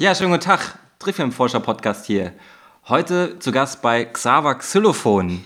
Ja, 0.00 0.14
schönen 0.14 0.30
guten 0.30 0.44
Tag. 0.44 0.78
Triffilmforscher-Podcast 0.98 2.06
hier. 2.06 2.32
Heute 2.88 3.38
zu 3.38 3.52
Gast 3.52 3.82
bei 3.82 4.06
Xaver 4.06 4.54
Xylophon. 4.54 5.44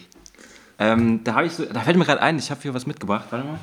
Ähm, 0.79 1.25
da, 1.25 1.43
ich 1.43 1.55
so, 1.55 1.65
da 1.65 1.81
fällt 1.81 1.97
mir 1.97 2.05
gerade 2.05 2.23
ein, 2.23 2.39
ich 2.39 2.53
habe 2.53 2.61
hier 2.63 2.73
was 2.73 2.87
mitgebracht. 2.87 3.25
Warte 3.31 3.45
mal. 3.49 3.59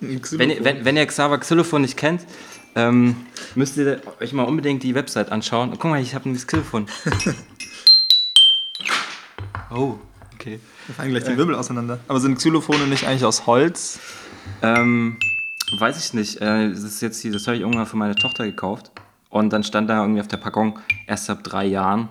Wenn, 0.00 0.50
ihr- 0.50 0.62
wenn, 0.62 0.84
wenn 0.84 0.96
ihr 0.98 1.06
Xaver 1.06 1.38
Xylophon 1.38 1.80
nicht 1.80 1.96
kennt, 1.96 2.26
ähm, 2.74 3.16
müsst 3.54 3.78
ihr 3.78 4.02
euch 4.20 4.34
mal 4.34 4.42
unbedingt 4.42 4.82
die 4.82 4.94
Website 4.94 5.32
anschauen. 5.32 5.70
Guck 5.72 5.84
mal, 5.90 6.02
ich 6.02 6.14
habe 6.14 6.28
ein 6.28 6.34
Xylophon. 6.36 6.86
oh, 9.70 9.94
okay. 10.34 10.60
Wir 10.86 10.94
fallen 10.94 11.10
gleich 11.12 11.24
die 11.24 11.36
Wirbel 11.38 11.54
auseinander. 11.54 11.98
Aber 12.08 12.20
sind 12.20 12.36
Xylophone 12.36 12.90
nicht 12.90 13.06
eigentlich 13.06 13.24
aus 13.24 13.46
Holz? 13.46 14.00
Ähm, 14.60 15.16
weiß 15.78 15.96
ich 16.04 16.12
nicht. 16.12 16.42
Äh, 16.42 16.68
das 16.68 16.82
ist 16.82 17.00
jetzt 17.00 17.22
hier, 17.22 17.32
das 17.32 17.46
habe 17.46 17.56
ich 17.56 17.62
irgendwann 17.62 17.86
für 17.86 17.96
meine 17.96 18.14
Tochter 18.16 18.44
gekauft. 18.44 18.90
Und 19.30 19.52
dann 19.52 19.62
stand 19.62 19.90
da 19.90 20.00
irgendwie 20.00 20.20
auf 20.20 20.28
der 20.28 20.38
Packung 20.38 20.78
erst 21.06 21.28
ab 21.30 21.44
drei 21.44 21.66
Jahren. 21.66 22.08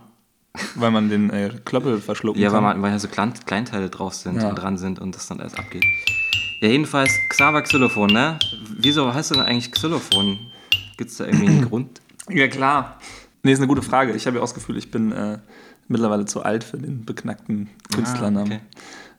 Weil 0.76 0.92
man 0.92 1.10
den 1.10 1.30
äh, 1.30 1.52
Klöppel 1.66 2.00
verschlucken 2.02 2.42
Ja, 2.42 2.50
weil, 2.52 2.56
kann. 2.62 2.64
man, 2.64 2.82
weil 2.82 2.92
ja 2.92 3.00
so 3.00 3.08
Klein, 3.08 3.34
Kleinteile 3.46 3.90
drauf 3.90 4.14
sind 4.16 4.42
Ja. 4.42 4.50
und 4.50 4.56
dran 4.56 4.78
sind 4.78 5.00
und 5.00 5.16
das 5.16 5.28
dann 5.28 5.40
alles 5.40 5.54
abgeht. 5.56 5.84
Ja, 6.62 6.70
jedenfalls 6.70 7.12
Xaver 7.30 7.62
Xylophon, 7.62 8.12
ne? 8.12 8.40
Wieso 8.80 9.14
heißt 9.14 9.32
du 9.32 9.36
denn 9.36 9.44
eigentlich 9.44 9.72
Xylophon? 9.72 10.40
Gibt 10.98 11.12
es 11.12 11.18
da 11.18 11.26
irgendwie 11.26 11.48
einen 11.48 11.62
Grund? 11.70 12.02
Ja, 12.30 12.48
klar. 12.48 12.98
Nee, 13.44 13.52
ist 13.52 13.60
eine 13.60 13.68
gute 13.68 13.84
Frage. 13.84 14.14
Ich 14.14 14.26
habe 14.26 14.38
ja 14.38 14.42
auch 14.42 14.48
das 14.48 14.56
Gefühl, 14.56 14.78
ich 14.78 14.90
bin 14.90 15.12
äh, 15.12 15.38
mittlerweile 15.88 16.26
zu 16.26 16.42
alt 16.44 16.64
für 16.64 16.78
den 16.78 17.06
beknackten 17.06 17.70
Künstlernamen. 17.94 18.52
Ah, 18.52 18.56
okay. 18.56 18.62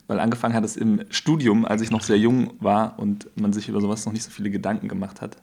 Weil 0.08 0.18
angefangen 0.20 0.54
hat 0.54 0.64
es 0.64 0.76
im 0.76 1.02
Studium, 1.10 1.64
als 1.64 1.82
ich 1.82 1.90
noch 1.92 2.02
sehr 2.02 2.18
jung 2.18 2.50
war 2.60 2.98
und 2.98 3.28
man 3.40 3.52
sich 3.52 3.68
über 3.68 3.80
sowas 3.80 4.04
noch 4.06 4.12
nicht 4.12 4.24
so 4.24 4.30
viele 4.30 4.50
Gedanken 4.50 4.88
gemacht 4.88 5.20
hat. 5.20 5.36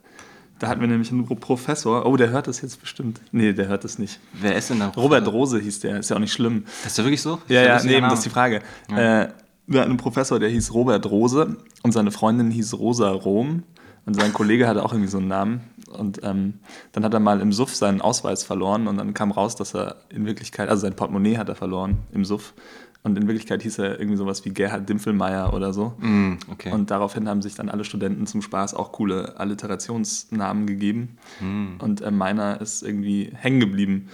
Da 0.59 0.67
hatten 0.69 0.79
wir 0.79 0.87
nämlich 0.87 1.11
einen 1.11 1.25
Professor, 1.25 2.05
oh, 2.05 2.15
der 2.15 2.29
hört 2.29 2.47
das 2.47 2.61
jetzt 2.61 2.79
bestimmt. 2.79 3.19
Nee, 3.31 3.51
der 3.51 3.67
hört 3.67 3.83
das 3.83 3.99
nicht. 3.99 4.19
Wer 4.33 4.55
ist 4.55 4.69
denn 4.69 4.79
da? 4.79 4.87
Robert 4.89 5.27
Rose 5.27 5.59
hieß 5.59 5.81
der, 5.81 5.99
ist 5.99 6.09
ja 6.09 6.15
auch 6.15 6.21
nicht 6.21 6.31
schlimm. 6.31 6.63
Das 6.83 6.93
ist 6.93 6.97
ja 6.97 7.03
wirklich 7.03 7.21
so? 7.21 7.41
Ja, 7.49 7.61
ja, 7.61 7.83
nee, 7.83 7.99
das 7.99 8.13
ist 8.15 8.25
die 8.25 8.29
Frage. 8.29 8.61
Äh, 8.89 9.27
wir 9.67 9.81
hatten 9.81 9.91
einen 9.91 9.97
Professor, 9.97 10.39
der 10.39 10.49
hieß 10.49 10.73
Robert 10.73 11.05
Rose 11.07 11.57
und 11.83 11.91
seine 11.91 12.11
Freundin 12.11 12.51
hieß 12.51 12.75
Rosa 12.75 13.09
Rom 13.09 13.63
und 14.05 14.13
sein 14.13 14.31
Kollege 14.31 14.67
hatte 14.67 14.83
auch 14.85 14.93
irgendwie 14.93 15.09
so 15.09 15.17
einen 15.17 15.27
Namen. 15.27 15.61
Und 15.91 16.21
ähm, 16.23 16.59
dann 16.91 17.03
hat 17.03 17.13
er 17.13 17.19
mal 17.19 17.41
im 17.41 17.51
Suff 17.51 17.75
seinen 17.75 18.01
Ausweis 18.01 18.43
verloren 18.43 18.87
und 18.87 18.97
dann 18.97 19.13
kam 19.13 19.31
raus, 19.31 19.55
dass 19.55 19.73
er 19.73 19.97
in 20.09 20.25
Wirklichkeit, 20.25 20.69
also 20.69 20.81
sein 20.81 20.95
Portemonnaie 20.95 21.37
hat 21.37 21.49
er 21.49 21.55
verloren 21.55 21.99
im 22.11 22.25
Suff. 22.25 22.53
Und 23.05 23.15
in 23.19 23.27
Wirklichkeit 23.27 23.61
hieß 23.61 23.77
er 23.77 23.99
irgendwie 23.99 24.17
sowas 24.17 24.43
wie 24.45 24.49
Gerhard 24.49 24.89
Dimpfelmeier 24.89 25.53
oder 25.53 25.73
so. 25.73 25.93
Mm, 25.99 26.37
okay. 26.51 26.71
Und 26.71 26.89
daraufhin 26.89 27.29
haben 27.29 27.43
sich 27.43 27.53
dann 27.53 27.69
alle 27.69 27.83
Studenten 27.83 28.25
zum 28.25 28.41
Spaß 28.41 28.73
auch 28.73 28.91
coole 28.93 29.39
Alliterationsnamen 29.39 30.65
gegeben. 30.65 31.17
Hm. 31.37 31.75
Und 31.79 32.01
äh, 32.01 32.09
meiner 32.09 32.59
ist 32.59 32.81
irgendwie 32.81 33.31
hängen 33.35 33.59
geblieben. 33.59 34.09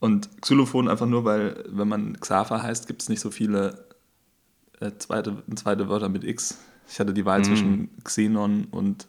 Und 0.00 0.40
Xylophon 0.40 0.88
einfach 0.88 1.04
nur, 1.04 1.26
weil, 1.26 1.62
wenn 1.68 1.88
man 1.88 2.18
Xaver 2.18 2.62
heißt, 2.62 2.86
gibt 2.86 3.02
es 3.02 3.10
nicht 3.10 3.20
so 3.20 3.30
viele 3.30 3.84
äh, 4.80 4.92
zweite, 4.98 5.42
zweite 5.54 5.90
Wörter 5.90 6.08
mit 6.08 6.24
X. 6.24 6.56
Ich 6.88 6.98
hatte 7.00 7.12
die 7.12 7.26
Wahl 7.26 7.40
Hm. 7.40 7.44
zwischen 7.44 7.90
Xenon 8.02 8.64
und 8.70 9.08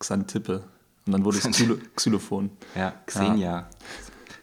Xantippe. 0.00 0.64
Und 1.06 1.12
dann 1.12 1.24
wurde 1.24 1.38
es 1.38 1.44
Xylo 1.50 1.76
Xylophon. 1.94 2.50
ja, 2.74 2.92
Xenia. 3.06 3.68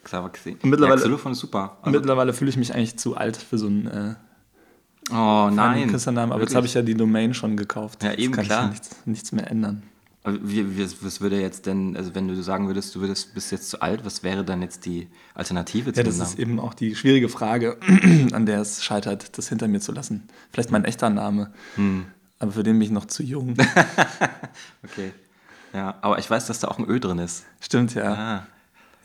Xaver 0.08 0.30
Xenia. 0.30 0.58
Und 0.62 0.70
mittlerweile- 0.70 0.96
ja, 1.00 1.04
Xylophon 1.04 1.32
ist 1.32 1.38
super. 1.38 1.78
Also, 1.82 1.98
Mittlerweile 1.98 2.32
fühle 2.32 2.50
ich 2.50 2.56
mich 2.56 2.74
eigentlich 2.74 2.98
zu 2.98 3.16
alt 3.16 3.36
für 3.36 3.58
so 3.58 3.66
einen 3.66 3.86
äh, 3.86 4.14
oh 5.12 5.50
nein. 5.52 5.88
Künstlernamen. 5.90 6.32
Aber 6.32 6.40
jetzt 6.42 6.50
Wirklich? 6.50 6.56
habe 6.56 6.66
ich 6.66 6.74
ja 6.74 6.82
die 6.82 6.94
Domain 6.94 7.34
schon 7.34 7.56
gekauft. 7.56 8.02
Ja, 8.02 8.12
eben, 8.12 8.22
jetzt 8.22 8.32
kann 8.36 8.44
klar. 8.46 8.64
Ich 8.64 8.70
nichts, 8.70 8.96
nichts 9.06 9.32
mehr 9.32 9.50
ändern. 9.50 9.82
Wie, 10.24 10.76
wie, 10.76 10.86
was 11.02 11.20
würde 11.22 11.40
jetzt 11.40 11.64
denn, 11.64 11.96
also 11.96 12.14
wenn 12.14 12.28
du 12.28 12.42
sagen 12.42 12.66
würdest, 12.66 12.94
du 12.94 13.00
würdest, 13.00 13.32
bist 13.34 13.50
jetzt 13.50 13.70
zu 13.70 13.80
alt, 13.80 14.04
was 14.04 14.22
wäre 14.22 14.44
dann 14.44 14.60
jetzt 14.60 14.84
die 14.84 15.08
Alternative 15.34 15.92
zu 15.92 16.00
Ja, 16.00 16.04
das 16.04 16.18
Namen? 16.18 16.28
ist 16.30 16.38
eben 16.38 16.60
auch 16.60 16.74
die 16.74 16.94
schwierige 16.96 17.30
Frage, 17.30 17.78
an 18.32 18.44
der 18.44 18.60
es 18.60 18.84
scheitert, 18.84 19.38
das 19.38 19.48
hinter 19.48 19.68
mir 19.68 19.80
zu 19.80 19.92
lassen. 19.92 20.28
Vielleicht 20.52 20.70
mein 20.70 20.84
echter 20.84 21.08
Name, 21.08 21.50
Hm. 21.76 22.04
aber 22.40 22.52
für 22.52 22.62
den 22.62 22.74
bin 22.78 22.82
ich 22.82 22.90
noch 22.90 23.06
zu 23.06 23.22
jung. 23.22 23.54
Okay. 24.84 25.12
Ja, 25.72 25.96
aber 26.00 26.18
ich 26.18 26.28
weiß, 26.30 26.46
dass 26.46 26.60
da 26.60 26.68
auch 26.68 26.78
ein 26.78 26.88
Ö 26.88 26.98
drin 26.98 27.18
ist. 27.18 27.44
Stimmt, 27.60 27.94
ja. 27.94 28.12
Ah. 28.14 28.46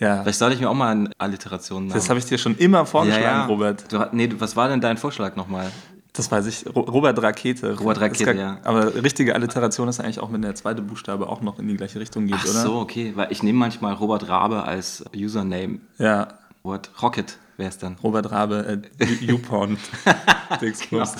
Ja. 0.03 0.21
Vielleicht 0.23 0.39
sollte 0.39 0.55
ich 0.55 0.61
mir 0.61 0.69
auch 0.69 0.73
mal 0.75 0.91
eine 0.91 1.09
Alliteration 1.17 1.89
Das 1.89 2.09
habe 2.09 2.19
ich 2.19 2.25
dir 2.25 2.37
schon 2.37 2.55
immer 2.57 2.85
vorgeschlagen, 2.85 3.47
Robert. 3.49 3.91
Du, 3.91 4.05
nee, 4.11 4.29
was 4.37 4.55
war 4.55 4.67
denn 4.69 4.81
dein 4.81 4.97
Vorschlag 4.97 5.35
nochmal? 5.35 5.71
Das 6.15 6.29
weiß 6.31 6.45
ich. 6.45 6.65
Ro 6.75 6.81
Robert 6.81 7.19
Rakete. 7.23 7.75
Robert 7.79 7.99
Rakete, 7.99 8.25
gar- 8.25 8.35
ja. 8.35 8.57
Aber 8.63 8.93
richtige 9.01 9.33
Alliteration 9.33 9.87
ist 9.87 9.99
eigentlich 9.99 10.19
auch, 10.19 10.31
wenn 10.31 10.43
der 10.43 10.53
zweite 10.53 10.83
Buchstabe 10.83 11.27
auch 11.27 11.41
noch 11.41 11.57
in 11.57 11.67
die 11.67 11.75
gleiche 11.75 11.99
Richtung 11.99 12.27
geht, 12.27 12.35
Ach 12.37 12.43
oder? 12.45 12.61
so, 12.61 12.75
okay. 12.75 13.13
Weil 13.15 13.31
ich 13.31 13.41
nehme 13.41 13.57
manchmal 13.57 13.93
Robert 13.93 14.29
Rabe 14.29 14.63
als 14.63 15.03
Username. 15.15 15.79
Ja, 15.97 16.27
Robert 16.63 16.91
Rocket 17.01 17.39
wäre 17.57 17.69
es 17.69 17.79
dann. 17.79 17.95
Robert 18.03 18.29
Rabe, 18.31 18.79
äh, 18.99 19.05
YouPorn. 19.25 19.77
Dingsbums. 20.61 21.15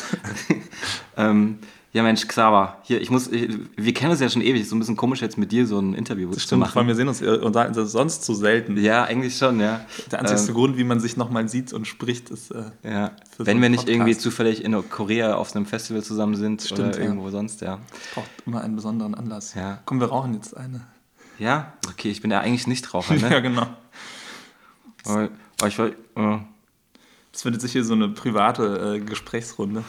Ähm, 1.18 1.58
ja, 1.94 2.02
Mensch, 2.04 2.28
Xaver, 2.28 2.80
hier, 2.82 3.00
ich 3.00 3.12
muss, 3.12 3.28
ich, 3.28 3.50
wir 3.78 3.94
kennen 3.94 4.12
uns 4.12 4.20
ja 4.20 4.28
schon 4.28 4.42
ewig. 4.42 4.62
Ist 4.64 4.70
so 4.72 4.76
ein 4.76 4.80
bisschen 4.80 4.96
komisch 4.98 5.22
jetzt 5.22 5.38
mit 5.38 5.52
dir 5.52 5.68
so 5.68 5.80
ein 5.80 5.94
Interview 5.94 6.32
zu 6.32 6.40
Stimmt, 6.40 6.68
vor 6.68 6.78
allem 6.78 6.88
machen. 6.88 6.88
wir 6.88 6.96
sehen 6.96 7.08
uns 7.08 7.22
äh, 7.22 7.38
und 7.38 7.54
sagen 7.54 7.74
das 7.76 7.92
sonst 7.92 8.24
zu 8.24 8.34
selten. 8.34 8.78
Ja, 8.78 9.04
eigentlich 9.04 9.38
schon, 9.38 9.60
ja. 9.60 9.86
Der 10.12 10.20
einzige 10.22 10.50
Ähm, 10.50 10.54
Grund, 10.56 10.78
wie 10.78 10.84
man 10.84 11.00
sich 11.00 11.18
nochmal 11.18 11.48
sieht 11.48 11.72
und 11.72 11.86
spricht, 11.88 12.32
ist. 12.32 12.50
Äh, 12.52 12.64
Ja, 12.84 13.12
so 13.38 13.46
wenn 13.46 13.52
einen 13.58 13.62
wir 13.62 13.70
nicht 13.70 13.82
Podcast. 13.82 13.96
irgendwie 13.96 14.18
zufällig 14.18 14.64
in 14.64 14.90
Korea 14.90 15.36
auf 15.36 15.56
einem 15.56 15.68
Festival 15.68 16.02
zusammen 16.02 16.36
sind 16.36 16.64
Stimmt, 16.64 16.80
oder 16.80 16.98
ja. 16.98 17.04
irgendwo 17.04 17.30
sonst, 17.30 17.62
ja. 17.62 17.78
braucht 18.16 18.30
immer 18.48 18.62
einen 18.62 18.76
besonderen 18.76 19.14
Anlass. 19.14 19.54
Ja. 19.54 19.80
Komm, 19.86 20.00
wir 20.00 20.08
rauchen 20.08 20.34
jetzt 20.34 20.58
eine. 20.58 20.82
Ja, 21.38 21.74
okay, 21.90 22.10
ich 22.10 22.22
bin 22.22 22.32
ja 22.32 22.40
eigentlich 22.40 22.66
Nichtraucher, 22.68 23.16
Ja, 23.18 23.30
ne? 23.30 23.42
genau. 23.44 23.68
aber, 25.06 25.30
aber 25.60 25.68
ich 25.68 25.78
will, 25.78 25.96
äh, 26.16 26.38
Das 27.32 27.46
wird 27.46 27.54
jetzt 27.62 27.72
hier 27.72 27.84
so 27.84 27.94
eine 27.94 28.10
private 28.10 28.96
äh, 28.96 29.00
Gesprächsrunde, 29.00 29.84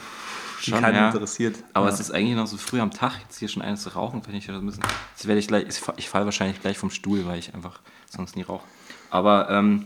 Schon, 0.71 0.81
keinen 0.81 0.95
ja. 0.95 1.09
interessiert. 1.09 1.55
aber 1.73 1.87
ja. 1.87 1.93
es 1.93 1.99
ist 1.99 2.11
eigentlich 2.11 2.35
noch 2.35 2.47
so 2.47 2.57
früh 2.57 2.79
am 2.79 2.91
Tag, 2.91 3.13
jetzt 3.21 3.39
hier 3.39 3.47
schon 3.47 3.61
eines 3.61 3.83
zu 3.83 3.89
rauchen, 3.89 4.23
finde 4.23 4.37
ich 4.37 4.47
das 4.47 4.61
bisschen. 4.61 4.83
Jetzt 5.15 5.27
werde 5.27 5.39
ich 5.39 5.47
gleich, 5.47 5.65
ich, 5.97 6.09
falle 6.09 6.25
wahrscheinlich 6.25 6.61
gleich 6.61 6.77
vom 6.77 6.89
Stuhl, 6.89 7.25
weil 7.25 7.39
ich 7.39 7.53
einfach 7.53 7.79
sonst 8.09 8.35
nie 8.35 8.43
rauche. 8.43 8.65
Aber 9.09 9.49
ähm, 9.49 9.85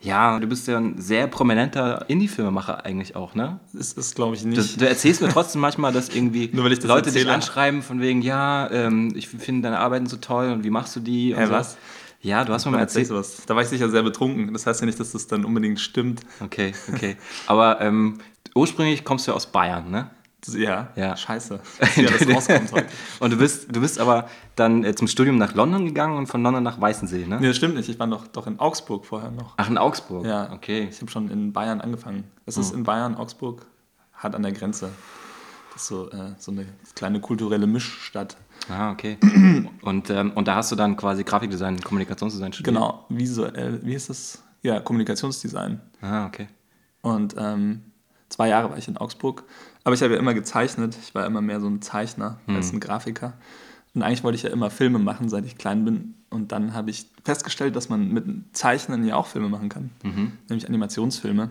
ja, 0.00 0.38
du 0.38 0.46
bist 0.46 0.68
ja 0.68 0.78
ein 0.78 1.00
sehr 1.00 1.26
prominenter 1.26 2.04
Indie-Filmemacher 2.08 2.84
eigentlich 2.84 3.16
auch, 3.16 3.34
ne? 3.34 3.60
ist, 3.72 4.14
glaube 4.14 4.36
ich, 4.36 4.44
nicht. 4.44 4.80
du 4.80 4.86
erzählst 4.86 5.22
mir 5.22 5.28
trotzdem 5.28 5.60
manchmal, 5.60 5.92
dass 5.92 6.10
irgendwie 6.10 6.50
Nur 6.52 6.64
weil 6.64 6.72
ich 6.72 6.78
das 6.78 6.88
Leute 6.88 7.10
dich 7.10 7.16
erzähle. 7.16 7.34
anschreiben 7.34 7.82
von 7.82 8.00
wegen, 8.00 8.22
ja, 8.22 8.70
ähm, 8.70 9.12
ich 9.16 9.28
finde 9.28 9.62
deine 9.62 9.78
Arbeiten 9.78 10.06
so 10.06 10.16
toll 10.16 10.50
und 10.52 10.64
wie 10.64 10.70
machst 10.70 10.94
du 10.96 11.00
die? 11.00 11.32
Und 11.32 11.40
Hä, 11.40 11.46
so. 11.46 11.52
was? 11.52 11.76
Ja, 12.20 12.44
du 12.44 12.52
hast 12.52 12.64
mir 12.64 12.72
mal 12.72 12.80
erzählt 12.80 13.06
sowas. 13.06 13.42
Da 13.46 13.54
war 13.54 13.62
ich 13.62 13.68
sicher 13.68 13.88
sehr 13.88 14.02
betrunken. 14.02 14.52
Das 14.52 14.66
heißt 14.66 14.80
ja 14.80 14.86
nicht, 14.86 14.98
dass 14.98 15.12
das 15.12 15.26
dann 15.28 15.44
unbedingt 15.44 15.80
stimmt. 15.80 16.20
Okay, 16.40 16.72
okay. 16.92 17.16
Aber 17.46 17.80
ähm, 17.80 18.18
ursprünglich 18.54 19.04
kommst 19.04 19.26
du 19.26 19.30
ja 19.30 19.36
aus 19.36 19.46
Bayern, 19.46 19.90
ne? 19.90 20.10
Ja, 20.54 20.88
Ja. 20.96 21.16
scheiße. 21.16 21.60
Ja, 21.96 22.10
das 22.10 22.28
rauskommt 22.28 22.72
heute. 22.72 22.86
und 23.20 23.32
du 23.32 23.36
bist, 23.36 23.74
du 23.74 23.80
bist 23.80 23.98
aber 23.98 24.28
dann 24.54 24.84
äh, 24.84 24.94
zum 24.94 25.08
Studium 25.08 25.38
nach 25.38 25.54
London 25.54 25.84
gegangen 25.86 26.16
und 26.16 26.26
von 26.26 26.42
London 26.42 26.62
nach 26.62 26.80
Weißensee, 26.80 27.26
ne? 27.26 27.38
Nee, 27.40 27.48
das 27.48 27.56
stimmt 27.56 27.74
nicht. 27.74 27.88
Ich 27.88 27.98
war 27.98 28.06
doch, 28.06 28.26
doch 28.28 28.46
in 28.46 28.58
Augsburg 28.58 29.04
vorher 29.06 29.30
noch. 29.30 29.54
Ach, 29.56 29.68
in 29.68 29.78
Augsburg. 29.78 30.24
Ja, 30.26 30.52
Okay. 30.52 30.88
Ich 30.90 31.00
habe 31.00 31.10
schon 31.10 31.30
in 31.30 31.52
Bayern 31.52 31.80
angefangen. 31.80 32.24
Es 32.46 32.56
ist 32.56 32.72
in 32.74 32.82
Bayern, 32.84 33.14
Augsburg, 33.16 33.66
hart 34.14 34.34
an 34.34 34.42
der 34.42 34.52
Grenze. 34.52 34.90
Das 35.72 35.82
ist 35.82 35.88
so, 35.88 36.10
äh, 36.10 36.32
so 36.38 36.52
eine 36.52 36.64
kleine 36.94 37.20
kulturelle 37.20 37.66
Mischstadt. 37.66 38.36
Ah, 38.70 38.90
okay. 38.92 39.18
und, 39.82 40.08
ähm, 40.10 40.32
und 40.34 40.48
da 40.48 40.54
hast 40.56 40.72
du 40.72 40.76
dann 40.76 40.96
quasi 40.96 41.22
Grafikdesign, 41.22 41.80
Kommunikationsdesign 41.80 42.52
studiert? 42.54 42.74
Genau, 42.74 43.04
visuell, 43.10 43.80
wie 43.84 43.94
ist 43.94 44.08
das? 44.08 44.42
Ja, 44.62 44.80
Kommunikationsdesign. 44.80 45.80
Ah, 46.00 46.26
okay. 46.26 46.48
Und 47.02 47.34
ähm, 47.38 47.82
zwei 48.30 48.48
Jahre 48.48 48.70
war 48.70 48.78
ich 48.78 48.88
in 48.88 48.96
Augsburg. 48.96 49.44
Aber 49.86 49.94
ich 49.94 50.02
habe 50.02 50.14
ja 50.14 50.18
immer 50.18 50.34
gezeichnet. 50.34 50.98
Ich 51.00 51.14
war 51.14 51.24
immer 51.26 51.40
mehr 51.40 51.60
so 51.60 51.68
ein 51.68 51.80
Zeichner 51.80 52.40
als 52.48 52.72
ein 52.72 52.80
Grafiker. 52.80 53.34
Und 53.94 54.02
eigentlich 54.02 54.24
wollte 54.24 54.34
ich 54.34 54.42
ja 54.42 54.50
immer 54.50 54.68
Filme 54.68 54.98
machen, 54.98 55.28
seit 55.28 55.46
ich 55.46 55.58
klein 55.58 55.84
bin. 55.84 56.14
Und 56.28 56.50
dann 56.50 56.74
habe 56.74 56.90
ich 56.90 57.06
festgestellt, 57.24 57.76
dass 57.76 57.88
man 57.88 58.12
mit 58.12 58.24
Zeichnen 58.52 59.06
ja 59.06 59.14
auch 59.14 59.28
Filme 59.28 59.48
machen 59.48 59.68
kann. 59.68 59.90
Nämlich 60.48 60.66
Animationsfilme. 60.66 61.50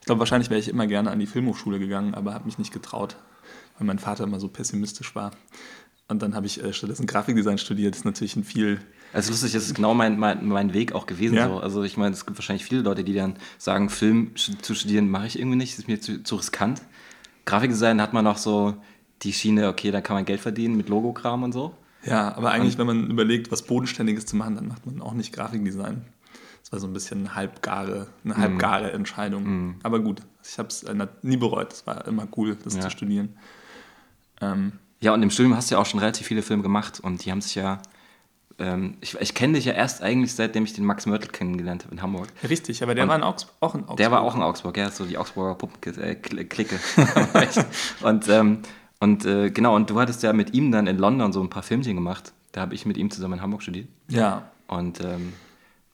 Ich 0.00 0.06
glaube, 0.06 0.18
wahrscheinlich 0.18 0.50
wäre 0.50 0.58
ich 0.58 0.66
immer 0.68 0.88
gerne 0.88 1.12
an 1.12 1.20
die 1.20 1.28
Filmhochschule 1.28 1.78
gegangen, 1.78 2.14
aber 2.14 2.34
habe 2.34 2.46
mich 2.46 2.58
nicht 2.58 2.72
getraut, 2.72 3.14
weil 3.78 3.86
mein 3.86 4.00
Vater 4.00 4.24
immer 4.24 4.40
so 4.40 4.48
pessimistisch 4.48 5.14
war. 5.14 5.30
Und 6.08 6.22
dann 6.22 6.34
habe 6.34 6.46
ich 6.46 6.60
äh, 6.64 6.72
stattdessen 6.72 7.06
Grafikdesign 7.06 7.58
studiert. 7.58 7.94
Das 7.94 8.00
ist 8.00 8.04
natürlich 8.04 8.34
ein 8.34 8.42
viel 8.42 8.80
Also 9.12 9.30
lustig, 9.30 9.52
das 9.52 9.64
ist 9.64 9.74
genau 9.76 9.94
mein, 9.94 10.18
mein, 10.18 10.44
mein 10.48 10.74
Weg 10.74 10.92
auch 10.92 11.06
gewesen. 11.06 11.36
Ja. 11.36 11.46
So. 11.46 11.60
Also 11.60 11.84
ich 11.84 11.96
meine, 11.96 12.14
es 12.14 12.26
gibt 12.26 12.36
wahrscheinlich 12.36 12.64
viele 12.64 12.82
Leute, 12.82 13.04
die 13.04 13.14
dann 13.14 13.36
sagen, 13.58 13.90
Film 13.90 14.32
zu 14.34 14.74
studieren 14.74 15.08
mache 15.08 15.28
ich 15.28 15.38
irgendwie 15.38 15.56
nicht, 15.56 15.74
das 15.74 15.78
ist 15.78 15.88
mir 15.88 16.00
zu, 16.00 16.24
zu 16.24 16.34
riskant. 16.34 16.82
Grafikdesign 17.46 18.00
hat 18.02 18.12
man 18.12 18.24
noch 18.24 18.36
so 18.38 18.74
die 19.22 19.32
Schiene, 19.32 19.68
okay, 19.68 19.90
da 19.90 20.00
kann 20.02 20.14
man 20.14 20.24
Geld 20.26 20.40
verdienen 20.40 20.76
mit 20.76 20.88
Logokram 20.90 21.42
und 21.42 21.52
so. 21.52 21.74
Ja, 22.04 22.36
aber 22.36 22.50
eigentlich, 22.50 22.76
wenn 22.78 22.86
man 22.86 23.10
überlegt, 23.10 23.50
was 23.50 23.62
Bodenständiges 23.62 24.26
zu 24.26 24.36
machen, 24.36 24.54
dann 24.56 24.68
macht 24.68 24.84
man 24.86 25.00
auch 25.00 25.14
nicht 25.14 25.32
Grafikdesign. 25.32 26.04
Das 26.62 26.72
war 26.72 26.78
so 26.80 26.86
ein 26.86 26.92
bisschen 26.92 27.20
eine 27.20 27.34
halbgare, 27.34 28.08
Mhm. 28.24 28.32
eine 28.32 28.40
halbgare 28.42 28.92
Entscheidung. 28.92 29.76
Aber 29.82 30.00
gut, 30.00 30.20
ich 30.44 30.58
habe 30.58 30.68
es 30.68 30.84
nie 31.22 31.36
bereut. 31.36 31.72
Es 31.72 31.86
war 31.86 32.06
immer 32.06 32.28
cool, 32.36 32.56
das 32.62 32.74
Ja. 32.74 32.82
zu 32.82 32.90
studieren. 32.90 33.36
Ähm, 34.40 34.72
Ja, 35.00 35.12
und 35.14 35.22
im 35.22 35.30
Studium 35.30 35.54
hast 35.56 35.70
du 35.70 35.74
ja 35.76 35.80
auch 35.80 35.86
schon 35.86 36.00
relativ 36.00 36.26
viele 36.26 36.42
Filme 36.42 36.62
gemacht 36.62 37.00
und 37.00 37.24
die 37.24 37.30
haben 37.30 37.40
sich 37.40 37.54
ja 37.54 37.80
ähm, 38.58 38.96
ich, 39.00 39.16
ich 39.20 39.34
kenne 39.34 39.54
dich 39.54 39.64
ja 39.66 39.72
erst 39.72 40.02
eigentlich, 40.02 40.34
seitdem 40.34 40.64
ich 40.64 40.72
den 40.72 40.84
Max 40.84 41.06
Mörtel 41.06 41.30
kennengelernt 41.30 41.84
habe 41.84 41.94
in 41.94 42.02
Hamburg. 42.02 42.28
Richtig, 42.48 42.82
aber 42.82 42.94
der 42.94 43.04
Und 43.04 43.10
war 43.10 43.16
in 43.16 43.22
Augs 43.22 43.46
auch 43.60 43.74
in 43.74 43.80
Augsburg. 43.82 43.96
Der 43.98 44.10
war 44.10 44.22
auch 44.22 44.34
in 44.34 44.42
Augsburg, 44.42 44.76
ja, 44.76 44.90
so 44.90 45.04
die 45.04 45.18
Augsburger 45.18 45.54
Puppenklicke. 45.54 46.78
und 48.02 48.28
ähm, 48.28 48.58
und 48.98 49.26
äh, 49.26 49.50
genau, 49.50 49.76
und 49.76 49.90
du 49.90 50.00
hattest 50.00 50.22
ja 50.22 50.32
mit 50.32 50.54
ihm 50.54 50.72
dann 50.72 50.86
in 50.86 50.96
London 50.98 51.32
so 51.32 51.42
ein 51.42 51.50
paar 51.50 51.62
Filmchen 51.62 51.96
gemacht. 51.96 52.32
Da 52.52 52.62
habe 52.62 52.74
ich 52.74 52.86
mit 52.86 52.96
ihm 52.96 53.10
zusammen 53.10 53.34
in 53.34 53.42
Hamburg 53.42 53.62
studiert. 53.62 53.88
Ja. 54.08 54.44
Und 54.68 55.00
ähm, 55.04 55.34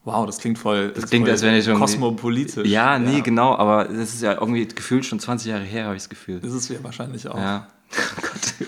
Wow, 0.05 0.27
das 0.27 0.39
klingt 0.39 0.59
voll. 0.59 0.91
das 0.91 1.11
klingt, 1.11 1.29
als 1.29 1.43
wenn 1.43 1.55
ich 1.55 1.65
schon. 1.65 1.79
kosmopolitisch. 1.79 2.67
Ja, 2.67 2.99
nee, 2.99 3.21
genau, 3.21 3.55
aber 3.55 3.85
das 3.85 4.15
ist 4.15 4.23
ja 4.23 4.33
irgendwie 4.33 4.67
gefühlt 4.67 5.07
schon 5.07 5.21
20 5.21 5.49
Jahre 5.49 5.63
her, 5.63 5.85
habe 5.85 5.95
ich 5.95 6.03
das 6.03 6.09
Gefühl. 6.09 6.41
Das 6.41 6.53
ist 6.53 6.69
ja 6.69 6.83
wahrscheinlich 6.83 7.27
auch. 7.29 7.39
Ja. 7.39 7.69
Oh 7.95 8.23
Gott. 8.23 8.67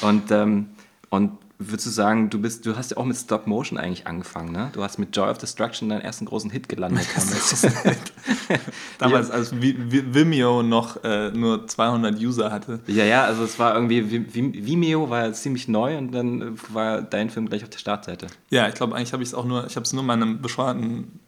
Und, 0.00 0.30
ähm, 0.32 0.70
und 1.10 1.38
würdest 1.60 1.86
du 1.86 1.90
sagen, 1.90 2.30
du 2.30 2.40
bist, 2.40 2.64
du 2.66 2.76
hast 2.76 2.92
ja 2.92 2.96
auch 2.98 3.04
mit 3.04 3.16
Stop 3.16 3.46
Motion 3.48 3.78
eigentlich 3.78 4.06
angefangen, 4.06 4.52
ne? 4.52 4.70
Du 4.72 4.82
hast 4.82 4.98
mit 4.98 5.14
Joy 5.16 5.28
of 5.28 5.38
Destruction 5.38 5.88
deinen 5.88 6.02
ersten 6.02 6.24
großen 6.24 6.50
Hit 6.50 6.68
gelandet. 6.68 7.06
Damals, 8.98 9.30
als 9.30 9.52
Vi- 9.52 9.76
Vi- 9.90 10.14
Vimeo 10.14 10.62
noch 10.62 11.02
äh, 11.04 11.30
nur 11.30 11.66
200 11.66 12.16
User 12.18 12.50
hatte. 12.50 12.80
ja, 12.86 13.04
ja, 13.04 13.24
also 13.24 13.44
es 13.44 13.58
war 13.58 13.74
irgendwie, 13.74 14.02
Vi- 14.02 14.26
Vi- 14.32 14.66
Vimeo 14.66 15.10
war 15.10 15.26
ja 15.26 15.32
ziemlich 15.32 15.68
neu 15.68 15.96
und 15.98 16.12
dann 16.12 16.58
war 16.72 17.02
dein 17.02 17.30
Film 17.30 17.48
gleich 17.48 17.62
auf 17.64 17.70
der 17.70 17.78
Startseite. 17.78 18.26
Ja, 18.50 18.68
ich 18.68 18.74
glaube, 18.74 18.94
eigentlich 18.94 19.12
habe 19.12 19.22
ich 19.22 19.28
es 19.30 19.34
auch 19.34 19.44
nur, 19.44 19.66
ich 19.66 19.76
habe 19.76 19.84
es 19.84 19.92
nur 19.92 20.02
meinem 20.02 20.40
bescheuerten 20.40 21.20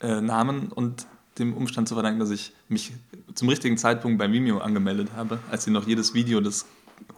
äh, 0.00 0.20
Namen 0.20 0.68
und 0.68 1.06
dem 1.38 1.52
Umstand 1.54 1.86
zu 1.88 1.94
verdanken, 1.94 2.18
dass 2.20 2.30
ich 2.30 2.52
mich 2.68 2.92
zum 3.34 3.48
richtigen 3.48 3.76
Zeitpunkt 3.76 4.18
bei 4.18 4.30
Vimeo 4.32 4.58
angemeldet 4.58 5.10
habe, 5.16 5.38
als 5.50 5.64
sie 5.64 5.70
noch 5.70 5.86
jedes 5.86 6.14
Video, 6.14 6.40
das 6.40 6.64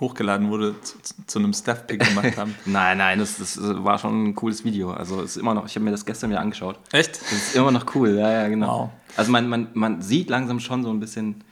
hochgeladen 0.01 0.51
wurde, 0.51 0.81
zu, 0.83 0.97
zu, 1.27 1.39
einem 1.39 1.53
Staff-Pick 1.53 2.01
gemacht 2.01 2.37
haben. 2.37 2.55
Nein, 2.65 2.99
nein, 2.99 3.19
das, 3.19 3.39
das 3.39 3.59
war 3.61 3.99
schon 3.99 4.29
ein 4.29 4.35
cooles 4.35 4.65
Video. 4.65 4.93
Also 4.93 5.23
es 5.23 5.33
ist 5.33 5.37
immer 5.39 5.55
noch, 5.55 5.67
ich 5.67 5.75
habe 5.75 5.85
mir 5.85 5.91
das 5.91 6.05
gestern 6.07 6.31
wieder 6.31 6.41
angeschaut. 6.41 6.79
Echt? 6.93 7.21
Das 7.21 7.33
ist 7.33 7.57
immer 7.57 7.71
noch 7.71 7.95
cool, 7.95 8.11
ja, 8.11 8.31
ja, 8.31 8.49
genau. 8.49 8.79
Wow. 8.79 8.91
Also 9.17 9.33
man, 9.33 9.49
man, 9.49 9.69
man 9.75 10.03
sieht 10.03 10.31
langsam 10.31 10.61
schon 10.61 10.85
so 10.85 10.91
ein 10.91 11.01
bisschen, 11.01 11.43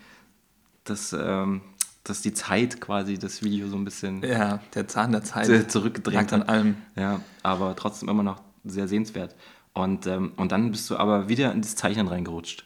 dass, 0.85 1.13
ähm, 1.13 1.63
dass 2.05 2.23
die 2.23 2.33
Zeit 2.35 2.81
quasi 2.81 3.19
das 3.19 3.43
Video 3.43 3.69
so 3.69 3.77
ein 3.77 3.85
bisschen 3.85 4.23
Ja, 4.23 4.61
der 4.75 4.87
Zahn 4.87 5.13
der 5.13 5.25
Zeit 5.25 5.71
zurückgedrängt 5.71 6.33
an 6.33 6.43
allem. 6.43 6.77
Ja, 6.95 7.21
aber 7.43 7.75
trotzdem 7.75 8.09
immer 8.09 8.23
noch 8.23 8.41
sehr 8.65 8.87
sehenswert. 8.87 9.35
Und, 9.73 10.07
ähm, 10.07 10.33
und 10.37 10.53
dann 10.53 10.71
bist 10.71 10.89
du 10.89 10.97
aber 10.97 11.29
wieder 11.29 11.53
in 11.53 11.61
das 11.61 11.77
Zeichnen 11.77 12.09
reingerutscht. 12.09 12.65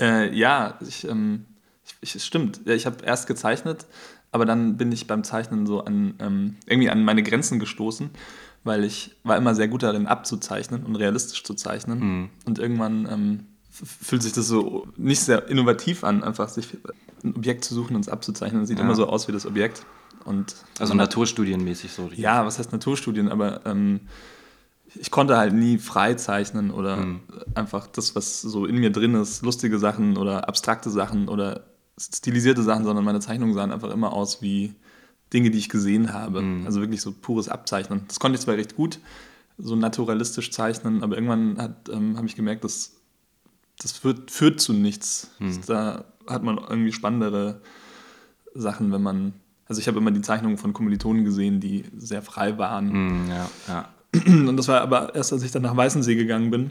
Äh, 0.00 0.34
ja, 0.36 0.78
ich, 0.80 1.06
ähm, 1.06 1.46
ich, 2.02 2.16
ich, 2.16 2.24
stimmt. 2.24 2.66
Ich 2.66 2.86
habe 2.86 3.04
erst 3.04 3.26
gezeichnet, 3.26 3.86
aber 4.32 4.44
dann 4.46 4.76
bin 4.76 4.92
ich 4.92 5.06
beim 5.06 5.24
Zeichnen 5.24 5.66
so 5.66 5.84
an 5.84 6.14
ähm, 6.20 6.56
irgendwie 6.66 6.90
an 6.90 7.04
meine 7.04 7.22
Grenzen 7.22 7.58
gestoßen, 7.58 8.10
weil 8.64 8.84
ich 8.84 9.16
war 9.24 9.36
immer 9.36 9.54
sehr 9.54 9.68
gut 9.68 9.82
darin 9.82 10.06
abzuzeichnen 10.06 10.84
und 10.84 10.96
realistisch 10.96 11.42
zu 11.44 11.54
zeichnen. 11.54 12.30
Und 12.46 12.58
irgendwann 12.58 13.06
ähm, 13.10 13.40
fühlt 13.70 14.22
sich 14.22 14.32
das 14.32 14.46
so 14.46 14.86
nicht 14.96 15.20
sehr 15.20 15.48
innovativ 15.48 16.04
an, 16.04 16.22
einfach 16.22 16.48
sich 16.48 16.68
ein 17.24 17.34
Objekt 17.34 17.64
zu 17.64 17.74
suchen 17.74 17.96
und 17.96 18.02
es 18.02 18.08
abzuzeichnen. 18.08 18.62
Es 18.62 18.68
sieht 18.68 18.78
Ja. 18.78 18.84
immer 18.84 18.94
so 18.94 19.06
aus 19.08 19.28
wie 19.28 19.32
das 19.32 19.46
Objekt. 19.46 19.84
Und 20.24 20.54
Also 20.78 20.92
naturstudienmäßig 20.94 21.92
so. 21.92 22.10
ja, 22.14 22.44
was 22.44 22.58
heißt 22.58 22.72
Naturstudien, 22.72 23.28
aber 23.30 23.64
ähm, 23.64 24.00
ich 24.94 25.10
konnte 25.10 25.36
halt 25.38 25.54
nie 25.54 25.78
frei 25.78 26.14
zeichnen 26.14 26.70
oder 26.72 27.06
einfach 27.54 27.86
das, 27.86 28.14
was 28.16 28.42
so 28.42 28.66
in 28.66 28.76
mir 28.76 28.90
drin 28.90 29.14
ist, 29.14 29.42
lustige 29.42 29.78
Sachen 29.78 30.16
oder 30.18 30.48
abstrakte 30.48 30.90
Sachen 30.90 31.28
oder 31.28 31.64
stilisierte 32.00 32.62
Sachen, 32.62 32.84
sondern 32.84 33.04
meine 33.04 33.20
Zeichnungen 33.20 33.54
sahen 33.54 33.72
einfach 33.72 33.90
immer 33.90 34.12
aus 34.12 34.42
wie 34.42 34.74
Dinge, 35.32 35.50
die 35.50 35.58
ich 35.58 35.68
gesehen 35.68 36.12
habe. 36.12 36.42
Also 36.64 36.80
wirklich 36.80 37.02
so 37.02 37.12
pures 37.12 37.48
Abzeichnen. 37.48 38.02
Das 38.08 38.18
konnte 38.18 38.36
ich 38.36 38.42
zwar 38.42 38.56
recht 38.56 38.74
gut, 38.74 38.98
so 39.58 39.76
naturalistisch 39.76 40.50
zeichnen, 40.50 41.02
aber 41.02 41.16
irgendwann 41.16 41.74
ähm, 41.92 42.16
habe 42.16 42.26
ich 42.26 42.34
gemerkt, 42.34 42.64
dass 42.64 42.96
das 43.78 43.92
führt, 43.92 44.30
führt 44.30 44.60
zu 44.60 44.72
nichts. 44.72 45.30
Da 45.66 46.04
hat 46.26 46.42
man 46.42 46.58
irgendwie 46.58 46.92
spannendere 46.92 47.60
Sachen, 48.54 48.92
wenn 48.92 49.02
man. 49.02 49.34
Also 49.66 49.80
ich 49.80 49.86
habe 49.86 49.98
immer 49.98 50.10
die 50.10 50.20
Zeichnungen 50.20 50.58
von 50.58 50.72
Kommilitonen 50.72 51.24
gesehen, 51.24 51.60
die 51.60 51.84
sehr 51.96 52.22
frei 52.22 52.58
waren. 52.58 52.90
Hm, 52.90 53.28
ja, 53.28 53.50
ja. 53.68 53.88
Und 54.26 54.56
das 54.56 54.66
war 54.66 54.80
aber 54.80 55.14
erst, 55.14 55.32
als 55.32 55.44
ich 55.44 55.52
dann 55.52 55.62
nach 55.62 55.76
Weißensee 55.76 56.16
gegangen 56.16 56.50
bin. 56.50 56.70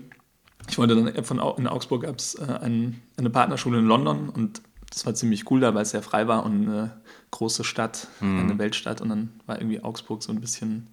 Ich 0.69 0.77
wollte 0.77 0.95
dann 0.95 1.23
von 1.23 1.39
in 1.57 1.67
Augsburg 1.67 2.03
gab 2.03 2.17
es 2.17 2.35
äh, 2.35 2.59
ein, 2.61 3.01
eine 3.15 3.29
Partnerschule 3.29 3.79
in 3.79 3.85
London 3.85 4.29
und 4.29 4.61
das 4.91 5.05
war 5.05 5.13
ziemlich 5.13 5.49
cool 5.51 5.59
da, 5.59 5.73
weil 5.75 5.83
es 5.83 5.91
sehr 5.91 6.01
frei 6.01 6.27
war 6.27 6.43
und 6.43 6.67
eine 6.67 6.97
große 7.31 7.63
Stadt, 7.63 8.07
eine 8.21 8.57
Weltstadt. 8.57 9.01
Und 9.01 9.09
dann 9.09 9.29
war 9.45 9.59
irgendwie 9.59 9.81
Augsburg 9.83 10.23
so 10.23 10.31
ein 10.31 10.41
bisschen 10.41 10.87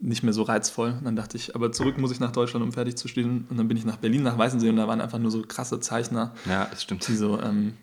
nicht 0.00 0.22
mehr 0.22 0.32
so 0.32 0.42
reizvoll. 0.42 0.90
Und 0.98 1.04
dann 1.04 1.16
dachte 1.16 1.36
ich, 1.36 1.54
aber 1.54 1.72
zurück 1.72 1.96
muss 1.98 2.10
ich 2.10 2.20
nach 2.20 2.32
Deutschland, 2.32 2.64
um 2.64 2.72
fertig 2.72 2.96
zu 2.96 3.08
studieren. 3.08 3.46
Und 3.48 3.56
dann 3.56 3.68
bin 3.68 3.76
ich 3.76 3.84
nach 3.84 3.96
Berlin, 3.96 4.22
nach 4.22 4.36
Weißensee 4.36 4.68
und 4.68 4.76
da 4.76 4.88
waren 4.88 5.00
einfach 5.00 5.18
nur 5.18 5.30
so 5.30 5.42
krasse 5.42 5.80
Zeichner, 5.80 6.34
ja, 6.46 6.66
das 6.66 6.82
stimmt. 6.82 7.06
die 7.06 7.14
so 7.14 7.40
ähm, 7.40 7.74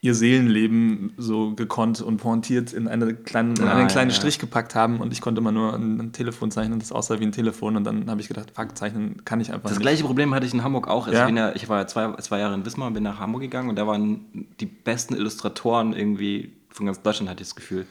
ihr 0.00 0.14
Seelenleben 0.14 1.12
so 1.16 1.54
gekonnt 1.56 2.00
und 2.00 2.18
pointiert 2.18 2.72
in, 2.72 2.86
eine 2.86 3.14
kleine, 3.14 3.54
in 3.58 3.64
Ah, 3.64 3.72
einen 3.72 3.80
ja, 3.80 3.86
kleinen 3.86 4.10
ja. 4.10 4.16
Strich 4.16 4.38
gepackt 4.38 4.74
haben 4.76 5.00
und 5.00 5.12
ich 5.12 5.20
konnte 5.20 5.40
immer 5.40 5.50
nur 5.50 5.74
ein, 5.74 6.12
Telefon 6.12 6.50
zeichnen, 6.52 6.78
das 6.78 6.92
aussah 6.92 7.18
wie 7.18 7.24
ein 7.24 7.32
Telefon 7.32 7.76
und 7.76 7.82
dann 7.84 8.08
habe 8.08 8.20
ich 8.20 8.28
gedacht, 8.28 8.52
fuck, 8.54 8.76
zeichnen 8.78 9.24
kann 9.24 9.40
ich 9.40 9.48
einfach 9.52 9.64
Das 9.64 9.72
nicht. 9.72 9.82
gleiche 9.82 10.04
Problem 10.04 10.32
hatte 10.34 10.46
ich 10.46 10.54
in 10.54 10.62
Hamburg 10.62 10.86
auch. 10.86 11.06
Also 11.08 11.18
Ja? 11.18 11.28
ich, 11.28 11.34
ja, 11.34 11.52
ich 11.54 11.68
war 11.68 11.78
ja 11.80 11.86
zwei, 11.88 12.12
zwei 12.20 12.38
Jahre 12.38 12.54
in 12.54 12.64
Wismar 12.64 12.86
und 12.86 12.94
bin 12.94 13.02
nach 13.02 13.18
Hamburg 13.18 13.42
gegangen 13.42 13.68
und 13.70 13.76
da 13.76 13.86
waren 13.88 14.46
die 14.60 14.66
besten 14.66 15.14
Illustratoren 15.14 15.92
irgendwie 15.94 16.52
von 16.70 16.86
ganz 16.86 17.02
Deutschland, 17.02 17.28
hatte 17.28 17.42
ich 17.42 17.48
das 17.48 17.56
Gefühl. 17.56 17.84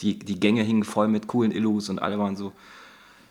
Die, 0.00 0.18
die 0.18 0.38
Gänge 0.38 0.62
hingen 0.64 0.84
voll 0.84 1.08
mit 1.08 1.28
coolen 1.28 1.50
Illus 1.50 1.88
und 1.88 1.98
alle 1.98 2.18
waren 2.18 2.36
so, 2.36 2.52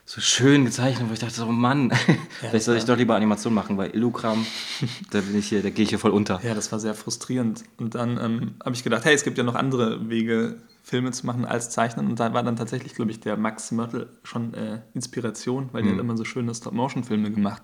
so 0.05 0.19
schön 0.19 0.65
gezeichnet, 0.65 1.09
wo 1.09 1.13
ich 1.13 1.19
dachte 1.19 1.33
so, 1.33 1.45
Mann, 1.45 1.91
vielleicht 2.39 2.65
soll 2.65 2.75
ich 2.75 2.85
doch 2.85 2.97
lieber 2.97 3.15
Animation 3.15 3.53
machen, 3.53 3.77
weil 3.77 3.91
Illukram, 3.91 4.45
da 5.11 5.21
bin 5.21 5.37
ich 5.37 5.47
hier, 5.47 5.63
da 5.63 5.69
gehe 5.69 5.83
ich 5.83 5.89
hier 5.89 5.99
voll 5.99 6.11
unter. 6.11 6.41
Ja, 6.43 6.53
das 6.53 6.71
war 6.71 6.79
sehr 6.79 6.93
frustrierend. 6.93 7.63
Und 7.77 7.95
dann 7.95 8.17
ähm, 8.17 8.55
habe 8.63 8.75
ich 8.75 8.83
gedacht, 8.83 9.05
hey, 9.05 9.13
es 9.13 9.23
gibt 9.23 9.37
ja 9.37 9.43
noch 9.43 9.55
andere 9.55 10.09
Wege, 10.09 10.57
Filme 10.83 11.11
zu 11.11 11.25
machen 11.25 11.45
als 11.45 11.69
Zeichnen. 11.69 12.07
Und 12.07 12.19
da 12.19 12.33
war 12.33 12.43
dann 12.43 12.57
tatsächlich, 12.57 12.93
glaube 12.93 13.11
ich, 13.11 13.21
der 13.21 13.37
Max 13.37 13.71
Mörtel 13.71 14.09
schon 14.23 14.53
äh, 14.53 14.81
Inspiration, 14.93 15.69
weil 15.71 15.83
der 15.83 15.93
hat 15.93 15.99
immer 15.99 16.17
so 16.17 16.25
schöne 16.25 16.53
Stop-Motion-Filme 16.53 17.31
gemacht. 17.31 17.63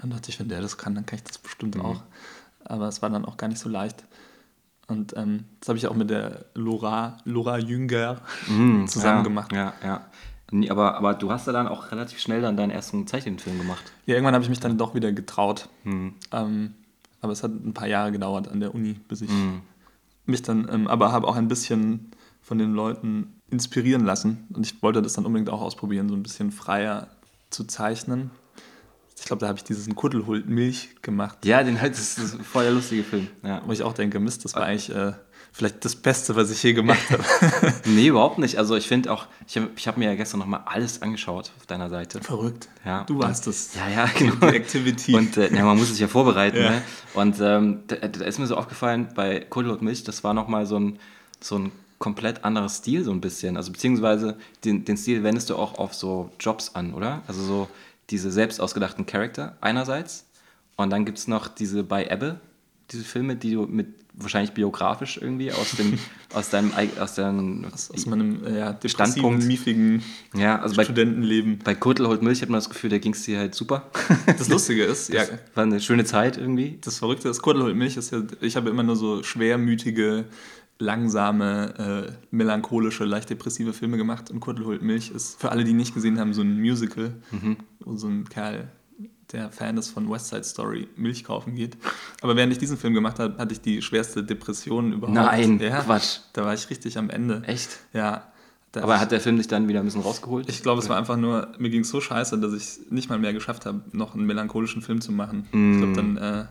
Dann 0.00 0.08
dachte 0.08 0.30
ich, 0.30 0.40
wenn 0.40 0.48
der 0.48 0.62
das 0.62 0.78
kann, 0.78 0.94
dann 0.94 1.04
kann 1.04 1.18
ich 1.18 1.24
das 1.24 1.36
bestimmt 1.36 1.78
auch. 1.78 2.02
Aber 2.64 2.88
es 2.88 3.02
war 3.02 3.10
dann 3.10 3.26
auch 3.26 3.36
gar 3.36 3.48
nicht 3.48 3.60
so 3.60 3.68
leicht. 3.68 4.02
Und 4.86 5.14
ähm, 5.18 5.44
das 5.60 5.68
habe 5.68 5.78
ich 5.78 5.86
auch 5.86 5.94
mit 5.94 6.08
der 6.08 6.46
Laura, 6.54 7.18
Laura 7.24 7.58
Jünger 7.58 8.22
zusammen 8.86 9.18
ja, 9.18 9.22
gemacht. 9.22 9.52
Ja, 9.52 9.74
ja. 9.84 10.06
Nee, 10.50 10.70
aber, 10.70 10.96
aber 10.96 11.14
du 11.14 11.30
hast 11.30 11.46
ja 11.46 11.52
dann 11.52 11.68
auch 11.68 11.90
relativ 11.92 12.18
schnell 12.20 12.40
dann 12.40 12.56
deinen 12.56 12.70
ersten 12.70 13.06
Zeichenfilm 13.06 13.58
gemacht. 13.58 13.92
Ja, 14.06 14.14
irgendwann 14.14 14.34
habe 14.34 14.44
ich 14.44 14.48
mich 14.50 14.60
dann 14.60 14.78
doch 14.78 14.94
wieder 14.94 15.12
getraut. 15.12 15.68
Hm. 15.82 16.14
Ähm, 16.32 16.74
aber 17.20 17.32
es 17.32 17.42
hat 17.42 17.50
ein 17.52 17.74
paar 17.74 17.88
Jahre 17.88 18.12
gedauert 18.12 18.48
an 18.48 18.60
der 18.60 18.74
Uni, 18.74 18.94
bis 19.08 19.20
ich 19.20 19.30
Hm. 19.30 19.60
mich 20.26 20.42
dann, 20.42 20.68
ähm, 20.72 20.86
aber 20.86 21.12
habe 21.12 21.26
auch 21.28 21.36
ein 21.36 21.48
bisschen 21.48 22.12
von 22.40 22.58
den 22.58 22.72
Leuten 22.72 23.34
inspirieren 23.50 24.04
lassen. 24.06 24.46
Und 24.54 24.64
ich 24.66 24.82
wollte 24.82 25.02
das 25.02 25.12
dann 25.14 25.26
unbedingt 25.26 25.50
auch 25.50 25.60
ausprobieren, 25.60 26.08
so 26.08 26.14
ein 26.14 26.22
bisschen 26.22 26.50
freier 26.52 27.08
zu 27.50 27.64
zeichnen. 27.64 28.30
Ich 29.18 29.24
glaube, 29.24 29.40
da 29.40 29.48
habe 29.48 29.58
ich 29.58 29.64
diesen 29.64 29.96
Kuddelhult 29.96 30.48
Milch 30.48 30.90
gemacht, 31.02 31.44
Ja, 31.44 31.62
den 31.62 31.80
halt, 31.80 31.92
das 31.94 32.16
ist 32.18 32.40
voll 32.42 32.62
der 32.64 32.72
lustige 32.72 33.02
Film. 33.02 33.26
Ja. 33.42 33.62
wo 33.66 33.72
ich 33.72 33.82
auch 33.82 33.92
denke, 33.92 34.20
Mist, 34.20 34.44
das 34.44 34.54
war 34.54 34.62
eigentlich 34.64 34.94
äh, 34.94 35.12
vielleicht 35.52 35.84
das 35.84 35.96
Beste, 35.96 36.36
was 36.36 36.50
ich 36.50 36.62
je 36.62 36.72
gemacht 36.72 37.10
habe. 37.10 37.24
Nee, 37.86 38.08
überhaupt 38.08 38.38
nicht. 38.38 38.58
Also 38.58 38.76
ich 38.76 38.86
finde 38.86 39.12
auch, 39.12 39.26
ich 39.46 39.56
habe 39.56 39.70
ich 39.76 39.88
hab 39.88 39.96
mir 39.96 40.06
ja 40.06 40.14
gestern 40.14 40.40
nochmal 40.40 40.62
alles 40.66 41.02
angeschaut 41.02 41.50
auf 41.58 41.66
deiner 41.66 41.88
Seite. 41.88 42.20
Verrückt. 42.20 42.68
Ja, 42.84 43.04
Du 43.04 43.18
warst 43.18 43.46
das. 43.46 43.74
Ja, 43.74 43.88
ja, 43.88 44.10
genau. 44.16 44.34
Die 44.34 44.56
Activity. 44.56 45.14
Und 45.14 45.36
äh, 45.36 45.54
ja, 45.54 45.64
man 45.64 45.78
muss 45.78 45.88
sich 45.88 45.98
ja 45.98 46.08
vorbereiten. 46.08 46.58
Ja. 46.58 46.70
Ne? 46.70 46.82
Und 47.14 47.36
ähm, 47.40 47.80
da, 47.86 47.96
da 47.96 48.24
ist 48.24 48.38
mir 48.38 48.46
so 48.46 48.56
aufgefallen, 48.56 49.08
bei 49.14 49.40
Kudel 49.40 49.72
und 49.72 49.82
Milch, 49.82 50.04
das 50.04 50.22
war 50.22 50.34
nochmal 50.34 50.66
so 50.66 50.78
ein, 50.78 50.98
so 51.40 51.58
ein 51.58 51.72
komplett 51.98 52.44
anderer 52.44 52.68
Stil, 52.68 53.04
so 53.04 53.10
ein 53.10 53.20
bisschen. 53.20 53.56
Also 53.56 53.72
beziehungsweise 53.72 54.36
den, 54.64 54.84
den 54.84 54.96
Stil 54.96 55.22
wendest 55.22 55.50
du 55.50 55.56
auch 55.56 55.78
auf 55.78 55.94
so 55.94 56.30
Jobs 56.38 56.74
an, 56.74 56.94
oder? 56.94 57.22
Also 57.26 57.42
so 57.42 57.68
diese 58.10 58.30
selbst 58.30 58.60
ausgedachten 58.60 59.06
Charakter 59.06 59.56
einerseits. 59.60 60.26
Und 60.76 60.90
dann 60.90 61.04
gibt 61.04 61.18
es 61.18 61.26
noch 61.26 61.48
diese 61.48 61.82
bei 61.82 62.06
Ebbe, 62.06 62.40
diese 62.90 63.04
Filme, 63.04 63.36
die 63.36 63.52
du 63.52 63.62
mit 63.66 63.97
wahrscheinlich 64.20 64.52
biografisch 64.52 65.18
irgendwie 65.20 65.52
aus 65.52 65.72
dem, 65.72 65.98
aus 66.34 66.50
deinem, 66.50 66.72
aus 67.00 67.14
deinem 67.14 67.64
aus, 67.72 67.90
aus 67.90 68.06
meinem 68.06 68.44
äh, 68.44 68.58
ja, 68.58 68.78
Standpunkt. 68.84 69.44
miefigen 69.44 70.02
ja, 70.34 70.60
also 70.60 70.76
bei, 70.76 70.84
Studentenleben. 70.84 71.60
bei 71.64 71.74
Kurtel 71.74 72.08
holt 72.08 72.22
Milch 72.22 72.42
hat 72.42 72.48
man 72.48 72.58
das 72.58 72.68
Gefühl, 72.68 72.90
da 72.90 72.98
ging 72.98 73.12
es 73.12 73.22
dir 73.22 73.38
halt 73.38 73.54
super. 73.54 73.90
Das 74.26 74.48
Lustige 74.48 74.84
ist, 74.84 75.08
ja, 75.12 75.22
War 75.54 75.64
eine 75.64 75.80
schöne 75.80 76.04
Zeit 76.04 76.36
irgendwie. 76.36 76.78
das 76.80 76.98
Verrückte 76.98 77.28
ist, 77.28 77.42
Kurdel 77.42 77.62
holt 77.62 77.76
Milch 77.76 77.96
ist 77.96 78.10
ja, 78.10 78.22
ich 78.40 78.56
habe 78.56 78.70
immer 78.70 78.82
nur 78.82 78.96
so 78.96 79.22
schwermütige, 79.22 80.26
langsame, 80.78 82.08
äh, 82.08 82.12
melancholische, 82.30 83.04
leicht 83.04 83.30
depressive 83.30 83.72
Filme 83.72 83.96
gemacht 83.96 84.30
und 84.30 84.40
Kurdel 84.40 84.64
holt 84.66 84.82
Milch 84.82 85.10
ist 85.10 85.40
für 85.40 85.50
alle, 85.50 85.64
die 85.64 85.72
nicht 85.72 85.94
gesehen 85.94 86.18
haben, 86.20 86.34
so 86.34 86.42
ein 86.42 86.60
Musical, 86.60 87.14
wo 87.80 87.96
so 87.96 88.06
ein 88.06 88.28
Kerl, 88.28 88.70
der 89.32 89.50
Fan 89.50 89.76
ist 89.76 89.90
von 89.90 90.10
West 90.10 90.28
Side 90.28 90.44
Story, 90.44 90.88
Milch 90.96 91.24
kaufen 91.24 91.54
geht. 91.54 91.76
Aber 92.22 92.34
während 92.36 92.52
ich 92.52 92.58
diesen 92.58 92.78
Film 92.78 92.94
gemacht 92.94 93.18
habe, 93.18 93.36
hatte 93.38 93.52
ich 93.52 93.60
die 93.60 93.82
schwerste 93.82 94.24
Depression 94.24 94.92
überhaupt. 94.92 95.14
Nein, 95.14 95.60
ja, 95.60 95.82
Quatsch. 95.82 96.20
Da 96.32 96.44
war 96.44 96.54
ich 96.54 96.68
richtig 96.70 96.96
am 96.96 97.10
Ende. 97.10 97.42
Echt? 97.46 97.78
Ja, 97.92 98.22
Aber 98.74 98.98
hat 99.00 99.12
der 99.12 99.20
Film 99.20 99.36
dich 99.36 99.48
dann 99.48 99.68
wieder 99.68 99.80
ein 99.80 99.84
bisschen 99.84 100.00
rausgeholt? 100.02 100.48
Ich 100.48 100.62
glaube, 100.62 100.80
es 100.80 100.88
war 100.88 100.96
einfach 100.96 101.16
nur, 101.16 101.48
mir 101.58 101.68
ging 101.70 101.82
es 101.82 101.90
so 101.90 102.00
scheiße, 102.00 102.38
dass 102.38 102.52
ich 102.54 102.90
nicht 102.90 103.10
mal 103.10 103.18
mehr 103.18 103.32
geschafft 103.32 103.66
habe, 103.66 103.82
noch 103.92 104.14
einen 104.14 104.24
melancholischen 104.24 104.82
Film 104.82 105.00
zu 105.00 105.12
machen. 105.12 105.44
Ich 105.52 105.78
glaube, 105.78 105.92
dann 105.94 106.16
äh, 106.16 106.44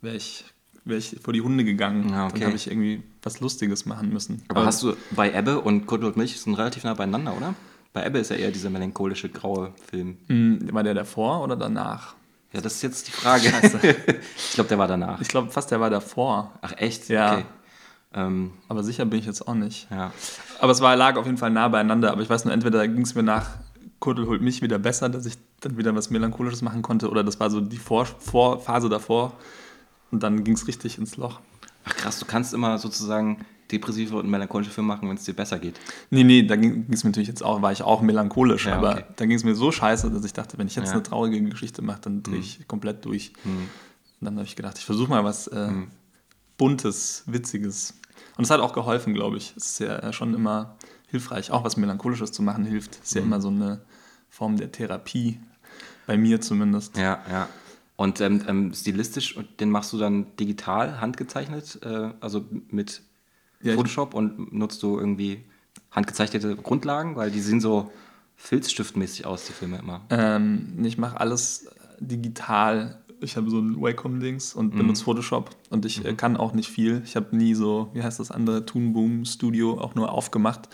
wäre 0.00 0.16
ich, 0.16 0.44
wär 0.84 0.98
ich 0.98 1.16
vor 1.22 1.32
die 1.32 1.40
Hunde 1.40 1.64
gegangen. 1.64 2.10
Ja, 2.10 2.26
okay. 2.26 2.38
Dann 2.38 2.46
habe 2.48 2.56
ich 2.56 2.68
irgendwie 2.70 3.02
was 3.22 3.40
Lustiges 3.40 3.86
machen 3.86 4.12
müssen. 4.12 4.42
Aber 4.48 4.66
hast 4.66 4.82
du 4.82 4.94
bei 5.10 5.32
Ebbe 5.32 5.60
und 5.60 5.86
Kudel 5.86 6.06
und 6.06 6.16
Milch 6.16 6.40
sind 6.40 6.54
relativ 6.54 6.84
nah 6.84 6.94
beieinander, 6.94 7.36
oder? 7.36 7.54
Bei 7.94 8.04
Ebbe 8.04 8.18
ist 8.18 8.30
ja 8.30 8.36
eher 8.36 8.50
dieser 8.50 8.70
melancholische 8.70 9.28
graue 9.28 9.72
Film. 9.88 10.18
Hm, 10.26 10.68
War 10.74 10.82
der 10.82 10.94
davor 10.94 11.42
oder 11.42 11.56
danach? 11.56 12.14
Ja, 12.52 12.60
das 12.60 12.74
ist 12.74 12.82
jetzt 12.82 13.06
die 13.08 13.12
Frage. 13.12 13.46
ich 14.36 14.52
glaube, 14.54 14.68
der 14.68 14.78
war 14.78 14.88
danach. 14.88 15.20
Ich 15.20 15.28
glaube 15.28 15.50
fast, 15.50 15.70
der 15.70 15.80
war 15.80 15.90
davor. 15.90 16.52
Ach 16.60 16.72
echt? 16.76 17.08
Ja. 17.08 17.34
Okay. 17.34 17.44
Ähm, 18.12 18.52
Aber 18.68 18.82
sicher 18.82 19.04
bin 19.06 19.18
ich 19.20 19.26
jetzt 19.26 19.46
auch 19.46 19.54
nicht. 19.54 19.88
ja. 19.90 20.12
Aber 20.60 20.72
es 20.72 20.80
war, 20.80 20.94
lag 20.96 21.16
auf 21.16 21.26
jeden 21.26 21.38
Fall 21.38 21.50
nah 21.50 21.68
beieinander. 21.68 22.10
Aber 22.12 22.22
ich 22.22 22.28
weiß 22.30 22.44
nur, 22.44 22.52
entweder 22.52 22.86
ging 22.86 23.02
es 23.02 23.14
mir 23.14 23.22
nach 23.22 23.50
Kurdel 24.00 24.26
holt 24.26 24.42
mich 24.42 24.60
wieder 24.60 24.78
besser, 24.78 25.08
dass 25.08 25.24
ich 25.24 25.38
dann 25.60 25.76
wieder 25.78 25.94
was 25.94 26.10
Melancholisches 26.10 26.62
machen 26.62 26.82
konnte, 26.82 27.08
oder 27.08 27.24
das 27.24 27.40
war 27.40 27.48
so 27.48 27.60
die 27.60 27.78
Vor 27.78 28.04
Vorphase 28.06 28.88
davor. 28.88 29.32
Und 30.10 30.22
dann 30.22 30.44
ging 30.44 30.54
es 30.54 30.66
richtig 30.68 30.98
ins 30.98 31.16
Loch. 31.16 31.40
Ach 31.84 31.94
krass, 31.96 32.18
du 32.18 32.24
kannst 32.26 32.54
immer 32.54 32.78
sozusagen 32.78 33.44
depressive 33.70 34.16
und 34.16 34.28
melancholische 34.28 34.70
Filme 34.70 34.88
machen, 34.88 35.08
wenn 35.08 35.16
es 35.16 35.24
dir 35.24 35.34
besser 35.34 35.58
geht. 35.58 35.80
Nee, 36.10 36.22
nee, 36.24 36.42
da 36.42 36.56
ging 36.56 36.86
es 36.90 37.02
mir 37.04 37.10
natürlich 37.10 37.28
jetzt 37.28 37.42
auch, 37.42 37.62
war 37.62 37.72
ich 37.72 37.82
auch 37.82 38.02
melancholisch, 38.02 38.66
Ja, 38.66 38.76
aber 38.76 38.92
okay. 38.92 39.04
da 39.16 39.26
ging 39.26 39.36
es 39.36 39.44
mir 39.44 39.54
so 39.54 39.72
scheiße, 39.72 40.10
dass 40.10 40.24
ich 40.24 40.32
dachte, 40.34 40.58
wenn 40.58 40.66
ich 40.66 40.76
jetzt 40.76 40.88
Ja. 40.88 40.92
eine 40.94 41.02
traurige 41.02 41.40
Geschichte 41.42 41.80
mache, 41.82 42.00
dann 42.02 42.22
drehe 42.22 42.38
ich 42.38 42.66
komplett 42.68 43.04
durch. 43.04 43.32
Und 43.44 43.68
dann 44.20 44.36
habe 44.36 44.44
ich 44.46 44.54
gedacht, 44.56 44.78
ich 44.78 44.84
versuche 44.84 45.08
mal 45.10 45.24
was 45.24 45.46
äh, 45.48 45.70
Buntes, 46.56 47.24
Witziges. 47.26 47.94
Und 48.36 48.44
es 48.44 48.50
hat 48.50 48.60
auch 48.60 48.72
geholfen, 48.72 49.14
glaube 49.14 49.36
ich. 49.36 49.54
Es 49.56 49.66
ist 49.72 49.78
ja 49.80 50.12
schon 50.12 50.34
immer 50.34 50.76
hilfreich, 51.08 51.50
auch 51.50 51.64
was 51.64 51.76
Melancholisches 51.76 52.32
zu 52.32 52.42
machen 52.42 52.64
hilft. 52.64 52.96
Es 53.02 53.08
ist 53.08 53.14
ja 53.14 53.22
immer 53.22 53.40
so 53.40 53.48
eine 53.48 53.80
Form 54.28 54.56
der 54.56 54.72
Therapie, 54.72 55.40
bei 56.06 56.16
mir 56.16 56.40
zumindest. 56.40 56.96
Ja, 56.96 57.22
ja. 57.30 57.48
Und 57.96 58.20
ähm, 58.20 58.42
ähm, 58.48 58.74
stilistisch, 58.74 59.38
den 59.60 59.70
machst 59.70 59.92
du 59.92 59.98
dann 59.98 60.36
digital, 60.36 61.00
handgezeichnet, 61.00 61.78
äh, 61.82 62.10
also 62.20 62.44
mit 62.70 63.02
Ja, 63.62 63.74
Photoshop 63.74 64.14
und 64.14 64.52
nutzt 64.52 64.82
du 64.82 64.98
irgendwie 64.98 65.44
handgezeichnete 65.92 66.56
Grundlagen, 66.56 67.14
weil 67.16 67.30
die 67.30 67.40
sehen 67.40 67.60
so 67.60 67.92
filzstiftmäßig 68.36 69.26
aus, 69.26 69.46
die 69.46 69.52
Filme 69.52 69.78
immer. 69.78 70.00
Ähm, 70.10 70.74
ich 70.82 70.98
mache 70.98 71.20
alles 71.20 71.68
digital. 72.00 73.00
Ich 73.20 73.36
habe 73.36 73.48
so 73.48 73.60
ein 73.60 73.80
Wacom-Dings 73.80 74.54
und 74.54 74.76
benutze 74.76 75.04
Photoshop 75.04 75.50
und 75.70 75.84
ich 75.86 76.04
äh, 76.04 76.14
kann 76.14 76.36
auch 76.36 76.52
nicht 76.52 76.68
viel. 76.68 77.00
Ich 77.04 77.14
habe 77.14 77.34
nie 77.34 77.54
so, 77.54 77.90
wie 77.94 78.02
heißt 78.02 78.18
das 78.18 78.30
andere, 78.32 78.66
Toon 78.66 78.92
Boom 78.92 79.24
Studio 79.24 79.80
auch 79.80 79.94
nur 79.94 80.10
aufgemacht. 80.10 80.68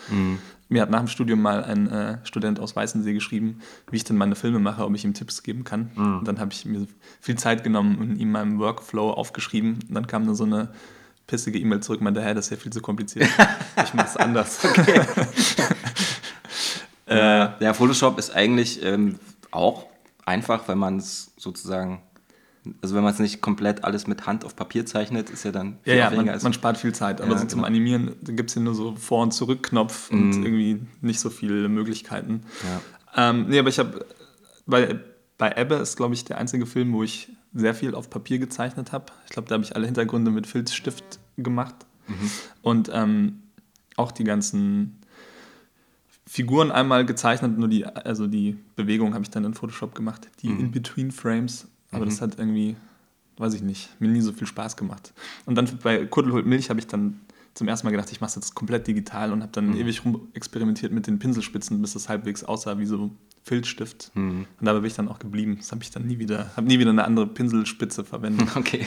Mir 0.70 0.80
hat 0.80 0.90
nach 0.90 1.00
dem 1.00 1.08
Studium 1.08 1.42
mal 1.42 1.62
ein 1.62 1.88
äh, 1.88 2.18
Student 2.24 2.60
aus 2.60 2.74
Weißensee 2.74 3.12
geschrieben, 3.12 3.60
wie 3.90 3.96
ich 3.96 4.04
denn 4.04 4.16
meine 4.16 4.34
Filme 4.34 4.58
mache, 4.58 4.84
ob 4.84 4.94
ich 4.94 5.04
ihm 5.04 5.12
Tipps 5.12 5.42
geben 5.42 5.64
kann. 5.64 5.90
Und 5.96 6.28
dann 6.28 6.40
habe 6.40 6.52
ich 6.52 6.64
mir 6.64 6.86
viel 7.20 7.36
Zeit 7.36 7.62
genommen 7.62 7.98
und 7.98 8.16
ihm 8.16 8.30
meinen 8.30 8.58
Workflow 8.58 9.10
aufgeschrieben. 9.10 9.80
Und 9.88 9.94
dann 9.94 10.06
kam 10.06 10.24
nur 10.24 10.34
so 10.34 10.44
eine 10.44 10.68
pissige 11.26 11.58
E-Mail 11.58 11.80
zurück, 11.80 12.00
meinte, 12.00 12.24
hä, 12.24 12.34
das 12.34 12.46
ist 12.46 12.50
ja 12.50 12.56
viel 12.56 12.72
zu 12.72 12.80
kompliziert. 12.80 13.28
ich 13.84 13.94
mache 13.94 14.06
es 14.06 14.16
anders. 14.16 14.60
Äh, 17.10 17.48
ja, 17.64 17.74
Photoshop 17.74 18.20
ist 18.20 18.30
eigentlich 18.30 18.84
ähm, 18.84 19.18
auch 19.50 19.86
einfach, 20.24 20.68
wenn 20.68 20.78
man 20.78 20.98
es 20.98 21.32
sozusagen, 21.36 22.00
also 22.82 22.94
wenn 22.94 23.02
man 23.02 23.12
es 23.12 23.18
nicht 23.18 23.40
komplett 23.40 23.84
alles 23.84 24.06
mit 24.06 24.26
Hand 24.26 24.44
auf 24.44 24.54
Papier 24.54 24.84
zeichnet, 24.86 25.30
ist 25.30 25.44
ja 25.44 25.52
dann 25.52 25.78
Ja, 25.84 25.94
ja, 25.94 26.06
aufwendiger 26.06 26.32
man, 26.32 26.42
man 26.42 26.52
spart 26.52 26.76
viel 26.76 26.94
Zeit, 26.94 27.20
aber 27.20 27.32
Ja, 27.32 27.38
so 27.38 27.46
zum 27.46 27.58
genau. 27.58 27.66
Animieren, 27.66 28.16
gibt 28.24 28.50
es 28.50 28.56
ja 28.56 28.62
nur 28.62 28.74
so 28.74 28.94
Vor- 28.96 29.22
und 29.22 29.32
Zurückknopf 29.32 30.10
und 30.10 30.32
irgendwie 30.44 30.80
nicht 31.00 31.20
so 31.20 31.30
viele 31.30 31.68
Möglichkeiten. 31.68 32.42
Ja. 33.14 33.30
Ähm, 33.30 33.46
nee, 33.48 33.58
aber 33.58 33.68
ich 33.70 33.78
habe, 33.78 34.04
bei, 34.66 35.00
bei 35.38 35.52
Ebbe 35.56 35.76
ist, 35.76 35.96
glaube 35.96 36.14
ich, 36.14 36.24
der 36.24 36.38
einzige 36.38 36.66
Film, 36.66 36.92
wo 36.92 37.02
ich 37.02 37.30
sehr 37.54 37.74
viel 37.74 37.94
auf 37.94 38.10
Papier 38.10 38.38
gezeichnet 38.38 38.92
habe. 38.92 39.06
Ich 39.24 39.30
glaube, 39.30 39.48
da 39.48 39.54
habe 39.54 39.64
ich 39.64 39.74
alle 39.74 39.86
Hintergründe 39.86 40.30
mit 40.30 40.46
Filzstift 40.46 41.18
gemacht 41.36 41.74
und 42.62 42.90
ähm, 42.92 43.42
auch 43.96 44.12
die 44.12 44.24
ganzen 44.24 45.00
Figuren 46.26 46.70
einmal 46.70 47.04
gezeichnet, 47.04 47.58
nur 47.58 47.68
die, 47.68 47.86
also 47.86 48.26
die 48.26 48.56
Bewegung 48.76 49.14
habe 49.14 49.24
ich 49.24 49.30
dann 49.30 49.44
in 49.44 49.54
Photoshop 49.54 49.94
gemacht, 49.94 50.28
die 50.42 50.48
In-Between-Frames. 50.48 51.66
Aber 51.90 52.04
das 52.04 52.20
hat 52.20 52.38
irgendwie, 52.38 52.76
weiß 53.36 53.54
ich 53.54 53.62
nicht, 53.62 53.88
mir 54.00 54.08
nie 54.08 54.20
so 54.20 54.32
viel 54.32 54.46
Spaß 54.46 54.76
gemacht. 54.76 55.12
Und 55.46 55.56
dann 55.56 55.68
bei 55.82 56.06
Kuddel 56.06 56.32
holt 56.32 56.46
Milch 56.46 56.70
habe 56.70 56.80
ich 56.80 56.86
dann 56.86 57.20
zum 57.54 57.68
ersten 57.68 57.86
Mal 57.86 57.90
gedacht, 57.90 58.10
ich 58.12 58.20
mache 58.20 58.28
es 58.28 58.34
jetzt 58.36 58.54
komplett 58.54 58.86
digital 58.86 59.32
und 59.32 59.42
habe 59.42 59.52
dann 59.52 59.76
ewig 59.76 60.04
rum 60.04 60.28
experimentiert 60.34 60.92
mit 60.92 61.06
den 61.06 61.18
Pinselspitzen, 61.18 61.80
bis 61.82 61.94
das 61.94 62.08
halbwegs 62.08 62.44
aussah 62.44 62.78
wie 62.78 62.86
so 62.86 63.10
Filzstift. 63.42 64.12
Und 64.60 64.66
dabei 64.66 64.80
bin 64.80 64.86
ich 64.86 64.94
dann 64.94 65.08
auch 65.08 65.18
geblieben. 65.18 65.56
Das 65.58 65.72
habe 65.72 65.82
ich 65.82 65.90
dann 65.90 66.06
nie 66.06 66.18
wieder, 66.18 66.50
habe 66.56 66.66
nie 66.66 66.78
wieder 66.78 66.90
eine 66.90 67.04
andere 67.04 67.26
Pinselspitze 67.26 68.04
verwendet. 68.04 68.48
Okay. 68.56 68.86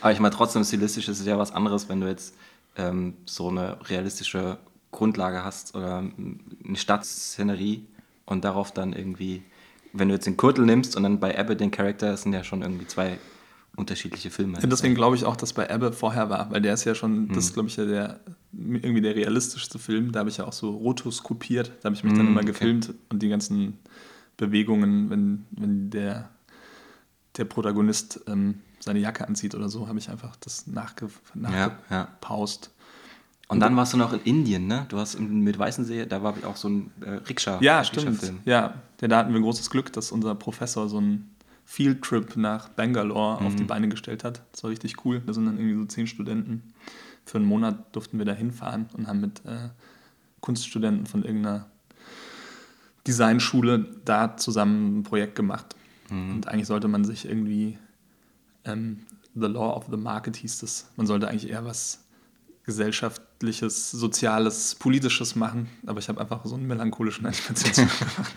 Aber 0.00 0.10
ich 0.10 0.18
meine, 0.18 0.34
trotzdem 0.34 0.64
stilistisch 0.64 1.08
ist 1.08 1.20
es 1.20 1.26
ja 1.26 1.38
was 1.38 1.52
anderes, 1.52 1.88
wenn 1.88 2.00
du 2.00 2.08
jetzt 2.08 2.34
ähm, 2.76 3.14
so 3.24 3.48
eine 3.48 3.78
realistische 3.88 4.58
Grundlage 4.90 5.44
hast 5.44 5.76
oder 5.76 5.98
eine 5.98 6.76
Stadtszenerie 6.76 7.86
und 8.24 8.44
darauf 8.44 8.72
dann 8.72 8.92
irgendwie, 8.94 9.42
wenn 9.92 10.08
du 10.08 10.14
jetzt 10.14 10.26
den 10.26 10.36
Kurtel 10.36 10.64
nimmst 10.64 10.96
und 10.96 11.02
dann 11.02 11.20
bei 11.20 11.38
Abbott 11.38 11.60
den 11.60 11.70
Charakter, 11.70 12.10
das 12.12 12.22
sind 12.22 12.32
ja 12.32 12.44
schon 12.44 12.62
irgendwie 12.62 12.86
zwei 12.86 13.18
unterschiedliche 13.76 14.30
Filme. 14.30 14.58
Ja, 14.60 14.66
deswegen 14.66 14.94
glaube 14.94 15.16
ich 15.16 15.24
auch, 15.24 15.36
dass 15.36 15.52
bei 15.54 15.66
Ebbe 15.68 15.92
vorher 15.92 16.28
war, 16.28 16.50
weil 16.50 16.60
der 16.60 16.74
ist 16.74 16.84
ja 16.84 16.94
schon, 16.94 17.28
das 17.28 17.44
ist 17.46 17.54
glaube 17.54 17.68
ich 17.68 17.76
ja 17.76 17.86
der, 17.86 18.20
irgendwie 18.52 19.00
der 19.00 19.14
realistischste 19.16 19.78
Film. 19.78 20.12
Da 20.12 20.20
habe 20.20 20.28
ich 20.30 20.36
ja 20.36 20.44
auch 20.46 20.52
so 20.52 20.70
rotoskopiert, 20.70 21.72
da 21.80 21.86
habe 21.86 21.94
ich 21.96 22.04
mich 22.04 22.12
dann 22.12 22.26
Mm, 22.26 22.28
immer 22.28 22.40
okay. 22.40 22.52
gefilmt 22.52 22.94
und 23.08 23.22
die 23.22 23.28
ganzen 23.28 23.78
Bewegungen, 24.36 25.08
wenn, 25.10 25.46
wenn 25.52 25.90
der, 25.90 26.28
der 27.36 27.44
Protagonist 27.46 28.20
ähm, 28.26 28.60
seine 28.78 28.98
Jacke 28.98 29.26
anzieht 29.26 29.54
oder 29.54 29.68
so, 29.68 29.88
habe 29.88 29.98
ich 29.98 30.10
einfach 30.10 30.36
das 30.36 30.66
nachge, 30.66 31.08
Ja, 31.34 31.78
ja. 31.90 32.08
Und 33.52 33.60
dann 33.60 33.76
warst 33.76 33.92
du 33.92 33.96
noch 33.96 34.12
in 34.12 34.20
Indien, 34.20 34.66
ne? 34.66 34.86
Du 34.88 34.98
hast 34.98 35.18
mit 35.20 35.58
Weißensee, 35.58 36.06
da 36.06 36.22
war 36.22 36.34
auch 36.46 36.56
so 36.56 36.68
ein 36.68 36.90
äh, 37.00 37.10
Rikscha. 37.10 37.58
Ja, 37.60 37.84
stimmt. 37.84 38.06
Rikscha-Film. 38.08 38.38
Ja, 38.44 38.74
da 38.98 39.16
hatten 39.18 39.32
wir 39.34 39.40
großes 39.40 39.70
Glück, 39.70 39.92
dass 39.92 40.10
unser 40.12 40.34
Professor 40.34 40.88
so 40.88 40.98
einen 40.98 41.34
Fieldtrip 41.64 42.36
nach 42.36 42.68
Bangalore 42.70 43.44
auf 43.44 43.52
Mhm. 43.52 43.56
die 43.56 43.64
Beine 43.64 43.88
gestellt 43.88 44.24
hat. 44.24 44.42
Das 44.52 44.62
war 44.64 44.70
richtig 44.70 45.04
cool. 45.04 45.22
Da 45.24 45.32
sind 45.32 45.46
dann 45.46 45.58
irgendwie 45.58 45.76
so 45.76 45.84
zehn 45.84 46.06
Studenten. 46.06 46.72
Für 47.24 47.38
einen 47.38 47.46
Monat 47.46 47.94
durften 47.94 48.18
wir 48.18 48.24
da 48.24 48.32
hinfahren 48.32 48.86
und 48.96 49.06
haben 49.06 49.20
mit 49.20 49.44
äh, 49.46 49.68
Kunststudenten 50.40 51.06
von 51.06 51.22
irgendeiner 51.24 51.66
Designschule 53.06 53.86
da 54.04 54.36
zusammen 54.36 54.98
ein 54.98 55.02
Projekt 55.02 55.34
gemacht. 55.34 55.76
Mhm. 56.10 56.34
Und 56.34 56.48
eigentlich 56.48 56.66
sollte 56.66 56.88
man 56.88 57.04
sich 57.04 57.26
irgendwie 57.26 57.78
ähm, 58.64 59.00
The 59.34 59.46
Law 59.46 59.74
of 59.76 59.86
the 59.90 59.96
Market 59.96 60.36
hieß 60.36 60.58
das. 60.58 60.90
Man 60.96 61.06
sollte 61.06 61.28
eigentlich 61.28 61.48
eher 61.50 61.64
was 61.64 62.04
gesellschaftliches, 63.46 63.90
soziales, 63.90 64.74
politisches 64.76 65.36
machen. 65.36 65.68
Aber 65.86 65.98
ich 65.98 66.08
habe 66.08 66.20
einfach 66.20 66.40
so 66.44 66.54
einen 66.54 66.66
melancholischen 66.66 67.26
Animationsfilm 67.26 67.88
gemacht. 67.98 68.32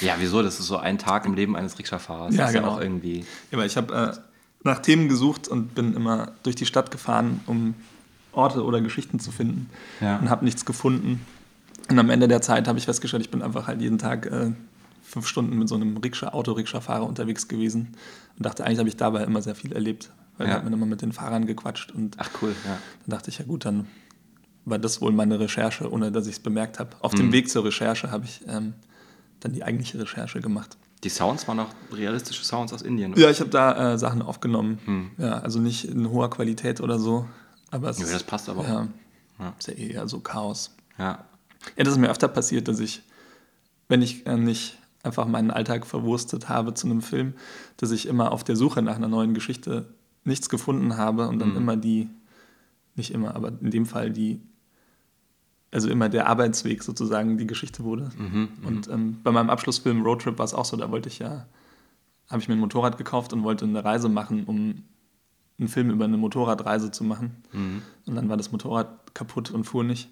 Ja, 0.00 0.14
wieso? 0.18 0.42
Das 0.42 0.58
ist 0.60 0.66
so 0.66 0.76
ein 0.78 0.98
Tag 0.98 1.26
im 1.26 1.34
Leben 1.34 1.56
eines 1.56 1.78
Rikscha-Fahrers. 1.78 2.34
Ja, 2.34 2.42
das 2.42 2.50
ist 2.50 2.56
genau. 2.56 2.68
ja 2.68 2.74
auch 2.76 2.80
irgendwie. 2.80 3.24
Ja, 3.50 3.64
ich 3.64 3.76
habe 3.76 3.94
äh, 3.94 4.18
nach 4.64 4.80
Themen 4.80 5.08
gesucht 5.08 5.48
und 5.48 5.74
bin 5.74 5.94
immer 5.94 6.32
durch 6.42 6.56
die 6.56 6.66
Stadt 6.66 6.90
gefahren, 6.90 7.40
um 7.46 7.74
Orte 8.32 8.64
oder 8.64 8.80
Geschichten 8.80 9.18
zu 9.20 9.30
finden 9.30 9.68
Ja. 10.00 10.18
und 10.18 10.30
habe 10.30 10.44
nichts 10.44 10.64
gefunden. 10.64 11.24
Und 11.90 11.98
am 11.98 12.10
Ende 12.10 12.28
der 12.28 12.40
Zeit 12.42 12.68
habe 12.68 12.78
ich 12.78 12.84
festgestellt, 12.86 13.22
ich 13.22 13.30
bin 13.30 13.42
einfach 13.42 13.66
halt 13.66 13.80
jeden 13.80 13.98
Tag 13.98 14.26
äh, 14.26 14.52
fünf 15.02 15.26
Stunden 15.26 15.58
mit 15.58 15.68
so 15.68 15.74
einem 15.74 15.96
Rikscha, 15.96 16.28
Autorikscha-Fahrer 16.28 17.06
unterwegs 17.06 17.48
gewesen 17.48 17.88
und 18.38 18.46
dachte, 18.46 18.64
eigentlich 18.64 18.78
habe 18.78 18.88
ich 18.88 18.96
dabei 18.96 19.24
immer 19.24 19.42
sehr 19.42 19.54
viel 19.54 19.72
erlebt, 19.72 20.10
weil 20.38 20.46
Ja. 20.46 20.52
da 20.54 20.56
hat 20.58 20.64
man 20.64 20.72
immer 20.72 20.86
mit 20.86 21.02
den 21.02 21.12
Fahrern 21.12 21.44
gequatscht 21.44 21.90
und 21.90 22.16
Ach 22.18 22.30
cool, 22.40 22.54
ja. 22.64 22.78
dann 23.04 23.10
dachte 23.10 23.30
ich, 23.30 23.38
ja 23.38 23.44
gut, 23.44 23.64
dann 23.66 23.86
war 24.64 24.78
das 24.78 25.00
wohl 25.00 25.12
meine 25.12 25.40
Recherche, 25.40 25.90
ohne 25.90 26.12
dass 26.12 26.26
ich 26.26 26.34
es 26.34 26.40
bemerkt 26.40 26.78
habe. 26.78 26.90
Auf 27.00 27.12
Mhm. 27.12 27.16
dem 27.18 27.32
Weg 27.32 27.50
zur 27.50 27.64
Recherche 27.64 28.10
habe 28.10 28.24
ich 28.24 28.40
ähm, 28.46 28.74
dann 29.40 29.52
die 29.52 29.64
eigentliche 29.64 29.98
Recherche 30.00 30.40
gemacht. 30.40 30.76
Die 31.04 31.08
Sounds 31.08 31.48
waren 31.48 31.58
auch 31.60 31.70
realistische 31.92 32.44
Sounds 32.44 32.72
aus 32.72 32.82
Indien. 32.82 33.14
Ja, 33.16 33.28
ich 33.28 33.40
habe 33.40 33.50
da 33.50 33.94
äh, 33.94 33.98
Sachen 33.98 34.22
aufgenommen. 34.22 35.12
Ja, 35.18 35.38
also 35.40 35.58
nicht 35.58 35.84
in 35.86 36.08
hoher 36.10 36.30
Qualität 36.30 36.80
oder 36.80 36.98
so. 37.00 37.26
Aber 37.72 37.90
es 37.90 37.98
Hm. 37.98 38.06
Ja, 38.06 38.12
das 38.12 38.22
passt 38.22 38.48
aber 38.48 38.62
ja, 38.64 38.88
Ja. 39.40 39.54
ist 39.58 39.66
ja 39.66 39.74
eh 39.74 39.88
eher 39.94 40.06
so 40.08 40.20
Chaos. 40.20 40.76
Ja. 40.98 41.24
Ja, 41.76 41.84
das 41.84 41.94
ist 41.94 41.98
mir 41.98 42.08
öfter 42.10 42.28
passiert, 42.28 42.68
dass 42.68 42.78
ich, 42.78 43.02
wenn 43.88 44.00
ich 44.02 44.26
äh, 44.26 44.36
nicht 44.36 44.78
einfach 45.02 45.26
meinen 45.26 45.50
Alltag 45.50 45.86
verwurstet 45.86 46.48
habe 46.48 46.74
zu 46.74 46.86
einem 46.86 47.02
Film, 47.02 47.34
dass 47.78 47.90
ich 47.90 48.06
immer 48.06 48.30
auf 48.30 48.44
der 48.44 48.54
Suche 48.54 48.82
nach 48.82 48.94
einer 48.94 49.08
neuen 49.08 49.34
Geschichte 49.34 49.92
nichts 50.22 50.48
gefunden 50.48 50.96
habe 50.96 51.26
und 51.26 51.40
dann 51.40 51.50
Hm. 51.50 51.56
immer 51.56 51.76
die, 51.76 52.08
nicht 52.94 53.10
immer, 53.12 53.34
aber 53.34 53.48
in 53.60 53.70
dem 53.72 53.86
Fall 53.86 54.10
die, 54.10 54.40
also 55.72 55.88
immer 55.88 56.08
der 56.08 56.26
Arbeitsweg 56.26 56.82
sozusagen 56.82 57.38
die 57.38 57.46
Geschichte 57.46 57.82
wurde. 57.82 58.10
Mhm, 58.16 58.48
Und 58.64 58.88
ähm, 58.88 59.18
bei 59.22 59.32
meinem 59.32 59.50
Abschlussfilm 59.50 60.02
Roadtrip 60.02 60.38
war 60.38 60.44
es 60.44 60.54
auch 60.54 60.66
so, 60.66 60.76
da 60.76 60.90
wollte 60.90 61.08
ich 61.08 61.18
ja, 61.18 61.46
habe 62.28 62.40
ich 62.40 62.48
mir 62.48 62.54
ein 62.54 62.60
Motorrad 62.60 62.98
gekauft 62.98 63.32
und 63.32 63.42
wollte 63.42 63.64
eine 63.64 63.82
Reise 63.82 64.08
machen, 64.08 64.44
um 64.44 64.84
einen 65.58 65.68
Film 65.68 65.90
über 65.90 66.04
eine 66.04 66.18
Motorradreise 66.18 66.90
zu 66.90 67.04
machen. 67.04 67.42
Mhm. 67.52 67.82
Und 68.06 68.14
dann 68.14 68.28
war 68.28 68.36
das 68.36 68.52
Motorrad 68.52 69.14
kaputt 69.14 69.50
und 69.50 69.64
fuhr 69.64 69.82
nicht. 69.82 70.10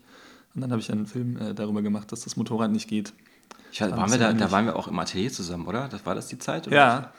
Und 0.54 0.62
dann 0.62 0.70
habe 0.70 0.80
ich 0.80 0.90
einen 0.90 1.06
Film 1.06 1.36
äh, 1.36 1.54
darüber 1.54 1.82
gemacht, 1.82 2.10
dass 2.10 2.22
das 2.22 2.36
Motorrad 2.36 2.70
nicht 2.70 2.88
geht. 2.88 3.12
Ich, 3.70 3.80
waren 3.80 4.10
wir 4.10 4.18
da, 4.18 4.32
da 4.32 4.50
waren 4.50 4.64
wir 4.64 4.76
auch 4.76 4.88
im 4.88 4.98
Atelier 4.98 5.30
zusammen, 5.30 5.66
oder? 5.66 5.88
Das, 5.88 6.04
war 6.04 6.14
das 6.14 6.26
die 6.26 6.38
Zeit? 6.38 6.66
Oder? 6.66 6.76
Ja, 6.76 7.12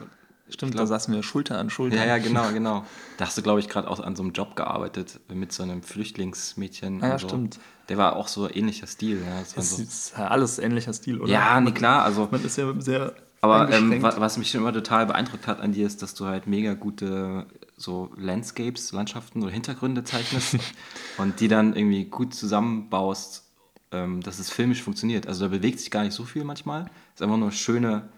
stimmt, 0.52 0.74
glaub, 0.74 0.84
da 0.84 0.88
saßen 0.88 1.14
wir 1.14 1.24
Schulter 1.24 1.58
an 1.58 1.70
Schulter. 1.70 1.98
Ja, 1.98 2.06
ja, 2.06 2.18
genau, 2.18 2.50
genau. 2.54 2.86
Da 3.18 3.26
hast 3.26 3.38
du, 3.38 3.42
glaube 3.42 3.60
ich, 3.60 3.70
gerade 3.70 3.90
auch 3.90 4.00
an 4.00 4.16
so 4.16 4.24
einem 4.24 4.34
Job 4.34 4.56
gearbeitet 4.56 5.20
mit 5.30 5.52
so 5.52 5.64
einem 5.64 5.84
Flüchtlingsmädchen. 5.84 7.02
Ah, 7.04 7.10
ja, 7.10 7.20
so. 7.20 7.28
stimmt. 7.28 7.60
Der 7.90 7.98
war 7.98 8.16
auch 8.16 8.28
so 8.28 8.50
ähnlicher 8.50 8.88
Stil. 8.88 9.22
Ja, 9.26 9.42
das 9.56 9.76
so. 9.76 9.82
ist 9.82 10.18
alles 10.18 10.60
ähnlicher 10.60 10.94
Stil, 10.94 11.20
oder? 11.20 11.32
Ja, 11.32 11.60
nee, 11.60 11.72
klar. 11.72 12.04
Also, 12.04 12.28
Man 12.32 12.44
ist 12.44 12.58
ja 12.58 12.74
sehr 12.80 13.14
aber 13.42 13.72
ähm, 13.72 14.02
was 14.04 14.38
mich 14.38 14.52
schon 14.52 14.62
immer 14.62 14.72
total 14.72 15.08
beeindruckt 15.08 15.48
hat 15.48 15.60
an 15.60 15.72
dir, 15.72 15.88
ist, 15.88 16.04
dass 16.04 16.14
du 16.14 16.26
halt 16.26 16.46
mega 16.46 16.76
gute 16.76 17.48
so 17.76 18.12
Landscapes, 18.16 18.92
Landschaften 18.92 19.42
oder 19.42 19.52
Hintergründe 19.52 20.04
zeichnest 20.04 20.58
und 21.18 21.40
die 21.40 21.48
dann 21.48 21.76
irgendwie 21.76 22.06
gut 22.06 22.36
zusammenbaust, 22.36 23.50
ähm, 23.92 24.22
dass 24.22 24.38
es 24.38 24.52
filmisch 24.52 24.84
funktioniert. 24.84 25.26
Also 25.26 25.46
da 25.46 25.48
bewegt 25.50 25.80
sich 25.80 25.90
gar 25.90 26.04
nicht 26.04 26.14
so 26.14 26.24
viel 26.24 26.44
manchmal. 26.44 26.84
Es 26.84 27.16
ist 27.16 27.22
einfach 27.24 27.38
nur 27.38 27.52
schöne, 27.52 28.10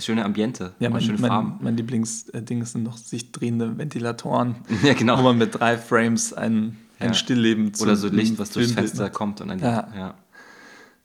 schöne 0.00 0.24
Ambiente. 0.24 0.72
Ja, 0.78 0.90
mein, 0.90 1.00
schöne 1.02 1.18
mein, 1.18 1.30
Farben. 1.30 1.54
mein 1.60 1.76
Lieblingsding 1.76 2.64
sind 2.64 2.82
noch 2.84 2.96
sich 2.96 3.32
drehende 3.32 3.76
Ventilatoren, 3.78 4.56
ja, 4.82 4.94
genau. 4.94 5.18
wo 5.18 5.22
man 5.22 5.38
mit 5.38 5.58
drei 5.58 5.76
Frames 5.78 6.32
ein, 6.32 6.76
ein 6.98 7.08
Ja. 7.08 7.14
Stillleben 7.14 7.74
zu 7.74 7.84
Oder 7.84 7.96
so 7.96 8.08
Licht, 8.08 8.38
was 8.38 8.50
durchs 8.50 8.72
Fenster 8.72 9.10
kommt. 9.10 9.40
Und 9.40 9.48
dann, 9.48 9.58
Ja. 9.58 9.88
ja. 9.96 10.14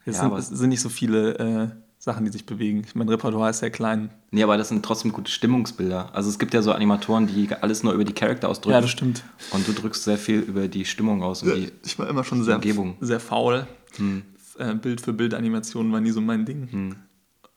Es, 0.05 0.15
Ja, 0.17 0.21
sind, 0.23 0.31
aber- 0.31 0.37
es 0.39 0.47
sind 0.49 0.69
nicht 0.69 0.81
so 0.81 0.89
viele 0.89 1.37
äh, 1.39 1.67
Sachen, 1.97 2.25
die 2.25 2.31
sich 2.31 2.45
bewegen. 2.45 2.85
Mein 2.95 3.07
Repertoire 3.07 3.51
ist 3.51 3.59
sehr 3.59 3.69
klein. 3.71 4.09
Nee, 4.31 4.43
aber 4.43 4.57
das 4.57 4.67
sind 4.67 4.83
trotzdem 4.83 5.13
gute 5.13 5.31
Stimmungsbilder. 5.31 6.09
Also 6.13 6.29
es 6.29 6.37
gibt 6.37 6.53
ja 6.53 6.61
so 6.61 6.73
Animatoren, 6.73 7.27
die 7.27 7.47
alles 7.61 7.81
nur 7.83 7.93
über 7.93 8.03
die 8.03 8.11
Charakter 8.11 8.49
ausdrücken. 8.49 8.73
Ja, 8.73 8.81
das 8.81 8.89
stimmt. 8.89 9.23
Und 9.51 9.65
du 9.65 9.71
drückst 9.71 10.03
sehr 10.03 10.17
viel 10.17 10.39
über 10.41 10.67
die 10.67 10.83
Stimmung 10.83 11.23
aus. 11.23 11.43
Und 11.43 11.55
die, 11.55 11.71
Ich 11.85 11.97
war 11.97 12.09
immer 12.09 12.25
schon 12.25 12.43
sehr, 12.43 12.55
Umgebung. 12.55 12.97
sehr 12.99 13.21
faul. 13.21 13.65
Hm. 13.95 14.23
Äh, 14.57 14.73
Bild 14.75 14.99
für 14.99 15.13
Bild 15.13 15.33
Animation 15.33 15.91
war 15.93 16.01
nie 16.01 16.11
so 16.11 16.19
mein 16.19 16.43
Ding. 16.45 16.67
Hm. 16.69 16.95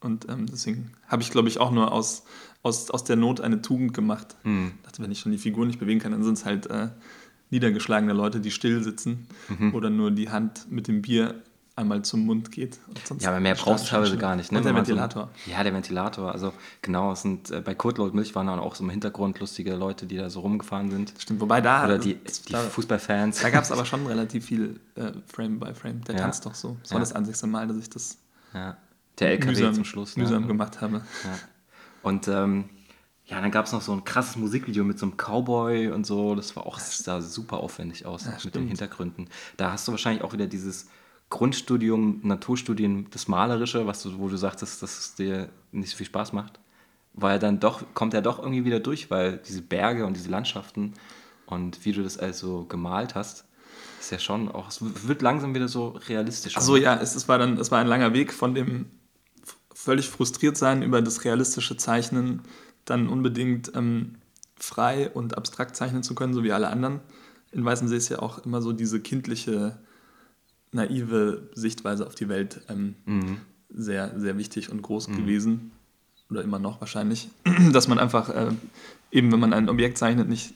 Und 0.00 0.28
ähm, 0.28 0.46
deswegen 0.46 0.92
habe 1.08 1.22
ich, 1.22 1.30
glaube 1.30 1.48
ich, 1.48 1.58
auch 1.58 1.70
nur 1.70 1.90
aus, 1.92 2.24
aus, 2.62 2.90
aus 2.90 3.04
der 3.04 3.16
Not 3.16 3.40
eine 3.40 3.62
Tugend 3.62 3.94
gemacht. 3.94 4.36
Hm. 4.42 4.72
Ich 4.78 4.82
dachte, 4.82 5.02
wenn 5.02 5.10
ich 5.10 5.20
schon 5.20 5.32
die 5.32 5.38
Figur 5.38 5.66
nicht 5.66 5.78
bewegen 5.78 6.00
kann, 6.00 6.12
dann 6.12 6.22
sind 6.22 6.34
es 6.38 6.44
halt 6.44 6.66
äh, 6.66 6.88
niedergeschlagene 7.50 8.12
Leute, 8.12 8.40
die 8.40 8.50
still 8.50 8.82
sitzen 8.82 9.26
Mhm. 9.48 9.74
oder 9.74 9.88
nur 9.90 10.10
die 10.10 10.30
Hand 10.30 10.70
mit 10.70 10.88
dem 10.88 11.02
Bier 11.02 11.42
einmal 11.76 12.02
zum 12.02 12.24
Mund 12.24 12.52
geht. 12.52 12.78
Ja, 13.20 13.28
aber 13.30 13.40
mehr 13.40 13.54
brauchst 13.54 13.84
du 13.86 13.90
teilweise 13.90 14.16
gar 14.16 14.34
nicht. 14.34 14.50
Ne? 14.50 14.58
Und 14.58 14.64
der 14.64 14.72
man 14.72 14.84
so- 14.86 14.90
Ventilator. 14.92 15.30
ja, 15.46 15.62
der 15.62 15.74
Ventilator. 15.74 16.32
Also 16.32 16.52
genau, 16.80 17.12
es 17.12 17.20
sind 17.22 17.50
äh, 17.50 17.60
bei 17.60 17.74
Kurtlaut 17.74 18.14
Milch 18.14 18.34
waren 18.34 18.46
dann 18.46 18.58
auch 18.58 18.74
so 18.74 18.82
im 18.82 18.88
Hintergrund 18.90 19.40
lustige 19.40 19.74
Leute, 19.74 20.06
die 20.06 20.16
da 20.16 20.30
so 20.30 20.40
rumgefahren 20.40 20.90
sind. 20.90 21.12
Stimmt, 21.18 21.40
wobei 21.40 21.60
da, 21.60 21.84
Oder 21.84 21.98
die, 21.98 22.14
die 22.14 22.52
da, 22.52 22.60
Fußballfans. 22.62 23.40
da 23.42 23.50
gab 23.50 23.64
es 23.64 23.72
aber 23.72 23.84
schon 23.84 24.06
relativ 24.06 24.46
viel 24.46 24.80
äh, 24.94 25.12
Frame 25.26 25.60
by 25.60 25.74
Frame. 25.74 26.02
Der 26.04 26.14
Ja. 26.16 26.22
tanzt 26.22 26.46
doch 26.46 26.54
so. 26.54 26.76
Das 26.80 26.90
Ja. 26.90 26.94
war 26.94 27.00
das 27.00 27.12
einzigste 27.12 27.46
Mal, 27.46 27.66
dass 27.68 27.76
ich 27.76 27.90
das 27.90 28.16
Ja. 28.54 28.76
Der 29.18 29.30
LKW 29.30 29.50
mühsam, 29.50 29.74
zum 29.74 29.84
Schluss. 29.84 30.16
mühsam 30.16 30.42
ne? 30.42 30.48
gemacht 30.48 30.80
habe. 30.80 31.02
Ja. 31.24 31.38
Und 32.02 32.28
ähm, 32.28 32.66
ja, 33.24 33.40
dann 33.40 33.50
gab 33.50 33.66
es 33.66 33.72
noch 33.72 33.82
so 33.82 33.92
ein 33.92 34.04
krasses 34.04 34.36
Musikvideo 34.36 34.84
mit 34.84 34.98
so 34.98 35.06
einem 35.06 35.16
Cowboy 35.16 35.88
und 35.88 36.06
so. 36.06 36.34
Das 36.34 36.54
war 36.54 36.66
auch, 36.66 36.76
das 36.76 36.98
sah 36.98 37.20
super 37.20 37.58
aufwendig 37.58 38.06
aus 38.06 38.24
Ja, 38.24 38.30
mit 38.30 38.44
den 38.44 38.48
stimmt. 38.50 38.68
Hintergründen. 38.68 39.28
Da 39.56 39.72
hast 39.72 39.88
du 39.88 39.92
wahrscheinlich 39.92 40.22
auch 40.22 40.32
wieder 40.32 40.46
dieses 40.46 40.88
Grundstudium, 41.28 42.20
Naturstudien, 42.22 43.08
das 43.10 43.26
Malerische, 43.26 43.86
was 43.86 44.02
du, 44.02 44.18
wo 44.18 44.28
du 44.28 44.36
sagtest, 44.36 44.82
dass 44.82 44.98
es 44.98 45.14
dir 45.16 45.48
nicht 45.72 45.90
so 45.90 45.96
viel 45.96 46.06
Spaß 46.06 46.32
macht. 46.32 46.60
Weil 47.14 47.38
dann 47.38 47.58
doch, 47.58 47.82
kommt 47.94 48.14
er 48.14 48.22
doch 48.22 48.38
irgendwie 48.38 48.64
wieder 48.64 48.78
durch, 48.78 49.10
weil 49.10 49.38
diese 49.38 49.62
Berge 49.62 50.06
und 50.06 50.16
diese 50.16 50.30
Landschaften 50.30 50.94
und 51.46 51.84
wie 51.84 51.92
du 51.92 52.02
das 52.02 52.18
also 52.18 52.64
gemalt 52.64 53.14
hast, 53.14 53.44
ist 53.98 54.12
ja 54.12 54.18
schon 54.18 54.48
auch, 54.50 54.68
es 54.68 54.78
wird 55.08 55.22
langsam 55.22 55.54
wieder 55.54 55.66
so 55.66 55.88
realistisch. 56.08 56.56
Achso, 56.56 56.76
ja, 56.76 56.94
es, 56.94 57.16
es, 57.16 57.28
war 57.28 57.38
dann, 57.38 57.58
es 57.58 57.70
war 57.70 57.80
ein 57.80 57.86
langer 57.86 58.12
Weg 58.12 58.32
von 58.32 58.54
dem 58.54 58.86
völlig 59.86 60.08
frustriert 60.10 60.56
sein 60.56 60.82
über 60.82 61.00
das 61.00 61.24
realistische 61.24 61.76
Zeichnen, 61.76 62.42
dann 62.84 63.08
unbedingt 63.08 63.70
ähm, 63.76 64.16
frei 64.56 65.08
und 65.10 65.38
abstrakt 65.38 65.76
zeichnen 65.76 66.02
zu 66.02 66.16
können, 66.16 66.34
so 66.34 66.42
wie 66.42 66.50
alle 66.52 66.68
anderen. 66.68 66.98
In 67.52 67.64
Weißensee 67.64 67.96
ist 67.96 68.08
ja 68.08 68.18
auch 68.18 68.44
immer 68.44 68.60
so 68.62 68.72
diese 68.72 68.98
kindliche, 69.00 69.78
naive 70.72 71.48
Sichtweise 71.54 72.04
auf 72.06 72.16
die 72.16 72.28
Welt 72.28 72.60
ähm, 72.68 72.96
Mhm. 73.06 73.38
sehr, 73.70 74.12
sehr 74.18 74.36
wichtig 74.36 74.70
und 74.72 74.82
groß 74.82 75.06
gewesen. 75.08 75.70
Oder 76.30 76.42
immer 76.42 76.58
noch 76.58 76.80
wahrscheinlich. 76.80 77.28
Dass 77.72 77.86
man 77.86 78.00
einfach, 78.00 78.28
äh, 78.30 78.50
eben 79.12 79.30
wenn 79.30 79.38
man 79.40 79.52
ein 79.52 79.68
Objekt 79.68 79.98
zeichnet, 79.98 80.28
nicht 80.28 80.54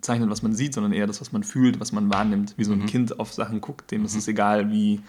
zeichnet, 0.00 0.28
was 0.28 0.42
man 0.42 0.52
sieht, 0.54 0.74
sondern 0.74 0.92
eher 0.92 1.06
das, 1.06 1.20
was 1.20 1.30
man 1.30 1.44
fühlt, 1.44 1.78
was 1.78 1.92
man 1.92 2.10
wahrnimmt. 2.10 2.54
Wie 2.56 2.64
so 2.64 2.72
ein 2.72 2.86
Kind 2.86 3.20
auf 3.20 3.32
Sachen 3.32 3.60
guckt, 3.60 3.92
dem 3.92 4.04
ist 4.04 4.16
es 4.16 4.26
egal, 4.26 4.70
wie, 4.72 5.00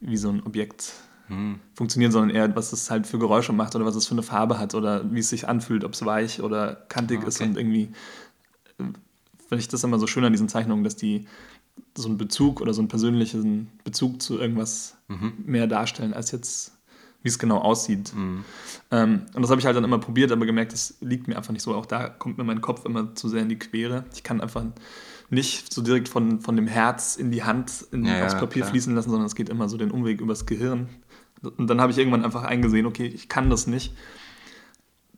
wie 0.00 0.18
so 0.18 0.28
ein 0.28 0.42
Objekt 0.42 0.92
Mhm. 1.28 1.60
funktioniert, 1.74 2.12
sondern 2.12 2.30
eher, 2.34 2.54
was 2.56 2.72
es 2.72 2.90
halt 2.90 3.06
für 3.06 3.18
Geräusche 3.18 3.52
macht 3.52 3.74
oder 3.76 3.84
was 3.84 3.96
es 3.96 4.06
für 4.06 4.12
eine 4.14 4.22
Farbe 4.22 4.58
hat 4.58 4.74
oder 4.74 5.10
wie 5.12 5.18
es 5.20 5.28
sich 5.28 5.46
anfühlt, 5.48 5.84
ob 5.84 5.92
es 5.92 6.04
weich 6.04 6.40
oder 6.42 6.74
kantig 6.88 7.20
Ah, 7.22 7.26
ist 7.28 7.40
okay. 7.40 7.50
und 7.50 7.56
irgendwie 7.56 7.90
äh, 8.78 8.84
finde 9.48 9.60
ich 9.60 9.68
das 9.68 9.84
immer 9.84 9.98
so 9.98 10.06
schön 10.06 10.24
an 10.24 10.32
diesen 10.32 10.48
Zeichnungen, 10.48 10.84
dass 10.84 10.96
die 10.96 11.26
so 11.96 12.08
einen 12.08 12.18
Bezug 12.18 12.60
oder 12.60 12.74
so 12.74 12.80
einen 12.80 12.88
persönlichen 12.88 13.70
Bezug 13.84 14.20
zu 14.22 14.38
irgendwas 14.38 14.96
Mhm. 15.08 15.32
mehr 15.46 15.66
darstellen, 15.66 16.12
als 16.12 16.32
jetzt, 16.32 16.72
wie 17.22 17.28
es 17.28 17.38
genau 17.38 17.58
aussieht. 17.58 18.12
Ähm, 18.90 19.22
und 19.34 19.42
das 19.42 19.50
habe 19.50 19.58
ich 19.60 19.64
halt 19.66 19.74
dann 19.76 19.84
immer 19.84 19.98
probiert, 19.98 20.30
aber 20.32 20.44
gemerkt, 20.44 20.72
das 20.72 20.96
liegt 21.00 21.28
mir 21.28 21.36
einfach 21.36 21.52
nicht 21.52 21.62
so. 21.62 21.74
Auch 21.74 21.86
da 21.86 22.08
kommt 22.08 22.36
mir 22.36 22.44
mein 22.44 22.60
Kopf 22.60 22.84
immer 22.84 23.14
zu 23.14 23.28
sehr 23.28 23.40
in 23.42 23.48
die 23.48 23.58
Quere. 23.58 24.04
Ich 24.12 24.22
kann 24.22 24.40
einfach 24.42 24.64
nicht 25.30 25.72
so 25.72 25.80
direkt 25.82 26.08
von, 26.08 26.40
von 26.40 26.56
dem 26.56 26.66
Herz 26.66 27.16
in 27.16 27.30
die 27.30 27.42
Hand, 27.42 27.86
in, 27.92 28.04
ja, 28.04 28.24
aufs 28.26 28.34
Papier 28.36 28.62
klar. 28.62 28.70
fließen 28.70 28.94
lassen, 28.94 29.10
sondern 29.10 29.26
es 29.26 29.34
geht 29.34 29.48
immer 29.48 29.68
so 29.68 29.76
den 29.78 29.90
Umweg 29.90 30.20
übers 30.20 30.44
Gehirn. 30.46 30.88
Und 31.42 31.68
dann 31.68 31.80
habe 31.80 31.92
ich 31.92 31.98
irgendwann 31.98 32.24
einfach 32.24 32.42
eingesehen, 32.44 32.86
okay, 32.86 33.06
ich 33.06 33.28
kann 33.28 33.48
das 33.50 33.66
nicht. 33.66 33.94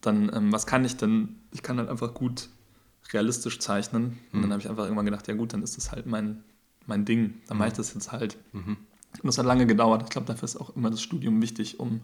Dann, 0.01 0.31
ähm, 0.33 0.51
was 0.51 0.65
kann 0.65 0.83
ich 0.85 0.97
denn? 0.97 1.35
Ich 1.51 1.63
kann 1.63 1.77
halt 1.77 1.89
einfach 1.89 2.13
gut 2.13 2.49
realistisch 3.13 3.59
zeichnen. 3.59 4.17
Und 4.31 4.39
Mhm. 4.39 4.41
dann 4.43 4.51
habe 4.51 4.61
ich 4.61 4.69
einfach 4.69 4.83
irgendwann 4.83 5.05
gedacht, 5.05 5.27
ja 5.27 5.33
gut, 5.35 5.53
dann 5.53 5.63
ist 5.63 5.77
das 5.77 5.91
halt 5.91 6.05
mein, 6.05 6.43
mein 6.85 7.05
Ding. 7.05 7.35
Dann 7.47 7.57
mache 7.57 7.69
ich 7.69 7.73
das 7.73 7.93
jetzt 7.93 8.11
halt. 8.11 8.37
Mhm. 8.53 8.77
Und 9.21 9.25
das 9.25 9.37
hat 9.37 9.45
lange 9.45 9.65
gedauert. 9.67 10.03
Ich 10.03 10.09
glaube, 10.09 10.27
dafür 10.27 10.45
ist 10.45 10.55
auch 10.57 10.75
immer 10.75 10.89
das 10.89 11.01
Studium 11.01 11.41
wichtig, 11.41 11.79
um 11.79 12.01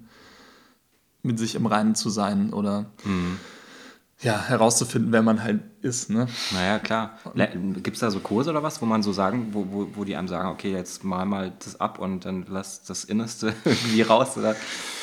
mit 1.23 1.39
sich 1.39 1.55
im 1.55 1.65
Reinen 1.65 1.95
zu 1.95 2.09
sein 2.09 2.53
oder 2.53 2.91
Mhm. 3.03 3.37
Ja, 4.21 4.47
herauszufinden, 4.47 5.11
wer 5.11 5.21
man 5.21 5.43
halt 5.43 5.61
ist. 5.81 6.09
Ne? 6.09 6.27
Naja, 6.51 6.79
klar. 6.79 7.19
Gibt 7.83 7.95
es 7.95 7.99
da 7.99 8.09
so 8.09 8.19
Kurse 8.19 8.49
oder 8.49 8.63
was, 8.63 8.81
wo 8.81 8.87
man 8.87 9.03
so 9.03 9.13
sagen, 9.13 9.49
wo, 9.51 9.67
wo, 9.69 9.87
wo 9.93 10.03
die 10.05 10.15
einem 10.15 10.27
sagen, 10.27 10.49
okay, 10.49 10.71
jetzt 10.71 11.03
mal 11.03 11.25
mal 11.25 11.53
das 11.63 11.79
ab 11.79 11.99
und 11.99 12.25
dann 12.25 12.45
lass 12.49 12.83
das 12.83 13.03
Innerste 13.03 13.53
irgendwie 13.65 14.01
raus? 14.01 14.35
Oder 14.35 14.55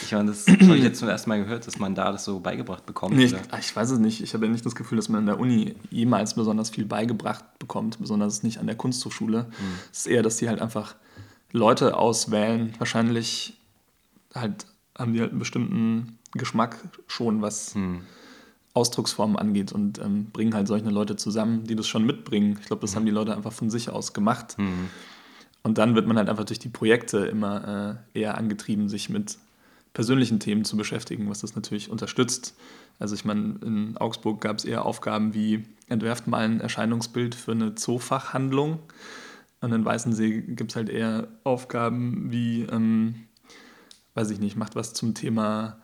ich 0.03 0.11
meine, 0.11 0.31
das 0.31 0.49
habe 0.49 0.77
ich 0.77 0.83
jetzt 0.83 0.99
zum 0.99 1.09
ersten 1.09 1.31
Mal 1.31 1.45
gehört, 1.45 1.65
dass 1.65 1.79
man 1.79 1.95
da 1.95 2.11
das 2.11 2.25
so 2.25 2.41
beigebracht 2.41 2.87
bekommt. 2.87 3.15
Nee, 3.15 3.27
ich, 3.27 3.35
ah, 3.35 3.59
ich 3.61 3.75
weiß 3.75 3.91
es 3.91 3.99
nicht. 4.01 4.21
Ich 4.21 4.35
habe 4.35 4.47
ja 4.47 4.53
nicht 4.53 4.67
das 4.67 4.75
Gefühl, 4.75 4.97
dass 4.97 5.09
man 5.09 5.21
in 5.21 5.27
der 5.27 5.39
Uni 5.39 5.77
jemals 5.91 6.35
besonders 6.35 6.71
viel 6.71 6.85
beigebracht 6.85 7.45
bekommt, 7.61 8.01
besonders 8.01 8.43
nicht 8.43 8.59
an 8.59 8.67
der 8.67 8.77
Kunsthochschule. 8.77 9.47
Es 9.93 10.01
ist 10.01 10.07
eher, 10.07 10.25
dass 10.25 10.39
die 10.39 10.49
halt 10.49 10.61
einfach 10.61 10.97
Leute 11.53 11.97
auswählen. 11.97 12.75
Wahrscheinlich 12.79 13.57
halt 14.35 14.67
haben 14.99 15.13
die 15.13 15.21
halt 15.21 15.31
einen 15.31 15.39
bestimmten 15.39 16.19
Geschmack 16.33 16.79
schon, 17.07 17.43
was 17.43 17.77
Hm. 17.77 18.01
Ausdrucksformen 18.75 19.37
angeht 19.37 19.73
und 19.73 19.99
ähm, 20.01 20.27
bringen 20.27 20.55
halt 20.55 20.67
solche 20.67 20.91
Leute 20.91 21.17
zusammen, 21.17 21.65
die 21.65 21.77
das 21.77 21.87
schon 21.87 22.05
mitbringen. 22.05 22.59
Ich 22.61 22.67
glaube, 22.67 22.81
das 22.81 22.97
haben 22.97 23.07
die 23.07 23.13
Leute 23.13 23.35
einfach 23.35 23.53
von 23.53 23.71
sich 23.71 23.89
aus 23.89 24.13
gemacht. 24.13 24.57
Hm. 24.59 24.91
Und 25.63 25.79
dann 25.79 25.95
wird 25.95 26.07
man 26.07 26.19
halt 26.19 26.29
einfach 26.29 26.45
durch 26.45 26.59
die 26.59 26.69
Projekte 26.69 27.19
immer 27.19 27.99
äh, 28.15 28.21
eher 28.21 28.37
angetrieben, 28.37 28.89
sich 28.89 29.09
mit 29.09 29.39
persönlichen 29.95 30.41
Themen 30.41 30.65
zu 30.65 30.77
beschäftigen, 30.77 31.31
was 31.31 31.41
das 31.41 31.55
natürlich 31.55 31.89
unterstützt. 31.89 32.55
Also 32.99 33.15
ich 33.15 33.25
meine, 33.25 33.55
in 33.65 33.97
Augsburg 33.97 34.41
gab 34.41 34.59
es 34.59 34.65
eher 34.65 34.85
Aufgaben 34.85 35.35
wie, 35.35 35.65
entwerft 35.89 36.27
mal 36.27 36.45
ein 36.45 36.61
Erscheinungsbild 36.61 37.35
für 37.35 37.53
eine 37.53 37.77
Zoofachhandlung. 37.77 38.81
Und 39.61 39.73
in 39.73 39.85
Weißensee 39.85 40.43
gibt 40.43 40.73
es 40.73 40.77
halt 40.77 40.89
eher 40.89 41.29
Aufgaben 41.45 42.31
wie, 42.31 42.63
ähm, 42.63 43.15
weiß 44.15 44.31
ich 44.31 44.41
nicht, 44.41 44.57
macht 44.57 44.75
was 44.75 44.95
zum 44.95 45.15
Thema 45.15 45.79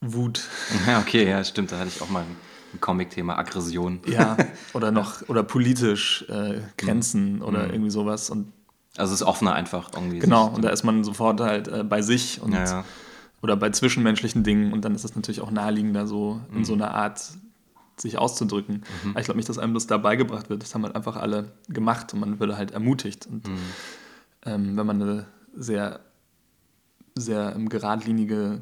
Wut. 0.00 0.42
Ja, 0.86 0.98
okay, 1.00 1.28
ja, 1.28 1.42
stimmt. 1.44 1.72
Da 1.72 1.78
hatte 1.78 1.88
ich 1.88 2.02
auch 2.02 2.10
mal 2.10 2.22
ein, 2.22 2.36
Comic-Thema 2.80 3.38
Aggression. 3.38 4.00
Ja, 4.06 4.36
oder 4.74 4.90
noch, 4.90 5.26
oder 5.28 5.42
politisch 5.42 6.26
äh, 6.28 6.60
Grenzen 6.76 7.40
oder 7.40 7.70
irgendwie 7.72 7.90
sowas. 7.90 8.28
Und 8.28 8.52
Also 8.98 9.14
es 9.14 9.22
ist 9.22 9.26
offener 9.26 9.54
einfach 9.54 9.90
irgendwie. 9.94 10.18
genau, 10.18 10.48
und 10.48 10.62
da 10.62 10.68
ist 10.68 10.82
man 10.84 11.02
sofort 11.02 11.40
halt 11.40 11.68
äh, 11.68 11.84
bei 11.84 12.02
sich 12.02 12.42
und 12.42 12.52
ja, 12.52 12.64
ja. 12.64 12.84
oder 13.42 13.56
bei 13.56 13.70
zwischenmenschlichen 13.70 14.44
Dingen 14.44 14.74
und 14.74 14.84
dann 14.84 14.94
ist 14.94 15.04
es 15.04 15.14
natürlich 15.16 15.40
auch 15.40 15.50
naheliegender, 15.50 16.06
so 16.06 16.40
Mhm. 16.50 16.56
in 16.58 16.64
so 16.66 16.74
einer 16.74 16.92
Art 16.92 17.22
sich 17.96 18.18
auszudrücken. 18.18 18.82
Aber 19.10 19.20
ich 19.20 19.24
glaube 19.24 19.38
nicht, 19.38 19.48
dass 19.48 19.56
einem 19.58 19.72
das 19.72 19.86
da 19.86 19.96
beigebracht 19.96 20.50
wird. 20.50 20.62
Das 20.62 20.74
haben 20.74 20.82
halt 20.84 20.94
einfach 20.94 21.16
alle 21.16 21.52
gemacht 21.70 22.12
und 22.12 22.20
man 22.20 22.38
würde 22.40 22.58
halt 22.58 22.72
ermutigt. 22.72 23.24
Und 23.26 23.48
Mhm. 23.48 23.56
ähm, 24.44 24.76
wenn 24.76 24.84
man 24.86 25.00
eine 25.00 25.26
sehr, 25.56 26.00
sehr 27.14 27.52
geradlinige, 27.58 28.60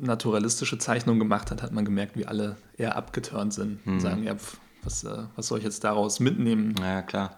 naturalistische 0.00 0.78
Zeichnung 0.78 1.18
gemacht 1.18 1.50
hat, 1.50 1.62
hat 1.62 1.72
man 1.72 1.84
gemerkt, 1.84 2.16
wie 2.16 2.26
alle 2.26 2.56
eher 2.76 2.96
abgeturnt 2.96 3.52
sind 3.52 3.80
und 3.86 4.00
sagen, 4.00 4.22
ja, 4.24 4.34
was, 4.82 5.04
äh, 5.04 5.24
was 5.36 5.48
soll 5.48 5.58
ich 5.58 5.64
jetzt 5.64 5.84
daraus 5.84 6.20
mitnehmen? 6.20 6.74
Ja, 6.80 6.86
ja, 6.86 7.02
klar. 7.02 7.36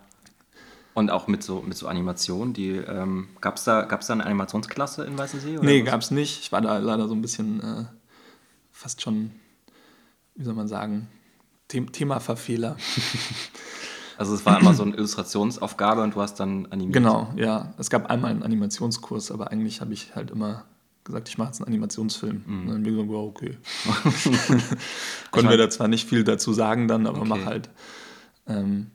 Und 0.95 1.11
auch 1.11 1.27
mit 1.27 1.43
so, 1.43 1.63
mit 1.63 1.77
so 1.77 1.89
Animationen, 1.89 2.53
die, 2.53 2.73
ähm, 2.73 3.29
gab 3.41 3.57
es 3.57 3.65
da, 3.65 3.83
gab's 3.83 4.07
da 4.07 4.13
eine 4.13 4.27
Animationsklasse 4.27 5.05
in 5.05 5.17
Weißensee? 5.17 5.59
Oder 5.59 5.67
nee, 5.67 5.83
gab 5.83 6.01
es 6.01 6.11
nicht. 6.11 6.41
Ich 6.43 6.53
war 6.53 6.61
da 6.61 6.79
leider 6.79 7.09
so 7.09 7.15
ein 7.15 7.23
bisschen 7.23 7.61
äh, 7.61 7.85
fast 8.71 9.01
schon, 9.01 9.33
wie 10.35 10.45
soll 10.45 10.55
man 10.55 10.69
sagen, 10.69 11.09
The 11.71 11.87
Themaverfehler. 11.87 12.77
Also 14.19 14.35
es 14.35 14.47
war 14.47 14.61
immer 14.61 14.73
so 14.73 14.85
eine 14.85 14.95
Illustrationsaufgabe 14.95 16.03
und 16.03 16.15
du 16.15 16.21
hast 16.21 16.39
dann 16.39 16.67
animiert. 16.67 16.95
Genau, 16.95 17.33
ja. 17.35 17.75
Es 17.79 17.91
gab 17.91 18.07
einmal 18.07 18.31
einen 18.31 18.45
Animationskurs, 18.45 19.33
aber 19.33 19.51
eigentlich 19.51 19.81
habe 19.81 19.93
ich 19.93 20.15
halt 20.15 20.31
immer 20.31 20.65
gesagt, 21.05 21.29
ich 21.29 21.39
mache 21.39 21.49
jetzt 21.49 21.61
einen 21.61 21.69
Animationsfilm. 21.69 22.43
Mhm. 22.47 22.61
Und 22.61 22.67
dann 22.67 22.75
haben 22.77 22.85
wir 22.85 22.93
gesagt, 22.93 23.09
wow, 23.09 23.29
okay. 23.29 23.57
Konnten 25.31 25.51
wir 25.51 25.57
da 25.57 25.71
zwar 25.71 25.89
nicht 25.89 26.09
viel 26.09 26.25
dazu 26.25 26.53
sagen 26.53 26.89
dann, 26.89 27.07
aber 27.07 27.21
okay. 27.21 27.29
mach 27.29 27.45
halt. 27.45 27.71
Ähm, 28.47 28.91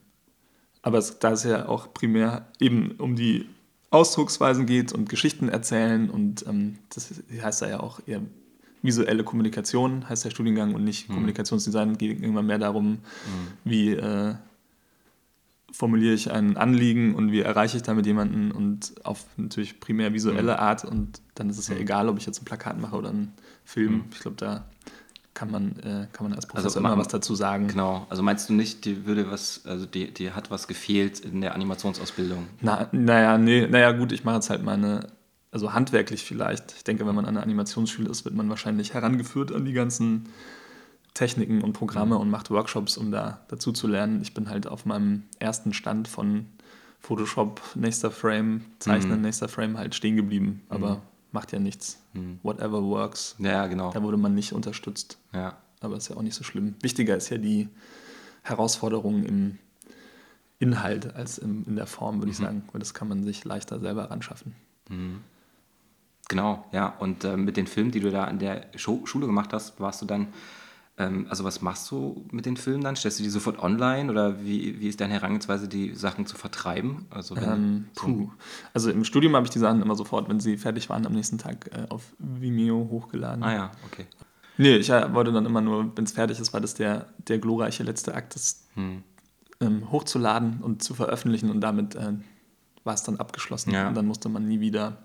aber 0.81 0.99
es, 0.99 1.19
da 1.19 1.31
es 1.31 1.43
ja 1.43 1.67
auch 1.67 1.93
primär 1.93 2.47
eben 2.59 2.91
um 2.91 3.15
die 3.15 3.47
Ausdrucksweisen 3.89 4.65
geht 4.65 4.93
und 4.93 5.09
Geschichten 5.09 5.49
erzählen 5.49 6.09
und 6.09 6.45
ähm, 6.47 6.77
das 6.93 7.13
heißt 7.41 7.61
da 7.61 7.69
ja 7.69 7.79
auch 7.79 8.01
eher 8.05 8.21
visuelle 8.81 9.23
Kommunikation, 9.23 10.07
heißt 10.07 10.25
der 10.25 10.29
Studiengang 10.29 10.75
und 10.75 10.83
nicht 10.83 11.09
mhm. 11.09 11.13
Kommunikationsdesign, 11.15 11.97
geht 11.97 12.21
immer 12.21 12.41
mehr 12.41 12.59
darum, 12.59 12.91
mhm. 12.91 12.99
wie 13.63 13.91
äh, 13.91 14.35
formuliere 15.77 16.15
ich 16.15 16.31
ein 16.31 16.57
Anliegen 16.57 17.13
und 17.13 17.31
wie 17.31 17.41
erreiche 17.41 17.77
ich 17.77 17.83
damit 17.83 18.07
jemanden 18.07 18.51
und 18.51 18.95
auf 19.03 19.25
natürlich 19.37 19.79
primär 19.79 20.11
visuelle 20.11 20.53
mhm. 20.53 20.59
Art 20.59 20.83
und 20.83 21.21
dann 21.35 21.51
ist 21.51 21.59
es 21.59 21.67
ja 21.67 21.75
mhm. 21.75 21.81
egal, 21.81 22.09
ob 22.09 22.17
ich 22.17 22.25
jetzt 22.25 22.41
ein 22.41 22.45
Plakat 22.45 22.81
mache 22.81 22.95
oder 22.95 23.09
einen 23.09 23.33
Film. 23.63 23.93
Mhm. 23.93 24.03
Ich 24.11 24.19
glaube, 24.19 24.37
da 24.37 24.65
kann 25.35 25.51
man, 25.51 25.77
äh, 25.83 26.07
kann 26.11 26.23
man 26.23 26.33
als 26.33 26.47
Professor 26.47 26.69
also, 26.69 26.79
immer 26.79 26.97
was 26.97 27.09
dazu 27.09 27.35
sagen. 27.35 27.67
Genau, 27.67 28.07
also 28.09 28.23
meinst 28.23 28.49
du 28.49 28.53
nicht, 28.53 28.85
die 28.85 29.05
würde 29.05 29.29
was, 29.29 29.67
also 29.67 29.85
die, 29.85 30.11
die 30.11 30.31
hat 30.31 30.49
was 30.49 30.67
gefehlt 30.67 31.19
in 31.19 31.41
der 31.41 31.53
Animationsausbildung? 31.53 32.47
Na, 32.61 32.87
naja, 32.91 33.37
nee, 33.37 33.67
naja 33.67 33.91
gut, 33.91 34.11
ich 34.11 34.23
mache 34.23 34.37
jetzt 34.37 34.49
halt 34.49 34.63
meine, 34.63 35.01
also 35.51 35.73
handwerklich 35.73 36.23
vielleicht. 36.23 36.71
Ich 36.71 36.85
denke, 36.85 37.05
wenn 37.05 37.13
man 37.13 37.25
an 37.25 37.35
der 37.35 37.43
Animationsschule 37.43 38.09
ist, 38.09 38.25
wird 38.25 38.33
man 38.33 38.49
wahrscheinlich 38.49 38.95
herangeführt 38.95 39.51
an 39.51 39.63
die 39.63 39.73
ganzen 39.73 40.27
Techniken 41.17 41.61
und 41.63 41.73
Programme 41.73 42.15
mhm. 42.15 42.21
und 42.21 42.29
macht 42.29 42.49
Workshops, 42.49 42.97
um 42.97 43.11
da 43.11 43.41
dazu 43.47 43.71
zu 43.71 43.87
lernen. 43.87 44.21
Ich 44.21 44.33
bin 44.33 44.49
halt 44.49 44.67
auf 44.67 44.85
meinem 44.85 45.23
ersten 45.39 45.73
Stand 45.73 46.07
von 46.07 46.45
Photoshop, 46.99 47.61
nächster 47.75 48.11
Frame, 48.11 48.65
Zeichnen, 48.79 49.17
mhm. 49.17 49.21
nächster 49.23 49.47
Frame 49.47 49.77
halt 49.77 49.95
stehen 49.95 50.15
geblieben. 50.15 50.61
Aber 50.69 50.95
mhm 50.95 51.01
macht 51.31 51.51
ja 51.51 51.59
nichts. 51.59 52.01
Hm. 52.13 52.39
Whatever 52.43 52.83
works. 52.83 53.35
Ja, 53.39 53.67
genau. 53.67 53.91
Da 53.91 54.01
wurde 54.01 54.17
man 54.17 54.33
nicht 54.33 54.53
unterstützt. 54.53 55.19
Ja. 55.33 55.57
Aber 55.81 55.97
ist 55.97 56.09
ja 56.09 56.15
auch 56.17 56.21
nicht 56.21 56.35
so 56.35 56.43
schlimm. 56.43 56.75
Wichtiger 56.81 57.15
ist 57.15 57.29
ja 57.29 57.37
die 57.37 57.69
Herausforderung 58.41 59.23
im 59.23 59.59
Inhalt 60.59 61.15
als 61.15 61.37
in, 61.37 61.63
in 61.65 61.75
der 61.75 61.85
Form, 61.85 62.15
würde 62.15 62.27
mhm. 62.27 62.31
ich 62.31 62.37
sagen. 62.37 62.63
Weil 62.71 62.79
das 62.79 62.93
kann 62.93 63.07
man 63.07 63.23
sich 63.23 63.45
leichter 63.45 63.79
selber 63.79 64.11
anschaffen. 64.11 64.55
Mhm. 64.89 65.19
Genau, 66.29 66.65
ja. 66.71 66.87
Und 66.97 67.23
äh, 67.23 67.37
mit 67.37 67.55
den 67.55 67.67
Filmen, 67.67 67.91
die 67.91 67.99
du 67.99 68.09
da 68.09 68.23
an 68.23 68.39
der 68.39 68.65
Schule 68.75 69.27
gemacht 69.27 69.53
hast, 69.53 69.79
warst 69.79 70.01
du 70.01 70.05
dann 70.05 70.27
also 70.97 71.43
was 71.43 71.61
machst 71.61 71.91
du 71.91 72.25
mit 72.31 72.47
den 72.47 72.57
Filmen 72.57 72.83
dann? 72.83 72.95
Stellst 72.95 73.19
du 73.19 73.23
die 73.23 73.29
sofort 73.29 73.59
online 73.59 74.11
oder 74.11 74.43
wie, 74.43 74.79
wie 74.79 74.87
ist 74.87 74.99
deine 74.99 75.13
Herangehensweise, 75.13 75.67
die 75.67 75.93
Sachen 75.93 76.25
zu 76.25 76.35
vertreiben? 76.37 77.05
Also, 77.11 77.35
ähm, 77.35 77.85
puh. 77.95 78.31
also 78.73 78.89
im 78.89 79.03
Studium 79.03 79.35
habe 79.35 79.45
ich 79.45 79.51
die 79.51 79.59
Sachen 79.59 79.81
immer 79.83 79.95
sofort, 79.95 80.27
wenn 80.27 80.39
sie 80.39 80.57
fertig 80.57 80.89
waren, 80.89 81.05
am 81.05 81.13
nächsten 81.13 81.37
Tag 81.37 81.69
äh, 81.71 81.85
auf 81.89 82.01
Vimeo 82.17 82.87
hochgeladen. 82.89 83.43
Ah 83.43 83.53
ja, 83.53 83.71
okay. 83.85 84.07
Nee, 84.57 84.77
ich 84.77 84.89
äh, 84.89 85.13
wollte 85.13 85.31
dann 85.31 85.45
immer 85.45 85.61
nur, 85.61 85.95
wenn 85.95 86.03
es 86.03 86.13
fertig 86.13 86.39
ist, 86.39 86.51
war 86.51 86.61
das 86.61 86.73
der, 86.73 87.05
der 87.27 87.37
glorreiche 87.37 87.83
letzte 87.83 88.15
Akt, 88.15 88.33
das 88.33 88.65
hm. 88.73 89.03
ähm, 89.61 89.91
hochzuladen 89.91 90.61
und 90.61 90.81
zu 90.81 90.95
veröffentlichen 90.95 91.51
und 91.51 91.61
damit 91.61 91.93
äh, 91.93 92.13
war 92.83 92.95
es 92.95 93.03
dann 93.03 93.17
abgeschlossen. 93.17 93.71
Ja. 93.71 93.87
Und 93.87 93.95
dann 93.95 94.07
musste 94.07 94.29
man 94.29 94.47
nie 94.47 94.61
wieder 94.61 94.97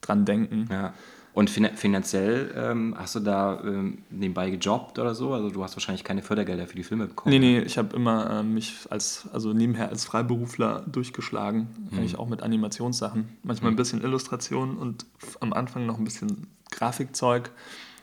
dran 0.00 0.24
denken. 0.24 0.66
Ja. 0.70 0.94
Und 1.32 1.48
finanziell 1.48 2.52
ähm, 2.56 2.94
hast 2.98 3.14
du 3.14 3.20
da 3.20 3.60
ähm, 3.62 3.98
nebenbei 4.10 4.50
gejobbt 4.50 4.98
oder 4.98 5.14
so? 5.14 5.32
Also 5.32 5.50
du 5.50 5.62
hast 5.62 5.76
wahrscheinlich 5.76 6.02
keine 6.02 6.22
Fördergelder 6.22 6.66
für 6.66 6.74
die 6.74 6.82
Filme 6.82 7.06
bekommen. 7.06 7.30
Nee, 7.32 7.38
nee, 7.38 7.60
ich 7.60 7.78
habe 7.78 7.94
immer 7.94 8.40
äh, 8.40 8.42
mich 8.42 8.86
als, 8.90 9.28
also 9.32 9.52
nebenher 9.52 9.90
als 9.90 10.04
Freiberufler 10.04 10.84
durchgeschlagen, 10.86 11.68
mhm. 11.90 11.98
eigentlich 11.98 12.18
auch 12.18 12.28
mit 12.28 12.42
Animationssachen. 12.42 13.28
Manchmal 13.44 13.70
mhm. 13.70 13.74
ein 13.74 13.76
bisschen 13.76 14.02
Illustration 14.02 14.76
und 14.76 15.06
am 15.38 15.52
Anfang 15.52 15.86
noch 15.86 15.98
ein 15.98 16.04
bisschen 16.04 16.48
Grafikzeug 16.72 17.50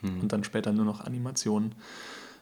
mhm. 0.01 0.21
und 0.21 0.31
dann 0.31 0.45
später 0.45 0.71
nur 0.71 0.85
noch 0.85 1.01
Animation. 1.01 1.75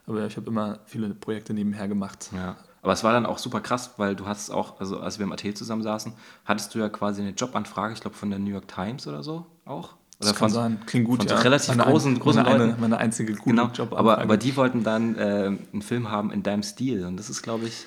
Aber 0.06 0.28
ich 0.28 0.38
habe 0.38 0.48
immer 0.48 0.80
viele 0.86 1.10
Projekte 1.10 1.56
nebenher 1.56 1.88
gemacht. 1.88 2.30
Ja. 2.32 2.58
Aber 2.84 2.94
es 2.94 3.04
war 3.04 3.12
dann 3.12 3.26
auch 3.26 3.40
super 3.40 3.62
krass, 3.62 3.96
weil 3.98 4.16
du 4.16 4.28
hast 4.28 4.52
auch, 4.52 4.80
also 4.80 5.00
als 5.00 5.18
wir 5.18 5.24
im 5.24 5.32
Atelier 5.32 5.56
zusammen 5.56 5.82
saßen, 5.82 6.14
hattest 6.46 6.76
du 6.76 6.80
ja 6.80 6.90
quasi 6.90 7.24
eine 7.24 7.32
Jobanfrage, 7.32 7.96
ich 7.96 8.02
glaube 8.02 8.16
von 8.16 8.30
der 8.30 8.38
New 8.38 8.52
York 8.52 8.68
Times 8.68 9.08
oder 9.08 9.24
so 9.24 9.48
auch. 9.66 9.96
Oder 10.20 10.30
das 10.30 10.38
von, 10.38 10.48
kann 10.48 10.54
sein. 10.54 10.80
Klingt 10.86 11.06
gut, 11.06 11.20
von 11.20 11.28
ja. 11.28 11.38
so 11.38 11.44
relativ 11.44 11.76
meine 11.76 11.84
großen, 11.84 12.14
ein, 12.14 12.20
großen 12.20 12.44
meine, 12.44 12.58
Leuten. 12.58 12.72
Eine, 12.72 12.82
meine 12.82 12.98
einzige 12.98 13.34
gute 13.34 13.50
genau, 13.50 13.68
Job. 13.68 13.94
Aber, 13.94 14.20
aber 14.20 14.38
die 14.38 14.56
wollten 14.56 14.84
dann 14.84 15.16
äh, 15.16 15.58
einen 15.74 15.82
Film 15.82 16.10
haben 16.10 16.32
in 16.32 16.42
deinem 16.42 16.64
Stil. 16.64 17.06
Und 17.06 17.18
das 17.18 17.30
ist, 17.30 17.42
glaube 17.42 17.66
ich, 17.66 17.86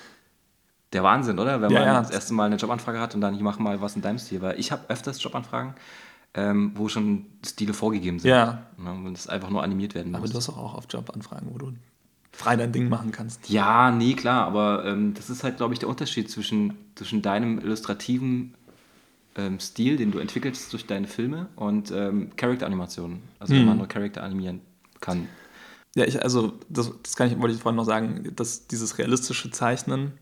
der 0.93 1.03
Wahnsinn, 1.03 1.39
oder? 1.39 1.61
Wenn 1.61 1.71
ja, 1.71 1.79
man 1.79 1.87
ja. 1.87 2.01
das 2.01 2.11
erste 2.11 2.33
Mal 2.33 2.45
eine 2.45 2.57
Jobanfrage 2.57 2.99
hat 2.99 3.15
und 3.15 3.21
dann, 3.21 3.33
ich 3.33 3.41
mache 3.41 3.61
mal 3.61 3.81
was 3.81 3.95
in 3.95 4.01
deinem 4.01 4.19
Stil. 4.19 4.41
Weil 4.41 4.59
ich 4.59 4.71
habe 4.71 4.83
öfters 4.89 5.21
Jobanfragen, 5.21 5.73
ähm, 6.35 6.71
wo 6.75 6.87
schon 6.87 7.25
Stile 7.43 7.73
vorgegeben 7.73 8.19
sind. 8.19 8.29
Ja. 8.29 8.63
Ne, 8.77 8.91
und 8.91 9.13
das 9.13 9.27
einfach 9.27 9.49
nur 9.49 9.63
animiert 9.63 9.95
werden 9.95 10.11
muss. 10.11 10.19
Aber 10.19 10.29
du 10.29 10.35
hast 10.35 10.49
auch 10.49 10.75
auf 10.75 10.85
Jobanfragen, 10.89 11.49
wo 11.51 11.57
du 11.57 11.73
frei 12.31 12.55
dein 12.55 12.71
Ding 12.71 12.89
machen 12.89 13.11
kannst. 13.11 13.49
Ja, 13.49 13.91
nee, 13.91 14.13
klar. 14.13 14.45
Aber 14.45 14.85
ähm, 14.85 15.13
das 15.15 15.29
ist 15.29 15.43
halt, 15.43 15.57
glaube 15.57 15.73
ich, 15.73 15.79
der 15.79 15.89
Unterschied 15.89 16.29
zwischen, 16.29 16.73
zwischen 16.95 17.21
deinem 17.21 17.59
illustrativen 17.59 18.53
ähm, 19.39 19.59
Stil, 19.59 19.97
den 19.97 20.11
du 20.11 20.19
entwickelst 20.19 20.71
durch 20.73 20.85
deine 20.85 21.07
Filme 21.07 21.47
und 21.55 21.91
ähm, 21.91 22.35
Charakteranimationen. 22.35 23.19
Also 23.39 23.53
wenn 23.53 23.65
man 23.65 23.77
nur 23.77 23.87
Charakter 23.87 24.23
animieren 24.23 24.61
kann. 24.99 25.27
Ja, 25.95 26.05
ich, 26.05 26.21
also 26.21 26.53
das, 26.69 26.91
das 27.01 27.15
kann 27.15 27.31
ich, 27.31 27.39
wollte 27.39 27.55
ich 27.55 27.61
vorhin 27.61 27.77
noch 27.77 27.85
sagen, 27.85 28.31
dass 28.35 28.67
dieses 28.67 28.97
realistische 28.97 29.49
Zeichnen, 29.49 30.13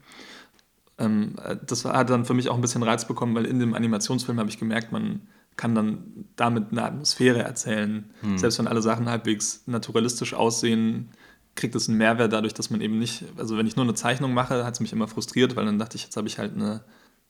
ähm, 0.97 1.35
das 1.65 1.83
hat 1.85 2.09
dann 2.09 2.25
für 2.25 2.33
mich 2.33 2.49
auch 2.49 2.55
ein 2.55 2.61
bisschen 2.61 2.83
Reiz 2.83 3.05
bekommen, 3.05 3.35
weil 3.35 3.45
in 3.45 3.59
dem 3.59 3.73
Animationsfilm 3.73 4.39
habe 4.39 4.49
ich 4.49 4.59
gemerkt, 4.59 4.91
man 4.91 5.21
kann 5.55 5.73
dann 5.73 6.25
damit 6.35 6.71
eine 6.71 6.83
Atmosphäre 6.83 7.41
erzählen. 7.41 8.11
Hm. 8.21 8.37
Selbst 8.37 8.59
wenn 8.59 8.67
alle 8.67 8.81
Sachen 8.81 9.09
halbwegs 9.09 9.63
naturalistisch 9.65 10.35
aussehen, 10.35 11.09
kriegt 11.55 11.73
es 11.75 11.89
einen 11.89 11.97
Mehrwert 11.97 12.31
dadurch, 12.31 12.53
dass 12.53 12.69
man 12.69 12.81
eben 12.81 12.99
nicht, 12.99 13.25
also 13.37 13.57
wenn 13.57 13.65
ich 13.65 13.75
nur 13.75 13.83
eine 13.83 13.95
Zeichnung 13.95 14.33
mache, 14.33 14.63
hat 14.63 14.75
es 14.75 14.79
mich 14.79 14.93
immer 14.93 15.07
frustriert, 15.07 15.55
weil 15.55 15.65
dann 15.65 15.79
dachte 15.79 15.97
ich, 15.97 16.03
jetzt 16.03 16.15
habe 16.15 16.27
ich 16.27 16.37
halt 16.37 16.53
eine 16.53 16.81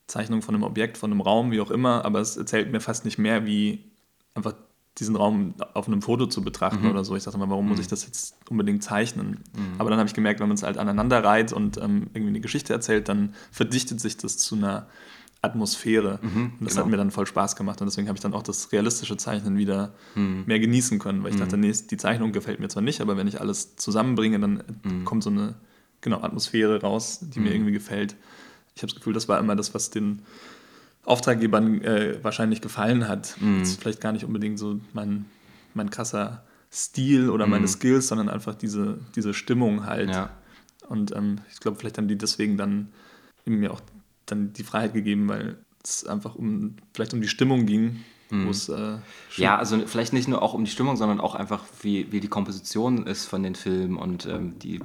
Zeichnung 0.08 0.42
von 0.42 0.54
einem 0.54 0.64
Objekt, 0.64 0.98
von 0.98 1.12
einem 1.12 1.20
Raum, 1.20 1.52
wie 1.52 1.60
auch 1.60 1.70
immer, 1.70 2.04
aber 2.04 2.20
es 2.20 2.36
erzählt 2.36 2.72
mir 2.72 2.80
fast 2.80 3.04
nicht 3.04 3.18
mehr, 3.18 3.46
wie 3.46 3.84
einfach 4.34 4.54
diesen 4.98 5.14
Raum 5.14 5.54
auf 5.74 5.86
einem 5.86 6.02
Foto 6.02 6.26
zu 6.26 6.42
betrachten 6.42 6.84
mhm. 6.84 6.90
oder 6.90 7.04
so. 7.04 7.14
Ich 7.14 7.24
dachte 7.24 7.38
mal, 7.38 7.48
warum 7.48 7.66
mhm. 7.66 7.70
muss 7.70 7.78
ich 7.78 7.86
das 7.86 8.04
jetzt 8.04 8.34
unbedingt 8.50 8.82
zeichnen? 8.82 9.44
Mhm. 9.54 9.74
Aber 9.78 9.90
dann 9.90 9.98
habe 9.98 10.08
ich 10.08 10.14
gemerkt, 10.14 10.40
wenn 10.40 10.48
man 10.48 10.56
es 10.56 10.64
halt 10.64 10.78
aneinander 10.78 11.22
reiht 11.22 11.52
und 11.52 11.76
ähm, 11.76 12.08
irgendwie 12.14 12.30
eine 12.30 12.40
Geschichte 12.40 12.72
erzählt, 12.72 13.08
dann 13.08 13.34
verdichtet 13.52 14.00
sich 14.00 14.16
das 14.16 14.38
zu 14.38 14.56
einer 14.56 14.88
Atmosphäre. 15.40 16.18
Mhm, 16.20 16.52
und 16.58 16.64
das 16.64 16.72
genau. 16.72 16.84
hat 16.84 16.90
mir 16.90 16.96
dann 16.96 17.12
voll 17.12 17.26
Spaß 17.26 17.54
gemacht 17.54 17.80
und 17.80 17.86
deswegen 17.86 18.08
habe 18.08 18.16
ich 18.16 18.22
dann 18.22 18.34
auch 18.34 18.42
das 18.42 18.72
realistische 18.72 19.16
Zeichnen 19.16 19.56
wieder 19.56 19.92
mhm. 20.16 20.44
mehr 20.46 20.58
genießen 20.58 20.98
können, 20.98 21.22
weil 21.22 21.32
ich 21.32 21.38
dachte, 21.38 21.56
mhm. 21.56 21.62
nee, 21.62 21.72
die 21.88 21.96
Zeichnung 21.96 22.32
gefällt 22.32 22.58
mir 22.58 22.68
zwar 22.68 22.82
nicht, 22.82 23.00
aber 23.00 23.16
wenn 23.16 23.28
ich 23.28 23.40
alles 23.40 23.76
zusammenbringe, 23.76 24.40
dann 24.40 25.04
kommt 25.04 25.22
so 25.22 25.30
eine 25.30 25.54
genau, 26.00 26.22
Atmosphäre 26.22 26.80
raus, 26.80 27.20
die 27.22 27.38
mir 27.38 27.52
irgendwie 27.52 27.72
gefällt 27.72 28.16
ich 28.78 28.82
habe 28.82 28.92
das 28.92 28.96
Gefühl, 28.96 29.12
das 29.12 29.28
war 29.28 29.40
immer 29.40 29.56
das, 29.56 29.74
was 29.74 29.90
den 29.90 30.22
Auftraggebern 31.04 31.82
äh, 31.82 32.22
wahrscheinlich 32.22 32.60
gefallen 32.60 33.08
hat. 33.08 33.34
Mhm. 33.40 33.58
Das 33.58 33.70
ist 33.70 33.80
vielleicht 33.80 34.00
gar 34.00 34.12
nicht 34.12 34.24
unbedingt 34.24 34.56
so 34.56 34.80
mein, 34.92 35.26
mein 35.74 35.90
krasser 35.90 36.44
Stil 36.72 37.28
oder 37.28 37.46
mhm. 37.46 37.52
meine 37.52 37.68
Skills, 37.68 38.06
sondern 38.06 38.28
einfach 38.28 38.54
diese, 38.54 39.00
diese 39.16 39.34
Stimmung 39.34 39.84
halt. 39.84 40.10
Ja. 40.10 40.30
Und 40.88 41.10
ähm, 41.10 41.40
ich 41.50 41.58
glaube, 41.58 41.76
vielleicht 41.76 41.98
haben 41.98 42.06
die 42.06 42.16
deswegen 42.16 42.56
dann 42.56 42.92
mir 43.46 43.72
auch 43.72 43.80
dann 44.26 44.52
die 44.52 44.62
Freiheit 44.62 44.94
gegeben, 44.94 45.28
weil 45.28 45.58
es 45.82 46.06
einfach 46.06 46.36
um 46.36 46.76
vielleicht 46.94 47.14
um 47.14 47.20
die 47.20 47.28
Stimmung 47.28 47.66
ging. 47.66 48.04
Mhm. 48.30 48.52
Äh, 48.68 48.98
ja, 49.42 49.56
also 49.56 49.76
vielleicht 49.86 50.12
nicht 50.12 50.28
nur 50.28 50.40
auch 50.40 50.54
um 50.54 50.64
die 50.64 50.70
Stimmung, 50.70 50.96
sondern 50.96 51.18
auch 51.18 51.34
einfach, 51.34 51.64
wie, 51.82 52.12
wie 52.12 52.20
die 52.20 52.28
Komposition 52.28 53.08
ist 53.08 53.26
von 53.26 53.42
den 53.42 53.56
Filmen 53.56 53.96
und 53.96 54.26
ähm, 54.26 54.56
die 54.60 54.80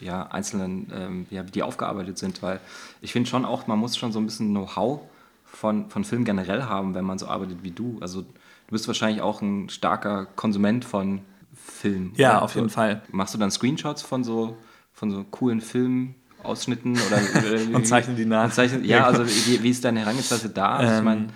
ja, 0.00 0.26
einzelnen, 0.26 0.92
ähm, 0.94 1.26
ja, 1.30 1.46
wie 1.46 1.50
die 1.50 1.62
aufgearbeitet 1.62 2.18
sind, 2.18 2.42
weil 2.42 2.60
ich 3.00 3.12
finde 3.12 3.28
schon 3.28 3.44
auch, 3.44 3.66
man 3.66 3.78
muss 3.78 3.96
schon 3.96 4.12
so 4.12 4.18
ein 4.18 4.26
bisschen 4.26 4.50
Know-how 4.50 5.00
von, 5.44 5.88
von 5.90 6.04
Film 6.04 6.24
generell 6.24 6.64
haben, 6.64 6.94
wenn 6.94 7.04
man 7.04 7.18
so 7.18 7.26
arbeitet 7.26 7.58
wie 7.62 7.70
du. 7.70 7.98
Also 8.00 8.22
du 8.22 8.70
bist 8.70 8.86
wahrscheinlich 8.88 9.22
auch 9.22 9.40
ein 9.40 9.68
starker 9.68 10.26
Konsument 10.26 10.84
von 10.84 11.20
Film. 11.54 12.12
Ja, 12.16 12.40
auf 12.40 12.54
jeden 12.54 12.70
Fall. 12.70 13.02
Machst 13.10 13.34
du 13.34 13.38
dann 13.38 13.50
Screenshots 13.50 14.02
von 14.02 14.24
so, 14.24 14.56
von 14.92 15.10
so 15.10 15.24
coolen 15.30 15.60
Filmausschnitten 15.60 16.92
oder, 16.92 17.20
oder 17.38 17.62
und 17.76 17.86
zeichnen 17.86 18.16
die 18.16 18.26
nach. 18.26 18.52
Zeichnen, 18.52 18.84
ja, 18.84 19.04
also 19.06 19.26
wie, 19.26 19.62
wie 19.62 19.70
ist 19.70 19.84
deine 19.84 20.00
Herangehensweise 20.00 20.50
da? 20.50 20.82
Ähm, 20.82 20.98
ich 20.98 21.04
mein, 21.04 21.32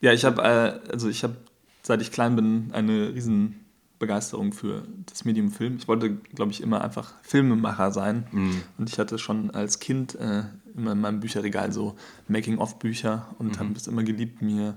ja, 0.00 0.12
ich 0.12 0.24
habe 0.24 0.42
äh, 0.42 0.90
also 0.92 1.08
ich 1.08 1.22
habe 1.24 1.36
seit 1.82 2.00
ich 2.00 2.12
klein 2.12 2.36
bin 2.36 2.70
eine 2.72 3.14
riesen 3.14 3.65
Begeisterung 3.98 4.52
für 4.52 4.82
das 5.06 5.24
Medium 5.24 5.50
Film. 5.50 5.76
Ich 5.76 5.88
wollte, 5.88 6.14
glaube 6.14 6.52
ich, 6.52 6.62
immer 6.62 6.82
einfach 6.82 7.14
Filmemacher 7.22 7.92
sein. 7.92 8.26
Mhm. 8.30 8.62
Und 8.78 8.90
ich 8.90 8.98
hatte 8.98 9.18
schon 9.18 9.50
als 9.50 9.78
Kind 9.78 10.14
äh, 10.16 10.44
immer 10.74 10.92
in 10.92 11.00
meinem 11.00 11.20
Bücherregal 11.20 11.72
so 11.72 11.96
Making-of-Bücher 12.28 13.34
und 13.38 13.56
mhm. 13.56 13.58
habe 13.58 13.72
es 13.74 13.86
immer 13.86 14.02
geliebt, 14.02 14.42
mir 14.42 14.76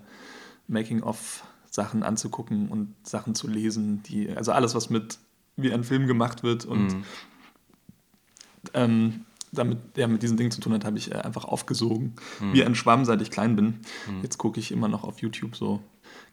Making-of-Sachen 0.68 2.04
anzugucken 2.04 2.70
und 2.70 2.96
Sachen 3.04 3.36
zu 3.36 3.48
lesen, 3.48 4.04
die, 4.04 4.30
also 4.30 4.52
alles, 4.52 4.76
was 4.76 4.90
mit 4.90 5.20
wie 5.58 5.74
ein 5.74 5.84
Film 5.84 6.08
gemacht 6.08 6.44
wird 6.44 6.64
und 6.64 6.94
mhm. 6.94 7.04
ähm, 8.74 9.26
damit 9.52 9.80
ja, 9.98 10.08
mit 10.08 10.22
diesen 10.24 10.38
Dingen 10.38 10.52
zu 10.52 10.62
tun 10.62 10.74
hat, 10.74 10.86
habe 10.86 10.98
ich 10.98 11.12
äh, 11.12 11.16
einfach 11.16 11.44
aufgesogen. 11.44 12.14
Mhm. 12.40 12.54
Wie 12.54 12.64
ein 12.64 12.76
Schwamm, 12.76 13.04
seit 13.04 13.22
ich 13.22 13.32
klein 13.32 13.56
bin. 13.56 13.66
Mhm. 14.08 14.22
Jetzt 14.24 14.38
gucke 14.38 14.60
ich 14.60 14.72
immer 14.72 14.88
noch 14.88 15.04
auf 15.04 15.22
YouTube 15.22 15.56
so. 15.56 15.82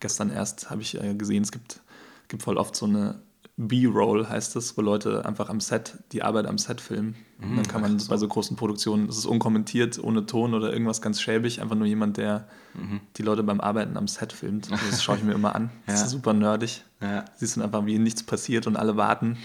Gestern 0.00 0.30
erst 0.30 0.70
habe 0.70 0.82
ich 0.82 1.00
äh, 1.02 1.14
gesehen, 1.14 1.42
es 1.42 1.50
gibt 1.50 1.80
gibt 2.28 2.42
voll 2.42 2.56
oft 2.56 2.76
so 2.76 2.86
eine 2.86 3.20
B-Roll, 3.58 4.28
heißt 4.28 4.54
es, 4.56 4.76
wo 4.76 4.82
Leute 4.82 5.24
einfach 5.24 5.48
am 5.48 5.60
Set, 5.60 5.98
die 6.12 6.22
Arbeit 6.22 6.46
am 6.46 6.58
Set 6.58 6.80
filmen. 6.80 7.16
Mhm, 7.38 7.56
dann 7.56 7.66
kann 7.66 7.80
man 7.80 7.98
so. 7.98 8.10
bei 8.10 8.18
so 8.18 8.28
großen 8.28 8.54
Produktionen, 8.56 9.06
das 9.06 9.16
ist 9.16 9.24
unkommentiert, 9.24 9.98
ohne 9.98 10.26
Ton 10.26 10.52
oder 10.52 10.70
irgendwas 10.70 11.00
ganz 11.00 11.22
schäbig, 11.22 11.62
einfach 11.62 11.74
nur 11.76 11.86
jemand, 11.86 12.18
der 12.18 12.48
mhm. 12.74 13.00
die 13.16 13.22
Leute 13.22 13.42
beim 13.42 13.60
Arbeiten 13.60 13.96
am 13.96 14.08
Set 14.08 14.32
filmt. 14.32 14.68
Das 14.90 15.02
schaue 15.02 15.16
ich 15.16 15.22
mir 15.22 15.32
immer 15.32 15.54
an. 15.54 15.70
Das 15.86 16.00
ja. 16.00 16.06
ist 16.06 16.12
super 16.12 16.34
nerdig. 16.34 16.84
Ja. 17.00 17.24
Siehst 17.36 17.56
du 17.56 17.62
einfach, 17.62 17.86
wie 17.86 17.98
nichts 17.98 18.22
passiert 18.22 18.66
und 18.66 18.76
alle 18.76 18.96
warten. 18.96 19.38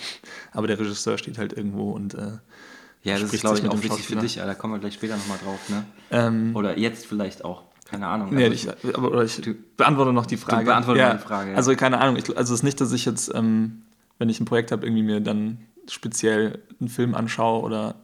Aber 0.51 0.67
der 0.67 0.77
Regisseur 0.77 1.17
steht 1.17 1.37
halt 1.37 1.53
irgendwo 1.53 1.91
und 1.91 2.13
äh, 2.13 2.37
ja, 3.03 3.17
das 3.17 3.33
ist, 3.33 3.41
glaube 3.41 3.59
ich, 3.59 3.67
auch 3.67 3.81
wichtig 3.81 4.05
für 4.05 4.17
dich, 4.17 4.35
da 4.35 4.53
kommen 4.53 4.73
wir 4.73 4.79
gleich 4.79 4.93
später 4.93 5.17
nochmal 5.17 5.39
drauf, 5.43 5.69
ne? 5.69 5.85
Ähm, 6.11 6.55
Oder 6.55 6.77
jetzt 6.77 7.07
vielleicht 7.07 7.43
auch. 7.43 7.63
Keine 7.91 8.07
Ahnung. 8.07 8.33
Nee, 8.33 8.45
also 8.45 8.71
ich, 8.83 8.97
aber 8.97 9.23
ich 9.25 9.41
beantworte 9.75 10.13
noch 10.13 10.25
die 10.25 10.37
Frage. 10.37 10.63
Du 10.63 10.65
beantworte 10.65 10.99
ja, 11.01 11.13
die 11.13 11.19
Frage. 11.19 11.51
Ja. 11.51 11.57
Also 11.57 11.75
keine 11.75 11.99
Ahnung. 11.99 12.15
Ich, 12.15 12.25
also 12.37 12.53
es 12.53 12.61
ist 12.61 12.63
nicht, 12.63 12.79
dass 12.79 12.93
ich 12.93 13.03
jetzt, 13.03 13.33
ähm, 13.35 13.81
wenn 14.17 14.29
ich 14.29 14.39
ein 14.39 14.45
Projekt 14.45 14.71
habe, 14.71 14.85
irgendwie 14.85 15.03
mir 15.03 15.19
dann 15.19 15.57
speziell 15.89 16.59
einen 16.79 16.87
Film 16.87 17.13
anschaue 17.13 17.61
oder 17.61 17.95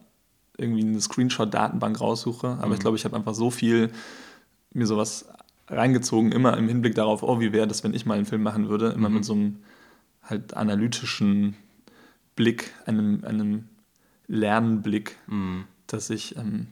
irgendwie 0.58 0.82
eine 0.82 1.00
Screenshot-Datenbank 1.00 2.02
raussuche. 2.02 2.48
Aber 2.48 2.66
mhm. 2.66 2.72
ich 2.74 2.80
glaube, 2.80 2.98
ich 2.98 3.06
habe 3.06 3.16
einfach 3.16 3.32
so 3.32 3.50
viel 3.50 3.90
mir 4.74 4.86
sowas 4.86 5.26
reingezogen, 5.68 6.32
immer 6.32 6.54
im 6.58 6.68
Hinblick 6.68 6.94
darauf, 6.94 7.22
oh, 7.22 7.40
wie 7.40 7.52
wäre 7.54 7.66
das, 7.66 7.82
wenn 7.82 7.94
ich 7.94 8.04
mal 8.04 8.14
einen 8.14 8.26
Film 8.26 8.42
machen 8.42 8.68
würde, 8.68 8.90
immer 8.90 9.08
mhm. 9.08 9.14
mit 9.14 9.24
so 9.24 9.32
einem 9.32 9.56
halt 10.22 10.54
analytischen 10.54 11.56
Blick, 12.36 12.74
einem, 12.84 13.24
einem 13.24 13.64
Lernblick, 14.26 15.16
mhm. 15.28 15.64
dass 15.86 16.10
ich, 16.10 16.36
ähm, 16.36 16.66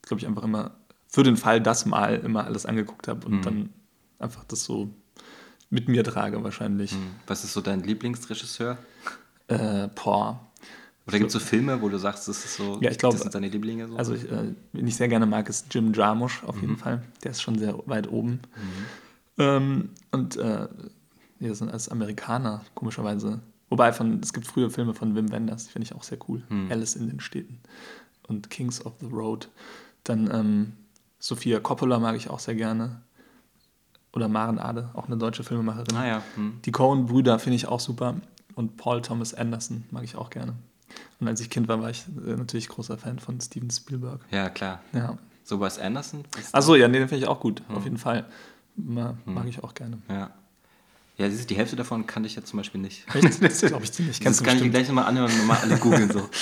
glaube 0.00 0.20
ich, 0.20 0.26
einfach 0.26 0.44
immer 0.44 0.72
für 1.14 1.22
den 1.22 1.36
Fall 1.36 1.60
das 1.60 1.86
mal 1.86 2.16
immer 2.16 2.44
alles 2.44 2.66
angeguckt 2.66 3.06
habe 3.06 3.24
und 3.28 3.36
mhm. 3.36 3.42
dann 3.42 3.68
einfach 4.18 4.42
das 4.42 4.64
so 4.64 4.90
mit 5.70 5.86
mir 5.86 6.02
trage 6.02 6.42
wahrscheinlich. 6.42 6.90
Mhm. 6.90 7.06
Was 7.28 7.44
ist 7.44 7.52
so 7.52 7.60
dein 7.60 7.84
Lieblingsregisseur? 7.84 8.76
Äh, 9.46 9.88
boah. 9.94 10.44
Oder 11.06 11.18
gibt 11.18 11.28
es 11.28 11.34
so 11.34 11.38
Filme, 11.38 11.80
wo 11.80 11.88
du 11.88 11.98
sagst, 11.98 12.26
das 12.26 12.44
ist 12.44 12.56
so, 12.56 12.80
ja, 12.80 12.90
ich 12.90 12.98
glaub, 12.98 13.12
das 13.12 13.20
sind 13.20 13.32
deine 13.32 13.46
Lieblinge? 13.46 13.86
So? 13.86 13.96
Also, 13.96 14.14
ich, 14.14 14.28
äh, 14.28 14.54
wen 14.72 14.86
ich 14.88 14.96
sehr 14.96 15.06
gerne 15.06 15.24
mag, 15.24 15.48
ist 15.48 15.72
Jim 15.72 15.92
Jarmusch 15.92 16.42
auf 16.42 16.56
mhm. 16.56 16.62
jeden 16.62 16.76
Fall. 16.78 17.00
Der 17.22 17.30
ist 17.30 17.42
schon 17.42 17.60
sehr 17.60 17.78
weit 17.86 18.10
oben. 18.10 18.30
Mhm. 18.32 18.40
Ähm, 19.38 19.88
und 20.10 20.36
äh, 20.36 20.66
wir 21.38 21.54
sind 21.54 21.70
als 21.70 21.88
Amerikaner, 21.90 22.64
komischerweise. 22.74 23.38
Wobei, 23.70 23.92
von, 23.92 24.18
es 24.20 24.32
gibt 24.32 24.48
frühe 24.48 24.68
Filme 24.68 24.94
von 24.94 25.14
Wim 25.14 25.30
Wenders, 25.30 25.66
die 25.66 25.70
finde 25.70 25.86
ich 25.86 25.94
auch 25.94 26.02
sehr 26.02 26.18
cool. 26.28 26.42
Mhm. 26.48 26.72
Alice 26.72 26.96
in 26.96 27.06
den 27.08 27.20
Städten 27.20 27.60
und 28.26 28.50
Kings 28.50 28.84
of 28.84 28.94
the 28.98 29.06
Road. 29.06 29.48
Dann 30.02 30.28
ähm, 30.32 30.72
Sophia 31.24 31.58
Coppola 31.58 31.98
mag 31.98 32.16
ich 32.16 32.28
auch 32.28 32.38
sehr 32.38 32.54
gerne. 32.54 33.00
Oder 34.12 34.28
Maren 34.28 34.58
Ade, 34.58 34.90
auch 34.92 35.06
eine 35.06 35.16
deutsche 35.16 35.42
Filmemacherin. 35.42 35.96
Ah, 35.96 36.06
ja. 36.06 36.22
hm. 36.34 36.60
Die 36.66 36.70
Coen-Brüder 36.70 37.38
finde 37.38 37.56
ich 37.56 37.66
auch 37.66 37.80
super. 37.80 38.16
Und 38.54 38.76
Paul 38.76 39.00
Thomas 39.00 39.32
Anderson 39.32 39.84
mag 39.90 40.04
ich 40.04 40.16
auch 40.16 40.28
gerne. 40.28 40.52
Und 41.20 41.26
als 41.26 41.40
ich 41.40 41.48
Kind 41.48 41.66
war, 41.66 41.80
war 41.80 41.88
ich 41.88 42.04
äh, 42.26 42.36
natürlich 42.36 42.68
großer 42.68 42.98
Fan 42.98 43.18
von 43.20 43.40
Steven 43.40 43.70
Spielberg. 43.70 44.20
Ja, 44.30 44.50
klar. 44.50 44.82
Ja. 44.92 45.16
So 45.44 45.60
was 45.60 45.78
Anderson? 45.78 46.24
Achso, 46.52 46.74
ja, 46.74 46.88
nee, 46.88 46.98
den 46.98 47.08
finde 47.08 47.24
ich 47.24 47.28
auch 47.30 47.40
gut. 47.40 47.62
Hm. 47.68 47.76
Auf 47.76 47.84
jeden 47.84 47.98
Fall. 47.98 48.26
Mag 48.76 49.16
hm. 49.24 49.46
ich 49.46 49.64
auch 49.64 49.72
gerne. 49.72 50.02
Ja. 50.10 50.30
Ja, 51.16 51.28
die 51.28 51.56
Hälfte 51.56 51.76
davon 51.76 52.06
kannte 52.06 52.26
ich 52.26 52.36
jetzt 52.36 52.48
zum 52.48 52.58
Beispiel 52.58 52.82
nicht. 52.82 53.06
Echt? 53.14 53.40
Das 53.42 53.62
glaube 53.62 53.84
ich. 53.84 53.92
Kennst 53.92 54.26
das 54.26 54.42
kann 54.42 54.62
ich 54.62 54.70
gleich 54.70 54.88
nochmal 54.88 55.06
anhören 55.06 55.30
und 55.32 55.38
nochmal 55.38 55.58
alle 55.62 55.78
googeln. 55.78 56.12
So. 56.12 56.28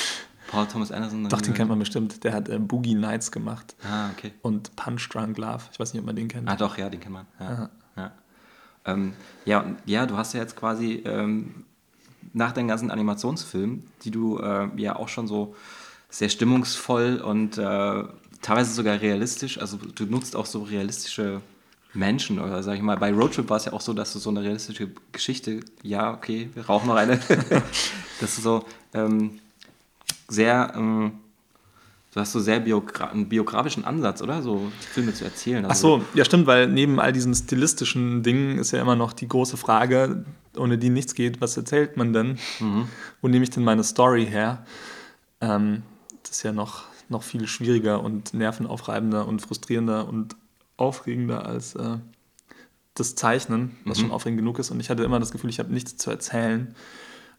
Paul 0.52 0.66
Thomas 0.66 0.92
Anderson. 0.92 1.26
Doch, 1.30 1.40
den 1.40 1.54
kennt 1.54 1.70
man 1.70 1.78
bestimmt. 1.78 2.24
Der 2.24 2.34
hat 2.34 2.50
äh, 2.50 2.58
Boogie 2.58 2.94
Nights 2.94 3.32
gemacht. 3.32 3.74
Ah, 3.82 4.10
okay. 4.10 4.32
Und 4.42 4.76
Punch 4.76 5.08
Drunk 5.10 5.38
Love. 5.38 5.62
Ich 5.72 5.80
weiß 5.80 5.94
nicht, 5.94 6.00
ob 6.00 6.06
man 6.06 6.14
den 6.14 6.28
kennt. 6.28 6.46
Ah, 6.46 6.56
doch, 6.56 6.76
ja, 6.76 6.90
den 6.90 7.00
kennt 7.00 7.14
man. 7.14 7.26
Ja, 7.40 7.70
ja. 7.96 8.12
Ähm, 8.84 9.14
ja, 9.46 9.64
ja, 9.86 10.04
du 10.04 10.18
hast 10.18 10.34
ja 10.34 10.40
jetzt 10.40 10.54
quasi 10.54 11.02
ähm, 11.06 11.64
nach 12.34 12.52
deinen 12.52 12.68
ganzen 12.68 12.90
Animationsfilmen, 12.90 13.84
die 14.04 14.10
du 14.10 14.38
äh, 14.40 14.68
ja 14.76 14.96
auch 14.96 15.08
schon 15.08 15.26
so 15.26 15.54
sehr 16.10 16.28
stimmungsvoll 16.28 17.22
und 17.24 17.56
äh, 17.56 18.04
teilweise 18.42 18.74
sogar 18.74 19.00
realistisch, 19.00 19.58
also 19.58 19.78
du 19.78 20.04
nutzt 20.04 20.36
auch 20.36 20.44
so 20.44 20.62
realistische 20.64 21.40
Menschen 21.94 22.38
oder 22.38 22.62
sag 22.62 22.76
ich 22.76 22.82
mal, 22.82 22.98
bei 22.98 23.10
Roadtrip 23.10 23.48
war 23.48 23.56
es 23.56 23.64
ja 23.64 23.72
auch 23.72 23.80
so, 23.80 23.94
dass 23.94 24.12
du 24.12 24.18
so 24.18 24.28
eine 24.28 24.42
realistische 24.42 24.90
Geschichte, 25.12 25.60
ja, 25.82 26.12
okay, 26.12 26.50
wir 26.52 26.66
rauchen 26.66 26.88
noch 26.88 26.96
eine, 26.96 27.18
dass 28.20 28.36
du 28.36 28.42
so 28.42 28.64
ähm, 28.92 29.38
sehr, 30.32 30.72
ähm, 30.76 31.12
du 32.12 32.20
hast 32.20 32.32
so 32.32 32.40
sehr 32.40 32.60
biogra 32.60 33.06
einen 33.06 33.28
biografischen 33.28 33.84
Ansatz, 33.84 34.22
oder? 34.22 34.42
So 34.42 34.70
Filme 34.80 35.14
zu 35.14 35.24
erzählen. 35.24 35.64
Also 35.64 35.98
Ach 35.98 36.00
so, 36.00 36.04
ja 36.14 36.24
stimmt, 36.24 36.46
weil 36.46 36.68
neben 36.68 37.00
all 37.00 37.12
diesen 37.12 37.34
stilistischen 37.34 38.22
Dingen 38.22 38.58
ist 38.58 38.72
ja 38.72 38.80
immer 38.80 38.96
noch 38.96 39.12
die 39.12 39.28
große 39.28 39.56
Frage, 39.56 40.24
ohne 40.56 40.78
die 40.78 40.90
nichts 40.90 41.14
geht, 41.14 41.40
was 41.40 41.56
erzählt 41.56 41.96
man 41.96 42.12
denn? 42.12 42.38
Mhm. 42.60 42.88
Wo 43.20 43.28
nehme 43.28 43.44
ich 43.44 43.50
denn 43.50 43.64
meine 43.64 43.84
Story 43.84 44.26
her? 44.26 44.64
Ähm, 45.40 45.82
das 46.22 46.38
ist 46.38 46.42
ja 46.42 46.52
noch, 46.52 46.84
noch 47.08 47.22
viel 47.22 47.46
schwieriger 47.46 48.02
und 48.02 48.34
nervenaufreibender 48.34 49.26
und 49.26 49.40
frustrierender 49.40 50.08
und 50.08 50.36
aufregender 50.76 51.46
als 51.46 51.74
äh, 51.74 51.98
das 52.94 53.14
Zeichnen, 53.14 53.76
was 53.84 53.98
mhm. 53.98 54.02
schon 54.02 54.10
aufregend 54.12 54.38
genug 54.38 54.58
ist. 54.58 54.70
Und 54.70 54.80
ich 54.80 54.90
hatte 54.90 55.04
immer 55.04 55.20
das 55.20 55.30
Gefühl, 55.30 55.50
ich 55.50 55.58
habe 55.58 55.72
nichts 55.72 55.96
zu 55.96 56.10
erzählen. 56.10 56.74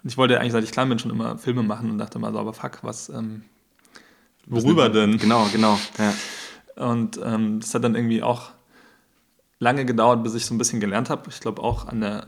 Und 0.04 0.10
ich 0.10 0.18
wollte 0.18 0.39
eigentlich, 0.39 0.52
seit 0.52 0.63
ich 0.63 0.72
klein 0.72 0.89
bin, 0.89 1.00
schon 1.00 1.12
immer 1.12 1.38
Filme 1.38 1.63
machen 1.63 1.89
und 1.89 1.98
dachte 1.98 2.20
mal 2.20 2.34
so, 2.34 2.39
aber 2.39 2.54
fuck, 2.54 2.80
was, 2.82 3.10
ähm, 3.10 3.44
worüber 4.46 4.89
denn? 4.89 5.18
Genau, 5.18 5.48
genau. 5.52 5.80
Ja. 5.98 6.13
Und 6.76 7.20
ähm, 7.24 7.60
das 7.60 7.74
hat 7.74 7.84
dann 7.84 7.96
irgendwie 7.96 8.22
auch 8.22 8.52
lange 9.60 9.86
gedauert, 9.86 10.24
bis 10.24 10.34
ich 10.36 10.46
so 10.46 10.54
ein 10.54 10.58
bisschen 10.58 10.80
gelernt 10.80 11.10
habe. 11.10 11.30
Ich 11.30 11.39
glaube 11.39 11.62
auch 11.62 11.88
an 11.88 12.02
der 12.02 12.28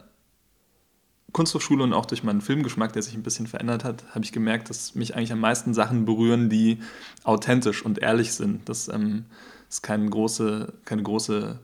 Kunsthochschule 1.34 1.84
und 1.84 1.92
auch 1.92 2.06
durch 2.06 2.24
meinen 2.24 2.40
Filmgeschmack, 2.40 2.94
der 2.94 3.02
sich 3.02 3.14
ein 3.14 3.24
bisschen 3.24 3.46
verändert 3.46 3.84
hat, 3.84 4.06
habe 4.16 4.24
ich 4.24 4.32
gemerkt, 4.32 4.70
dass 4.70 4.96
mich 4.96 5.16
eigentlich 5.16 5.34
am 5.34 5.42
meisten 5.42 5.74
Sachen 5.74 6.06
berühren, 6.06 6.50
die 6.50 6.80
authentisch 7.26 7.84
und 7.84 8.00
ehrlich 8.00 8.34
sind. 8.34 8.70
Dass 8.70 8.88
ähm, 8.88 9.26
es 9.70 9.82
keine 9.82 10.10
große, 10.10 10.72
keine 10.86 11.04
große, 11.04 11.60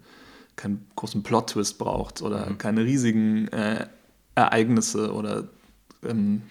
keinen 0.57 0.85
großen 0.97 1.23
Plot-Twist 1.23 1.77
braucht 1.77 2.21
oder 2.21 2.49
mhm. 2.49 2.57
keine 2.57 2.83
riesigen 2.83 3.47
äh, 3.47 3.87
Ereignisse 4.35 5.13
oder 5.13 5.47
ähm, 6.07 6.43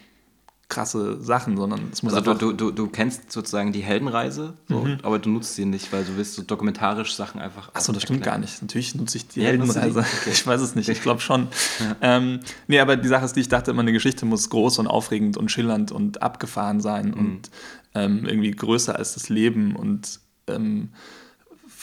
krasse 0.71 1.21
Sachen, 1.21 1.57
sondern 1.59 1.91
es 1.93 2.03
muss 2.03 2.15
also 2.15 2.33
du, 2.33 2.53
du, 2.53 2.71
du 2.71 2.87
kennst 2.87 3.31
sozusagen 3.31 3.73
die 3.73 3.81
Heldenreise, 3.81 4.55
so, 4.69 4.85
mhm. 4.85 4.99
aber 5.03 5.19
du 5.19 5.29
nutzt 5.29 5.57
sie 5.57 5.67
nicht, 5.67 5.93
weil 5.93 6.05
du 6.05 6.17
willst 6.17 6.35
so 6.35 6.43
dokumentarisch 6.43 7.15
Sachen 7.15 7.41
einfach. 7.41 7.75
Achso, 7.75 7.93
das 7.93 8.05
stimmt 8.05 8.23
gar 8.23 8.39
nicht. 8.39 8.63
Natürlich 8.63 8.95
nutze 8.95 9.19
ich 9.19 9.29
die 9.29 9.41
ja, 9.41 9.49
Heldenreise. 9.49 9.99
Okay. 9.99 10.31
Ich 10.31 10.47
weiß 10.47 10.61
es 10.63 10.75
nicht, 10.75 10.89
ich 10.89 11.03
glaube 11.03 11.21
schon. 11.21 11.49
Ja. 11.81 11.97
Ähm, 12.03 12.41
nee, 12.69 12.79
aber 12.79 12.97
die 12.97 13.09
Sache 13.09 13.25
ist 13.25 13.35
die, 13.37 13.41
ich 13.41 13.49
dachte 13.49 13.71
immer, 13.71 13.81
eine 13.81 13.93
Geschichte 13.93 14.27
muss 14.27 14.51
groß 14.51 14.79
und 14.79 14.87
aufregend 14.87 15.37
und 15.37 15.51
schillernd 15.51 15.93
und 15.93 16.23
abgefahren 16.23 16.81
sein 16.81 17.09
mhm. 17.09 17.15
und 17.15 17.51
ähm, 17.95 18.27
irgendwie 18.27 18.51
größer 18.51 18.97
als 18.97 19.15
das 19.15 19.29
Leben 19.29 19.75
und 19.75 20.21
ähm, 20.47 20.91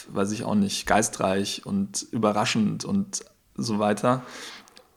weiß 0.10 0.32
ich 0.32 0.44
auch 0.44 0.56
nicht, 0.56 0.86
geistreich 0.86 1.66
und 1.66 2.06
überraschend 2.12 2.86
und 2.86 3.26
so 3.56 3.80
weiter 3.80 4.24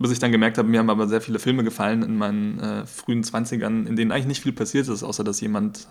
bis 0.01 0.13
ich 0.13 0.19
dann 0.19 0.33
gemerkt 0.33 0.57
habe, 0.57 0.69
mir 0.69 0.79
haben 0.79 0.91
aber 0.91 1.07
sehr 1.09 1.21
viele 1.21 1.39
Filme 1.39 1.63
gefallen 1.63 2.03
in 2.03 2.17
meinen 2.17 2.59
äh, 2.59 2.87
frühen 2.87 3.23
20ern, 3.23 3.87
in 3.87 3.97
denen 3.97 4.13
eigentlich 4.13 4.27
nicht 4.27 4.43
viel 4.43 4.53
passiert 4.53 4.89
ist, 4.89 5.03
außer 5.03 5.25
dass 5.25 5.41
jemand 5.41 5.89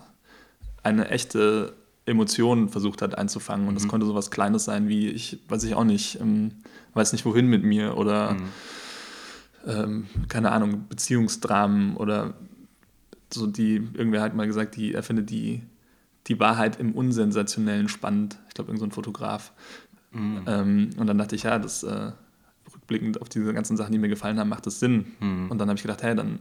eine 0.82 1.08
echte 1.08 1.74
Emotion 2.06 2.68
versucht 2.68 3.02
hat 3.02 3.16
einzufangen. 3.16 3.68
Und 3.68 3.76
das 3.76 3.84
mhm. 3.84 3.88
konnte 3.88 4.06
so 4.06 4.14
was 4.16 4.32
Kleines 4.32 4.64
sein 4.64 4.88
wie, 4.88 5.08
ich 5.08 5.38
weiß 5.48 5.62
ich 5.62 5.74
auch 5.74 5.84
nicht, 5.84 6.20
ähm, 6.20 6.52
weiß 6.94 7.12
nicht 7.12 7.24
wohin 7.24 7.46
mit 7.46 7.62
mir 7.62 7.96
oder 7.96 8.32
mhm. 8.32 8.48
ähm, 9.66 10.06
keine 10.28 10.50
Ahnung, 10.50 10.88
Beziehungsdramen 10.88 11.96
oder 11.96 12.34
so 13.32 13.46
die, 13.46 13.76
irgendwer 13.76 14.22
hat 14.22 14.34
mal 14.34 14.48
gesagt, 14.48 14.74
die, 14.74 14.92
er 14.92 15.04
findet 15.04 15.30
die, 15.30 15.62
die 16.26 16.40
Wahrheit 16.40 16.80
im 16.80 16.96
Unsensationellen 16.96 17.88
spannend. 17.88 18.38
Ich 18.48 18.54
glaube, 18.54 18.70
irgendein 18.70 18.90
so 18.90 18.94
Fotograf. 18.96 19.52
Mhm. 20.10 20.42
Ähm, 20.48 20.90
und 20.96 21.06
dann 21.06 21.18
dachte 21.18 21.36
ich, 21.36 21.44
ja, 21.44 21.60
das 21.60 21.84
äh, 21.84 22.10
rückblickend 22.90 23.20
auf 23.20 23.28
diese 23.28 23.52
ganzen 23.54 23.76
Sachen, 23.76 23.92
die 23.92 23.98
mir 23.98 24.08
gefallen 24.08 24.38
haben, 24.38 24.48
macht 24.48 24.66
es 24.66 24.80
Sinn. 24.80 25.06
Mhm. 25.20 25.50
Und 25.50 25.58
dann 25.58 25.68
habe 25.68 25.76
ich 25.76 25.82
gedacht, 25.82 26.02
hey, 26.02 26.14
dann 26.14 26.40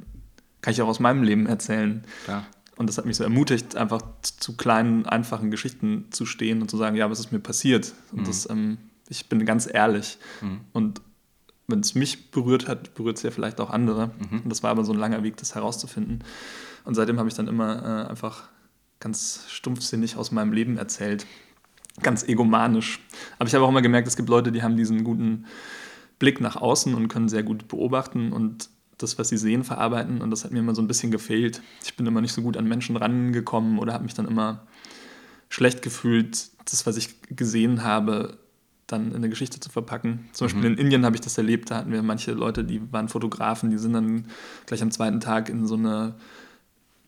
kann 0.61 0.73
ich 0.73 0.81
auch 0.81 0.87
aus 0.87 0.99
meinem 0.99 1.23
Leben 1.23 1.45
erzählen. 1.45 2.03
Klar. 2.25 2.45
Und 2.75 2.87
das 2.87 2.97
hat 2.97 3.05
mich 3.05 3.17
so 3.17 3.23
ermutigt, 3.23 3.75
einfach 3.75 4.01
zu 4.21 4.55
kleinen, 4.55 5.05
einfachen 5.05 5.51
Geschichten 5.51 6.05
zu 6.11 6.25
stehen 6.25 6.61
und 6.61 6.71
zu 6.71 6.77
sagen, 6.77 6.95
ja, 6.95 7.09
was 7.09 7.19
ist 7.19 7.31
mir 7.31 7.39
passiert? 7.39 7.93
Und 8.11 8.21
mhm. 8.21 8.25
das, 8.25 8.49
ähm, 8.49 8.77
ich 9.09 9.27
bin 9.27 9.45
ganz 9.45 9.69
ehrlich. 9.71 10.17
Mhm. 10.41 10.61
Und 10.71 11.01
wenn 11.67 11.81
es 11.81 11.93
mich 11.93 12.31
berührt 12.31 12.67
hat, 12.67 12.95
berührt 12.95 13.17
es 13.17 13.23
ja 13.23 13.31
vielleicht 13.31 13.59
auch 13.59 13.69
andere. 13.69 14.07
Mhm. 14.07 14.41
Und 14.43 14.49
das 14.49 14.63
war 14.63 14.71
aber 14.71 14.83
so 14.83 14.93
ein 14.93 14.99
langer 14.99 15.23
Weg, 15.23 15.37
das 15.37 15.55
herauszufinden. 15.55 16.23
Und 16.85 16.95
seitdem 16.95 17.19
habe 17.19 17.27
ich 17.29 17.35
dann 17.35 17.47
immer 17.47 18.05
äh, 18.05 18.09
einfach 18.09 18.47
ganz 18.99 19.45
stumpfsinnig 19.49 20.15
aus 20.15 20.31
meinem 20.31 20.53
Leben 20.53 20.77
erzählt. 20.77 21.25
Ganz 22.01 22.23
egomanisch. 22.23 22.99
Aber 23.37 23.47
ich 23.47 23.55
habe 23.55 23.65
auch 23.65 23.69
immer 23.69 23.81
gemerkt, 23.81 24.07
es 24.07 24.15
gibt 24.15 24.29
Leute, 24.29 24.51
die 24.53 24.63
haben 24.63 24.77
diesen 24.77 25.03
guten 25.03 25.45
Blick 26.19 26.41
nach 26.41 26.55
außen 26.57 26.93
und 26.93 27.07
können 27.07 27.29
sehr 27.29 27.43
gut 27.43 27.67
beobachten 27.67 28.31
und 28.31 28.69
das, 28.97 29.17
was 29.17 29.29
sie 29.29 29.37
sehen, 29.37 29.63
verarbeiten. 29.63 30.21
Und 30.21 30.29
das 30.29 30.43
hat 30.43 30.51
mir 30.51 30.59
immer 30.59 30.75
so 30.75 30.81
ein 30.81 30.87
bisschen 30.87 31.09
gefehlt. 31.09 31.61
Ich 31.83 31.95
bin 31.95 32.05
immer 32.05 32.21
nicht 32.21 32.33
so 32.33 32.41
gut 32.41 32.57
an 32.57 32.67
Menschen 32.67 32.97
rangekommen 32.97 33.79
oder 33.79 33.93
habe 33.93 34.03
mich 34.03 34.13
dann 34.13 34.27
immer 34.27 34.67
schlecht 35.47 35.81
gefühlt, 35.81 36.49
das, 36.65 36.85
was 36.85 36.97
ich 36.97 37.15
gesehen 37.29 37.83
habe, 37.83 38.37
dann 38.87 39.09
in 39.09 39.17
eine 39.17 39.29
Geschichte 39.29 39.59
zu 39.59 39.69
verpacken. 39.69 40.29
Zum 40.33 40.45
Beispiel 40.45 40.61
mhm. 40.61 40.77
in 40.77 40.77
Indien 40.77 41.05
habe 41.05 41.15
ich 41.15 41.21
das 41.21 41.37
erlebt, 41.37 41.71
da 41.71 41.77
hatten 41.77 41.91
wir 41.91 42.03
manche 42.03 42.31
Leute, 42.33 42.63
die 42.63 42.91
waren 42.91 43.07
Fotografen, 43.07 43.69
die 43.69 43.77
sind 43.77 43.93
dann 43.93 44.25
gleich 44.65 44.81
am 44.81 44.91
zweiten 44.91 45.19
Tag 45.19 45.49
in 45.49 45.65
so 45.65 45.75
eine 45.75 46.15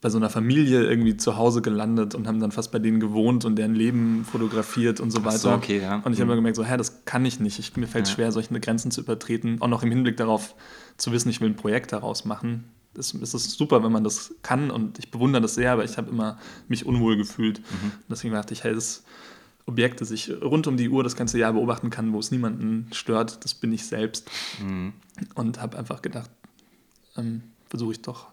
bei 0.02 0.10
so 0.10 0.18
einer 0.18 0.32
Familie 0.32 0.84
irgendwie 0.84 1.16
zu 1.16 1.38
Hause 1.38 1.62
gelandet 1.62 2.16
und 2.16 2.28
haben 2.28 2.40
dann 2.40 2.52
fast 2.52 2.72
bei 2.72 2.80
denen 2.80 3.00
gewohnt 3.00 3.46
und 3.46 3.56
deren 3.56 3.76
Leben 3.76 4.26
fotografiert 4.26 5.00
und 5.00 5.12
so 5.12 5.24
weiter. 5.24 5.38
So, 5.38 5.52
okay, 5.52 5.80
ja. 5.80 5.98
Und 5.98 6.14
ich 6.14 6.20
habe 6.20 6.26
mhm. 6.26 6.32
immer 6.32 6.36
gemerkt, 6.36 6.56
so, 6.58 6.66
hä, 6.66 6.76
das 6.76 7.06
kann 7.06 7.24
ich 7.24 7.40
nicht. 7.40 7.60
Ich, 7.60 7.78
mir 7.78 7.88
fällt 7.88 8.06
es 8.06 8.12
ja. 8.12 8.16
schwer, 8.16 8.32
solche 8.32 8.60
Grenzen 8.60 8.90
zu 8.90 9.02
übertreten. 9.02 9.62
Auch 9.62 9.68
noch 9.68 9.84
im 9.84 9.92
Hinblick 9.92 10.18
darauf 10.18 10.56
zu 10.98 11.12
wissen, 11.12 11.30
ich 11.30 11.40
will 11.40 11.50
ein 11.50 11.56
Projekt 11.56 11.94
daraus 11.94 12.26
machen. 12.26 12.64
Es, 12.98 13.14
es 13.14 13.36
ist 13.36 13.52
super, 13.52 13.84
wenn 13.84 13.92
man 13.92 14.04
das 14.04 14.34
kann 14.42 14.72
und 14.72 14.98
ich 14.98 15.12
bewundere 15.12 15.44
das 15.44 15.54
sehr, 15.54 15.72
aber 15.72 15.84
ich 15.84 15.98
habe 15.98 16.10
immer 16.10 16.40
mich 16.68 16.86
unwohl 16.86 17.16
gefühlt. 17.16 17.60
Mhm. 17.60 17.92
Deswegen 18.10 18.34
dachte 18.34 18.54
ich, 18.56 18.64
hey, 18.64 18.74
das 18.74 19.04
Objekt, 19.68 20.02
das 20.02 20.10
ich 20.10 20.32
rund 20.42 20.66
um 20.66 20.78
die 20.78 20.90
Uhr 20.90 21.04
das 21.04 21.16
ganze 21.16 21.38
Jahr 21.38 21.54
beobachten 21.54 21.92
kann, 21.92 22.12
wo 22.12 22.20
es 22.20 22.32
niemanden 22.32 22.88
stört, 22.92 23.46
das 23.46 23.54
bin 23.54 23.72
ich 23.72 23.86
selbst. 23.86 24.30
Mhm. 24.62 24.94
Und 25.36 25.62
habe 25.62 25.78
einfach 25.78 26.02
gedacht, 26.02 26.32
ähm, 27.16 27.44
versuche 27.70 27.92
ich 27.92 28.02
doch 28.02 28.32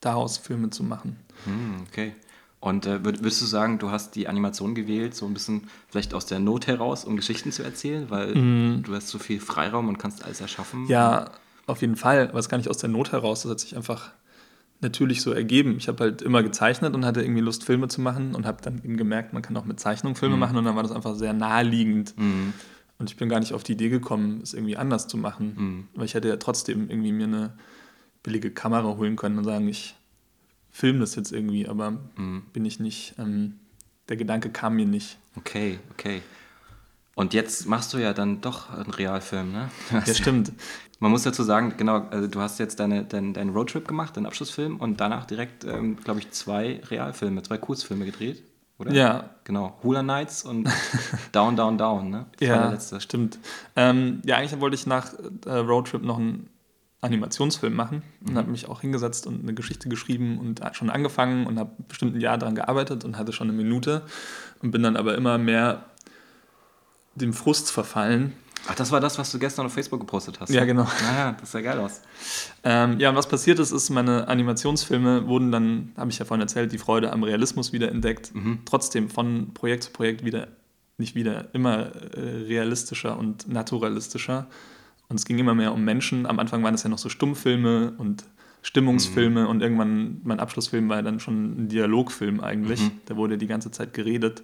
daraus 0.00 0.38
Filme 0.38 0.70
zu 0.70 0.82
machen. 0.82 1.16
Hm, 1.44 1.86
okay. 1.88 2.14
Und 2.60 2.84
äh, 2.84 3.02
würdest 3.02 3.40
du 3.40 3.46
sagen, 3.46 3.78
du 3.78 3.90
hast 3.90 4.14
die 4.16 4.28
Animation 4.28 4.74
gewählt, 4.74 5.14
so 5.14 5.24
ein 5.24 5.32
bisschen 5.32 5.68
vielleicht 5.88 6.12
aus 6.12 6.26
der 6.26 6.40
Not 6.40 6.66
heraus, 6.66 7.06
um 7.06 7.16
Geschichten 7.16 7.52
zu 7.52 7.62
erzählen, 7.62 8.10
weil 8.10 8.34
mm. 8.34 8.82
du 8.82 8.94
hast 8.94 9.08
so 9.08 9.18
viel 9.18 9.40
Freiraum 9.40 9.88
und 9.88 9.98
kannst 9.98 10.24
alles 10.24 10.42
erschaffen? 10.42 10.86
Ja, 10.86 11.30
auf 11.66 11.80
jeden 11.80 11.96
Fall. 11.96 12.28
Aber 12.28 12.38
es 12.38 12.50
gar 12.50 12.58
nicht 12.58 12.68
aus 12.68 12.76
der 12.76 12.90
Not 12.90 13.12
heraus, 13.12 13.42
das 13.42 13.50
hat 13.50 13.60
sich 13.60 13.76
einfach 13.76 14.10
natürlich 14.82 15.22
so 15.22 15.32
ergeben. 15.32 15.76
Ich 15.78 15.88
habe 15.88 16.04
halt 16.04 16.20
immer 16.20 16.42
gezeichnet 16.42 16.94
und 16.94 17.06
hatte 17.06 17.22
irgendwie 17.22 17.40
Lust, 17.40 17.64
Filme 17.64 17.88
zu 17.88 18.02
machen 18.02 18.34
und 18.34 18.44
habe 18.44 18.60
dann 18.62 18.78
eben 18.84 18.98
gemerkt, 18.98 19.32
man 19.32 19.40
kann 19.40 19.56
auch 19.56 19.64
mit 19.64 19.80
Zeichnung 19.80 20.14
Filme 20.14 20.36
mm. 20.36 20.40
machen 20.40 20.56
und 20.58 20.64
dann 20.66 20.76
war 20.76 20.82
das 20.82 20.92
einfach 20.92 21.14
sehr 21.14 21.32
naheliegend. 21.32 22.14
Mm. 22.18 22.52
Und 22.98 23.10
ich 23.10 23.16
bin 23.16 23.30
gar 23.30 23.40
nicht 23.40 23.54
auf 23.54 23.62
die 23.62 23.72
Idee 23.72 23.88
gekommen, 23.88 24.40
es 24.42 24.52
irgendwie 24.52 24.76
anders 24.76 25.08
zu 25.08 25.16
machen, 25.16 25.88
weil 25.94 26.04
ich 26.04 26.12
hätte 26.12 26.28
ja 26.28 26.36
trotzdem 26.36 26.90
irgendwie 26.90 27.12
mir 27.12 27.24
eine 27.24 27.52
billige 28.22 28.50
Kamera 28.50 28.96
holen 28.96 29.16
können 29.16 29.38
und 29.38 29.44
sagen, 29.44 29.68
ich 29.68 29.94
filme 30.70 31.00
das 31.00 31.14
jetzt 31.14 31.32
irgendwie, 31.32 31.68
aber 31.68 31.92
mhm. 32.16 32.44
bin 32.52 32.64
ich 32.64 32.80
nicht, 32.80 33.14
ähm, 33.18 33.58
der 34.08 34.16
Gedanke 34.16 34.50
kam 34.50 34.76
mir 34.76 34.86
nicht. 34.86 35.18
Okay, 35.36 35.78
okay. 35.92 36.22
Und 37.14 37.34
jetzt 37.34 37.66
machst 37.66 37.92
du 37.92 37.98
ja 37.98 38.12
dann 38.12 38.40
doch 38.40 38.70
einen 38.70 38.90
Realfilm, 38.90 39.52
ne? 39.52 39.68
Ja, 39.90 40.14
stimmt. 40.14 40.52
Man 41.00 41.10
muss 41.10 41.22
dazu 41.22 41.42
sagen, 41.42 41.74
genau, 41.76 42.06
also 42.10 42.28
du 42.28 42.40
hast 42.40 42.58
jetzt 42.58 42.78
deine, 42.78 43.04
deinen, 43.04 43.50
Roadtrip 43.50 43.88
gemacht, 43.88 44.16
deinen 44.16 44.26
Abschlussfilm 44.26 44.76
und 44.76 45.00
danach 45.00 45.24
direkt, 45.24 45.64
ähm, 45.64 45.96
glaube 45.96 46.20
ich, 46.20 46.30
zwei 46.30 46.80
Realfilme, 46.90 47.42
zwei 47.42 47.56
Kurzfilme 47.56 48.04
gedreht, 48.04 48.42
oder? 48.78 48.92
Ja. 48.92 49.30
Genau, 49.44 49.78
Hula 49.82 50.02
Nights 50.02 50.44
und 50.44 50.68
Down, 51.32 51.56
Down, 51.56 51.78
Down, 51.78 52.10
ne? 52.10 52.26
Das 52.38 52.90
ja, 52.90 53.00
stimmt. 53.00 53.38
Ähm, 53.76 54.20
ja, 54.24 54.36
eigentlich 54.36 54.60
wollte 54.60 54.74
ich 54.74 54.86
nach 54.86 55.14
äh, 55.46 55.52
Roadtrip 55.52 56.02
noch 56.02 56.18
einen 56.18 56.50
Animationsfilm 57.02 57.74
machen 57.74 58.02
und 58.20 58.32
mhm. 58.32 58.38
habe 58.38 58.50
mich 58.50 58.68
auch 58.68 58.82
hingesetzt 58.82 59.26
und 59.26 59.42
eine 59.42 59.54
Geschichte 59.54 59.88
geschrieben 59.88 60.38
und 60.38 60.60
schon 60.72 60.90
angefangen 60.90 61.46
und 61.46 61.58
habe 61.58 61.70
bestimmt 61.88 62.14
ein 62.14 62.20
Jahr 62.20 62.36
daran 62.36 62.54
gearbeitet 62.54 63.04
und 63.04 63.16
hatte 63.16 63.32
schon 63.32 63.48
eine 63.48 63.56
Minute 63.56 64.02
und 64.62 64.70
bin 64.70 64.82
dann 64.82 64.96
aber 64.96 65.14
immer 65.14 65.38
mehr 65.38 65.86
dem 67.14 67.32
Frust 67.32 67.70
verfallen. 67.70 68.34
Ach, 68.68 68.74
das 68.74 68.92
war 68.92 69.00
das, 69.00 69.18
was 69.18 69.32
du 69.32 69.38
gestern 69.38 69.66
auf 69.66 69.72
Facebook 69.72 70.00
gepostet 70.00 70.38
hast. 70.40 70.50
Ja, 70.50 70.64
genau. 70.66 70.86
Naja, 71.02 71.36
das 71.40 71.52
sah 71.52 71.62
geil 71.62 71.78
aus. 71.78 72.02
Ähm, 72.62 73.00
ja, 73.00 73.08
und 73.08 73.16
was 73.16 73.26
passiert 73.26 73.58
ist, 73.58 73.72
ist, 73.72 73.88
meine 73.88 74.28
Animationsfilme 74.28 75.26
wurden 75.26 75.50
dann, 75.50 75.92
habe 75.96 76.10
ich 76.10 76.18
ja 76.18 76.26
vorhin 76.26 76.42
erzählt, 76.42 76.70
die 76.72 76.78
Freude 76.78 77.12
am 77.12 77.22
Realismus 77.22 77.72
wieder 77.72 77.90
entdeckt. 77.90 78.34
Mhm. 78.34 78.60
Trotzdem 78.66 79.08
von 79.08 79.54
Projekt 79.54 79.84
zu 79.84 79.90
Projekt 79.92 80.24
wieder, 80.24 80.48
nicht 80.98 81.14
wieder, 81.14 81.54
immer 81.54 81.94
äh, 82.14 82.20
realistischer 82.46 83.18
und 83.18 83.48
naturalistischer. 83.48 84.46
Und 85.10 85.16
es 85.16 85.26
ging 85.26 85.38
immer 85.38 85.54
mehr 85.54 85.74
um 85.74 85.84
Menschen. 85.84 86.24
Am 86.24 86.38
Anfang 86.38 86.62
waren 86.62 86.74
es 86.74 86.84
ja 86.84 86.88
noch 86.88 86.98
so 86.98 87.08
Stummfilme 87.08 87.92
und 87.98 88.24
Stimmungsfilme 88.62 89.42
mhm. 89.42 89.48
und 89.48 89.60
irgendwann, 89.60 90.20
mein 90.22 90.38
Abschlussfilm 90.38 90.88
war 90.88 91.02
dann 91.02 91.18
schon 91.18 91.64
ein 91.64 91.68
Dialogfilm 91.68 92.40
eigentlich. 92.40 92.80
Mhm. 92.80 92.92
Da 93.06 93.16
wurde 93.16 93.36
die 93.36 93.48
ganze 93.48 93.70
Zeit 93.72 93.92
geredet. 93.92 94.42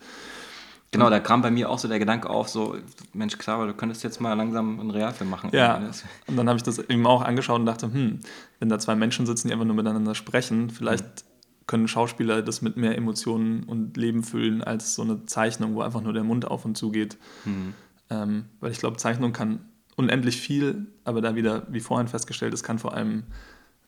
Genau, 0.90 1.10
da 1.10 1.20
kam 1.20 1.42
bei 1.42 1.50
mir 1.50 1.70
auch 1.70 1.78
so 1.78 1.88
der 1.88 1.98
Gedanke 1.98 2.30
auf, 2.30 2.48
so, 2.48 2.76
Mensch, 3.12 3.36
Xaver, 3.36 3.66
du 3.66 3.74
könntest 3.74 4.02
jetzt 4.02 4.20
mal 4.20 4.32
langsam 4.34 4.80
einen 4.80 4.90
Realfilm 4.90 5.30
machen. 5.30 5.50
Ja, 5.52 5.80
und 6.26 6.36
dann 6.36 6.48
habe 6.48 6.56
ich 6.56 6.62
das 6.62 6.78
eben 6.78 7.06
auch 7.06 7.22
angeschaut 7.22 7.60
und 7.60 7.66
dachte, 7.66 7.92
hm, 7.92 8.20
wenn 8.58 8.68
da 8.68 8.78
zwei 8.78 8.96
Menschen 8.96 9.26
sitzen, 9.26 9.48
die 9.48 9.52
einfach 9.52 9.66
nur 9.66 9.76
miteinander 9.76 10.14
sprechen, 10.14 10.70
vielleicht 10.70 11.04
mhm. 11.04 11.66
können 11.66 11.88
Schauspieler 11.88 12.42
das 12.42 12.62
mit 12.62 12.76
mehr 12.76 12.96
Emotionen 12.96 13.64
und 13.64 13.96
Leben 13.96 14.22
füllen 14.24 14.64
als 14.64 14.94
so 14.94 15.02
eine 15.02 15.26
Zeichnung, 15.26 15.74
wo 15.74 15.82
einfach 15.82 16.00
nur 16.00 16.12
der 16.12 16.24
Mund 16.24 16.46
auf 16.46 16.64
und 16.64 16.76
zu 16.76 16.90
geht. 16.90 17.18
Mhm. 17.44 17.74
Ähm, 18.08 18.44
weil 18.60 18.70
ich 18.72 18.78
glaube, 18.78 18.96
Zeichnung 18.96 19.32
kann 19.32 19.60
unendlich 19.96 20.40
viel, 20.40 20.86
aber 21.04 21.20
da 21.20 21.34
wieder, 21.34 21.66
wie 21.70 21.80
vorhin 21.80 22.08
festgestellt, 22.08 22.54
es 22.54 22.62
kann 22.62 22.78
vor 22.78 22.94
allem 22.94 23.24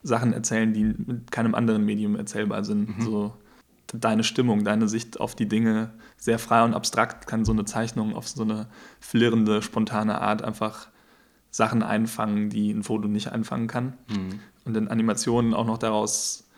Sachen 0.02 0.32
erzählen, 0.32 0.72
die 0.72 0.84
mit 0.84 1.30
keinem 1.30 1.54
anderen 1.54 1.84
Medium 1.84 2.16
erzählbar 2.16 2.64
sind. 2.64 2.98
Mhm. 2.98 3.02
So 3.02 3.34
deine 3.92 4.24
Stimmung, 4.24 4.64
deine 4.64 4.88
Sicht 4.88 5.20
auf 5.20 5.34
die 5.34 5.48
Dinge, 5.48 5.90
sehr 6.16 6.38
frei 6.38 6.64
und 6.64 6.74
abstrakt 6.74 7.26
kann 7.26 7.44
so 7.44 7.52
eine 7.52 7.64
Zeichnung 7.64 8.14
auf 8.14 8.28
so 8.28 8.42
eine 8.42 8.66
flirrende, 9.00 9.62
spontane 9.62 10.20
Art 10.20 10.42
einfach 10.42 10.88
Sachen 11.50 11.82
einfangen, 11.82 12.50
die 12.50 12.70
ein 12.70 12.82
Foto 12.82 13.08
nicht 13.08 13.32
einfangen 13.32 13.66
kann. 13.66 13.94
Mhm. 14.08 14.40
Und 14.64 14.76
in 14.76 14.88
Animationen 14.88 15.54
auch 15.54 15.66
noch 15.66 15.78
daraus 15.78 16.48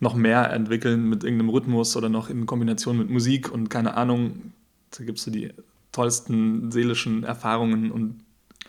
noch 0.00 0.14
mehr 0.14 0.52
entwickeln 0.52 1.08
mit 1.08 1.22
irgendeinem 1.22 1.50
Rhythmus 1.50 1.96
oder 1.96 2.08
noch 2.08 2.28
in 2.28 2.46
Kombination 2.46 2.98
mit 2.98 3.10
Musik 3.10 3.50
und 3.50 3.70
keine 3.70 3.96
Ahnung. 3.96 4.52
Da 4.90 5.04
gibt 5.04 5.18
es 5.18 5.24
so 5.24 5.30
die 5.30 5.52
tollsten 5.92 6.72
seelischen 6.72 7.22
Erfahrungen 7.22 7.92
und 7.92 8.23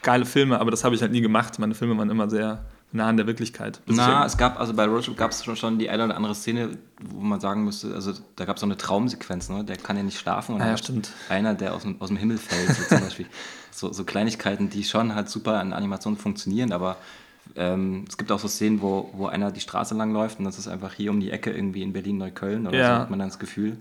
geile 0.06 0.26
Filme, 0.26 0.60
aber 0.60 0.72
das 0.72 0.86
habe 0.86 0.96
ich 0.96 1.02
halt 1.02 1.12
nie 1.12 1.20
gemacht. 1.20 1.60
Meine 1.60 1.76
Filme 1.76 1.98
waren 1.98 2.10
immer 2.10 2.30
sehr 2.30 2.64
nah 2.92 3.08
an 3.08 3.18
der 3.18 3.28
Wirklichkeit. 3.28 3.82
Na, 3.88 4.26
es 4.26 4.38
gab, 4.38 4.60
also 4.60 4.74
bei 4.74 4.86
Roadtrip 4.86 5.18
gab 5.18 5.32
es 5.32 5.44
schon, 5.44 5.58
schon 5.58 5.80
die 5.80 5.90
eine 5.90 6.06
oder 6.06 6.16
andere 6.16 6.36
Szene, 6.36 6.78
wo 7.04 7.20
man 7.20 7.42
sagen 7.42 7.66
müsste, 7.66 7.94
also 7.94 8.14
da 8.36 8.46
gab 8.46 8.56
es 8.56 8.62
so 8.62 8.68
eine 8.68 8.78
Traumsequenz, 8.78 9.50
ne? 9.50 9.66
der 9.66 9.76
kann 9.76 9.98
ja 9.98 10.04
nicht 10.04 10.18
schlafen. 10.18 10.56
Und 10.56 10.62
ah, 10.62 10.68
ja, 10.68 10.78
stimmt. 10.78 11.12
Einer, 11.28 11.56
der 11.56 11.74
aus 11.74 11.82
dem, 11.82 12.00
aus 12.00 12.08
dem 12.08 12.18
Himmel 12.18 12.38
fällt, 12.38 12.70
so 12.70 12.84
zum 12.84 13.02
Beispiel. 13.02 13.28
So, 13.78 13.92
so 13.92 14.06
Kleinigkeiten, 14.06 14.70
die 14.70 14.86
schon 14.86 15.16
halt 15.16 15.28
super 15.28 15.60
an 15.60 15.74
Animationen 15.74 16.18
funktionieren, 16.18 16.72
aber 16.72 16.96
ähm, 17.58 18.06
es 18.08 18.18
gibt 18.18 18.32
auch 18.32 18.40
so 18.40 18.48
Szenen, 18.48 18.82
wo, 18.82 19.10
wo 19.12 19.26
einer 19.28 19.52
die 19.52 19.60
Straße 19.60 19.94
lang 19.96 20.14
läuft 20.14 20.40
und 20.40 20.46
das 20.46 20.58
ist 20.58 20.70
einfach 20.70 20.94
hier 20.94 21.12
um 21.12 21.20
die 21.20 21.30
Ecke 21.30 21.52
irgendwie 21.52 21.82
in 21.82 21.92
Berlin-Neukölln 21.92 22.68
oder 22.68 22.78
ja. 22.78 22.88
so 22.88 23.02
hat 23.02 23.10
man 23.10 23.20
dann 23.20 23.28
das 23.28 23.38
Gefühl. 23.38 23.76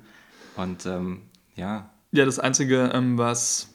Und 0.56 0.84
ähm, 0.86 1.22
ja. 1.54 1.90
Ja, 2.10 2.24
das 2.24 2.40
Einzige, 2.40 2.90
ähm, 2.92 3.18
was 3.18 3.68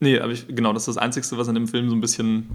Nee, 0.00 0.18
aber 0.18 0.32
ich, 0.32 0.46
genau, 0.48 0.72
das 0.72 0.82
ist 0.82 0.96
das 0.96 0.98
Einzige, 0.98 1.26
was 1.38 1.48
an 1.48 1.54
dem 1.54 1.68
Film 1.68 1.88
so 1.88 1.94
ein 1.94 2.00
bisschen 2.00 2.50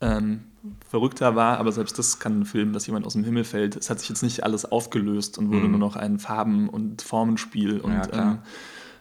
ähm, 0.00 0.40
verrückter 0.88 1.34
war, 1.34 1.58
aber 1.58 1.72
selbst 1.72 1.98
das 1.98 2.18
kann 2.18 2.40
ein 2.40 2.44
Film, 2.44 2.72
dass 2.72 2.86
jemand 2.86 3.06
aus 3.06 3.14
dem 3.14 3.24
Himmel 3.24 3.44
fällt. 3.44 3.76
Es 3.76 3.88
hat 3.88 4.00
sich 4.00 4.08
jetzt 4.08 4.22
nicht 4.22 4.44
alles 4.44 4.70
aufgelöst 4.70 5.38
und 5.38 5.48
wurde 5.48 5.64
mhm. 5.64 5.72
nur 5.72 5.80
noch 5.80 5.96
ein 5.96 6.18
Farben- 6.18 6.68
und 6.68 7.02
Formenspiel 7.02 7.80
und 7.80 7.92
ja, 7.92 8.12
ähm, 8.12 8.38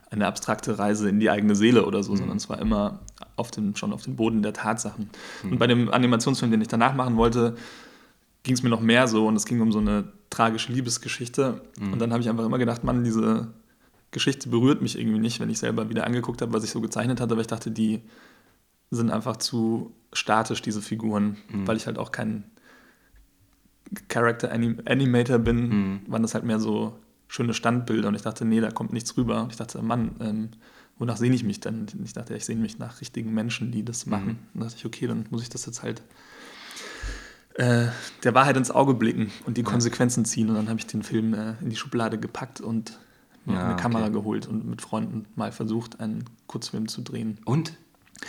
eine 0.09 0.27
abstrakte 0.27 0.77
Reise 0.77 1.09
in 1.09 1.19
die 1.19 1.29
eigene 1.29 1.55
Seele 1.55 1.85
oder 1.85 2.03
so, 2.03 2.13
mhm. 2.13 2.17
sondern 2.17 2.37
es 2.37 2.49
war 2.49 2.59
immer 2.59 2.99
auf 3.35 3.51
dem, 3.51 3.75
schon 3.75 3.93
auf 3.93 4.03
dem 4.03 4.15
Boden 4.15 4.41
der 4.41 4.53
Tatsachen. 4.53 5.09
Mhm. 5.43 5.51
Und 5.53 5.57
bei 5.57 5.67
dem 5.67 5.91
Animationsfilm, 5.91 6.51
den 6.51 6.61
ich 6.61 6.67
danach 6.67 6.93
machen 6.93 7.17
wollte, 7.17 7.55
ging 8.43 8.53
es 8.53 8.63
mir 8.63 8.69
noch 8.69 8.81
mehr 8.81 9.07
so 9.07 9.27
und 9.27 9.35
es 9.35 9.45
ging 9.45 9.61
um 9.61 9.71
so 9.71 9.79
eine 9.79 10.05
tragische 10.29 10.71
Liebesgeschichte. 10.71 11.61
Mhm. 11.79 11.93
Und 11.93 11.99
dann 11.99 12.11
habe 12.11 12.21
ich 12.21 12.29
einfach 12.29 12.45
immer 12.45 12.57
gedacht, 12.57 12.83
Mann, 12.83 13.03
diese 13.03 13.47
Geschichte 14.11 14.49
berührt 14.49 14.81
mich 14.81 14.99
irgendwie 14.99 15.19
nicht, 15.19 15.39
wenn 15.39 15.49
ich 15.49 15.59
selber 15.59 15.89
wieder 15.89 16.05
angeguckt 16.05 16.41
habe, 16.41 16.53
was 16.53 16.63
ich 16.63 16.69
so 16.69 16.81
gezeichnet 16.81 17.21
hatte, 17.21 17.33
aber 17.33 17.41
ich 17.41 17.47
dachte, 17.47 17.71
die 17.71 18.01
sind 18.91 19.09
einfach 19.09 19.37
zu 19.37 19.93
statisch, 20.13 20.61
diese 20.61 20.81
Figuren, 20.81 21.37
mhm. 21.49 21.67
weil 21.67 21.77
ich 21.77 21.87
halt 21.87 21.97
auch 21.97 22.11
kein 22.11 22.43
Character 24.09 24.51
Animator 24.51 25.39
bin, 25.39 25.69
mhm. 25.69 26.01
waren 26.07 26.21
das 26.21 26.33
halt 26.33 26.43
mehr 26.43 26.59
so 26.59 26.97
schöne 27.27 27.53
Standbilder 27.53 28.09
und 28.09 28.15
ich 28.15 28.21
dachte, 28.21 28.43
nee, 28.43 28.59
da 28.59 28.71
kommt 28.71 28.91
nichts 28.91 29.15
rüber. 29.15 29.43
Und 29.43 29.51
ich 29.51 29.57
dachte, 29.57 29.81
Mann, 29.81 30.15
ähm, 30.19 30.49
wonach 30.97 31.15
sehne 31.15 31.35
ich 31.35 31.43
mich 31.45 31.61
denn? 31.61 31.87
Ich 32.03 32.13
dachte, 32.13 32.35
ich 32.35 32.43
sehne 32.43 32.61
mich 32.61 32.77
nach 32.77 32.99
richtigen 32.99 33.33
Menschen, 33.33 33.71
die 33.71 33.83
das 33.83 34.05
machen. 34.05 34.25
Mhm. 34.25 34.47
Und 34.53 34.59
da 34.59 34.65
dachte 34.65 34.77
ich, 34.77 34.85
okay, 34.85 35.07
dann 35.07 35.25
muss 35.29 35.41
ich 35.41 35.49
das 35.49 35.65
jetzt 35.65 35.83
halt 35.83 36.01
äh, 37.55 37.87
der 38.23 38.33
Wahrheit 38.33 38.57
ins 38.57 38.71
Auge 38.71 38.93
blicken 38.93 39.31
und 39.45 39.57
die 39.57 39.63
Konsequenzen 39.63 40.25
ziehen. 40.25 40.49
Und 40.49 40.55
dann 40.55 40.69
habe 40.69 40.79
ich 40.79 40.87
den 40.87 41.03
Film 41.03 41.33
äh, 41.33 41.53
in 41.61 41.69
die 41.69 41.75
Schublade 41.75 42.17
gepackt 42.17 42.59
und 42.59 42.99
mir 43.45 43.55
ja, 43.55 43.67
eine 43.67 43.75
Kamera 43.75 44.09
geholt 44.09 44.47
und 44.47 44.65
mit 44.67 44.81
Freunden 44.81 45.25
mal 45.35 45.51
versucht, 45.51 45.99
einen 45.99 46.25
Kurzfilm 46.47 46.87
zu 46.87 47.01
drehen. 47.01 47.39
Und? 47.45 47.73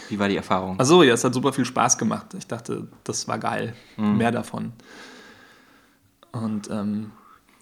Wie 0.08 0.18
war 0.18 0.28
die 0.28 0.36
Erfahrung? 0.36 0.80
Achso, 0.80 1.02
ja, 1.02 1.12
es 1.12 1.22
hat 1.22 1.34
super 1.34 1.52
viel 1.52 1.66
Spaß 1.66 1.98
gemacht. 1.98 2.34
Ich 2.38 2.46
dachte, 2.46 2.88
das 3.04 3.28
war 3.28 3.38
geil. 3.38 3.74
Mhm. 3.98 4.16
Mehr 4.16 4.32
davon. 4.32 4.72
Und, 6.32 6.70
ähm, 6.70 7.10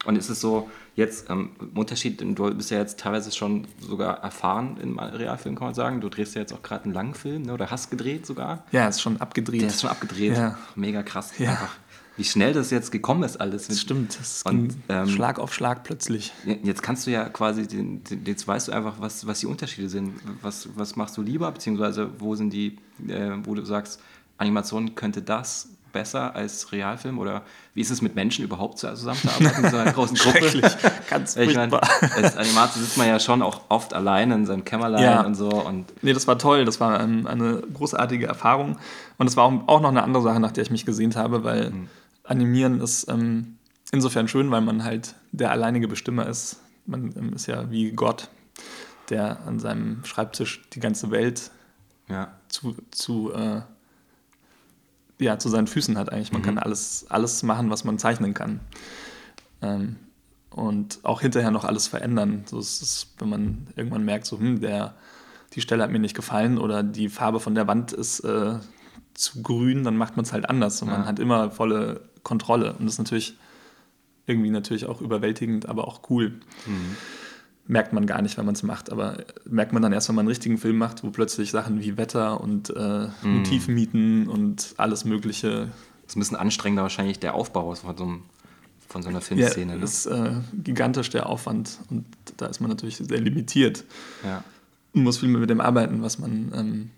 und 0.05 0.16
ist 0.16 0.28
es 0.28 0.40
so, 0.40 0.70
jetzt 0.94 1.28
ähm, 1.28 1.51
Unterschied, 1.74 2.20
du 2.20 2.55
bist 2.55 2.70
ja 2.70 2.78
jetzt 2.78 3.01
teilweise 3.01 3.32
schon 3.32 3.66
sogar 3.80 4.22
erfahren 4.22 4.76
im 4.80 4.98
Realfilm, 4.98 5.57
kann 5.57 5.68
man 5.68 5.74
sagen. 5.74 6.01
Du 6.01 6.09
drehst 6.09 6.36
ja 6.36 6.40
jetzt 6.40 6.53
auch 6.53 6.62
gerade 6.62 6.84
einen 6.84 6.94
langen 6.94 7.14
Film, 7.14 7.42
ne? 7.42 7.53
oder 7.53 7.70
hast 7.70 7.90
gedreht 7.90 8.26
sogar. 8.26 8.64
Ja, 8.70 8.86
ist 8.86 9.03
schon 9.03 9.20
abgedreht. 9.20 9.62
Der 9.62 9.68
ist 9.68 9.80
schon 9.80 9.90
abgedreht. 9.90 10.36
Ja. 10.36 10.57
Mega 10.76 11.03
krass. 11.03 11.36
Ja. 11.38 11.51
Einfach 11.51 11.76
wie 12.17 12.25
schnell 12.25 12.53
das 12.53 12.71
jetzt 12.71 12.91
gekommen 12.91 13.23
ist 13.23 13.41
alles. 13.41 13.69
Das 13.69 13.81
stimmt, 13.81 14.19
das 14.19 14.43
und, 14.45 14.77
ähm, 14.89 15.09
Schlag 15.09 15.39
auf 15.39 15.55
Schlag 15.55 15.85
plötzlich. 15.85 16.33
Jetzt 16.63 16.83
kannst 16.83 17.07
du 17.07 17.11
ja 17.11 17.29
quasi, 17.29 17.67
jetzt 18.25 18.47
weißt 18.47 18.69
du 18.69 18.73
einfach, 18.73 19.01
was, 19.01 19.27
was 19.27 19.41
die 19.41 19.47
Unterschiede 19.47 19.89
sind. 19.89 20.15
Was, 20.43 20.69
was 20.75 20.97
machst 20.97 21.17
du 21.17 21.23
lieber, 21.23 21.51
beziehungsweise 21.51 22.11
wo 22.19 22.35
sind 22.35 22.53
die, 22.53 22.77
äh, 23.09 23.33
wo 23.45 23.55
du 23.55 23.65
sagst, 23.65 24.01
Animation 24.39 24.95
könnte 24.95 25.23
das 25.23 25.69
besser 25.93 26.34
als 26.34 26.72
Realfilm 26.72 27.18
oder 27.18 27.43
wie 27.74 27.80
ist 27.80 27.91
es 27.91 28.03
mit 28.03 28.14
Menschen 28.14 28.45
überhaupt 28.45 28.78
zusammenzuarbeiten 28.78 29.64
in 29.64 29.70
so 29.70 29.76
einer 29.76 29.93
großen 29.93 30.16
Gruppe? 30.18 30.62
Ganz 31.09 31.36
ich 31.36 31.55
meine, 31.55 31.80
als 31.82 32.36
Animator 32.36 32.82
sitzt 32.82 32.97
man 32.99 33.09
ja 33.09 33.20
schon 33.20 33.43
auch 33.43 33.62
oft 33.68 33.95
alleine 33.95 34.34
in 34.34 34.47
seinem 34.47 34.64
Kämmerlein 34.64 35.03
ja. 35.03 35.22
und 35.22 35.34
so. 35.34 35.49
Und 35.49 35.86
nee, 36.03 36.12
das 36.12 36.26
war 36.26 36.38
toll, 36.38 36.64
das 36.64 36.80
war 36.80 37.01
ähm, 37.01 37.26
eine 37.26 37.62
großartige 37.74 38.26
Erfahrung 38.26 38.78
und 39.18 39.26
es 39.26 39.36
war 39.36 39.45
auch 39.66 39.80
noch 39.80 39.91
eine 39.91 40.03
andere 40.03 40.22
Sache, 40.22 40.41
nach 40.41 40.53
der 40.53 40.64
ich 40.64 40.70
mich 40.70 40.86
gesehnt 40.86 41.16
habe, 41.16 41.45
weil 41.45 41.70
mhm. 41.70 41.88
Animieren 42.24 42.80
ist 42.80 43.09
ähm, 43.09 43.59
insofern 43.93 44.28
schön, 44.28 44.51
weil 44.51 44.61
man 44.61 44.84
halt 44.84 45.14
der 45.32 45.51
alleinige 45.51 45.88
Bestimmer 45.88 46.26
ist. 46.26 46.61
Man 46.86 47.12
ähm, 47.16 47.32
ist 47.34 47.47
ja 47.47 47.70
wie 47.70 47.91
Gott, 47.93 48.28
der 49.09 49.41
an 49.47 49.59
seinem 49.59 50.05
Schreibtisch 50.05 50.62
die 50.72 50.80
ganze 50.80 51.11
Welt 51.11 51.51
ja. 52.09 52.32
zu, 52.49 52.76
zu, 52.91 53.32
äh, 53.32 53.62
ja, 55.21 55.39
zu 55.39 55.49
seinen 55.49 55.66
Füßen 55.66 55.97
hat 55.99 56.12
eigentlich. 56.12 56.33
Man 56.33 56.43
mhm. 56.43 56.47
kann 56.47 56.59
alles, 56.59 57.07
alles 57.09 57.43
machen, 57.43 57.71
was 57.71 57.85
man 57.85 57.99
zeichnen 57.99 58.35
kann. 58.35 58.61
Ähm, 59.62 59.97
und 60.51 61.01
auch 61.05 61.21
hinterher 61.21 61.51
noch 61.51 61.64
alles 61.64 61.87
verändern. 61.87 62.45
So 62.47 62.59
ist 62.59 62.83
es, 62.83 63.14
wenn 63.18 63.29
man 63.29 63.66
irgendwann 63.77 64.05
merkt, 64.05 64.27
so, 64.27 64.39
hm, 64.39 64.61
der, 64.61 64.95
die 65.55 65.61
Stelle 65.61 65.83
hat 65.83 65.91
mir 65.91 66.01
nicht 66.01 66.16
gefallen 66.16 66.59
oder 66.59 66.83
die 66.83 67.09
Farbe 67.09 67.41
von 67.41 67.55
der 67.55 67.68
Wand 67.68 67.93
ist 67.93 68.21
äh, 68.21 68.59
zu 69.14 69.43
grün, 69.43 69.85
dann 69.85 69.97
macht 69.97 70.16
man 70.16 70.25
es 70.25 70.33
halt 70.33 70.49
anders. 70.49 70.83
Und 70.83 70.89
ja. 70.89 70.99
man 70.99 71.07
hat 71.07 71.18
immer 71.18 71.51
volle 71.51 72.03
Kontrolle. 72.23 72.73
Und 72.73 72.87
das 72.87 72.95
ist 72.95 72.99
natürlich 72.99 73.37
irgendwie 74.27 74.51
natürlich 74.51 74.87
auch 74.87 75.01
überwältigend, 75.01 75.68
aber 75.68 75.87
auch 75.87 76.03
cool. 76.11 76.41
Mhm. 76.66 76.97
Merkt 77.67 77.93
man 77.93 78.07
gar 78.07 78.21
nicht, 78.21 78.37
wenn 78.37 78.47
man 78.47 78.55
es 78.55 78.63
macht, 78.63 78.91
aber 78.91 79.19
merkt 79.49 79.73
man 79.73 79.83
dann 79.83 79.93
erst, 79.93 80.09
wenn 80.09 80.17
man 80.17 80.25
einen 80.25 80.31
richtigen 80.31 80.59
Film 80.59 80.79
macht, 80.79 81.05
wo 81.05 81.11
plötzlich 81.11 81.51
Sachen 81.51 81.81
wie 81.81 81.97
Wetter 81.97 82.41
und 82.41 82.71
äh, 82.71 83.09
mhm. 83.23 83.37
Motivmieten 83.37 84.29
und 84.29 84.75
alles 84.77 85.05
Mögliche. 85.05 85.69
Das 86.03 86.13
ist 86.13 86.17
ein 86.17 86.21
bisschen 86.21 86.37
anstrengender 86.37 86.83
wahrscheinlich 86.83 87.21
der 87.21 87.35
Aufbau 87.35 87.75
von 87.75 87.97
so, 87.97 88.05
einem, 88.05 88.23
von 88.89 89.03
so 89.03 89.09
einer 89.09 89.21
Filmszene. 89.21 89.73
Ja, 89.73 89.79
ne? 89.79 89.85
ist 89.85 90.07
äh, 90.07 90.33
gigantisch 90.53 91.11
der 91.11 91.29
Aufwand 91.29 91.79
und 91.91 92.07
da 92.39 92.47
ist 92.47 92.61
man 92.61 92.71
natürlich 92.71 92.97
sehr 92.97 93.21
limitiert. 93.21 93.85
Ja. 94.25 94.43
Man 94.93 95.05
muss 95.05 95.19
viel 95.19 95.29
mehr 95.29 95.41
mit 95.41 95.51
dem 95.51 95.61
arbeiten, 95.61 96.03
was 96.03 96.19
man 96.19 96.53
ähm, 96.55 96.91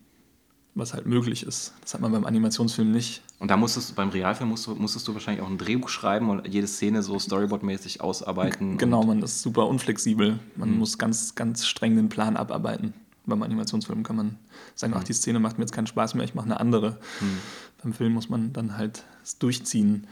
was 0.75 0.95
halt 0.95 1.07
möglich 1.07 1.43
ist. 1.43 1.75
Das 1.83 1.95
hat 1.95 2.01
man 2.01 2.13
beim 2.13 2.25
Animationsfilm 2.25 2.91
nicht. 2.91 3.23
Und 3.39 3.51
da 3.51 3.57
musstest 3.57 3.91
du, 3.91 3.95
beim 3.95 4.09
Realfilm 4.09 4.49
musst 4.49 4.67
du, 4.67 4.75
musstest 4.75 5.07
du 5.07 5.13
wahrscheinlich 5.13 5.43
auch 5.43 5.51
ein 5.51 5.59
Drehbuch 5.59 5.89
schreiben 5.89 6.31
und 6.31 6.49
jede 6.49 6.67
Szene 6.67 7.03
so 7.03 7.19
storyboardmäßig 7.19 8.01
ausarbeiten. 8.01 8.79
Genau, 8.79 9.03
man 9.03 9.23
ist 9.23 9.43
super 9.43 9.67
unflexibel. 9.67 10.39
Man 10.57 10.71
mhm. 10.71 10.79
muss 10.79 10.97
ganz, 10.97 11.35
ganz 11.35 11.67
streng 11.67 11.97
den 11.97 12.09
Plan 12.09 12.37
abarbeiten. 12.37 12.95
Beim 13.27 13.43
Animationsfilm 13.43 14.03
kann 14.03 14.17
man 14.17 14.39
sagen, 14.75 14.95
mhm. 14.95 15.01
ach, 15.01 15.05
die 15.05 15.13
Szene 15.13 15.41
macht 15.41 15.59
mir 15.59 15.65
jetzt 15.65 15.73
keinen 15.73 15.87
Spaß 15.87 16.15
mehr, 16.15 16.25
ich 16.25 16.35
mache 16.35 16.47
eine 16.47 16.59
andere. 16.59 16.99
Mhm. 17.21 17.39
Beim 17.83 17.93
Film 17.93 18.13
muss 18.13 18.31
man 18.31 18.53
dann 18.53 18.79
halt 18.79 19.05
es 19.23 19.39
durchziehen. 19.39 20.07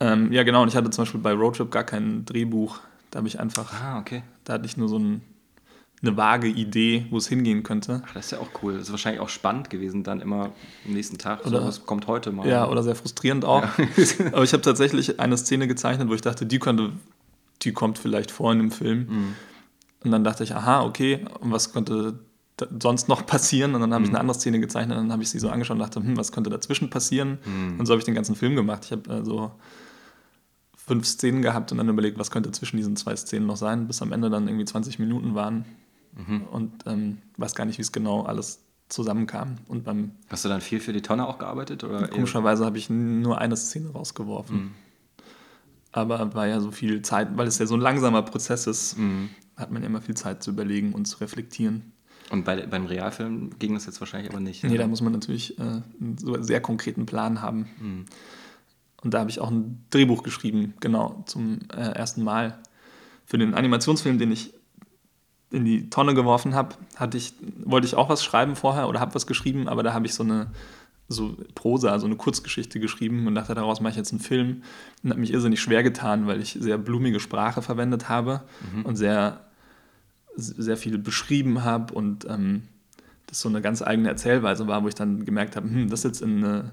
Ähm, 0.00 0.32
ja, 0.32 0.44
genau, 0.44 0.62
und 0.62 0.68
ich 0.68 0.76
hatte 0.76 0.90
zum 0.90 1.02
Beispiel 1.02 1.20
bei 1.20 1.32
Roadtrip 1.32 1.70
gar 1.70 1.84
kein 1.84 2.24
Drehbuch. 2.24 2.78
Da 3.10 3.18
habe 3.18 3.28
ich 3.28 3.40
einfach, 3.40 3.72
ah, 3.82 3.98
okay. 3.98 4.22
da 4.44 4.54
hatte 4.54 4.66
ich 4.66 4.76
nur 4.76 4.88
so 4.88 4.98
ein 4.98 5.22
eine 6.02 6.16
vage 6.16 6.46
Idee, 6.46 7.06
wo 7.10 7.16
es 7.16 7.28
hingehen 7.28 7.62
könnte. 7.62 8.02
Ach, 8.06 8.14
das 8.14 8.26
ist 8.26 8.30
ja 8.32 8.38
auch 8.38 8.48
cool. 8.62 8.74
Das 8.74 8.84
ist 8.84 8.90
wahrscheinlich 8.92 9.20
auch 9.20 9.28
spannend 9.28 9.68
gewesen, 9.68 10.04
dann 10.04 10.20
immer 10.20 10.52
am 10.86 10.92
nächsten 10.92 11.18
Tag. 11.18 11.44
Oder, 11.46 11.60
so, 11.60 11.66
was 11.66 11.86
kommt 11.86 12.06
heute 12.06 12.30
mal. 12.30 12.46
Ja, 12.46 12.68
oder 12.68 12.82
sehr 12.82 12.94
frustrierend 12.94 13.44
auch. 13.44 13.62
Ja. 13.62 13.86
Aber 14.32 14.44
ich 14.44 14.52
habe 14.52 14.62
tatsächlich 14.62 15.18
eine 15.18 15.36
Szene 15.36 15.66
gezeichnet, 15.66 16.08
wo 16.08 16.14
ich 16.14 16.20
dachte, 16.20 16.46
die 16.46 16.58
könnte, 16.58 16.92
die 17.62 17.72
kommt 17.72 17.98
vielleicht 17.98 18.30
vor 18.30 18.52
in 18.52 18.58
dem 18.58 18.70
Film. 18.70 18.98
Mhm. 18.98 19.34
Und 20.04 20.10
dann 20.12 20.22
dachte 20.22 20.44
ich, 20.44 20.54
aha, 20.54 20.84
okay, 20.84 21.24
und 21.40 21.50
was 21.50 21.72
könnte 21.72 22.20
sonst 22.80 23.08
noch 23.08 23.26
passieren? 23.26 23.74
Und 23.74 23.80
dann 23.80 23.92
habe 23.92 24.00
mhm. 24.00 24.04
ich 24.06 24.10
eine 24.10 24.20
andere 24.20 24.38
Szene 24.38 24.60
gezeichnet 24.60 24.96
und 24.96 25.04
dann 25.04 25.12
habe 25.12 25.22
ich 25.22 25.30
sie 25.30 25.40
so 25.40 25.48
angeschaut 25.48 25.74
und 25.74 25.80
dachte, 25.80 26.00
hm, 26.00 26.16
was 26.16 26.30
könnte 26.30 26.50
dazwischen 26.50 26.90
passieren? 26.90 27.38
Mhm. 27.44 27.80
Und 27.80 27.86
so 27.86 27.92
habe 27.92 27.98
ich 27.98 28.04
den 28.04 28.14
ganzen 28.14 28.36
Film 28.36 28.54
gemacht. 28.54 28.84
Ich 28.84 28.92
habe 28.92 29.10
also 29.10 29.52
fünf 30.76 31.06
Szenen 31.06 31.42
gehabt 31.42 31.70
und 31.72 31.78
dann 31.78 31.88
überlegt, 31.88 32.18
was 32.18 32.30
könnte 32.30 32.50
zwischen 32.52 32.76
diesen 32.76 32.96
zwei 32.96 33.14
Szenen 33.16 33.46
noch 33.46 33.56
sein, 33.56 33.86
bis 33.86 34.00
am 34.00 34.12
Ende 34.12 34.30
dann 34.30 34.48
irgendwie 34.48 34.64
20 34.64 34.98
Minuten 34.98 35.34
waren. 35.34 35.64
Mhm. 36.16 36.42
Und 36.50 36.72
ähm, 36.86 37.18
weiß 37.36 37.54
gar 37.54 37.64
nicht, 37.64 37.78
wie 37.78 37.82
es 37.82 37.92
genau 37.92 38.22
alles 38.22 38.60
zusammenkam. 38.88 39.56
Und 39.68 39.84
beim 39.84 40.12
Hast 40.28 40.44
du 40.44 40.48
dann 40.48 40.60
viel 40.60 40.80
für 40.80 40.92
die 40.92 41.02
Tonne 41.02 41.26
auch 41.26 41.38
gearbeitet? 41.38 41.84
Oder 41.84 42.08
komischerweise 42.08 42.64
habe 42.64 42.78
ich 42.78 42.90
nur 42.90 43.38
eine 43.38 43.56
Szene 43.56 43.90
rausgeworfen. 43.90 44.56
Mhm. 44.56 44.70
Aber 45.92 46.34
war 46.34 46.46
ja 46.46 46.60
so 46.60 46.70
viel 46.70 47.02
Zeit, 47.02 47.36
weil 47.36 47.46
es 47.46 47.58
ja 47.58 47.66
so 47.66 47.74
ein 47.74 47.80
langsamer 47.80 48.22
Prozess 48.22 48.66
ist, 48.66 48.98
mhm. 48.98 49.30
hat 49.56 49.70
man 49.70 49.82
ja 49.82 49.88
immer 49.88 50.00
viel 50.00 50.16
Zeit 50.16 50.42
zu 50.42 50.50
überlegen 50.50 50.92
und 50.92 51.06
zu 51.06 51.18
reflektieren. 51.18 51.92
Und 52.30 52.44
bei, 52.44 52.66
beim 52.66 52.86
Realfilm 52.86 53.58
ging 53.58 53.74
das 53.74 53.86
jetzt 53.86 54.00
wahrscheinlich 54.00 54.30
aber 54.30 54.40
nicht. 54.40 54.62
Nee, 54.62 54.70
oder? 54.70 54.80
da 54.80 54.86
muss 54.86 55.00
man 55.00 55.12
natürlich 55.12 55.58
äh, 55.58 55.62
einen 55.62 56.42
sehr 56.42 56.60
konkreten 56.60 57.06
Plan 57.06 57.40
haben. 57.40 57.68
Mhm. 57.80 58.04
Und 59.02 59.14
da 59.14 59.20
habe 59.20 59.30
ich 59.30 59.40
auch 59.40 59.50
ein 59.50 59.84
Drehbuch 59.90 60.22
geschrieben, 60.22 60.74
genau, 60.80 61.22
zum 61.26 61.60
äh, 61.72 61.76
ersten 61.76 62.22
Mal. 62.22 62.58
Für 63.24 63.38
den 63.38 63.54
Animationsfilm, 63.54 64.18
den 64.18 64.32
ich 64.32 64.54
in 65.50 65.64
die 65.64 65.88
Tonne 65.90 66.14
geworfen 66.14 66.54
habe, 66.54 66.74
hatte 66.96 67.16
ich, 67.16 67.34
wollte 67.64 67.86
ich 67.86 67.94
auch 67.94 68.08
was 68.08 68.22
schreiben 68.22 68.56
vorher 68.56 68.88
oder 68.88 69.00
habe 69.00 69.14
was 69.14 69.26
geschrieben, 69.26 69.68
aber 69.68 69.82
da 69.82 69.94
habe 69.94 70.06
ich 70.06 70.14
so 70.14 70.22
eine 70.22 70.48
so 71.08 71.36
Prosa, 71.54 71.98
so 71.98 72.06
eine 72.06 72.16
Kurzgeschichte 72.16 72.80
geschrieben 72.80 73.26
und 73.26 73.34
dachte, 73.34 73.54
daraus 73.54 73.80
mache 73.80 73.92
ich 73.92 73.96
jetzt 73.96 74.12
einen 74.12 74.20
Film. 74.20 74.62
Und 75.02 75.10
habe 75.10 75.20
mich 75.20 75.32
irrsinnig 75.32 75.60
schwer 75.60 75.82
getan, 75.82 76.26
weil 76.26 76.40
ich 76.40 76.58
sehr 76.60 76.76
blumige 76.76 77.18
Sprache 77.18 77.62
verwendet 77.62 78.10
habe 78.10 78.42
mhm. 78.74 78.84
und 78.84 78.96
sehr, 78.96 79.40
sehr 80.36 80.76
viel 80.76 80.98
beschrieben 80.98 81.64
habe 81.64 81.94
und 81.94 82.26
ähm, 82.26 82.64
das 83.26 83.40
so 83.40 83.48
eine 83.48 83.62
ganz 83.62 83.82
eigene 83.82 84.08
Erzählweise 84.08 84.66
war, 84.66 84.82
wo 84.82 84.88
ich 84.88 84.94
dann 84.94 85.24
gemerkt 85.24 85.56
habe, 85.56 85.68
hm, 85.68 85.88
das 85.88 86.02
jetzt 86.02 86.20
in, 86.20 86.44
eine, 86.44 86.72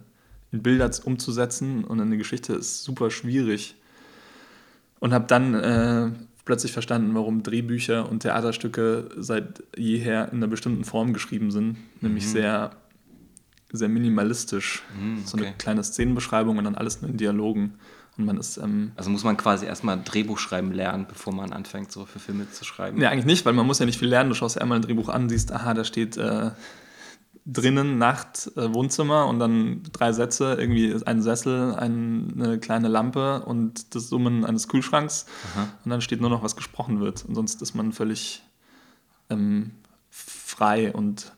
in 0.51 0.61
Bilder 0.61 0.89
umzusetzen 1.05 1.83
und 1.83 1.99
in 1.99 2.07
eine 2.07 2.17
Geschichte 2.17 2.53
ist 2.53 2.83
super 2.83 3.11
schwierig. 3.11 3.75
Und 4.99 5.13
habe 5.13 5.25
dann 5.27 5.53
äh, 5.53 6.11
plötzlich 6.45 6.71
verstanden, 6.71 7.13
warum 7.15 7.43
Drehbücher 7.43 8.09
und 8.09 8.21
Theaterstücke 8.21 9.09
seit 9.17 9.63
jeher 9.75 10.31
in 10.31 10.37
einer 10.37 10.47
bestimmten 10.47 10.85
Form 10.85 11.11
geschrieben 11.11 11.51
sind, 11.51 11.77
nämlich 12.01 12.25
mhm. 12.25 12.29
sehr, 12.29 12.71
sehr 13.71 13.89
minimalistisch. 13.89 14.83
Mhm, 14.97 15.13
okay. 15.13 15.23
So 15.25 15.37
eine 15.37 15.53
kleine 15.57 15.83
Szenenbeschreibung 15.83 16.57
und 16.57 16.63
dann 16.63 16.75
alles 16.75 17.01
nur 17.01 17.09
in 17.11 17.17
Dialogen. 17.17 17.73
Und 18.17 18.25
man 18.25 18.37
ist, 18.37 18.57
ähm, 18.57 18.93
also 18.95 19.09
muss 19.09 19.25
man 19.25 19.35
quasi 19.35 19.65
erstmal 19.65 19.99
Drehbuch 20.01 20.39
schreiben 20.39 20.71
lernen, 20.71 21.05
bevor 21.09 21.33
man 21.33 21.51
anfängt, 21.51 21.91
so 21.91 22.05
für 22.05 22.19
Filme 22.19 22.49
zu 22.49 22.63
schreiben? 22.63 23.01
Ja, 23.01 23.09
eigentlich 23.09 23.25
nicht, 23.25 23.45
weil 23.45 23.53
man 23.53 23.65
muss 23.65 23.79
ja 23.79 23.85
nicht 23.85 23.99
viel 23.99 24.07
lernen. 24.07 24.29
Du 24.29 24.35
schaust 24.35 24.55
ja 24.55 24.61
einmal 24.61 24.77
ein 24.77 24.83
Drehbuch 24.83 25.09
an, 25.09 25.27
siehst, 25.27 25.51
aha, 25.51 25.73
da 25.73 25.83
steht 25.83 26.15
äh, 26.15 26.51
drinnen 27.45 27.97
Nacht, 27.99 28.51
äh, 28.55 28.73
Wohnzimmer 28.73 29.27
und 29.27 29.39
dann 29.39 29.83
drei 29.91 30.11
Sätze, 30.11 30.55
irgendwie 30.59 30.95
ein 31.05 31.21
Sessel, 31.21 31.75
ein, 31.75 32.33
eine 32.35 32.59
kleine 32.59 32.87
Lampe 32.87 33.43
und 33.43 33.93
das 33.93 34.09
Summen 34.09 34.45
eines 34.45 34.67
Kühlschranks. 34.67 35.27
Aha. 35.53 35.67
Und 35.83 35.91
dann 35.91 36.01
steht 36.01 36.21
nur 36.21 36.29
noch, 36.29 36.41
was 36.41 36.55
gesprochen 36.55 36.99
wird. 36.99 37.23
Und 37.25 37.35
sonst 37.35 37.61
ist 37.61 37.75
man 37.75 37.91
völlig 37.91 38.43
ähm, 39.29 39.71
frei 40.09 40.91
und, 40.91 41.33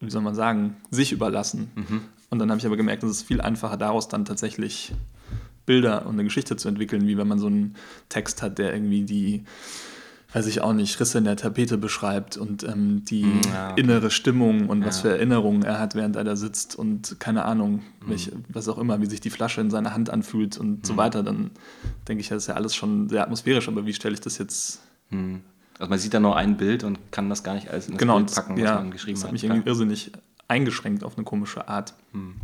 wie 0.00 0.10
soll 0.10 0.22
man 0.22 0.34
sagen, 0.34 0.76
sich 0.90 1.12
überlassen. 1.12 1.70
Mhm. 1.76 2.00
Und 2.30 2.38
dann 2.40 2.50
habe 2.50 2.58
ich 2.58 2.66
aber 2.66 2.76
gemerkt, 2.76 3.04
es 3.04 3.10
ist 3.10 3.22
viel 3.22 3.40
einfacher, 3.40 3.76
daraus 3.76 4.08
dann 4.08 4.24
tatsächlich 4.24 4.92
Bilder 5.66 6.06
und 6.06 6.14
eine 6.14 6.24
Geschichte 6.24 6.56
zu 6.56 6.68
entwickeln, 6.68 7.06
wie 7.06 7.16
wenn 7.16 7.28
man 7.28 7.38
so 7.38 7.46
einen 7.46 7.76
Text 8.08 8.42
hat, 8.42 8.58
der 8.58 8.72
irgendwie 8.72 9.02
die 9.02 9.44
weiß 10.32 10.46
ich 10.46 10.60
auch 10.60 10.72
nicht, 10.72 10.98
Risse 10.98 11.18
in 11.18 11.24
der 11.24 11.36
Tapete 11.36 11.78
beschreibt 11.78 12.36
und 12.36 12.64
ähm, 12.64 13.04
die 13.04 13.22
hm, 13.22 13.40
ja, 13.52 13.70
okay. 13.70 13.80
innere 13.80 14.10
Stimmung 14.10 14.68
und 14.68 14.80
ja. 14.80 14.86
was 14.86 15.00
für 15.00 15.10
Erinnerungen 15.10 15.62
er 15.62 15.78
hat, 15.78 15.94
während 15.94 16.16
er 16.16 16.24
da 16.24 16.36
sitzt 16.36 16.76
und 16.76 17.18
keine 17.20 17.44
Ahnung, 17.44 17.76
mhm. 17.76 18.08
welche, 18.08 18.32
was 18.48 18.68
auch 18.68 18.78
immer, 18.78 19.00
wie 19.00 19.06
sich 19.06 19.20
die 19.20 19.30
Flasche 19.30 19.60
in 19.60 19.70
seiner 19.70 19.94
Hand 19.94 20.10
anfühlt 20.10 20.58
und 20.58 20.70
mhm. 20.70 20.84
so 20.84 20.92
hm. 20.92 20.96
weiter, 20.98 21.22
dann 21.22 21.50
denke 22.08 22.20
ich, 22.20 22.28
das 22.28 22.42
ist 22.42 22.48
ja 22.48 22.54
alles 22.54 22.74
schon 22.74 23.08
sehr 23.08 23.22
atmosphärisch, 23.22 23.68
aber 23.68 23.86
wie 23.86 23.94
stelle 23.94 24.14
ich 24.14 24.20
das 24.20 24.38
jetzt? 24.38 24.80
Mhm. 25.10 25.42
Also 25.78 25.90
man 25.90 25.98
sieht 25.98 26.14
da 26.14 26.20
nur 26.20 26.36
ein 26.36 26.56
Bild 26.56 26.84
und 26.84 27.12
kann 27.12 27.28
das 27.28 27.42
gar 27.42 27.54
nicht 27.54 27.70
alles 27.70 27.86
in 27.86 27.94
das 27.94 27.98
genau, 27.98 28.16
Bild 28.16 28.34
packen, 28.34 28.54
was 28.54 28.62
ja, 28.62 28.74
man 28.76 28.90
geschrieben 28.90 29.16
hat. 29.16 29.22
Das 29.22 29.28
hat 29.28 29.32
mich 29.32 29.44
irgendwie 29.44 29.68
irrsinnig 29.68 30.12
eingeschränkt 30.48 31.04
auf 31.04 31.16
eine 31.16 31.24
komische 31.24 31.68
Art. 31.68 31.94
Hm. 32.12 32.36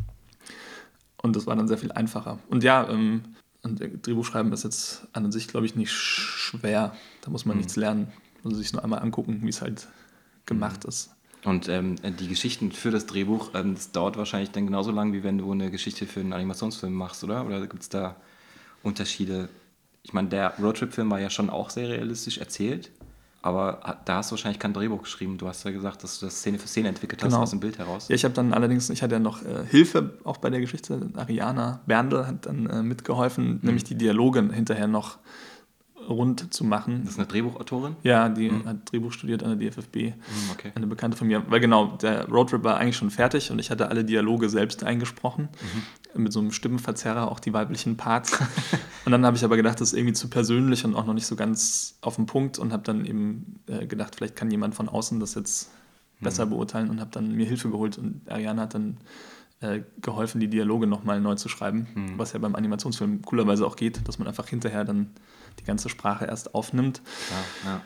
Und 1.22 1.37
das 1.37 1.47
war 1.47 1.57
dann 1.57 1.68
sehr 1.68 1.78
viel 1.78 1.93
einfacher. 1.93 2.39
Und 2.49 2.62
ja, 2.62 2.89
ähm, 2.89 3.22
und 3.62 3.80
Drehbuchschreiben 4.07 4.53
ist 4.53 4.64
jetzt 4.64 5.07
an 5.12 5.30
sich, 5.30 5.47
glaube 5.47 5.66
ich, 5.66 5.76
nicht 5.76 5.93
schwer. 5.93 6.93
Da 7.22 7.30
muss 7.30 7.46
man 7.46 7.56
mhm. 7.56 7.62
nichts 7.62 7.76
lernen. 7.76 8.12
Man 8.42 8.52
muss 8.52 8.58
sich 8.58 8.72
nur 8.72 8.84
einmal 8.84 9.00
angucken, 9.00 9.40
wie 9.42 9.48
es 9.48 9.62
halt 9.62 9.88
gemacht 10.44 10.84
mhm. 10.84 10.88
ist. 10.88 11.10
Und 11.44 11.68
ähm, 11.68 11.96
die 12.20 12.28
Geschichten 12.28 12.70
für 12.70 12.90
das 12.90 13.06
Drehbuch, 13.06 13.50
ähm, 13.54 13.74
das 13.74 13.90
dauert 13.90 14.16
wahrscheinlich 14.16 14.50
dann 14.50 14.66
genauso 14.66 14.92
lang, 14.92 15.12
wie 15.12 15.24
wenn 15.24 15.38
du 15.38 15.50
eine 15.50 15.70
Geschichte 15.70 16.06
für 16.06 16.20
einen 16.20 16.32
Animationsfilm 16.32 16.92
machst, 16.92 17.24
oder? 17.24 17.44
Oder 17.46 17.66
gibt 17.66 17.82
es 17.82 17.88
da 17.88 18.16
Unterschiede? 18.82 19.48
Ich 20.04 20.12
meine, 20.12 20.28
der 20.28 20.54
Roadtrip-Film 20.60 21.10
war 21.10 21.20
ja 21.20 21.30
schon 21.30 21.50
auch 21.50 21.70
sehr 21.70 21.88
realistisch 21.88 22.38
erzählt, 22.38 22.90
aber 23.40 24.00
da 24.04 24.16
hast 24.16 24.30
du 24.30 24.34
wahrscheinlich 24.34 24.60
kein 24.60 24.72
Drehbuch 24.72 25.02
geschrieben. 25.02 25.36
Du 25.36 25.48
hast 25.48 25.64
ja 25.64 25.72
gesagt, 25.72 26.04
dass 26.04 26.20
du 26.20 26.26
das 26.26 26.36
Szene 26.36 26.60
für 26.60 26.68
Szene 26.68 26.88
entwickelt 26.88 27.22
hast 27.22 27.30
genau. 27.30 27.42
aus 27.42 27.50
dem 27.50 27.58
Bild 27.58 27.78
heraus. 27.78 28.06
Ja, 28.08 28.14
ich 28.14 28.24
habe 28.24 28.34
dann 28.34 28.52
allerdings, 28.52 28.88
ich 28.90 29.02
hatte 29.02 29.14
ja 29.14 29.18
noch 29.18 29.42
äh, 29.44 29.64
Hilfe 29.68 30.18
auch 30.22 30.36
bei 30.36 30.48
der 30.48 30.60
Geschichte. 30.60 31.10
Ariana 31.14 31.80
Berndl 31.86 32.24
hat 32.24 32.46
dann 32.46 32.66
äh, 32.66 32.82
mitgeholfen, 32.84 33.54
mhm. 33.54 33.60
nämlich 33.62 33.82
die 33.82 33.96
Dialoge 33.96 34.48
hinterher 34.52 34.86
noch 34.86 35.18
rund 36.09 36.53
zu 36.53 36.64
machen. 36.64 37.03
Das 37.05 37.14
ist 37.14 37.18
eine 37.18 37.28
Drehbuchautorin? 37.28 37.96
Ja, 38.03 38.28
die 38.28 38.50
mhm. 38.50 38.66
hat 38.66 38.90
Drehbuch 38.90 39.12
studiert 39.12 39.42
an 39.42 39.59
der 39.59 39.70
DFFB. 39.70 39.96
Mhm, 39.96 40.12
okay. 40.53 40.72
Eine 40.74 40.86
Bekannte 40.86 41.16
von 41.16 41.26
mir. 41.26 41.42
Weil 41.48 41.61
genau, 41.61 41.96
der 42.00 42.28
Roadtrip 42.28 42.64
war 42.64 42.76
eigentlich 42.76 42.96
schon 42.96 43.11
fertig 43.11 43.50
und 43.50 43.59
ich 43.59 43.70
hatte 43.70 43.88
alle 43.88 44.05
Dialoge 44.05 44.48
selbst 44.48 44.84
eingesprochen. 44.84 45.48
Mhm. 46.14 46.22
Mit 46.22 46.32
so 46.32 46.40
einem 46.40 46.53
Stimmenverzerrer, 46.53 47.30
auch 47.30 47.40
die 47.40 47.53
weiblichen 47.53 47.96
Parts. 47.96 48.38
und 49.05 49.12
dann 49.12 49.24
habe 49.24 49.36
ich 49.36 49.44
aber 49.44 49.57
gedacht, 49.57 49.80
das 49.80 49.92
ist 49.92 49.98
irgendwie 49.98 50.14
zu 50.14 50.28
persönlich 50.28 50.84
und 50.84 50.94
auch 50.94 51.07
noch 51.07 51.14
nicht 51.14 51.26
so 51.26 51.36
ganz 51.36 51.96
auf 52.00 52.16
den 52.16 52.26
Punkt 52.26 52.59
und 52.59 52.72
habe 52.72 52.82
dann 52.82 53.05
eben 53.05 53.61
äh, 53.66 53.86
gedacht, 53.86 54.16
vielleicht 54.16 54.36
kann 54.36 54.50
jemand 54.50 54.74
von 54.74 54.88
außen 54.88 55.20
das 55.20 55.34
jetzt 55.34 55.70
besser 56.20 56.46
mhm. 56.46 56.50
beurteilen 56.50 56.90
und 56.90 57.00
habe 57.00 57.11
dann 57.11 57.34
mir 57.34 57.46
Hilfe 57.46 57.70
geholt 57.70 57.98
und 57.98 58.22
Ariane 58.30 58.61
hat 58.61 58.74
dann 58.74 58.98
äh, 59.62 59.82
geholfen, 60.00 60.40
die 60.40 60.48
Dialoge 60.48 60.86
nochmal 60.86 61.20
neu 61.20 61.34
zu 61.36 61.48
schreiben, 61.48 61.86
mhm. 61.94 62.18
was 62.18 62.32
ja 62.32 62.38
beim 62.38 62.55
Animationsfilm 62.55 63.22
coolerweise 63.22 63.66
auch 63.66 63.76
geht, 63.76 64.07
dass 64.09 64.18
man 64.18 64.28
einfach 64.28 64.48
hinterher 64.48 64.84
dann 64.84 65.11
die 65.61 65.64
ganze 65.64 65.88
Sprache 65.88 66.24
erst 66.24 66.55
aufnimmt. 66.55 67.03
Ja, 67.30 67.70
ja. 67.70 67.80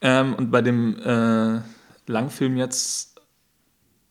Ähm, 0.00 0.34
und 0.34 0.50
bei 0.50 0.62
dem 0.62 0.98
äh, 0.98 1.60
Langfilm 2.06 2.56
jetzt, 2.56 3.20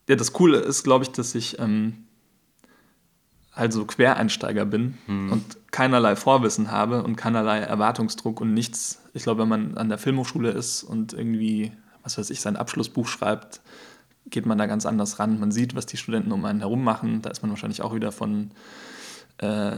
ja, 0.10 0.16
das 0.16 0.34
Coole 0.34 0.60
ist, 0.60 0.84
glaube 0.84 1.06
ich, 1.06 1.12
dass 1.12 1.36
ich 1.36 1.60
ähm, 1.60 2.08
halt 3.54 3.74
so 3.74 3.86
Quereinsteiger 3.86 4.66
bin 4.66 4.98
mhm. 5.08 5.32
und 5.32 5.58
keinerlei 5.72 6.16
Vorwissen 6.16 6.72
habe 6.72 7.04
und 7.04 7.16
keinerlei 7.16 7.60
Erwartungsdruck 7.60 8.40
und 8.42 8.54
nichts. 8.54 9.02
Ich 9.14 9.24
glaube, 9.24 9.42
wenn 9.42 9.50
man 9.50 9.78
an 9.78 9.90
der 9.90 9.98
Filmhochschule 9.98 10.52
ist 10.52 10.84
und 10.84 11.14
irgendwie, 11.14 11.72
was 12.04 12.18
weiß 12.18 12.30
ich, 12.30 12.42
sein 12.42 12.56
Abschlussbuch 12.56 13.08
schreibt, 13.08 13.62
geht 14.30 14.46
man 14.46 14.58
da 14.58 14.66
ganz 14.66 14.86
anders 14.86 15.20
ran. 15.20 15.40
Man 15.40 15.52
sieht, 15.52 15.76
was 15.76 15.86
die 15.86 15.98
Studenten 15.98 16.32
um 16.32 16.46
einen 16.46 16.60
herum 16.60 16.84
machen. 16.84 17.22
Da 17.22 17.30
ist 17.30 17.42
man 17.42 17.50
wahrscheinlich 17.50 17.82
auch 17.82 17.96
wieder 17.96 18.12
von 18.12 18.52
äh, 19.38 19.78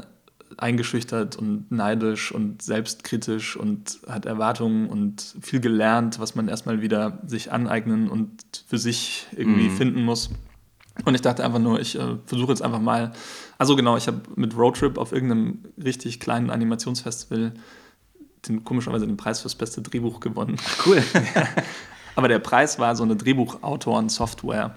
eingeschüchtert 0.57 1.35
und 1.35 1.71
neidisch 1.71 2.31
und 2.31 2.61
selbstkritisch 2.61 3.55
und 3.55 3.99
hat 4.07 4.25
Erwartungen 4.25 4.87
und 4.89 5.35
viel 5.41 5.59
gelernt, 5.59 6.19
was 6.19 6.35
man 6.35 6.47
erstmal 6.47 6.81
wieder 6.81 7.19
sich 7.25 7.51
aneignen 7.51 8.09
und 8.09 8.63
für 8.67 8.77
sich 8.77 9.27
irgendwie 9.35 9.69
mhm. 9.69 9.77
finden 9.77 10.03
muss. 10.03 10.29
Und 11.05 11.15
ich 11.15 11.21
dachte 11.21 11.43
einfach 11.45 11.59
nur, 11.59 11.79
ich 11.79 11.97
äh, 11.97 12.17
versuche 12.25 12.51
jetzt 12.51 12.61
einfach 12.61 12.81
mal. 12.81 13.11
Also 13.57 13.75
genau, 13.75 13.95
ich 13.95 14.07
habe 14.07 14.21
mit 14.35 14.55
Roadtrip 14.57 14.97
auf 14.97 15.11
irgendeinem 15.11 15.59
richtig 15.81 16.19
kleinen 16.19 16.49
Animationsfestival 16.49 17.53
den, 18.47 18.63
komischerweise 18.63 19.05
den 19.05 19.17
Preis 19.17 19.41
fürs 19.41 19.55
beste 19.55 19.81
Drehbuch 19.81 20.19
gewonnen. 20.19 20.57
Cool. 20.85 21.03
Aber 22.15 22.27
der 22.27 22.39
Preis 22.39 22.79
war 22.79 22.95
so 22.95 23.03
eine 23.03 23.15
Drehbuchautoren-Software. 23.15 24.75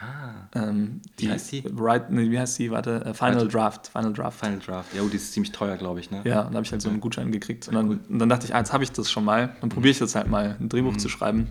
Ah. 0.00 0.48
Ähm, 0.54 1.02
die, 1.18 1.26
wie 1.26 1.30
heißt 1.30 1.52
die? 1.52 1.64
Right, 1.76 2.10
nee, 2.10 2.30
wie 2.30 2.38
heißt 2.38 2.58
die? 2.58 2.70
Warte, 2.70 3.04
äh, 3.04 3.12
Final 3.12 3.36
Warte. 3.36 3.48
Draft. 3.48 3.86
Final 3.88 4.12
Draft. 4.14 4.40
Final 4.40 4.58
Draft. 4.58 4.94
Ja, 4.94 5.02
oh, 5.02 5.08
die 5.08 5.16
ist 5.16 5.32
ziemlich 5.32 5.52
teuer, 5.52 5.76
glaube 5.76 6.00
ich, 6.00 6.10
ne? 6.10 6.22
Ja, 6.24 6.42
und 6.42 6.52
da 6.52 6.56
habe 6.56 6.64
ich 6.64 6.72
halt 6.72 6.80
so 6.80 6.88
einen 6.88 7.00
Gutschein 7.00 7.30
gekriegt. 7.30 7.68
Und 7.68 7.74
dann, 7.74 7.88
und 7.88 8.18
dann 8.18 8.28
dachte 8.30 8.46
ich, 8.46 8.54
ah, 8.54 8.58
jetzt 8.58 8.72
habe 8.72 8.82
ich 8.82 8.92
das 8.92 9.10
schon 9.10 9.24
mal. 9.24 9.54
Dann 9.60 9.68
probiere 9.68 9.90
ich 9.90 10.00
jetzt 10.00 10.14
halt 10.14 10.28
mal, 10.28 10.56
ein 10.58 10.70
Drehbuch 10.70 10.92
mhm. 10.92 10.98
zu 10.98 11.10
schreiben. 11.10 11.48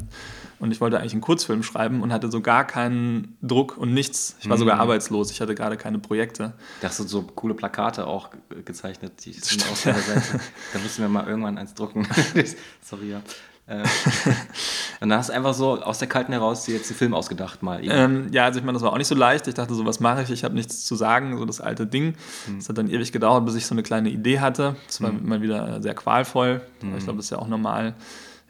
Und 0.58 0.72
ich 0.72 0.82
wollte 0.82 1.00
eigentlich 1.00 1.14
einen 1.14 1.22
Kurzfilm 1.22 1.62
schreiben 1.64 2.02
und 2.02 2.12
hatte 2.12 2.30
so 2.32 2.42
gar 2.42 2.66
keinen 2.66 3.38
Druck 3.42 3.78
und 3.78 3.94
nichts. 3.94 4.36
Ich 4.42 4.50
war 4.50 4.58
mhm. 4.58 4.62
sogar 4.62 4.80
arbeitslos. 4.80 5.32
Ich 5.32 5.40
hatte 5.42 5.54
gerade 5.54 5.78
keine 5.78 6.00
Projekte. 6.00 6.54
Da 6.82 6.90
hast 6.90 7.00
du 7.00 7.04
so 7.04 7.22
coole 7.22 7.54
Plakate 7.54 8.08
auch 8.08 8.30
gezeichnet, 8.66 9.26
die 9.26 9.34
sind 9.34 9.64
auf 9.72 9.82
der 9.84 9.94
Seite. 9.94 10.40
da 10.74 10.80
müssen 10.80 11.02
wir 11.02 11.10
mal 11.10 11.28
irgendwann 11.28 11.58
eins 11.58 11.76
drucken. 11.76 12.08
Sorry, 12.82 13.12
ja. 13.12 13.22
Äh, 13.70 13.84
und 15.00 15.10
dann 15.10 15.20
hast 15.20 15.30
du 15.30 15.34
einfach 15.34 15.54
so 15.54 15.80
aus 15.82 16.00
der 16.00 16.08
Kalten 16.08 16.32
heraus 16.32 16.66
jetzt 16.66 16.90
den 16.90 16.98
Film 16.98 17.14
ausgedacht 17.14 17.62
mal. 17.62 17.80
Ähm, 17.84 18.28
ja, 18.32 18.46
also 18.46 18.60
ich 18.60 18.66
meine, 18.66 18.76
das 18.76 18.82
war 18.82 18.92
auch 18.92 18.98
nicht 18.98 19.08
so 19.08 19.16
leicht. 19.16 19.48
Ich 19.48 19.54
dachte 19.54 19.76
so, 19.76 19.86
was 19.86 20.00
mache 20.00 20.24
ich? 20.24 20.32
Ich 20.32 20.44
habe 20.44 20.56
nichts 20.56 20.86
zu 20.86 20.96
sagen, 20.96 21.38
so 21.38 21.46
das 21.46 21.62
alte 21.62 21.86
Ding. 21.86 22.16
Es 22.46 22.48
hm. 22.48 22.70
hat 22.70 22.78
dann 22.80 22.90
ewig 22.90 23.12
gedauert, 23.12 23.46
bis 23.46 23.56
ich 23.56 23.68
so 23.68 23.76
eine 23.76 23.84
kleine 23.84 24.10
Idee 24.10 24.40
hatte. 24.40 24.76
Das 24.88 25.02
war 25.02 25.12
hm. 25.12 25.28
mal 25.28 25.42
wieder 25.44 25.82
sehr 25.84 25.94
qualvoll. 25.94 26.62
Hm. 26.82 26.98
Ich 26.98 27.04
glaube, 27.04 27.18
das 27.18 27.28
ist 27.28 27.30
ja 27.30 27.38
auch 27.38 27.48
normal. 27.48 27.94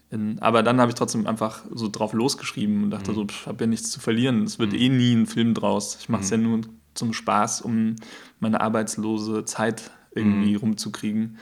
In, 0.10 0.40
aber 0.40 0.64
dann 0.64 0.80
habe 0.80 0.90
ich 0.90 0.96
trotzdem 0.96 1.28
einfach 1.28 1.64
so 1.72 1.90
drauf 1.90 2.14
losgeschrieben 2.14 2.86
und 2.86 2.92
dachte 2.92 3.10
hm. 3.10 3.16
so, 3.16 3.28
ich 3.30 3.46
habe 3.46 3.66
ja 3.66 3.68
nichts 3.68 3.92
zu 3.92 4.00
verlieren. 4.00 4.44
Es 4.44 4.58
wird 4.58 4.72
hm. 4.72 4.80
eh 4.80 4.90
nie 4.90 5.14
ein 5.14 5.26
Film 5.26 5.54
draus. 5.54 5.98
Ich 6.00 6.08
mache 6.08 6.24
es 6.24 6.30
ja 6.30 6.38
hm. 6.38 6.44
nur 6.44 6.62
zum 6.94 7.12
Spaß, 7.12 7.62
um 7.62 7.98
meine 8.40 8.62
arbeitslose 8.62 9.44
Zeit 9.44 9.92
irgendwie 10.16 10.56
rumzukriegen. 10.56 11.38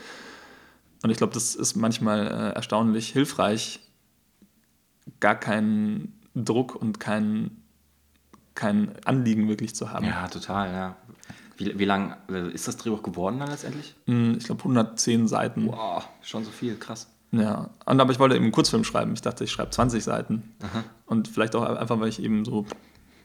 Und 1.03 1.09
ich 1.09 1.17
glaube, 1.17 1.33
das 1.33 1.55
ist 1.55 1.75
manchmal 1.75 2.27
äh, 2.27 2.55
erstaunlich 2.55 3.09
hilfreich, 3.09 3.79
gar 5.19 5.35
keinen 5.35 6.19
Druck 6.33 6.75
und 6.75 6.99
kein, 6.99 7.63
kein 8.55 8.91
Anliegen 9.05 9.47
wirklich 9.47 9.75
zu 9.75 9.91
haben. 9.91 10.05
Ja, 10.05 10.27
total, 10.27 10.71
ja. 10.71 10.95
Wie, 11.57 11.77
wie 11.77 11.85
lang 11.85 12.15
äh, 12.29 12.49
ist 12.51 12.67
das 12.67 12.77
Drehbuch 12.77 13.03
geworden 13.03 13.39
dann 13.39 13.49
letztendlich? 13.49 13.95
Hm, 14.05 14.35
ich 14.37 14.45
glaube 14.45 14.61
110 14.61 15.27
Seiten. 15.27 15.67
Wow, 15.67 16.07
schon 16.21 16.43
so 16.43 16.51
viel, 16.51 16.75
krass. 16.75 17.07
Ja, 17.31 17.71
und 17.85 17.99
aber 17.99 18.11
ich 18.11 18.19
wollte 18.19 18.35
eben 18.35 18.45
einen 18.45 18.51
Kurzfilm 18.51 18.83
schreiben. 18.83 19.13
Ich 19.13 19.21
dachte, 19.21 19.43
ich 19.43 19.51
schreibe 19.51 19.71
20 19.71 20.03
Seiten. 20.03 20.55
Aha. 20.61 20.83
Und 21.05 21.27
vielleicht 21.27 21.55
auch 21.55 21.63
einfach, 21.63 21.99
weil 21.99 22.09
ich 22.09 22.21
eben 22.21 22.45
so 22.45 22.65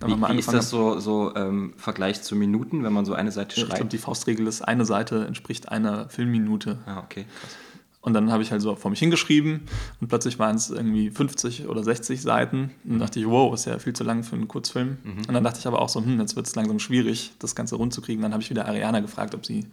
wie, 0.06 0.20
wie 0.20 0.38
ist 0.38 0.52
das 0.52 0.70
so, 0.70 0.98
so 0.98 1.34
ähm, 1.34 1.74
Vergleich 1.76 2.22
zu 2.22 2.36
Minuten, 2.36 2.82
wenn 2.84 2.92
man 2.92 3.04
so 3.04 3.14
eine 3.14 3.32
Seite 3.32 3.54
schreibt? 3.54 3.68
Ich 3.68 3.74
glaube, 3.76 3.90
die 3.90 3.98
Faustregel 3.98 4.46
ist, 4.46 4.62
eine 4.62 4.84
Seite 4.84 5.26
entspricht 5.26 5.68
einer 5.68 6.08
Filmminute. 6.08 6.78
Ah, 6.86 7.00
okay, 7.00 7.26
krass. 7.40 7.56
Und 8.02 8.14
dann 8.14 8.32
habe 8.32 8.42
ich 8.42 8.50
halt 8.50 8.60
so 8.60 8.74
vor 8.74 8.90
mich 8.90 8.98
hingeschrieben 8.98 9.60
und 10.00 10.08
plötzlich 10.08 10.40
waren 10.40 10.56
es 10.56 10.70
irgendwie 10.70 11.10
50 11.10 11.68
oder 11.68 11.84
60 11.84 12.20
Seiten. 12.20 12.72
Und 12.82 12.90
dann 12.90 12.98
dachte 12.98 13.20
ich, 13.20 13.26
wow, 13.26 13.54
ist 13.54 13.64
ja 13.64 13.78
viel 13.78 13.92
zu 13.92 14.02
lang 14.02 14.24
für 14.24 14.34
einen 14.34 14.48
Kurzfilm. 14.48 14.98
Mhm. 15.04 15.18
Und 15.28 15.32
dann 15.32 15.44
dachte 15.44 15.60
ich 15.60 15.68
aber 15.68 15.80
auch 15.80 15.88
so, 15.88 16.04
hm, 16.04 16.18
jetzt 16.18 16.34
wird 16.34 16.48
es 16.48 16.56
langsam 16.56 16.80
schwierig, 16.80 17.32
das 17.38 17.54
Ganze 17.54 17.76
rund 17.76 17.94
zu 17.94 18.02
kriegen. 18.02 18.20
Dann 18.20 18.32
habe 18.32 18.42
ich 18.42 18.50
wieder 18.50 18.66
Ariana 18.66 18.98
gefragt, 18.98 19.36
ob 19.36 19.46
sie 19.46 19.66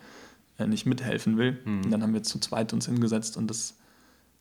äh, 0.60 0.68
nicht 0.68 0.86
mithelfen 0.86 1.38
will. 1.40 1.58
Mhm. 1.66 1.86
Und 1.86 1.92
dann 1.92 2.04
haben 2.04 2.14
wir 2.14 2.22
zu 2.22 2.38
zweit 2.38 2.72
uns 2.72 2.86
hingesetzt 2.86 3.36
und 3.36 3.50
das 3.50 3.78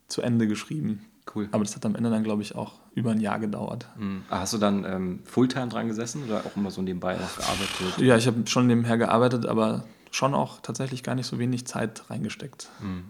zu 0.06 0.20
Ende 0.20 0.46
geschrieben. 0.46 1.06
Cool. 1.34 1.48
Aber 1.52 1.64
das 1.64 1.74
hat 1.76 1.84
am 1.84 1.94
Ende 1.94 2.10
dann, 2.10 2.24
glaube 2.24 2.42
ich, 2.42 2.54
auch 2.54 2.74
über 2.94 3.10
ein 3.10 3.20
Jahr 3.20 3.38
gedauert. 3.38 3.88
Mhm. 3.98 4.22
Hast 4.30 4.54
du 4.54 4.58
dann 4.58 4.84
ähm, 4.84 5.20
Fulltime 5.24 5.68
dran 5.68 5.88
gesessen 5.88 6.24
oder 6.24 6.40
auch 6.40 6.56
immer 6.56 6.70
so 6.70 6.82
nebenbei 6.82 7.14
noch 7.16 7.36
gearbeitet? 7.36 7.98
Ja, 7.98 8.16
ich 8.16 8.26
habe 8.26 8.46
schon 8.46 8.66
nebenher 8.66 8.98
gearbeitet, 8.98 9.46
aber 9.46 9.84
schon 10.10 10.34
auch 10.34 10.60
tatsächlich 10.60 11.02
gar 11.02 11.14
nicht 11.14 11.26
so 11.26 11.38
wenig 11.38 11.66
Zeit 11.66 12.08
reingesteckt. 12.10 12.70
Mhm. 12.80 13.04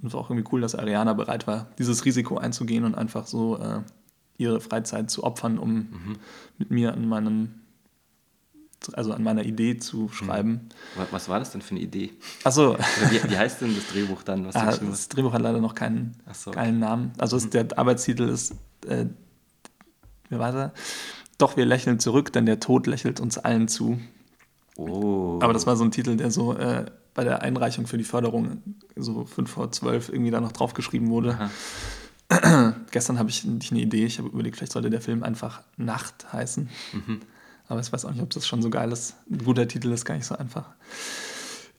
Und 0.00 0.08
es 0.08 0.12
war 0.12 0.20
auch 0.20 0.30
irgendwie 0.30 0.48
cool, 0.52 0.60
dass 0.60 0.74
Ariana 0.74 1.14
bereit 1.14 1.46
war, 1.46 1.68
dieses 1.78 2.04
Risiko 2.04 2.38
einzugehen 2.38 2.84
und 2.84 2.94
einfach 2.94 3.26
so 3.26 3.58
äh, 3.58 3.80
ihre 4.36 4.60
Freizeit 4.60 5.10
zu 5.10 5.24
opfern, 5.24 5.58
um 5.58 5.74
mhm. 5.74 6.16
mit 6.58 6.70
mir 6.70 6.92
an 6.92 7.08
meinem 7.08 7.54
also 8.92 9.12
an 9.12 9.22
meiner 9.22 9.44
Idee 9.44 9.78
zu 9.78 10.02
mhm. 10.02 10.12
schreiben. 10.12 10.60
Was 11.10 11.28
war 11.28 11.38
das 11.38 11.50
denn 11.52 11.62
für 11.62 11.72
eine 11.72 11.80
Idee? 11.80 12.12
Achso. 12.44 12.76
Wie, 13.10 13.30
wie, 13.30 13.36
heißt 13.36 13.60
denn 13.60 13.74
das 13.74 13.88
Drehbuch 13.88 14.22
dann? 14.22 14.46
Ah, 14.54 14.76
das 14.76 15.08
Drehbuch 15.08 15.32
hat 15.32 15.42
leider 15.42 15.60
noch 15.60 15.74
keinen 15.74 16.16
so. 16.32 16.50
geilen 16.50 16.78
Namen. 16.78 17.12
Also 17.18 17.38
mhm. 17.38 17.50
der 17.50 17.78
Arbeitstitel 17.78 18.28
ist, 18.28 18.54
äh, 18.86 19.06
wie 20.28 20.38
war 20.38 20.52
der? 20.52 20.72
Doch, 21.38 21.56
wir 21.56 21.66
lächeln 21.66 21.98
zurück, 21.98 22.32
denn 22.32 22.46
der 22.46 22.60
Tod 22.60 22.86
lächelt 22.86 23.20
uns 23.20 23.38
allen 23.38 23.68
zu. 23.68 23.98
Oh. 24.76 25.38
Aber 25.42 25.52
das 25.52 25.66
war 25.66 25.76
so 25.76 25.84
ein 25.84 25.90
Titel, 25.90 26.16
der 26.16 26.30
so 26.30 26.54
äh, 26.54 26.86
bei 27.14 27.24
der 27.24 27.42
Einreichung 27.42 27.86
für 27.86 27.98
die 27.98 28.04
Förderung 28.04 28.62
so 28.94 29.24
5 29.24 29.50
vor 29.50 29.72
12 29.72 30.10
irgendwie 30.10 30.30
da 30.30 30.40
noch 30.40 30.52
draufgeschrieben 30.52 31.08
wurde. 31.08 31.50
Gestern 32.90 33.18
habe 33.18 33.30
ich 33.30 33.44
nicht 33.44 33.72
eine 33.72 33.80
Idee. 33.80 34.04
Ich 34.04 34.18
habe 34.18 34.28
überlegt, 34.28 34.56
vielleicht 34.56 34.72
sollte 34.72 34.90
der 34.90 35.00
Film 35.00 35.22
einfach 35.22 35.62
Nacht 35.76 36.32
heißen. 36.32 36.68
Mhm. 36.92 37.20
Aber 37.68 37.80
ich 37.80 37.92
weiß 37.92 38.04
auch 38.04 38.12
nicht, 38.12 38.22
ob 38.22 38.30
das 38.30 38.46
schon 38.46 38.62
so 38.62 38.70
geil 38.70 38.92
ist. 38.92 39.14
Ein 39.30 39.44
guter 39.44 39.66
Titel 39.66 39.92
ist 39.92 40.04
gar 40.04 40.14
nicht 40.14 40.26
so 40.26 40.36
einfach. 40.36 40.66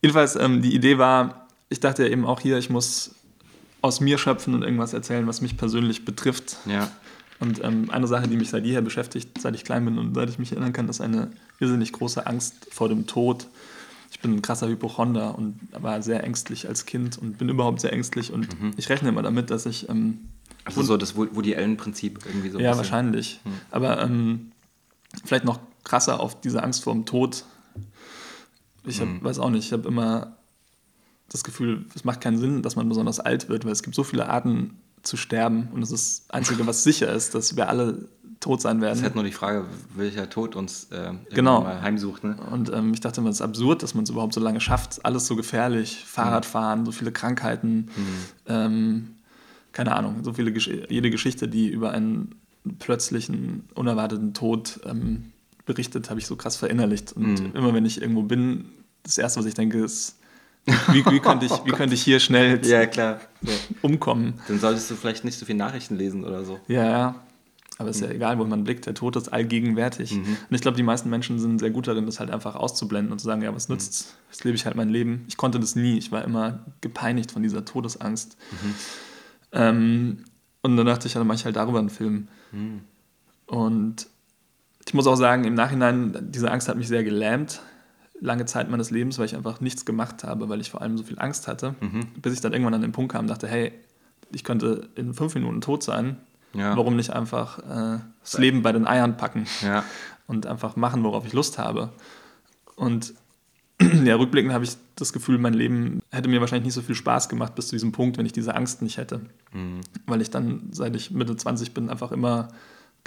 Jedenfalls, 0.01 0.35
ähm, 0.35 0.61
die 0.61 0.75
Idee 0.75 0.97
war, 0.97 1.47
ich 1.69 1.79
dachte 1.79 2.03
ja 2.03 2.09
eben 2.09 2.25
auch 2.25 2.39
hier, 2.39 2.57
ich 2.57 2.69
muss 2.69 3.11
aus 3.81 3.99
mir 3.99 4.17
schöpfen 4.17 4.53
und 4.53 4.63
irgendwas 4.63 4.93
erzählen, 4.93 5.27
was 5.27 5.41
mich 5.41 5.57
persönlich 5.57 6.05
betrifft. 6.05 6.57
Ja. 6.65 6.91
Und 7.39 7.63
ähm, 7.63 7.89
eine 7.91 8.07
Sache, 8.07 8.27
die 8.27 8.35
mich 8.35 8.49
seit 8.49 8.65
jeher 8.65 8.81
beschäftigt, 8.81 9.39
seit 9.39 9.55
ich 9.55 9.63
klein 9.63 9.85
bin 9.85 9.97
und 9.97 10.15
seit 10.15 10.29
ich 10.29 10.39
mich 10.39 10.51
erinnern 10.51 10.73
kann, 10.73 10.89
ist 10.89 11.01
eine 11.01 11.31
irrsinnig 11.59 11.93
große 11.93 12.25
Angst 12.25 12.67
vor 12.71 12.89
dem 12.89 13.05
Tod 13.05 13.47
ich 14.11 14.19
bin 14.19 14.33
ein 14.33 14.41
krasser 14.41 14.67
Hypochonder 14.67 15.37
und 15.37 15.59
war 15.71 16.01
sehr 16.01 16.23
ängstlich 16.23 16.67
als 16.67 16.85
Kind 16.85 17.17
und 17.17 17.37
bin 17.37 17.49
überhaupt 17.49 17.81
sehr 17.81 17.93
ängstlich 17.93 18.31
und 18.31 18.59
mhm. 18.61 18.71
ich 18.77 18.89
rechne 18.89 19.09
immer 19.09 19.21
damit, 19.21 19.51
dass 19.51 19.65
ich. 19.65 19.89
Ähm, 19.89 20.29
also 20.63 20.83
so 20.83 20.97
das 20.97 21.15
Woody 21.15 21.55
Allen-Prinzip 21.55 22.19
irgendwie 22.25 22.49
so. 22.49 22.59
Ja, 22.59 22.75
wahrscheinlich. 22.75 23.39
Mhm. 23.45 23.51
Aber 23.71 24.01
ähm, 24.01 24.51
vielleicht 25.23 25.45
noch 25.45 25.59
krasser 25.87 26.19
auf 26.19 26.39
diese 26.41 26.61
Angst 26.63 26.83
vor 26.83 26.93
dem 26.93 27.05
Tod. 27.05 27.45
Ich 28.85 28.99
hab, 29.01 29.07
mhm. 29.07 29.23
weiß 29.23 29.39
auch 29.39 29.49
nicht, 29.49 29.65
ich 29.65 29.73
habe 29.73 29.87
immer 29.87 30.37
das 31.29 31.43
Gefühl, 31.43 31.85
es 31.95 32.05
macht 32.05 32.21
keinen 32.21 32.37
Sinn, 32.37 32.61
dass 32.61 32.75
man 32.75 32.87
besonders 32.87 33.19
alt 33.19 33.49
wird, 33.49 33.65
weil 33.65 33.71
es 33.71 33.83
gibt 33.83 33.95
so 33.95 34.03
viele 34.03 34.29
Arten 34.29 34.77
zu 35.03 35.17
sterben 35.17 35.69
und 35.73 35.81
das 35.81 35.91
ist 35.91 36.25
das 36.27 36.35
Einzige, 36.35 36.67
was 36.67 36.83
sicher 36.83 37.11
ist, 37.11 37.35
dass 37.35 37.55
wir 37.55 37.69
alle 37.69 38.07
tot 38.39 38.61
sein 38.61 38.81
werden. 38.81 38.91
Das 38.91 38.99
ist 38.99 39.03
halt 39.03 39.15
nur 39.15 39.23
die 39.23 39.31
Frage, 39.31 39.65
welcher 39.95 40.29
Tod 40.29 40.55
uns 40.55 40.85
äh, 40.91 41.13
genau. 41.33 41.61
mal 41.61 41.81
heimsucht. 41.81 42.23
Ne? 42.23 42.37
Und 42.51 42.71
ähm, 42.71 42.93
ich 42.93 42.99
dachte 42.99 43.21
immer, 43.21 43.29
es 43.29 43.37
ist 43.37 43.41
absurd, 43.41 43.83
dass 43.83 43.95
man 43.95 44.03
es 44.03 44.09
überhaupt 44.09 44.33
so 44.33 44.39
lange 44.39 44.61
schafft. 44.61 45.03
Alles 45.03 45.25
so 45.25 45.35
gefährlich, 45.35 46.03
Fahrradfahren, 46.05 46.85
so 46.85 46.91
viele 46.91 47.11
Krankheiten, 47.11 47.89
Mhm. 47.95 48.17
ähm, 48.47 49.07
keine 49.71 49.95
Ahnung, 49.95 50.23
so 50.23 50.33
viele 50.33 50.51
Gesch 50.51 50.69
jede 50.89 51.09
Geschichte, 51.09 51.47
die 51.47 51.67
über 51.67 51.91
einen 51.91 52.35
plötzlichen, 52.79 53.67
unerwarteten 53.75 54.33
Tod 54.33 54.79
ähm, 54.85 55.31
berichtet, 55.67 56.09
habe 56.09 56.19
ich 56.19 56.25
so 56.25 56.35
krass 56.35 56.55
verinnerlicht. 56.57 57.13
Und 57.13 57.35
Mhm. 57.41 57.51
immer 57.53 57.73
wenn 57.75 57.85
ich 57.85 58.01
irgendwo 58.01 58.23
bin, 58.23 58.65
das 59.03 59.17
Erste, 59.19 59.39
was 59.39 59.45
ich 59.45 59.53
denke, 59.53 59.77
ist, 59.83 60.17
wie, 60.65 61.05
wie, 61.05 61.19
könnte, 61.19 61.45
ich, 61.45 61.51
wie 61.65 61.71
könnte 61.71 61.93
ich 61.93 62.01
hier 62.01 62.19
schnell 62.19 62.65
Ja, 62.65 62.87
klar. 62.87 63.19
Ja. 63.43 63.53
umkommen? 63.81 64.33
Dann 64.47 64.59
solltest 64.59 64.89
du 64.89 64.95
vielleicht 64.95 65.23
nicht 65.23 65.37
so 65.37 65.45
viel 65.45 65.55
Nachrichten 65.55 65.95
lesen 65.95 66.23
oder 66.25 66.43
so. 66.43 66.59
Ja, 66.67 66.83
ja. 66.89 67.15
Aber 67.77 67.85
Mhm. 67.85 67.89
ist 67.91 68.01
ja 68.01 68.09
egal, 68.09 68.39
wo 68.39 68.43
man 68.43 68.63
blickt, 68.63 68.87
der 68.87 68.95
Tod 68.95 69.15
ist 69.17 69.31
allgegenwärtig. 69.31 70.11
Und 70.13 70.37
ich 70.49 70.61
glaube, 70.61 70.77
die 70.77 70.83
meisten 70.83 71.11
Menschen 71.11 71.37
sind 71.39 71.59
sehr 71.59 71.69
gut 71.69 71.87
darin, 71.87 72.07
das 72.07 72.19
halt 72.19 72.31
einfach 72.31 72.55
auszublenden 72.55 73.11
und 73.11 73.19
zu 73.19 73.25
sagen, 73.27 73.43
ja, 73.43 73.53
was 73.53 73.69
nützt's? 73.69 74.15
Jetzt 74.31 74.43
lebe 74.45 74.55
ich 74.55 74.65
halt 74.65 74.75
mein 74.75 74.89
Leben. 74.89 75.25
Ich 75.27 75.37
konnte 75.37 75.59
das 75.59 75.75
nie. 75.75 75.95
Ich 75.97 76.11
war 76.11 76.23
immer 76.25 76.65
gepeinigt 76.81 77.31
von 77.31 77.43
dieser 77.43 77.63
Todesangst. 77.65 78.35
Ähm, 79.51 80.25
und 80.63 80.75
dann 80.75 80.85
dachte 80.87 81.07
ich, 81.07 81.13
ja, 81.13 81.19
dann 81.19 81.27
mache 81.27 81.35
ich 81.37 81.45
halt 81.45 81.55
darüber 81.55 81.77
einen 81.79 81.89
Film. 81.91 82.27
Und 83.45 84.07
ich 84.87 84.93
muss 84.93 85.05
auch 85.05 85.15
sagen, 85.15 85.43
im 85.43 85.53
Nachhinein, 85.53 86.17
diese 86.31 86.49
Angst 86.49 86.67
hat 86.69 86.77
mich 86.77 86.87
sehr 86.87 87.03
gelähmt. 87.03 87.61
Lange 88.19 88.45
Zeit 88.45 88.69
meines 88.71 88.89
Lebens, 88.89 89.19
weil 89.19 89.25
ich 89.25 89.35
einfach 89.35 89.61
nichts 89.61 89.85
gemacht 89.85 90.23
habe, 90.23 90.49
weil 90.49 90.59
ich 90.61 90.71
vor 90.71 90.81
allem 90.81 90.97
so 90.97 91.03
viel 91.03 91.19
Angst 91.19 91.47
hatte. 91.47 91.75
Bis 92.21 92.33
ich 92.33 92.41
dann 92.41 92.53
irgendwann 92.53 92.73
an 92.73 92.81
den 92.81 92.91
Punkt 92.93 93.11
kam 93.11 93.21
und 93.21 93.27
dachte, 93.27 93.47
hey, 93.47 93.73
ich 94.31 94.43
könnte 94.43 94.89
in 94.95 95.13
fünf 95.13 95.35
Minuten 95.35 95.61
tot 95.61 95.83
sein. 95.83 96.17
Ja. 96.53 96.75
Warum 96.75 96.95
nicht 96.95 97.11
einfach 97.11 97.59
äh, 97.59 97.99
das 98.23 98.37
Leben 98.39 98.63
bei 98.63 98.71
den 98.71 98.87
Eiern 98.87 99.17
packen 99.17 99.45
Ja. 99.61 99.83
und 100.25 100.47
einfach 100.47 100.75
machen, 100.75 101.03
worauf 101.03 101.27
ich 101.27 101.33
Lust 101.33 101.57
habe? 101.59 101.91
Und 102.75 103.13
ja, 104.03 104.15
rückblickend 104.15 104.53
habe 104.53 104.63
ich 104.63 104.71
das 104.95 105.13
Gefühl, 105.13 105.37
mein 105.37 105.53
Leben 105.53 106.01
hätte 106.09 106.29
mir 106.29 106.39
wahrscheinlich 106.41 106.65
nicht 106.65 106.73
so 106.73 106.81
viel 106.81 106.95
Spaß 106.95 107.29
gemacht 107.29 107.53
bis 107.53 107.67
zu 107.67 107.75
diesem 107.75 107.91
Punkt, 107.91 108.17
wenn 108.17 108.25
ich 108.25 108.33
diese 108.33 108.55
Angst 108.55 108.81
nicht 108.81 108.97
hätte. 108.97 109.21
Mhm. 109.53 109.81
Weil 110.07 110.21
ich 110.21 110.31
dann, 110.31 110.69
seit 110.71 110.95
ich 110.95 111.11
Mitte 111.11 111.35
20 111.35 111.73
bin, 111.75 111.89
einfach 111.89 112.11
immer 112.11 112.47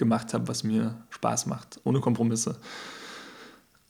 gemacht 0.00 0.34
habe, 0.34 0.48
was 0.48 0.64
mir 0.64 0.96
Spaß 1.10 1.46
macht, 1.46 1.80
ohne 1.84 2.00
Kompromisse. 2.00 2.56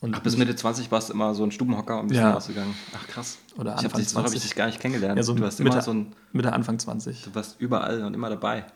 Und 0.00 0.14
Ach, 0.14 0.20
bis 0.20 0.36
Mitte 0.36 0.54
20 0.56 0.90
warst 0.90 1.08
du 1.08 1.12
immer 1.14 1.34
so 1.34 1.42
ein 1.44 1.50
Stubenhocker 1.52 2.00
und 2.00 2.08
bist 2.08 2.20
Ja. 2.20 2.32
rausgegangen. 2.32 2.74
Ach 2.96 3.06
krass. 3.06 3.38
Oder 3.56 3.70
ich 3.72 3.76
habe 3.78 3.84
Anfang 3.86 4.00
dich, 4.00 4.08
so 4.08 4.18
hab 4.18 4.24
ich 4.26 4.30
20. 4.32 4.42
dich 4.42 4.54
gar 4.56 4.66
nicht 4.66 4.80
kennengelernt. 4.80 5.16
ja, 5.18 5.22
so 5.22 5.34
du 5.34 5.42
warst 5.42 5.58
Mitte, 5.60 5.72
immer 5.72 5.82
so 5.82 5.92
ein, 5.92 6.12
Mitte 6.32 6.52
Anfang 6.52 6.78
20. 6.78 7.22
du 7.24 7.34
warst 7.34 7.60
überall 7.60 8.02
und 8.04 8.12
immer 8.14 8.28
dabei. 8.28 8.64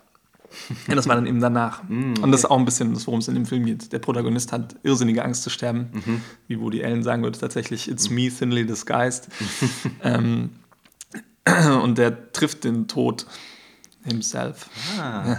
Ja, 0.86 0.94
das 0.94 1.08
war 1.08 1.16
dann 1.16 1.26
eben 1.26 1.40
danach. 1.40 1.82
Mm, 1.88 2.14
Und 2.22 2.30
das 2.30 2.40
ist 2.42 2.46
auch 2.50 2.58
ein 2.58 2.64
bisschen 2.66 2.94
das, 2.94 3.06
worum 3.08 3.18
es 3.18 3.26
in 3.26 3.34
dem 3.34 3.46
Film 3.46 3.64
geht. 3.64 3.92
Der 3.92 3.98
Protagonist 3.98 4.52
hat 4.52 4.76
irrsinnige 4.84 5.24
Angst 5.24 5.42
zu 5.42 5.50
sterben. 5.50 5.88
Mhm. 5.92 6.20
Wie 6.46 6.60
Woody 6.60 6.84
Allen 6.84 7.02
sagen 7.02 7.22
würde, 7.24 7.38
tatsächlich, 7.38 7.90
it's 7.90 8.08
me 8.10 8.28
thinly 8.28 8.64
disguised. 8.64 9.28
ähm, 10.02 10.50
und 11.82 11.98
der 11.98 12.30
trifft 12.32 12.62
den 12.64 12.86
Tod 12.86 13.26
himself. 14.04 14.68
Ah, 15.00 15.38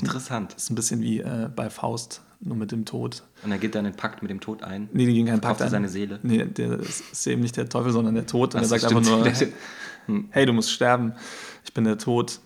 interessant. 0.00 0.54
Das 0.54 0.64
ist 0.64 0.70
ein 0.70 0.74
bisschen 0.74 1.00
wie 1.00 1.20
äh, 1.20 1.48
bei 1.54 1.70
Faust, 1.70 2.22
nur 2.40 2.56
mit 2.56 2.72
dem 2.72 2.84
Tod. 2.84 3.22
Und 3.42 3.52
er 3.52 3.58
geht 3.58 3.74
dann 3.74 3.84
den 3.84 3.94
Pakt 3.94 4.22
mit 4.22 4.30
dem 4.30 4.40
Tod 4.40 4.62
ein. 4.62 4.88
Nee, 4.92 5.06
die 5.06 5.14
gehen 5.14 5.26
keinen 5.26 5.40
Pakt 5.40 5.60
er 5.60 5.66
ein. 5.66 5.70
seine 5.70 5.88
Seele. 5.88 6.18
Nee, 6.22 6.44
der 6.44 6.78
ist 6.80 7.26
eben 7.26 7.40
nicht 7.42 7.56
der 7.56 7.68
Teufel, 7.68 7.92
sondern 7.92 8.14
der 8.14 8.26
Tod. 8.26 8.54
Und 8.54 8.58
Ach 8.58 8.62
er 8.64 8.68
sagt 8.68 8.84
einfach 8.84 9.02
nur, 9.02 9.22
Der- 9.24 9.48
hey, 10.30 10.46
du 10.46 10.52
musst 10.52 10.70
sterben. 10.70 11.14
Ich 11.64 11.72
bin 11.72 11.84
der 11.84 11.98
Tod. 11.98 12.40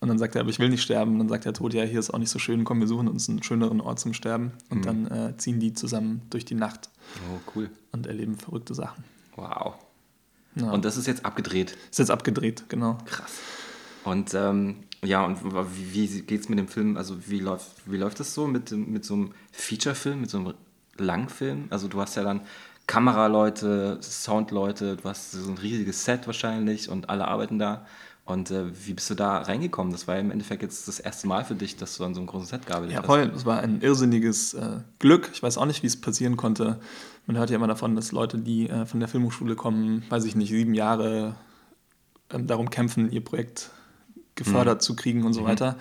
Und 0.00 0.06
dann 0.08 0.18
sagt 0.18 0.36
er, 0.36 0.42
aber 0.42 0.50
ich 0.50 0.60
will 0.60 0.68
nicht 0.68 0.82
sterben. 0.82 1.12
Und 1.14 1.18
dann 1.18 1.28
sagt 1.28 1.44
der 1.44 1.52
Tod, 1.52 1.74
ja, 1.74 1.82
hier 1.82 1.98
ist 1.98 2.10
auch 2.14 2.18
nicht 2.18 2.30
so 2.30 2.38
schön. 2.38 2.62
Komm, 2.64 2.78
wir 2.80 2.86
suchen 2.86 3.08
uns 3.08 3.28
einen 3.28 3.42
schöneren 3.42 3.80
Ort 3.80 3.98
zum 3.98 4.14
Sterben. 4.14 4.52
Und 4.70 4.86
dann 4.86 5.06
äh, 5.08 5.36
ziehen 5.38 5.58
die 5.58 5.72
zusammen 5.74 6.22
durch 6.30 6.44
die 6.44 6.54
Nacht 6.54 6.88
Oh, 7.34 7.38
cool. 7.56 7.68
und 7.90 8.06
erleben 8.06 8.36
verrückte 8.36 8.74
Sachen. 8.74 9.02
Wow. 9.34 9.74
Ja. 10.54 10.70
Und 10.70 10.84
das 10.84 10.96
ist 10.96 11.06
jetzt 11.06 11.24
abgedreht. 11.24 11.76
ist 11.90 11.98
jetzt 11.98 12.10
abgedreht, 12.10 12.64
genau. 12.68 12.96
Krass. 13.06 13.32
Und 14.04 14.34
ähm, 14.34 14.76
ja, 15.04 15.24
und 15.24 15.38
wie, 15.44 15.92
wie 16.14 16.22
geht 16.22 16.40
es 16.40 16.48
mit 16.48 16.58
dem 16.58 16.68
Film? 16.68 16.96
Also 16.96 17.16
wie 17.28 17.40
läuft, 17.40 17.70
wie 17.86 17.96
läuft 17.96 18.20
das 18.20 18.34
so 18.34 18.46
mit, 18.46 18.70
mit 18.72 19.04
so 19.04 19.14
einem 19.14 19.30
Feature-Film, 19.52 20.20
mit 20.22 20.30
so 20.30 20.38
einem 20.38 20.54
Langfilm? 20.96 21.66
Also 21.70 21.88
du 21.88 22.00
hast 22.00 22.16
ja 22.16 22.22
dann 22.24 22.40
Kameraleute, 22.86 23.98
Soundleute, 24.00 24.96
du 24.96 25.04
hast 25.08 25.32
so 25.32 25.50
ein 25.50 25.58
riesiges 25.58 26.04
Set 26.04 26.26
wahrscheinlich 26.26 26.88
und 26.88 27.08
alle 27.10 27.28
arbeiten 27.28 27.58
da. 27.58 27.86
Und 28.24 28.50
äh, 28.50 28.64
wie 28.86 28.92
bist 28.92 29.08
du 29.08 29.14
da 29.14 29.38
reingekommen? 29.38 29.92
Das 29.92 30.06
war 30.08 30.16
ja 30.16 30.20
im 30.20 30.30
Endeffekt 30.30 30.62
jetzt 30.62 30.86
das 30.88 30.98
erste 31.00 31.26
Mal 31.28 31.44
für 31.44 31.54
dich, 31.54 31.76
dass 31.76 31.96
du 31.96 32.04
an 32.04 32.12
so 32.14 32.20
einem 32.20 32.26
großen 32.26 32.46
Set 32.46 32.66
gearbeitet 32.66 32.92
Ja, 32.94 32.98
hast. 33.00 33.06
voll. 33.06 33.32
Es 33.34 33.46
war 33.46 33.60
ein 33.60 33.80
irrsinniges 33.80 34.52
äh, 34.54 34.80
Glück. 34.98 35.30
Ich 35.32 35.42
weiß 35.42 35.56
auch 35.58 35.64
nicht, 35.64 35.82
wie 35.82 35.86
es 35.86 35.98
passieren 35.98 36.36
konnte. 36.36 36.78
Man 37.26 37.38
hört 37.38 37.48
ja 37.50 37.56
immer 37.56 37.66
davon, 37.68 37.94
dass 37.94 38.12
Leute, 38.12 38.36
die 38.38 38.68
äh, 38.68 38.84
von 38.84 39.00
der 39.00 39.08
Filmhochschule 39.08 39.54
kommen, 39.54 40.02
weiß 40.10 40.24
ich 40.24 40.34
nicht, 40.34 40.50
sieben 40.50 40.74
Jahre 40.74 41.36
ähm, 42.30 42.46
darum 42.46 42.68
kämpfen, 42.68 43.10
ihr 43.10 43.22
Projekt 43.24 43.70
gefördert 44.38 44.82
zu 44.82 44.96
kriegen 44.96 45.24
und 45.24 45.34
so 45.34 45.44
weiter. 45.44 45.76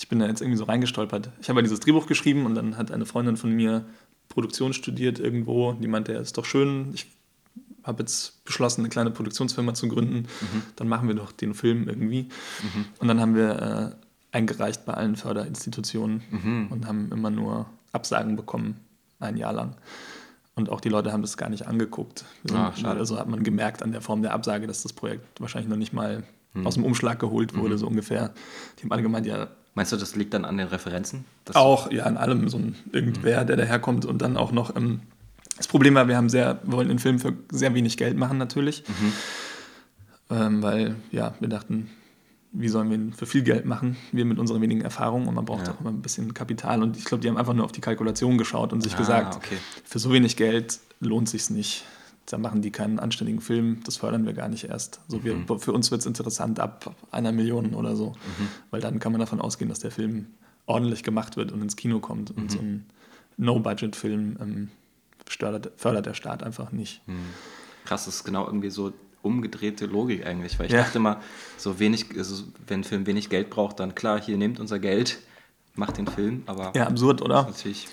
Ich 0.00 0.08
bin 0.08 0.18
da 0.18 0.26
jetzt 0.26 0.40
irgendwie 0.40 0.58
so 0.58 0.64
reingestolpert. 0.64 1.30
Ich 1.40 1.48
habe 1.48 1.60
ja 1.60 1.62
dieses 1.62 1.80
Drehbuch 1.80 2.06
geschrieben 2.06 2.46
und 2.46 2.54
dann 2.54 2.76
hat 2.76 2.90
eine 2.90 3.06
Freundin 3.06 3.36
von 3.36 3.50
mir 3.50 3.84
Produktion 4.28 4.72
studiert 4.72 5.18
irgendwo. 5.18 5.72
Die 5.72 5.88
meinte, 5.88 6.12
ja, 6.12 6.20
ist 6.20 6.36
doch 6.38 6.44
schön. 6.44 6.90
Ich 6.94 7.06
habe 7.82 8.02
jetzt 8.02 8.44
beschlossen, 8.44 8.82
eine 8.82 8.88
kleine 8.90 9.10
Produktionsfirma 9.10 9.74
zu 9.74 9.88
gründen. 9.88 10.28
Dann 10.76 10.88
machen 10.88 11.08
wir 11.08 11.14
doch 11.14 11.32
den 11.32 11.54
Film 11.54 11.88
irgendwie. 11.88 12.28
Und 12.98 13.08
dann 13.08 13.20
haben 13.20 13.34
wir 13.34 13.96
äh, 14.32 14.36
eingereicht 14.36 14.84
bei 14.84 14.94
allen 14.94 15.16
Förderinstitutionen 15.16 16.22
und 16.70 16.86
haben 16.86 17.10
immer 17.12 17.30
nur 17.30 17.66
Absagen 17.92 18.36
bekommen, 18.36 18.76
ein 19.20 19.36
Jahr 19.36 19.52
lang. 19.52 19.74
Und 20.54 20.70
auch 20.70 20.80
die 20.80 20.88
Leute 20.90 21.12
haben 21.12 21.22
das 21.22 21.36
gar 21.36 21.48
nicht 21.48 21.66
angeguckt. 21.66 22.24
Ah, 22.52 22.72
schade. 22.76 22.98
Also 22.98 23.18
hat 23.18 23.28
man 23.28 23.42
gemerkt 23.42 23.82
an 23.82 23.92
der 23.92 24.00
Form 24.00 24.22
der 24.22 24.32
Absage, 24.34 24.66
dass 24.66 24.82
das 24.82 24.92
Projekt 24.92 25.40
wahrscheinlich 25.40 25.70
noch 25.70 25.76
nicht 25.76 25.92
mal 25.92 26.24
aus 26.64 26.74
dem 26.74 26.84
Umschlag 26.84 27.18
geholt 27.20 27.56
wurde, 27.56 27.78
so 27.78 27.86
ungefähr. 27.86 28.32
Die 28.78 28.82
haben 28.84 28.92
alle 28.92 29.02
gemeint, 29.02 29.26
ja, 29.26 29.48
Meinst 29.74 29.92
du, 29.92 29.96
das 29.96 30.16
liegt 30.16 30.34
dann 30.34 30.44
an 30.44 30.56
den 30.56 30.66
Referenzen? 30.66 31.24
Auch, 31.54 31.92
ja, 31.92 32.02
an 32.02 32.16
allem 32.16 32.48
so 32.48 32.56
ein 32.58 32.74
irgendwer, 32.90 33.44
der 33.44 33.56
daherkommt 33.56 34.06
und 34.06 34.20
dann 34.20 34.36
auch 34.36 34.50
noch. 34.50 34.74
Ähm, 34.74 35.02
das 35.56 35.68
Problem 35.68 35.94
war, 35.94 36.08
wir 36.08 36.16
haben 36.16 36.28
sehr, 36.28 36.58
wir 36.64 36.72
wollten 36.72 36.88
den 36.88 36.98
Film 36.98 37.20
für 37.20 37.32
sehr 37.52 37.74
wenig 37.74 37.96
Geld 37.96 38.16
machen 38.16 38.38
natürlich. 38.38 38.82
Ähm, 40.30 40.62
weil, 40.62 40.96
ja, 41.12 41.34
wir 41.38 41.48
dachten, 41.48 41.90
wie 42.52 42.68
sollen 42.68 42.90
wir 42.90 42.96
ihn 42.96 43.12
für 43.12 43.26
viel 43.26 43.42
Geld 43.42 43.66
machen? 43.66 43.96
Wir 44.10 44.24
mit 44.24 44.38
unserer 44.38 44.60
wenigen 44.60 44.80
Erfahrung 44.80 45.28
und 45.28 45.34
man 45.34 45.44
braucht 45.44 45.66
Ja. 45.68 45.74
auch 45.74 45.80
immer 45.80 45.90
ein 45.90 46.02
bisschen 46.02 46.34
Kapital. 46.34 46.82
Und 46.82 46.96
ich 46.96 47.04
glaube, 47.04 47.22
die 47.22 47.28
haben 47.28 47.36
einfach 47.36 47.54
nur 47.54 47.64
auf 47.64 47.72
die 47.72 47.80
Kalkulation 47.80 48.36
geschaut 48.36 48.72
und 48.72 48.80
sich 48.82 48.94
Ah, 48.94 48.98
gesagt, 48.98 49.36
okay. 49.36 49.58
für 49.84 49.98
so 50.00 50.12
wenig 50.12 50.36
Geld 50.36 50.80
lohnt 51.00 51.28
sich's 51.28 51.50
nicht. 51.50 51.84
Da 52.30 52.36
machen 52.36 52.60
die 52.60 52.70
keinen 52.70 52.98
anständigen 52.98 53.40
Film, 53.40 53.80
das 53.84 53.96
fördern 53.96 54.26
wir 54.26 54.34
gar 54.34 54.48
nicht 54.48 54.64
erst. 54.64 55.00
So 55.08 55.24
wir, 55.24 55.34
Mhm. 55.34 55.58
Für 55.60 55.72
uns 55.72 55.90
wird 55.90 56.02
es 56.02 56.06
interessant 56.06 56.60
ab 56.60 56.94
einer 57.10 57.32
Million 57.32 57.74
oder 57.74 57.96
so, 57.96 58.08
Mhm. 58.10 58.48
weil 58.70 58.80
dann 58.82 58.98
kann 58.98 59.12
man 59.12 59.20
davon 59.20 59.40
ausgehen, 59.40 59.68
dass 59.70 59.78
der 59.80 59.90
Film 59.90 60.26
ordentlich 60.66 61.02
gemacht 61.02 61.36
wird 61.38 61.52
und 61.52 61.62
ins 61.62 61.76
Kino 61.76 62.00
kommt. 62.00 62.36
Mhm. 62.36 62.42
Und 62.42 62.50
so 62.50 62.58
ein 62.58 62.84
No-Budget-Film 63.38 64.36
ähm, 64.40 64.68
fördert, 65.26 65.72
fördert 65.76 66.06
der 66.06 66.14
Staat 66.14 66.42
einfach 66.42 66.70
nicht. 66.72 67.00
Krass, 67.86 68.04
das 68.04 68.16
ist 68.16 68.24
genau 68.24 68.44
irgendwie 68.46 68.70
so 68.70 68.92
umgedrehte 69.22 69.86
Logik 69.86 70.26
eigentlich, 70.26 70.58
weil 70.58 70.66
ich 70.66 70.72
Ja. 70.72 70.82
dachte 70.82 70.98
immer, 70.98 71.20
so 71.56 71.78
wenig, 71.78 72.06
also 72.16 72.44
wenn 72.66 72.80
ein 72.80 72.84
Film 72.84 73.06
wenig 73.06 73.30
Geld 73.30 73.48
braucht, 73.50 73.80
dann 73.80 73.94
klar, 73.94 74.20
hier 74.20 74.36
nehmt 74.36 74.60
unser 74.60 74.78
Geld, 74.78 75.18
macht 75.74 75.96
den 75.96 76.06
Film, 76.06 76.42
aber 76.46 76.72
Ja, 76.76 76.86
absurd, 76.86 77.22
oder? 77.22 77.44
natürlich, 77.44 77.88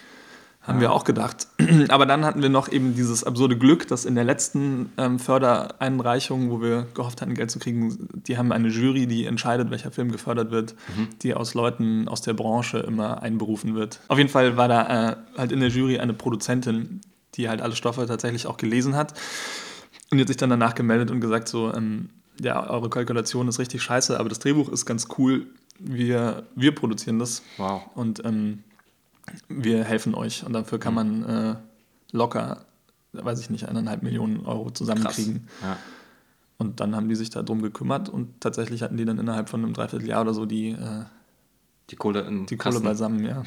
Haben 0.68 0.82
wir 0.82 0.91
auch 0.91 1.03
gedacht. 1.03 1.47
Aber 1.89 2.05
dann 2.05 2.26
hatten 2.26 2.41
wir 2.41 2.49
noch 2.49 2.72
eben 2.72 2.95
dieses 2.95 3.24
absurde 3.24 3.57
Glück, 3.57 3.88
dass 3.88 4.05
in 4.05 4.16
der 4.16 4.24
letzten 4.24 4.91
ähm, 4.97 5.20
Fördereinreichung, 5.20 6.49
wo 6.49 6.61
wir 6.61 6.88
gehofft 6.93 7.22
hatten, 7.22 7.36
Geld 7.36 7.51
zu 7.51 7.59
kriegen, 7.59 8.09
die 8.13 8.38
haben 8.38 8.51
eine 8.51 8.70
Jury, 8.70 9.05
die 9.05 9.26
entscheidet, 9.26 9.70
welcher 9.70 9.91
Film 9.91 10.11
gefördert 10.11 10.51
wird, 10.51 10.76
die 11.22 11.34
aus 11.34 11.53
Leuten 11.53 12.07
aus 12.07 12.22
der 12.22 12.34
Branche 12.34 12.80
immer 12.80 13.22
einberufen 13.22 13.76
wird. 13.76 13.99
Auf 14.07 14.18
jeden 14.18 14.30
Fall 14.30 14.57
war 14.57 14.68
da 14.68 15.11
äh, 15.11 15.16
halt 15.38 15.51
in 15.51 15.59
der 15.59 15.70
Jury 15.70 15.99
eine 15.99 16.13
Produzentin, 16.13 17.01
die 17.36 17.47
halt 17.47 17.61
alle 17.61 17.76
Stoffe 17.76 18.05
tatsächlich 18.07 18.47
auch 18.47 18.57
gelesen 18.57 18.95
hat. 18.95 19.13
Und 20.11 20.18
die 20.18 20.22
hat 20.22 20.28
sich 20.28 20.38
dann 20.38 20.49
danach 20.49 20.76
gemeldet 20.76 21.11
und 21.11 21.22
gesagt 21.22 21.47
so, 21.47 21.74
ähm, 21.74 22.09
ja, 22.39 22.70
eure 22.70 22.89
Kalkulation 22.89 23.47
ist 23.47 23.59
richtig 23.59 23.82
scheiße, 23.82 24.20
aber 24.20 24.30
das 24.30 24.39
Drehbuch 24.39 24.70
ist 24.70 24.86
ganz 24.86 25.07
cool. 25.18 25.47
Wir, 25.80 26.43
wir 26.55 26.74
produzieren 26.74 27.20
das. 27.20 27.43
wow. 27.57 27.82
Und 27.95 28.24
ähm, 28.26 28.63
wir 29.47 29.84
helfen 29.84 30.15
euch. 30.15 30.45
Und 30.45 30.53
dafür 30.53 30.80
kann 30.80 30.93
man 30.93 31.23
äh, 31.23 31.55
locker, 32.11 32.65
weiß 33.13 33.39
ich 33.39 33.49
nicht, 33.49 33.67
eineinhalb 33.67 34.03
Millionen 34.03 34.45
Euro 34.45 34.69
zusammenkriegen. 34.71 35.47
Ja. 35.61 35.78
Und 36.57 36.80
dann 36.80 36.95
haben 36.95 37.09
die 37.09 37.15
sich 37.15 37.30
darum 37.30 37.61
gekümmert 37.61 38.07
und 38.09 38.39
tatsächlich 38.39 38.82
hatten 38.82 38.97
die 38.97 39.05
dann 39.05 39.19
innerhalb 39.19 39.49
von 39.49 39.63
einem 39.63 39.73
Dreivierteljahr 39.73 40.21
oder 40.21 40.34
so 40.34 40.45
die, 40.45 40.69
äh, 40.69 41.03
Die 41.89 41.97
Kohle 41.97 42.21
in 42.21 42.45
die 42.45 42.57
Kohle 42.57 42.80
beisammen, 42.80 43.23
ja. 43.26 43.43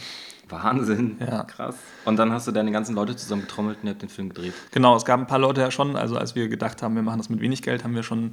Wahnsinn. 0.48 1.16
Ja. 1.20 1.44
Krass. 1.44 1.76
Und 2.04 2.18
dann 2.18 2.32
hast 2.32 2.46
du 2.46 2.52
deine 2.52 2.70
ganzen 2.70 2.94
Leute 2.94 3.16
zusammengetrommelt 3.16 3.78
und 3.80 3.86
ihr 3.86 3.90
habt 3.90 4.02
den 4.02 4.08
Film 4.08 4.28
gedreht. 4.28 4.54
Genau, 4.70 4.96
es 4.96 5.04
gab 5.04 5.18
ein 5.20 5.26
paar 5.26 5.38
Leute 5.38 5.60
ja 5.60 5.70
schon, 5.70 5.96
also 5.96 6.16
als 6.16 6.34
wir 6.34 6.48
gedacht 6.48 6.82
haben, 6.82 6.94
wir 6.94 7.02
machen 7.02 7.18
das 7.18 7.28
mit 7.28 7.40
wenig 7.40 7.62
Geld, 7.62 7.82
haben 7.84 7.94
wir 7.94 8.02
schon, 8.02 8.32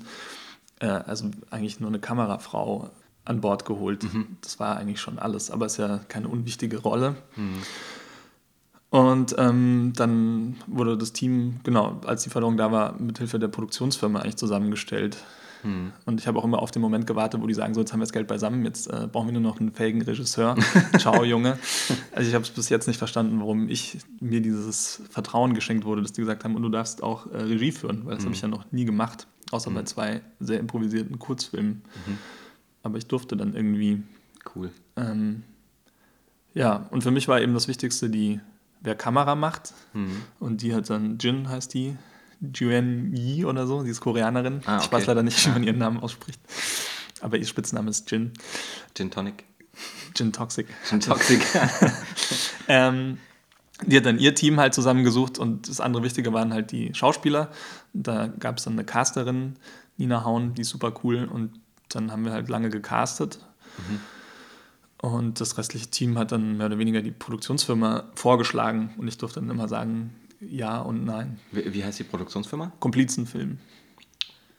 äh, 0.80 0.88
also 0.88 1.32
eigentlich 1.50 1.80
nur 1.80 1.90
eine 1.90 2.00
Kamerafrau 2.00 2.90
an 3.26 3.42
Bord 3.42 3.66
geholt. 3.66 4.04
Mhm. 4.04 4.38
Das 4.42 4.60
war 4.60 4.78
eigentlich 4.78 5.02
schon 5.02 5.20
alles, 5.20 5.52
aber 5.52 5.66
es 5.66 5.74
ist 5.74 5.80
ja 5.80 6.00
keine 6.08 6.28
unwichtige 6.28 6.78
Rolle. 6.78 7.16
Mhm. 7.36 7.62
Und 8.92 9.36
ähm, 9.38 9.92
dann 9.96 10.56
wurde 10.68 10.98
das 10.98 11.12
Team, 11.12 11.60
genau, 11.64 12.00
als 12.06 12.24
die 12.24 12.30
Förderung 12.30 12.56
da 12.56 12.72
war, 12.72 12.94
mit 12.98 13.18
Hilfe 13.18 13.40
der 13.40 13.50
Produktionsfirma 13.50 14.20
eigentlich 14.20 14.38
zusammengestellt. 14.38 15.18
Hm. 15.64 15.92
Und 16.06 16.22
ich 16.22 16.28
habe 16.28 16.38
auch 16.40 16.46
immer 16.46 16.62
auf 16.62 16.72
den 16.72 16.82
Moment 16.82 17.08
gewartet, 17.08 17.42
wo 17.42 17.48
die 17.48 17.54
sagen, 17.54 17.74
so 17.74 17.82
jetzt 17.82 17.92
haben 17.92 18.00
wir 18.00 18.06
das 18.06 18.14
Geld 18.14 18.28
beisammen, 18.28 18.64
jetzt 18.64 18.88
äh, 18.88 19.08
brauchen 19.12 19.28
wir 19.28 19.34
nur 19.34 19.42
noch 19.42 19.60
einen 19.60 19.74
fähigen 19.74 20.02
Regisseur. 20.04 20.56
Ciao, 21.00 21.24
Junge. 21.26 21.58
Also 22.14 22.30
ich 22.30 22.36
habe 22.36 22.44
es 22.44 22.52
bis 22.52 22.70
jetzt 22.70 22.88
nicht 22.88 22.98
verstanden, 22.98 23.40
warum 23.40 23.68
ich 23.68 23.98
mir 24.22 24.42
dieses 24.42 25.02
Vertrauen 25.10 25.56
geschenkt 25.56 25.84
wurde, 25.84 26.04
dass 26.04 26.14
die 26.14 26.22
gesagt 26.22 26.44
haben, 26.44 26.56
und 26.56 26.62
du 26.62 26.70
darfst 26.70 27.02
auch 27.02 27.26
äh, 27.32 27.38
Regie 27.38 27.72
führen, 27.72 28.06
weil 28.06 28.14
das 28.14 28.20
hm. 28.20 28.28
habe 28.28 28.36
ich 28.36 28.42
ja 28.44 28.48
noch 28.48 28.72
nie 28.72 28.86
gemacht, 28.86 29.28
außer 29.52 29.72
bei 29.72 29.84
zwei 29.84 30.22
sehr 30.40 30.60
improvisierten 30.60 31.18
Kurzfilmen. 31.18 31.82
Aber 32.86 33.00
ich 33.00 33.08
durfte 33.08 33.36
dann 33.36 33.56
irgendwie. 33.56 34.04
Cool. 34.56 34.70
Ähm, 34.96 35.42
ja, 36.54 36.86
und 36.92 37.02
für 37.02 37.10
mich 37.10 37.28
war 37.28 37.42
eben 37.42 37.56
das 37.56 37.68
Wichtigste 37.68 38.12
die 38.12 38.40
wer 38.80 38.94
Kamera 38.94 39.34
macht. 39.34 39.74
Mhm. 39.94 40.22
Und 40.40 40.62
die 40.62 40.76
hat 40.76 40.88
dann 40.92 41.18
Jin, 41.18 41.50
heißt 41.50 41.74
die. 41.74 41.98
Juen 42.54 43.16
Yi 43.16 43.44
oder 43.46 43.66
so, 43.66 43.82
die 43.82 43.90
ist 43.90 44.02
Koreanerin. 44.02 44.62
Ah, 44.66 44.76
okay. 44.76 44.86
Ich 44.86 44.92
weiß 44.92 45.08
leider 45.08 45.24
nicht, 45.24 45.44
wie 45.48 45.50
man 45.50 45.64
ihren 45.64 45.80
Namen 45.80 46.00
ausspricht. 46.00 46.40
Aber 47.22 47.38
ihr 47.38 47.46
Spitzname 47.48 47.90
ist 47.90 48.12
Jin. 48.12 48.34
Gin 48.94 49.10
Tonic. 49.10 49.46
Gin 50.14 50.32
Toxic. 50.32 50.68
Gin 50.88 51.00
Toxic. 51.00 51.42
ähm, 52.68 53.18
die 53.84 53.98
hat 53.98 54.06
dann 54.06 54.20
ihr 54.20 54.36
Team 54.36 54.60
halt 54.60 54.76
zusammengesucht 54.76 55.40
und 55.40 55.68
das 55.70 55.80
andere 55.80 56.04
Wichtige 56.04 56.34
waren 56.34 56.54
halt 56.54 56.72
die 56.72 56.94
Schauspieler. 56.94 57.50
Da 57.94 58.28
gab 58.28 58.60
es 58.60 58.66
dann 58.66 58.74
eine 58.74 58.86
Casterin, 58.86 59.56
Nina 59.98 60.24
Haun, 60.24 60.54
die 60.54 60.62
ist 60.62 60.70
super 60.70 60.94
cool 61.04 61.26
und 61.26 61.60
dann 61.90 62.12
haben 62.12 62.26
wir 62.26 62.32
halt 62.32 62.50
lange 62.50 62.70
gecastet. 62.70 63.40
Mhm. 63.78 64.00
Und 64.98 65.42
das 65.42 65.58
restliche 65.58 65.88
Team 65.88 66.18
hat 66.18 66.32
dann 66.32 66.58
mehr 66.58 66.68
oder 66.68 66.80
weniger 66.80 67.02
die 67.02 67.12
Produktionsfirma 67.12 68.06
vorgeschlagen 68.16 68.94
und 68.98 69.08
ich 69.08 69.18
durfte 69.18 69.40
dann 69.40 69.50
immer 69.50 69.68
sagen, 69.68 70.16
ja 70.40 70.80
und 70.80 71.06
nein. 71.06 71.40
Wie, 71.52 71.74
wie 71.74 71.84
heißt 71.84 72.00
die 72.00 72.04
Produktionsfirma? 72.04 72.72
Komplizenfilm. 72.80 73.60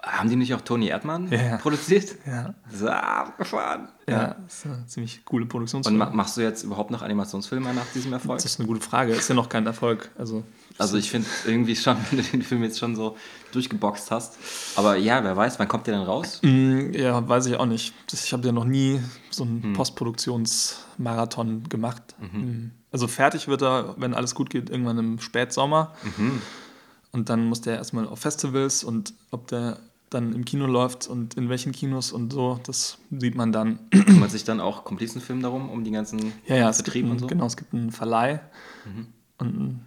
Haben 0.02 0.28
die 0.28 0.36
nicht 0.36 0.54
auch 0.54 0.60
Tony 0.60 0.86
Erdmann 0.86 1.28
ja. 1.32 1.56
produziert? 1.56 2.14
Ja. 2.26 2.54
So 2.70 2.88
abgefahren. 2.88 3.88
Ja, 4.08 4.14
ja, 4.14 4.36
das 4.44 4.58
ist 4.58 4.66
eine 4.66 4.86
ziemlich 4.86 5.24
coole 5.24 5.46
Produktionsfirma. 5.46 6.06
Und 6.06 6.14
machst 6.14 6.36
du 6.36 6.42
jetzt 6.42 6.62
überhaupt 6.62 6.92
noch 6.92 7.02
Animationsfilme 7.02 7.74
nach 7.74 7.86
diesem 7.92 8.12
Erfolg? 8.12 8.38
Das 8.38 8.44
ist 8.44 8.60
eine 8.60 8.68
gute 8.68 8.80
Frage. 8.80 9.12
Ist 9.14 9.28
ja 9.28 9.34
noch 9.34 9.48
kein 9.48 9.66
Erfolg. 9.66 10.10
Also, 10.16 10.44
also 10.78 10.96
ich 10.96 11.10
finde 11.10 11.28
irgendwie 11.46 11.76
schon, 11.76 11.96
wenn 12.10 12.18
du 12.18 12.24
den 12.24 12.42
Film 12.42 12.62
jetzt 12.62 12.78
schon 12.78 12.96
so 12.96 13.16
durchgeboxt 13.52 14.10
hast. 14.10 14.38
Aber 14.76 14.96
ja, 14.96 15.22
wer 15.24 15.36
weiß, 15.36 15.58
wann 15.58 15.68
kommt 15.68 15.86
der 15.86 15.94
denn 15.94 16.06
raus? 16.06 16.40
Mm, 16.42 16.92
ja, 16.92 17.26
weiß 17.26 17.46
ich 17.46 17.56
auch 17.56 17.66
nicht. 17.66 17.94
Ich 18.12 18.32
habe 18.32 18.46
ja 18.46 18.52
noch 18.52 18.64
nie 18.64 19.00
so 19.30 19.44
einen 19.44 19.62
hm. 19.62 19.72
Postproduktionsmarathon 19.72 21.68
gemacht. 21.68 22.14
Mhm. 22.20 22.40
Mm. 22.40 22.70
Also 22.92 23.08
fertig 23.08 23.48
wird 23.48 23.62
er, 23.62 23.94
wenn 23.98 24.14
alles 24.14 24.34
gut 24.34 24.50
geht, 24.50 24.70
irgendwann 24.70 24.98
im 24.98 25.20
Spätsommer. 25.20 25.94
Mhm. 26.02 26.40
Und 27.12 27.28
dann 27.30 27.46
muss 27.46 27.62
der 27.62 27.76
erstmal 27.76 28.06
auf 28.06 28.20
Festivals 28.20 28.84
und 28.84 29.14
ob 29.30 29.48
der 29.48 29.78
dann 30.10 30.34
im 30.34 30.44
Kino 30.44 30.66
läuft 30.66 31.08
und 31.08 31.34
in 31.34 31.48
welchen 31.48 31.72
Kinos 31.72 32.12
und 32.12 32.32
so, 32.32 32.60
das 32.62 32.98
sieht 33.10 33.34
man 33.34 33.52
dann. 33.52 33.78
Kümmert 33.90 34.30
sich 34.30 34.44
dann 34.44 34.60
auch 34.60 34.84
Komplizenfilm 34.84 35.42
darum, 35.42 35.68
um 35.68 35.82
die 35.82 35.90
ganzen 35.90 36.32
ja, 36.46 36.56
ja, 36.56 36.72
Vertriebe 36.72 37.10
und 37.10 37.18
so? 37.18 37.26
Genau, 37.26 37.46
es 37.46 37.56
gibt 37.56 37.74
einen 37.74 37.90
Verleih 37.90 38.40
mhm. 38.84 39.06
und 39.38 39.48
einen 39.48 39.86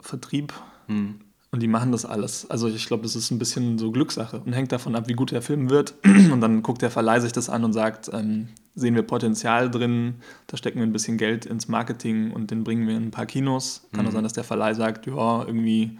Vertrieb 0.00 0.52
mhm. 0.88 1.20
und 1.50 1.60
die 1.60 1.68
machen 1.68 1.92
das 1.92 2.04
alles. 2.04 2.48
Also 2.50 2.68
ich 2.68 2.86
glaube, 2.86 3.02
das 3.02 3.16
ist 3.16 3.30
ein 3.30 3.38
bisschen 3.38 3.78
so 3.78 3.90
Glückssache 3.90 4.40
und 4.40 4.52
hängt 4.52 4.72
davon 4.72 4.94
ab, 4.94 5.08
wie 5.08 5.14
gut 5.14 5.30
der 5.30 5.42
Film 5.42 5.70
wird. 5.70 5.94
Und 6.04 6.40
dann 6.40 6.62
guckt 6.62 6.82
der 6.82 6.90
Verleih 6.90 7.20
sich 7.20 7.32
das 7.32 7.48
an 7.48 7.64
und 7.64 7.72
sagt, 7.72 8.10
ähm, 8.12 8.48
sehen 8.74 8.94
wir 8.94 9.02
Potenzial 9.02 9.70
drin, 9.70 10.16
da 10.46 10.56
stecken 10.56 10.78
wir 10.78 10.86
ein 10.86 10.92
bisschen 10.92 11.16
Geld 11.16 11.46
ins 11.46 11.68
Marketing 11.68 12.32
und 12.32 12.50
den 12.50 12.64
bringen 12.64 12.88
wir 12.88 12.96
in 12.96 13.04
ein 13.04 13.10
paar 13.10 13.26
Kinos. 13.26 13.86
Kann 13.92 14.02
mhm. 14.02 14.08
auch 14.08 14.12
sein, 14.12 14.24
dass 14.24 14.32
der 14.32 14.44
Verleih 14.44 14.74
sagt, 14.74 15.06
ja, 15.06 15.44
irgendwie 15.44 15.98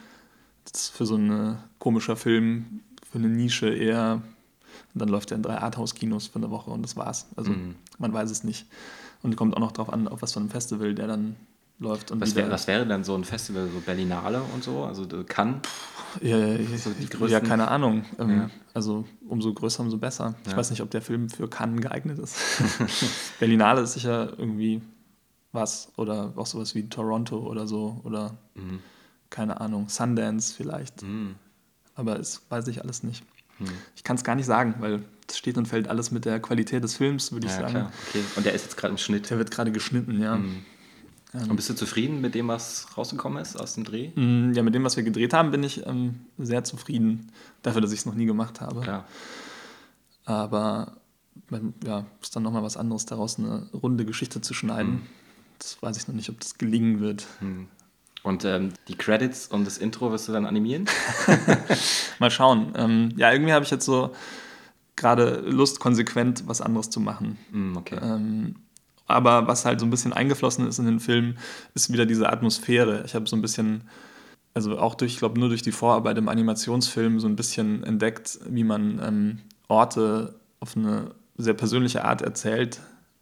das 0.65 0.83
ist 0.83 0.89
für 0.91 1.07
so 1.07 1.15
einen 1.17 1.59
komischer 1.79 2.17
Film 2.17 2.81
für 3.11 3.19
eine 3.19 3.29
Nische 3.29 3.69
eher. 3.69 4.23
Und 4.93 5.01
dann 5.01 5.09
läuft 5.09 5.31
er 5.31 5.37
in 5.37 5.43
drei 5.43 5.59
Arthouse-Kinos 5.59 6.29
für 6.29 6.37
eine 6.37 6.51
Woche 6.51 6.71
und 6.71 6.83
das 6.83 6.97
war's. 6.97 7.27
Also 7.37 7.53
mhm. 7.53 7.77
man 7.99 8.13
weiß 8.13 8.31
es 8.31 8.45
nicht. 8.45 8.67
Und 9.23 9.37
kommt 9.37 9.57
auch 9.57 9.61
noch 9.61 9.73
darauf 9.73 9.93
an, 9.93 10.09
auf 10.09 10.23
was 10.23 10.33
für 10.33 10.41
ein 10.41 10.51
Festival 10.51 10.95
der 10.95 11.07
dann 11.07 11.37
läuft. 11.85 12.11
Und 12.11 12.21
was, 12.21 12.35
wär, 12.35 12.51
was 12.51 12.67
wäre 12.67 12.87
dann 12.87 13.05
so 13.05 13.15
ein 13.15 13.25
Festival, 13.25 13.69
so 13.73 13.81
Berlinale 13.81 14.43
und 14.55 14.65
so? 14.65 14.85
Also 14.85 15.07
kann. 15.27 15.61
Ja, 16.21 16.39
so 16.77 17.27
ja, 17.27 17.41
keine 17.41 17.69
Ahnung. 17.69 18.05
Ähm, 18.19 18.31
ja. 18.31 18.51
Also 18.73 19.05
umso 19.29 19.53
größer, 19.53 19.83
umso 19.83 19.99
besser. 19.99 20.35
Ich 20.45 20.53
ja. 20.53 20.57
weiß 20.57 20.71
nicht, 20.71 20.81
ob 20.81 20.91
der 20.91 21.03
Film 21.03 21.29
für 21.29 21.49
Cannes 21.49 21.81
geeignet 21.81 22.19
ist. 22.19 22.37
Berlinale 23.39 23.83
ist 23.83 23.95
sicher 23.95 24.33
irgendwie 24.39 24.81
was. 25.53 25.93
Oder 25.97 26.33
auch 26.37 26.47
sowas 26.47 26.75
wie 26.75 26.89
Toronto 26.89 27.39
oder 27.39 27.67
so. 27.67 28.01
Oder 28.05 28.35
mhm. 28.55 28.81
keine 29.31 29.61
Ahnung, 29.61 29.89
Sundance 29.89 30.55
vielleicht. 30.55 31.03
Mhm 31.03 31.37
aber 31.95 32.17
das 32.17 32.43
weiß 32.49 32.67
ich 32.69 32.83
alles 32.83 33.03
nicht. 33.03 33.25
Hm. 33.59 33.69
Ich 33.95 34.05
kann 34.05 34.17
es 34.17 34.25
gar 34.25 34.35
nicht 34.35 34.47
sagen, 34.47 34.75
weil 34.81 35.03
es 35.29 35.39
steht 35.39 35.57
und 35.57 35.67
fällt 35.67 35.89
alles 35.89 36.11
mit 36.11 36.25
der 36.25 36.41
Qualität 36.41 36.83
des 36.83 36.97
Films, 36.97 37.33
würde 37.33 37.47
ich 37.47 37.53
ja, 37.53 37.61
sagen. 37.61 37.73
Klar. 37.73 37.93
Okay. 38.09 38.25
Und 38.37 38.47
der 38.47 38.53
ist 38.53 38.63
jetzt 38.63 38.77
gerade 38.77 38.93
im 38.93 38.99
Schnitt. 38.99 39.31
Der 39.31 39.39
wird 39.39 39.51
gerade 39.51 39.73
geschnitten, 39.73 40.21
ja. 40.21 40.35
Hm. 40.35 40.65
Ähm, 41.35 41.51
und 41.51 41.57
bist 41.57 41.69
du 41.69 41.75
zufrieden 41.75 42.21
mit 42.21 42.35
dem, 42.35 42.49
was 42.49 42.87
rausgekommen 42.97 43.43
ist 43.43 43.57
aus 43.57 43.75
dem 43.75 43.85
Dreh? 43.85 44.11
Hm, 44.15 44.53
ja, 44.55 44.63
mit 44.63 44.75
dem, 44.75 44.85
was 44.85 44.97
wir 44.97 45.03
gedreht 45.03 45.33
haben, 45.33 45.51
bin 45.51 45.63
ich 45.63 45.87
ähm, 45.87 46.21
sehr 46.39 46.65
zufrieden. 46.65 47.33
Dafür, 47.63 47.81
dass 47.81 47.93
ich 47.93 48.01
es 48.01 48.07
noch 48.07 48.15
nie 48.15 48.27
gemacht 48.27 48.61
habe. 48.61 48.81
Klar. 48.81 49.05
Aber 50.25 50.97
ja, 51.85 52.07
ist 52.23 52.35
dann 52.35 52.43
nochmal 52.43 52.63
was 52.63 52.77
anderes, 52.77 53.07
daraus 53.07 53.39
eine 53.39 53.69
runde 53.73 54.05
Geschichte 54.05 54.41
zu 54.41 54.55
schneiden. 54.55 54.93
Hm. 54.93 55.03
Das 55.59 55.83
weiß 55.83 55.97
ich 55.97 56.09
noch 56.09 56.15
nicht, 56.15 56.31
ob 56.31 56.41
das 56.41 56.59
gelingen 56.59 57.01
wird. 57.01 57.27
Hm. 57.41 57.69
Und 58.23 58.45
ähm, 58.47 58.73
die 58.89 58.97
Credits 58.97 59.49
und 59.49 59.67
das 59.67 59.77
Intro 59.77 60.11
wirst 60.11 60.29
du 60.29 60.33
dann 60.33 60.47
animieren? 60.47 60.87
Mal 62.19 62.31
schauen. 62.31 62.73
Ähm, 62.77 63.13
ja, 63.17 63.33
irgendwie 63.33 63.53
habe 63.53 63.65
ich 63.65 63.71
jetzt 63.71 63.85
so 63.85 64.13
gerade 64.97 65.43
Lust, 65.47 65.81
konsequent 65.81 66.47
was 66.47 66.61
anderes 66.61 66.91
zu 66.91 67.01
machen. 67.01 67.39
Mm, 67.51 67.77
okay. 67.77 67.99
Ähm, 68.01 68.57
aber 69.07 69.47
was 69.47 69.65
halt 69.65 69.81
so 69.81 69.87
ein 69.87 69.91
bisschen 69.91 70.13
eingeflossen 70.13 70.67
ist 70.67 70.79
in 70.79 70.87
den 70.87 71.01
Film, 71.01 71.37
ist 71.75 71.93
wieder 71.93 72.07
diese 72.07 72.31
Atmosphäre. 72.31 73.03
Ich 73.05 73.15
habe 73.15 73.29
so 73.29 73.37
ein 73.37 73.43
bisschen, 73.43 73.85
also 74.55 74.79
auch 74.79 74.95
durch, 74.95 75.13
ich 75.13 75.19
glaube, 75.19 75.39
nur 75.39 75.49
durch 75.49 75.63
die 75.63 75.73
Vorarbeit 75.73 76.19
im 76.19 76.29
Animationsfilm 76.29 77.21
so 77.21 77.27
ein 77.27 77.37
bisschen 77.37 77.85
entdeckt, 77.85 78.39
wie 78.49 78.65
man 78.65 79.01
ähm, 79.03 79.39
Orte 79.69 80.35
auf 80.61 80.77
eine 80.77 81.11
sehr 81.37 81.55
persönliche 81.55 82.05
Art 82.05 82.23
erzählt. 82.23 82.81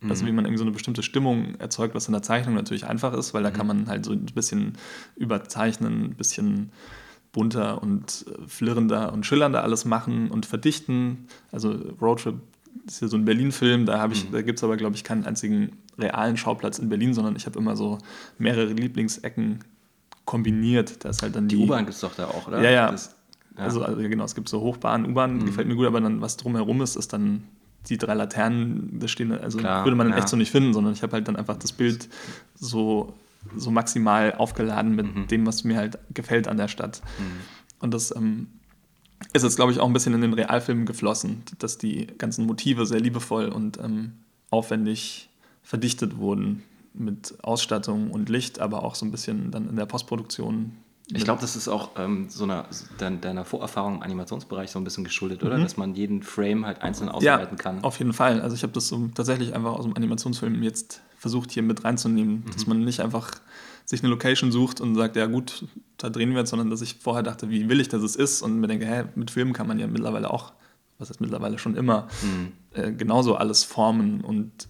Also 0.08 0.26
wie 0.26 0.30
mhm. 0.30 0.36
man 0.36 0.44
irgendwie 0.46 0.58
so 0.58 0.64
eine 0.64 0.72
bestimmte 0.72 1.04
Stimmung 1.04 1.54
erzeugt, 1.60 1.94
was 1.94 2.08
in 2.08 2.12
der 2.12 2.22
Zeichnung 2.22 2.56
natürlich 2.56 2.86
einfach 2.86 3.14
ist, 3.14 3.34
weil 3.34 3.44
da 3.44 3.50
mhm. 3.50 3.54
kann 3.54 3.66
man 3.68 3.86
halt 3.86 4.04
so 4.04 4.12
ein 4.12 4.26
bisschen 4.26 4.72
überzeichnen, 5.14 6.06
ein 6.06 6.14
bisschen 6.16 6.72
bunter 7.30 7.82
und 7.82 8.26
äh, 8.28 8.48
flirrender 8.48 9.12
und 9.12 9.24
schillernder 9.26 9.62
alles 9.62 9.84
machen 9.84 10.30
und 10.30 10.44
verdichten. 10.44 11.28
Also 11.50 11.70
Roadtrip 12.00 12.40
ist 12.86 13.00
ja 13.00 13.08
so 13.08 13.16
ein 13.16 13.24
Berlin-Film, 13.24 13.86
da, 13.86 14.06
mhm. 14.06 14.14
da 14.32 14.42
gibt 14.42 14.58
es 14.58 14.64
aber, 14.64 14.76
glaube 14.76 14.96
ich, 14.96 15.04
keinen 15.04 15.24
einzigen 15.24 15.72
realen 15.98 16.36
Schauplatz 16.36 16.78
in 16.78 16.88
Berlin, 16.88 17.14
sondern 17.14 17.36
ich 17.36 17.46
habe 17.46 17.58
immer 17.58 17.76
so 17.76 17.98
mehrere 18.38 18.72
Lieblingsecken 18.72 19.60
kombiniert. 20.24 21.04
Da 21.04 21.10
ist 21.10 21.22
halt 21.22 21.36
dann 21.36 21.48
die, 21.48 21.56
die 21.56 21.64
U-Bahn 21.64 21.84
gibt 21.84 21.94
es 21.94 22.00
doch 22.00 22.14
da 22.14 22.26
auch, 22.26 22.48
oder? 22.48 22.62
Ja, 22.62 22.70
ja. 22.70 22.90
Das, 22.90 23.14
ja. 23.56 23.64
Also, 23.64 23.82
also, 23.82 24.00
genau, 24.00 24.24
es 24.24 24.34
gibt 24.34 24.48
so 24.48 24.60
Hochbahn, 24.60 25.06
U-Bahn, 25.06 25.36
mhm. 25.36 25.46
gefällt 25.46 25.68
mir 25.68 25.76
gut, 25.76 25.86
aber 25.86 26.00
dann 26.00 26.20
was 26.20 26.36
drumherum 26.36 26.80
ist, 26.82 26.96
ist 26.96 27.12
dann 27.12 27.44
die 27.88 27.98
drei 27.98 28.14
Laternen, 28.14 28.98
das 29.00 29.10
stehen, 29.10 29.32
also 29.32 29.58
Klar, 29.58 29.84
würde 29.84 29.96
man 29.96 30.06
dann 30.06 30.16
ja. 30.16 30.22
echt 30.22 30.28
so 30.28 30.36
nicht 30.36 30.50
finden, 30.50 30.72
sondern 30.72 30.92
ich 30.92 31.02
habe 31.02 31.12
halt 31.14 31.26
dann 31.26 31.36
einfach 31.36 31.56
das 31.56 31.72
Bild 31.72 32.08
so, 32.54 33.14
so 33.56 33.70
maximal 33.70 34.34
aufgeladen 34.34 34.94
mit 34.94 35.14
mhm. 35.14 35.26
dem, 35.26 35.46
was 35.46 35.64
mir 35.64 35.76
halt 35.76 35.98
gefällt 36.14 36.46
an 36.46 36.56
der 36.56 36.68
Stadt. 36.68 37.02
Mhm. 37.18 37.24
Und 37.80 37.92
das 37.92 38.14
ähm, 38.14 38.46
ist 39.32 39.42
jetzt, 39.42 39.56
glaube 39.56 39.72
ich, 39.72 39.80
auch 39.80 39.86
ein 39.86 39.92
bisschen 39.92 40.14
in 40.14 40.20
den 40.20 40.34
Realfilmen 40.34 40.86
geflossen, 40.86 41.42
dass 41.58 41.78
die 41.78 42.06
ganzen 42.18 42.46
Motive 42.46 42.86
sehr 42.86 43.00
liebevoll 43.00 43.48
und 43.48 43.78
ähm, 43.78 44.12
aufwendig 44.50 45.28
verdichtet 45.62 46.18
wurden 46.18 46.62
mit 46.94 47.34
Ausstattung 47.42 48.10
und 48.10 48.28
Licht, 48.28 48.58
aber 48.58 48.82
auch 48.82 48.94
so 48.94 49.06
ein 49.06 49.10
bisschen 49.10 49.50
dann 49.50 49.68
in 49.68 49.76
der 49.76 49.86
Postproduktion 49.86 50.72
ich 51.14 51.24
glaube, 51.24 51.40
das 51.40 51.56
ist 51.56 51.68
auch 51.68 51.90
ähm, 51.96 52.26
so 52.28 52.44
einer, 52.44 52.66
deiner 52.98 53.44
Vorerfahrung 53.44 53.96
im 53.96 54.02
Animationsbereich 54.02 54.70
so 54.70 54.78
ein 54.78 54.84
bisschen 54.84 55.04
geschuldet, 55.04 55.42
oder? 55.42 55.58
Mhm. 55.58 55.62
Dass 55.62 55.76
man 55.76 55.94
jeden 55.94 56.22
Frame 56.22 56.64
halt 56.64 56.82
einzeln 56.82 57.08
ausarbeiten 57.08 57.56
ja, 57.58 57.62
kann. 57.62 57.84
Auf 57.84 57.98
jeden 57.98 58.12
Fall. 58.12 58.40
Also 58.40 58.54
ich 58.54 58.62
habe 58.62 58.72
das 58.72 58.88
so 58.88 59.08
tatsächlich 59.14 59.54
einfach 59.54 59.72
aus 59.72 59.84
dem 59.84 59.94
Animationsfilm 59.96 60.62
jetzt 60.62 61.02
versucht, 61.18 61.50
hier 61.50 61.62
mit 61.62 61.84
reinzunehmen. 61.84 62.44
Mhm. 62.46 62.50
Dass 62.52 62.66
man 62.66 62.84
nicht 62.84 63.00
einfach 63.00 63.30
sich 63.92 64.02
eine 64.02 64.08
Location 64.08 64.50
sucht 64.50 64.80
und 64.80 64.94
sagt, 64.94 65.16
ja 65.16 65.26
gut, 65.26 65.66
da 65.98 66.08
drehen 66.08 66.30
wir 66.30 66.38
jetzt, 66.38 66.50
sondern 66.50 66.70
dass 66.70 66.80
ich 66.80 66.96
vorher 67.00 67.22
dachte, 67.22 67.50
wie 67.50 67.68
will 67.68 67.78
ich, 67.78 67.88
dass 67.88 68.02
es 68.02 68.16
ist 68.16 68.40
und 68.40 68.58
mir 68.58 68.66
denke, 68.66 68.86
hä, 68.86 69.04
mit 69.16 69.30
Filmen 69.30 69.52
kann 69.52 69.66
man 69.66 69.78
ja 69.78 69.86
mittlerweile 69.86 70.30
auch, 70.30 70.52
was 70.98 71.10
heißt 71.10 71.20
mittlerweile 71.20 71.58
schon 71.58 71.76
immer, 71.76 72.08
mhm. 72.22 72.52
äh, 72.72 72.90
genauso 72.92 73.36
alles 73.36 73.64
formen 73.64 74.22
und 74.22 74.66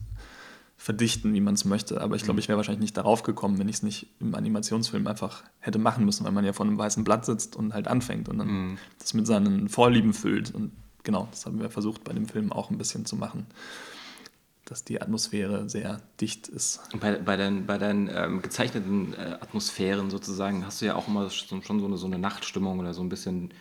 verdichten, 0.76 1.32
wie 1.34 1.40
man 1.40 1.54
es 1.54 1.64
möchte. 1.64 2.00
Aber 2.00 2.16
ich 2.16 2.24
glaube, 2.24 2.40
ich 2.40 2.48
wäre 2.48 2.56
wahrscheinlich 2.56 2.82
nicht 2.82 2.96
darauf 2.96 3.22
gekommen, 3.22 3.58
wenn 3.58 3.68
ich 3.68 3.76
es 3.76 3.82
nicht 3.84 4.08
im 4.18 4.34
Animationsfilm 4.34 5.06
einfach 5.06 5.44
hätte 5.60 5.78
machen 5.78 6.04
müssen, 6.04 6.24
weil 6.24 6.32
man 6.32 6.44
ja 6.44 6.52
vor 6.52 6.66
einem 6.66 6.76
weißen 6.76 7.04
Blatt 7.04 7.24
sitzt 7.24 7.54
und 7.54 7.74
halt 7.74 7.86
anfängt 7.86 8.28
und 8.28 8.38
dann 8.38 8.48
mhm. 8.48 8.78
das 8.98 9.14
mit 9.14 9.28
seinen 9.28 9.68
Vorlieben 9.68 10.14
füllt. 10.14 10.52
Und 10.52 10.72
genau, 11.04 11.28
das 11.30 11.46
haben 11.46 11.60
wir 11.60 11.70
versucht 11.70 12.02
bei 12.02 12.12
dem 12.12 12.26
Film 12.26 12.50
auch 12.50 12.70
ein 12.70 12.78
bisschen 12.78 13.06
zu 13.06 13.14
machen. 13.14 13.46
Dass 14.72 14.84
die 14.84 15.02
Atmosphäre 15.02 15.68
sehr 15.68 16.00
dicht 16.18 16.48
ist. 16.48 16.80
Bei, 16.98 17.12
bei 17.16 17.36
deinen, 17.36 17.66
bei 17.66 17.76
deinen 17.76 18.08
ähm, 18.08 18.40
gezeichneten 18.40 19.12
äh, 19.12 19.36
Atmosphären 19.38 20.08
sozusagen 20.08 20.64
hast 20.64 20.80
du 20.80 20.86
ja 20.86 20.94
auch 20.94 21.08
immer 21.08 21.28
schon, 21.28 21.62
schon 21.62 21.78
so, 21.78 21.84
eine, 21.84 21.98
so 21.98 22.06
eine 22.06 22.18
Nachtstimmung 22.18 22.78
oder 22.78 22.94
so 22.94 23.02
ein 23.02 23.10
bisschen 23.10 23.52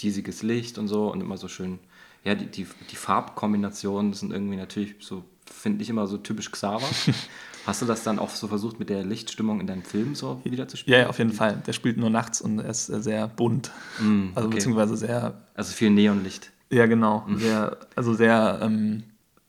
diesiges 0.00 0.44
Licht 0.44 0.78
und 0.78 0.86
so 0.86 1.10
und 1.10 1.20
immer 1.20 1.36
so 1.36 1.48
schön. 1.48 1.80
Ja, 2.22 2.36
die, 2.36 2.46
die, 2.46 2.68
die 2.88 2.96
Farbkombinationen 2.96 4.12
sind 4.12 4.32
irgendwie 4.32 4.56
natürlich 4.56 4.94
so, 5.00 5.24
finde 5.44 5.82
ich 5.82 5.90
immer 5.90 6.06
so 6.06 6.18
typisch 6.18 6.52
Xaver. 6.52 6.88
Hast 7.66 7.82
du 7.82 7.86
das 7.86 8.04
dann 8.04 8.20
auch 8.20 8.30
so 8.30 8.46
versucht, 8.46 8.78
mit 8.78 8.88
der 8.90 9.04
Lichtstimmung 9.04 9.60
in 9.60 9.66
deinem 9.66 9.82
Film 9.82 10.14
so 10.14 10.40
wieder 10.44 10.68
zu 10.68 10.76
spielen? 10.76 11.00
Ja, 11.00 11.08
auf 11.08 11.18
jeden 11.18 11.32
Fall. 11.32 11.60
Der 11.66 11.72
spielt 11.72 11.96
nur 11.96 12.10
nachts 12.10 12.40
und 12.40 12.60
er 12.60 12.70
ist 12.70 12.86
sehr 12.86 13.26
bunt. 13.26 13.72
Mm, 13.98 14.28
also 14.36 14.46
okay. 14.46 14.56
beziehungsweise 14.56 14.96
sehr. 14.96 15.42
Also 15.54 15.72
viel 15.72 15.90
Neonlicht. 15.90 16.52
Ja, 16.70 16.86
genau. 16.86 17.24
Mm. 17.26 17.38
Sehr, 17.38 17.76
also 17.96 18.14
sehr, 18.14 18.60
ähm, 18.62 19.02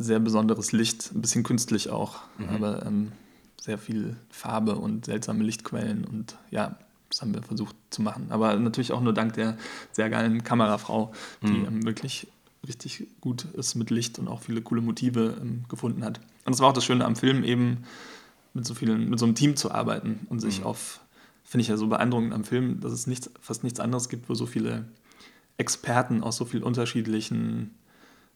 sehr 0.03 0.19
besonderes 0.19 0.71
Licht, 0.71 1.11
ein 1.13 1.21
bisschen 1.21 1.43
künstlich 1.43 1.89
auch, 1.89 2.19
mhm. 2.37 2.49
aber 2.49 2.85
ähm, 2.85 3.11
sehr 3.59 3.77
viel 3.77 4.15
Farbe 4.29 4.75
und 4.75 5.05
seltsame 5.05 5.43
Lichtquellen 5.43 6.05
und 6.05 6.37
ja, 6.49 6.77
das 7.09 7.21
haben 7.21 7.33
wir 7.33 7.43
versucht 7.43 7.75
zu 7.89 8.01
machen. 8.01 8.27
Aber 8.29 8.55
natürlich 8.55 8.93
auch 8.93 9.01
nur 9.01 9.13
dank 9.13 9.33
der 9.33 9.57
sehr 9.91 10.09
geilen 10.09 10.43
Kamerafrau, 10.43 11.11
die 11.41 11.47
mhm. 11.47 11.65
ähm, 11.65 11.85
wirklich 11.85 12.27
richtig 12.67 13.07
gut 13.21 13.45
ist 13.53 13.75
mit 13.75 13.89
Licht 13.89 14.19
und 14.19 14.27
auch 14.27 14.41
viele 14.41 14.61
coole 14.61 14.81
Motive 14.81 15.37
ähm, 15.41 15.65
gefunden 15.67 16.03
hat. 16.03 16.19
Und 16.45 16.53
das 16.53 16.59
war 16.59 16.69
auch 16.69 16.73
das 16.73 16.85
Schöne 16.85 17.05
am 17.05 17.15
Film, 17.15 17.43
eben 17.43 17.83
mit 18.53 18.65
so 18.65 18.73
vielen, 18.73 19.09
mit 19.09 19.19
so 19.19 19.25
einem 19.25 19.35
Team 19.35 19.55
zu 19.55 19.71
arbeiten 19.71 20.25
und 20.29 20.39
sich 20.39 20.59
mhm. 20.59 20.67
auf, 20.67 21.01
finde 21.43 21.61
ich 21.63 21.67
ja 21.67 21.77
so 21.77 21.87
beeindruckend 21.87 22.33
am 22.33 22.43
Film, 22.43 22.79
dass 22.79 22.91
es 22.91 23.07
nichts, 23.07 23.29
fast 23.39 23.63
nichts 23.63 23.79
anderes 23.79 24.09
gibt, 24.09 24.29
wo 24.29 24.33
so 24.33 24.45
viele 24.45 24.85
Experten 25.57 26.23
aus 26.23 26.37
so 26.37 26.45
vielen 26.45 26.63
unterschiedlichen 26.63 27.75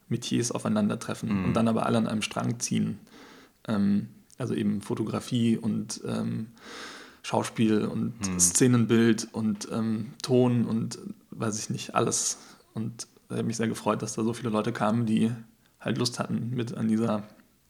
Metiers 0.10 0.52
aufeinandertreffen 0.52 1.40
mhm. 1.40 1.46
und 1.46 1.54
dann 1.54 1.68
aber 1.68 1.86
alle 1.86 1.98
an 1.98 2.08
einem 2.08 2.22
Strang 2.22 2.60
ziehen. 2.60 3.00
Ähm, 3.68 4.10
also 4.38 4.54
eben 4.54 4.82
Fotografie 4.82 5.58
und 5.58 6.02
ähm, 6.06 6.48
Schauspiel 7.24 7.86
und 7.86 8.14
mhm. 8.28 8.40
Szenenbild 8.40 9.28
und 9.32 9.68
ähm, 9.72 10.14
Ton 10.22 10.66
und 10.66 11.00
weiß 11.32 11.58
ich 11.60 11.70
nicht, 11.70 11.96
alles. 11.96 12.38
Und 12.74 13.08
ich 13.30 13.38
habe 13.38 13.44
mich 13.44 13.58
sehr 13.58 13.68
gefreut, 13.68 14.02
dass 14.02 14.14
da 14.14 14.24
so 14.24 14.34
viele 14.34 14.50
Leute 14.50 14.72
kamen, 14.72 15.06
die 15.06 15.32
halt 15.80 15.98
Lust 15.98 16.20
hatten, 16.20 16.52
mit 16.54 16.76
an 16.76 16.88
dieser 16.88 17.24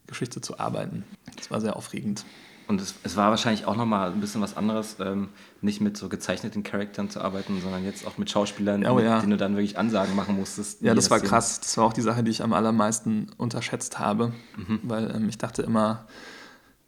Geschichte 0.08 0.42
zu 0.42 0.60
arbeiten. 0.60 1.04
Das 1.36 1.52
war 1.52 1.62
sehr 1.62 1.76
aufregend. 1.76 2.26
Und 2.68 2.82
es, 2.82 2.96
es 3.04 3.16
war 3.16 3.30
wahrscheinlich 3.30 3.66
auch 3.66 3.76
nochmal 3.76 4.12
ein 4.12 4.20
bisschen 4.20 4.42
was 4.42 4.58
anderes, 4.58 4.98
ähm, 5.00 5.30
nicht 5.62 5.82
mit 5.82 5.98
so 5.98 6.10
gezeichneten 6.10 6.64
Charakteren 6.64 7.10
zu 7.10 7.22
arbeiten, 7.22 7.62
sondern 7.62 7.84
jetzt 7.84 8.08
auch 8.08 8.18
mit 8.18 8.30
Schauspielern, 8.30 8.86
oh, 8.86 9.00
ja. 9.00 9.20
denen 9.20 9.32
du 9.32 9.38
dann 9.38 9.56
wirklich 9.56 9.78
Ansagen 9.78 10.16
machen 10.16 10.36
musstest. 10.36 10.82
Ja, 10.82 10.96
das 10.96 11.12
war 11.12 11.20
krass. 11.20 11.60
Das 11.60 11.78
war 11.78 11.86
auch 11.86 11.94
die 11.94 12.02
Sache, 12.02 12.24
die 12.24 12.32
ich 12.32 12.42
am 12.44 12.54
allermeisten 12.54 13.28
unterschätzt 13.38 14.00
habe, 14.00 14.34
mhm. 14.58 14.80
weil 14.84 15.16
ähm, 15.16 15.30
ich 15.30 15.38
dachte 15.38 15.62
immer, 15.62 16.08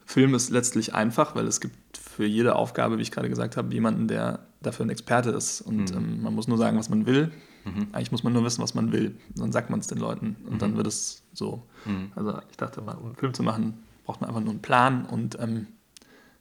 Film 0.06 0.34
ist 0.34 0.50
letztlich 0.50 0.96
einfach, 0.96 1.36
weil 1.36 1.46
es 1.48 1.60
gibt 1.60 1.98
für 1.98 2.26
jede 2.26 2.56
Aufgabe, 2.56 2.98
wie 2.98 3.02
ich 3.02 3.12
gerade 3.12 3.30
gesagt 3.30 3.58
habe, 3.58 3.74
jemanden, 3.74 4.08
der 4.08 4.40
dafür 4.62 4.86
ein 4.86 4.90
Experte 4.90 5.30
ist. 5.32 5.62
Und 5.62 5.92
mhm. 5.92 5.98
ähm, 5.98 6.22
man 6.24 6.34
muss 6.34 6.48
nur 6.48 6.58
sagen, 6.58 6.80
was 6.80 6.90
man 6.90 7.06
will. 7.06 7.32
Mhm. 7.66 7.88
Eigentlich 7.92 8.12
muss 8.12 8.24
man 8.24 8.34
nur 8.34 8.44
wissen, 8.44 8.64
was 8.64 8.74
man 8.74 8.92
will. 8.92 9.16
Dann 9.36 9.52
sagt 9.52 9.70
man 9.70 9.80
es 9.80 9.88
den 9.88 9.98
Leuten 9.98 10.38
und 10.46 10.54
mhm. 10.54 10.60
dann 10.60 10.78
wird 10.78 10.88
es 10.88 11.24
so. 11.34 11.64
Mhm. 11.86 12.12
Also 12.16 12.40
ich 12.50 12.58
dachte 12.58 12.82
mal, 12.82 12.96
um 12.96 13.08
einen 13.08 13.16
Film 13.16 13.34
zu 13.34 13.44
machen, 13.44 13.84
braucht 14.08 14.22
man 14.22 14.30
einfach 14.30 14.42
nur 14.42 14.52
einen 14.52 14.62
Plan 14.62 15.06
und 15.06 15.38
ähm, 15.40 15.68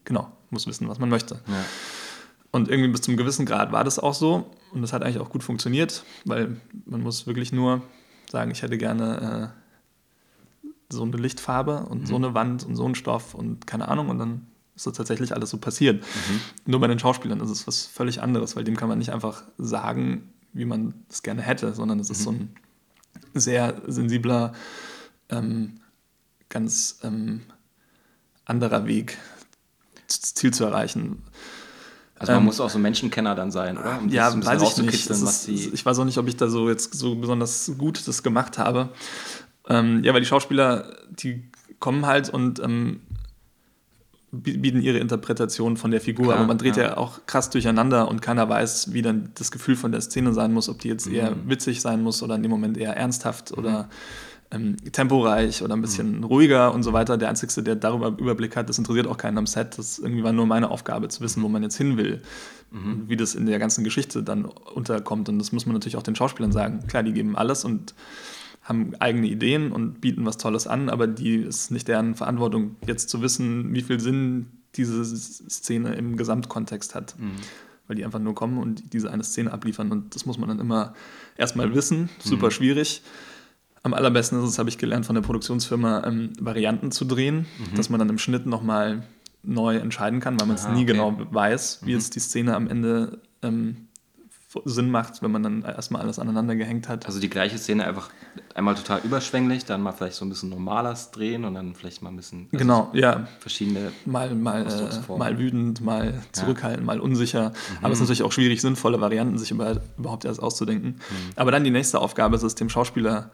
genau, 0.04 0.30
muss 0.50 0.68
wissen, 0.68 0.88
was 0.88 1.00
man 1.00 1.08
möchte. 1.08 1.40
Ja. 1.48 1.64
Und 2.52 2.68
irgendwie 2.68 2.88
bis 2.90 3.02
zum 3.02 3.16
gewissen 3.16 3.44
Grad 3.44 3.72
war 3.72 3.82
das 3.82 3.98
auch 3.98 4.14
so. 4.14 4.50
Und 4.72 4.82
das 4.82 4.92
hat 4.92 5.02
eigentlich 5.02 5.18
auch 5.18 5.30
gut 5.30 5.42
funktioniert, 5.42 6.04
weil 6.24 6.56
man 6.86 7.02
muss 7.02 7.26
wirklich 7.26 7.52
nur 7.52 7.82
sagen, 8.30 8.52
ich 8.52 8.62
hätte 8.62 8.78
gerne 8.78 9.52
äh, 10.64 10.68
so 10.88 11.02
eine 11.02 11.16
Lichtfarbe 11.16 11.86
und 11.90 12.02
mhm. 12.02 12.06
so 12.06 12.16
eine 12.16 12.34
Wand 12.34 12.64
und 12.64 12.76
so 12.76 12.84
einen 12.84 12.94
Stoff 12.94 13.34
und 13.34 13.66
keine 13.66 13.88
Ahnung. 13.88 14.10
Und 14.10 14.20
dann 14.20 14.46
ist 14.76 14.86
das 14.86 14.94
tatsächlich 14.94 15.34
alles 15.34 15.50
so 15.50 15.58
passiert. 15.58 16.02
Mhm. 16.02 16.40
Nur 16.66 16.80
bei 16.80 16.86
den 16.86 17.00
Schauspielern 17.00 17.40
ist 17.40 17.50
es 17.50 17.66
was 17.66 17.84
völlig 17.84 18.22
anderes, 18.22 18.54
weil 18.54 18.62
dem 18.62 18.76
kann 18.76 18.88
man 18.88 18.98
nicht 18.98 19.12
einfach 19.12 19.42
sagen, 19.58 20.32
wie 20.52 20.66
man 20.66 20.94
es 21.10 21.24
gerne 21.24 21.42
hätte, 21.42 21.74
sondern 21.74 21.98
es 21.98 22.10
ist 22.10 22.20
mhm. 22.20 22.24
so 22.24 22.30
ein 22.30 22.54
sehr 23.34 23.82
sensibler, 23.88 24.52
ähm, 25.30 25.80
ganz 26.48 27.00
ähm, 27.02 27.42
anderer 28.46 28.86
Weg, 28.86 29.18
das 30.06 30.34
Ziel 30.34 30.54
zu 30.54 30.64
erreichen. 30.64 31.22
Also 32.18 32.32
man 32.32 32.40
ähm, 32.40 32.46
muss 32.46 32.60
auch 32.60 32.70
so 32.70 32.78
Menschenkenner 32.78 33.34
dann 33.34 33.50
sein, 33.50 33.76
oder? 33.76 33.98
Um 33.98 34.08
ja, 34.08 34.32
weiß 34.34 34.62
ich 34.62 34.76
nicht. 34.78 35.10
Ist, 35.10 35.48
ich 35.48 35.84
weiß 35.84 35.98
auch 35.98 36.04
nicht, 36.04 36.16
ob 36.16 36.26
ich 36.28 36.36
da 36.36 36.48
so 36.48 36.70
jetzt 36.70 36.94
so 36.94 37.14
besonders 37.14 37.72
gut 37.76 38.08
das 38.08 38.22
gemacht 38.22 38.56
habe. 38.56 38.88
Ähm, 39.68 40.02
ja, 40.02 40.14
weil 40.14 40.20
die 40.20 40.26
Schauspieler, 40.26 40.96
die 41.10 41.50
kommen 41.78 42.06
halt 42.06 42.30
und 42.30 42.58
ähm, 42.60 43.00
bieten 44.32 44.80
ihre 44.80 44.98
Interpretation 44.98 45.76
von 45.76 45.90
der 45.90 46.00
Figur, 46.00 46.26
Klar, 46.26 46.38
aber 46.38 46.46
man 46.46 46.58
dreht 46.58 46.76
ja. 46.76 46.84
ja. 46.84 46.96
auch 46.96 47.20
krass 47.26 47.50
durcheinander 47.50 48.08
und 48.08 48.22
keiner 48.22 48.48
weiß, 48.48 48.92
wie 48.92 49.02
dann 49.02 49.30
das 49.34 49.50
Gefühl 49.50 49.76
von 49.76 49.92
der 49.92 50.00
Szene 50.00 50.32
sein 50.32 50.52
muss, 50.52 50.68
ob 50.68 50.80
die 50.80 50.88
jetzt 50.88 51.06
eher 51.06 51.32
mhm. 51.32 51.48
witzig 51.48 51.80
sein 51.80 52.02
muss 52.02 52.22
oder 52.22 52.34
in 52.34 52.42
dem 52.42 52.50
Moment 52.50 52.76
eher 52.76 52.96
ernsthaft 52.96 53.52
mhm. 53.52 53.58
oder 53.58 53.88
ähm, 54.50 54.76
temporeich 54.92 55.62
oder 55.62 55.74
ein 55.74 55.82
bisschen 55.82 56.18
mhm. 56.18 56.24
ruhiger 56.24 56.72
und 56.72 56.82
so 56.82 56.92
weiter. 56.92 57.16
Der 57.16 57.28
Einzige, 57.28 57.62
der 57.62 57.76
darüber 57.76 58.08
Überblick 58.08 58.56
hat, 58.56 58.68
das 58.68 58.78
interessiert 58.78 59.06
auch 59.06 59.16
keinen 59.16 59.38
am 59.38 59.46
Set. 59.46 59.78
Das 59.78 59.98
irgendwie 59.98 60.22
war 60.22 60.32
nur 60.32 60.46
meine 60.46 60.70
Aufgabe, 60.70 61.08
zu 61.08 61.20
wissen, 61.20 61.42
wo 61.42 61.48
man 61.48 61.62
jetzt 61.62 61.76
hin 61.76 61.96
will 61.96 62.22
mhm. 62.70 62.92
und 62.92 63.08
wie 63.08 63.16
das 63.16 63.34
in 63.34 63.46
der 63.46 63.58
ganzen 63.58 63.84
Geschichte 63.84 64.22
dann 64.22 64.44
unterkommt. 64.44 65.28
Und 65.28 65.38
das 65.38 65.52
muss 65.52 65.66
man 65.66 65.74
natürlich 65.74 65.96
auch 65.96 66.02
den 66.02 66.16
Schauspielern 66.16 66.52
sagen. 66.52 66.86
Klar, 66.86 67.02
die 67.02 67.12
geben 67.12 67.36
alles 67.36 67.64
und 67.64 67.94
haben 68.62 68.94
eigene 68.98 69.28
Ideen 69.28 69.70
und 69.70 70.00
bieten 70.00 70.26
was 70.26 70.38
Tolles 70.38 70.66
an, 70.66 70.88
aber 70.88 71.06
die 71.06 71.36
ist 71.36 71.70
nicht 71.70 71.86
deren 71.86 72.16
Verantwortung, 72.16 72.74
jetzt 72.86 73.08
zu 73.08 73.22
wissen, 73.22 73.72
wie 73.74 73.82
viel 73.82 74.00
Sinn 74.00 74.46
diese 74.74 75.04
Szene 75.04 75.94
im 75.94 76.16
Gesamtkontext 76.16 76.94
hat. 76.94 77.16
Mhm. 77.18 77.32
Weil 77.86 77.96
die 77.96 78.04
einfach 78.04 78.18
nur 78.18 78.34
kommen 78.34 78.58
und 78.58 78.92
diese 78.92 79.12
eine 79.12 79.22
Szene 79.22 79.52
abliefern. 79.52 79.92
Und 79.92 80.16
das 80.16 80.26
muss 80.26 80.38
man 80.38 80.48
dann 80.48 80.58
immer 80.58 80.94
erstmal 81.36 81.72
wissen. 81.72 82.08
Super 82.18 82.46
mhm. 82.46 82.50
schwierig. 82.50 83.02
Am 83.86 83.94
allerbesten 83.94 84.42
ist 84.42 84.48
es, 84.48 84.58
habe 84.58 84.68
ich 84.68 84.78
gelernt 84.78 85.06
von 85.06 85.14
der 85.14 85.22
Produktionsfirma, 85.22 86.02
ähm, 86.04 86.32
Varianten 86.40 86.90
zu 86.90 87.04
drehen, 87.04 87.46
mhm. 87.56 87.76
dass 87.76 87.88
man 87.88 88.00
dann 88.00 88.08
im 88.08 88.18
Schnitt 88.18 88.44
nochmal 88.44 89.04
neu 89.44 89.76
entscheiden 89.76 90.18
kann, 90.18 90.40
weil 90.40 90.48
man 90.48 90.56
es 90.56 90.64
ah, 90.64 90.72
nie 90.72 90.82
okay. 90.82 90.94
genau 90.94 91.16
weiß, 91.16 91.82
wie 91.82 91.92
mhm. 91.92 91.96
jetzt 91.96 92.16
die 92.16 92.18
Szene 92.18 92.56
am 92.56 92.66
Ende 92.66 93.20
ähm, 93.42 93.86
Sinn 94.64 94.90
macht, 94.90 95.22
wenn 95.22 95.30
man 95.30 95.44
dann 95.44 95.62
erstmal 95.62 96.02
alles 96.02 96.18
aneinander 96.18 96.56
gehängt 96.56 96.88
hat. 96.88 97.06
Also 97.06 97.20
die 97.20 97.30
gleiche 97.30 97.58
Szene 97.58 97.86
einfach 97.86 98.10
einmal 98.56 98.74
total 98.74 99.02
überschwänglich, 99.04 99.64
dann 99.66 99.82
mal 99.82 99.92
vielleicht 99.92 100.16
so 100.16 100.24
ein 100.24 100.30
bisschen 100.30 100.48
normales 100.48 101.12
drehen 101.12 101.44
und 101.44 101.54
dann 101.54 101.76
vielleicht 101.76 102.02
mal 102.02 102.10
ein 102.10 102.16
bisschen. 102.16 102.48
Also 102.52 102.58
genau, 102.58 102.90
ja. 102.92 103.28
Verschiedene. 103.38 103.92
Mal, 104.04 104.34
mal, 104.34 104.66
äh, 104.66 105.16
mal 105.16 105.38
wütend, 105.38 105.80
mal 105.80 106.22
zurückhaltend, 106.32 106.80
ja. 106.80 106.86
mal 106.86 106.98
unsicher. 106.98 107.50
Mhm. 107.50 107.84
Aber 107.84 107.92
es 107.92 107.98
ist 107.98 108.00
natürlich 108.00 108.24
auch 108.24 108.32
schwierig, 108.32 108.60
sinnvolle 108.60 109.00
Varianten 109.00 109.38
sich 109.38 109.52
über, 109.52 109.80
überhaupt 109.96 110.24
erst 110.24 110.42
auszudenken. 110.42 110.96
Mhm. 110.96 111.32
Aber 111.36 111.52
dann 111.52 111.62
die 111.62 111.70
nächste 111.70 112.00
Aufgabe 112.00 112.34
ist 112.34 112.42
es, 112.42 112.56
dem 112.56 112.68
Schauspieler 112.68 113.30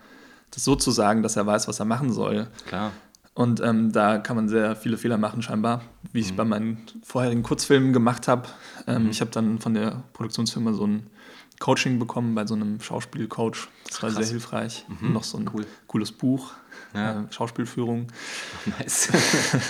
das 0.53 0.65
so 0.65 0.77
zu 0.77 0.91
sagen, 0.91 1.23
dass 1.23 1.37
er 1.37 1.47
weiß, 1.47 1.67
was 1.67 1.81
er 1.81 1.87
machen 1.87 2.13
soll. 2.13 2.47
Klar. 2.67 2.93
Und 3.35 3.61
ähm, 3.61 3.93
da 3.93 4.19
kann 4.19 4.37
man 4.37 4.49
sehr 4.49 4.77
viele 4.77 4.99
Fehler 4.99 5.17
machen, 5.17 5.41
scheinbar, 5.41 5.83
wie 6.13 6.21
ich 6.21 6.33
mhm. 6.33 6.37
bei 6.37 6.45
meinen 6.45 6.79
vorherigen 7.03 7.43
Kurzfilmen 7.43 7.93
gemacht 7.93 8.29
habe. 8.29 8.49
Ähm, 8.87 9.05
mhm. 9.05 9.11
Ich 9.11 9.21
habe 9.21 9.31
dann 9.31 9.59
von 9.59 9.73
der 9.75 10.05
Produktionsfirma 10.13 10.75
so 10.75 10.87
ein 10.87 11.07
Coaching 11.59 11.99
bekommen 11.99 12.35
bei 12.35 12.47
so 12.47 12.55
einem 12.55 12.81
Schauspielcoach. 12.81 13.69
Das 13.87 14.03
war 14.03 14.11
Krass. 14.11 14.19
sehr 14.19 14.27
hilfreich. 14.27 14.85
Mhm. 15.01 15.13
Noch 15.13 15.25
so 15.25 15.39
ein 15.39 15.49
cool. 15.55 15.67
cooles 15.87 16.13
Buch, 16.13 16.53
ja. 16.95 17.21
äh, 17.21 17.33
Schauspielführung, 17.33 18.09
nice. 18.79 19.11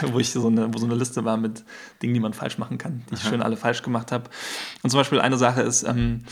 wo, 0.13 0.19
ich 0.19 0.31
so 0.31 0.47
eine, 0.47 0.73
wo 0.73 0.79
so 0.79 0.87
eine 0.87 0.95
Liste 0.95 1.25
war 1.25 1.37
mit 1.37 1.65
Dingen, 2.03 2.15
die 2.15 2.21
man 2.21 2.35
falsch 2.35 2.59
machen 2.59 2.79
kann, 2.79 3.03
die 3.11 3.15
Aha. 3.15 3.23
ich 3.23 3.29
schön 3.29 3.43
alle 3.43 3.57
falsch 3.57 3.83
gemacht 3.83 4.13
habe. 4.13 4.31
Und 4.83 4.91
zum 4.91 4.99
Beispiel 4.99 5.21
eine 5.21 5.39
Sache 5.39 5.63
ist, 5.63 5.83
ähm, 5.85 6.23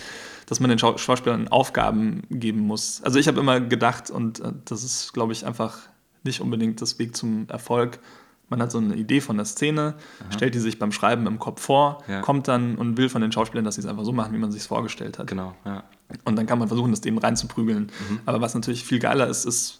dass 0.46 0.58
man 0.58 0.68
den 0.68 0.78
Schauspielern 0.78 1.48
Aufgaben 1.48 2.22
geben 2.28 2.60
muss. 2.60 3.02
Also 3.04 3.18
ich 3.18 3.28
habe 3.28 3.38
immer 3.38 3.60
gedacht, 3.60 4.10
und 4.10 4.40
äh, 4.40 4.52
das 4.64 4.82
ist, 4.82 5.12
glaube 5.12 5.32
ich, 5.32 5.46
einfach 5.46 5.78
nicht 6.24 6.40
unbedingt 6.40 6.82
das 6.82 6.98
Weg 6.98 7.16
zum 7.16 7.48
Erfolg. 7.48 8.00
Man 8.48 8.60
hat 8.60 8.72
so 8.72 8.78
eine 8.78 8.96
Idee 8.96 9.20
von 9.20 9.36
der 9.36 9.46
Szene, 9.46 9.94
Aha. 10.18 10.32
stellt 10.32 10.56
die 10.56 10.58
sich 10.58 10.80
beim 10.80 10.90
Schreiben 10.90 11.28
im 11.28 11.38
Kopf 11.38 11.62
vor, 11.62 12.02
ja. 12.08 12.20
kommt 12.20 12.48
dann 12.48 12.74
und 12.74 12.96
will 12.96 13.08
von 13.08 13.22
den 13.22 13.30
Schauspielern, 13.30 13.64
dass 13.64 13.76
sie 13.76 13.82
es 13.82 13.86
einfach 13.86 14.04
so 14.04 14.12
machen, 14.12 14.34
wie 14.34 14.38
man 14.38 14.50
sich 14.50 14.62
es 14.62 14.66
vorgestellt 14.66 15.20
hat. 15.20 15.28
Genau, 15.28 15.54
ja. 15.64 15.84
Und 16.24 16.36
dann 16.36 16.46
kann 16.46 16.58
man 16.58 16.66
versuchen, 16.66 16.90
das 16.90 17.00
denen 17.00 17.18
reinzuprügeln. 17.18 17.92
Mhm. 18.08 18.20
Aber 18.26 18.40
was 18.40 18.54
natürlich 18.54 18.84
viel 18.84 18.98
geiler 18.98 19.28
ist, 19.28 19.44
ist 19.44 19.79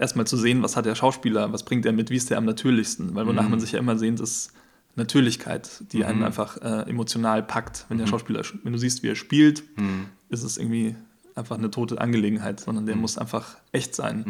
erstmal 0.00 0.26
zu 0.26 0.36
sehen, 0.36 0.62
was 0.62 0.76
hat 0.76 0.86
der 0.86 0.94
Schauspieler, 0.94 1.52
was 1.52 1.62
bringt 1.62 1.84
er 1.84 1.92
mit, 1.92 2.10
wie 2.10 2.16
ist 2.16 2.30
der 2.30 2.38
am 2.38 2.46
natürlichsten. 2.46 3.14
Weil 3.14 3.26
wonach 3.26 3.44
mhm. 3.44 3.50
man 3.50 3.60
sich 3.60 3.72
ja 3.72 3.78
immer 3.78 3.98
sehnt, 3.98 4.18
ist 4.18 4.52
Natürlichkeit, 4.96 5.84
die 5.92 5.98
mhm. 5.98 6.04
einen 6.04 6.22
einfach 6.24 6.56
äh, 6.56 6.88
emotional 6.88 7.42
packt. 7.42 7.84
Wenn 7.88 7.98
der 7.98 8.06
mhm. 8.06 8.10
Schauspieler, 8.10 8.42
wenn 8.64 8.72
du 8.72 8.78
siehst, 8.78 9.02
wie 9.02 9.08
er 9.08 9.14
spielt, 9.14 9.62
mhm. 9.78 10.06
ist 10.30 10.42
es 10.42 10.56
irgendwie 10.56 10.96
einfach 11.34 11.58
eine 11.58 11.70
tote 11.70 12.00
Angelegenheit, 12.00 12.60
sondern 12.60 12.86
der 12.86 12.96
mhm. 12.96 13.02
muss 13.02 13.18
einfach 13.18 13.56
echt 13.72 13.94
sein. 13.94 14.24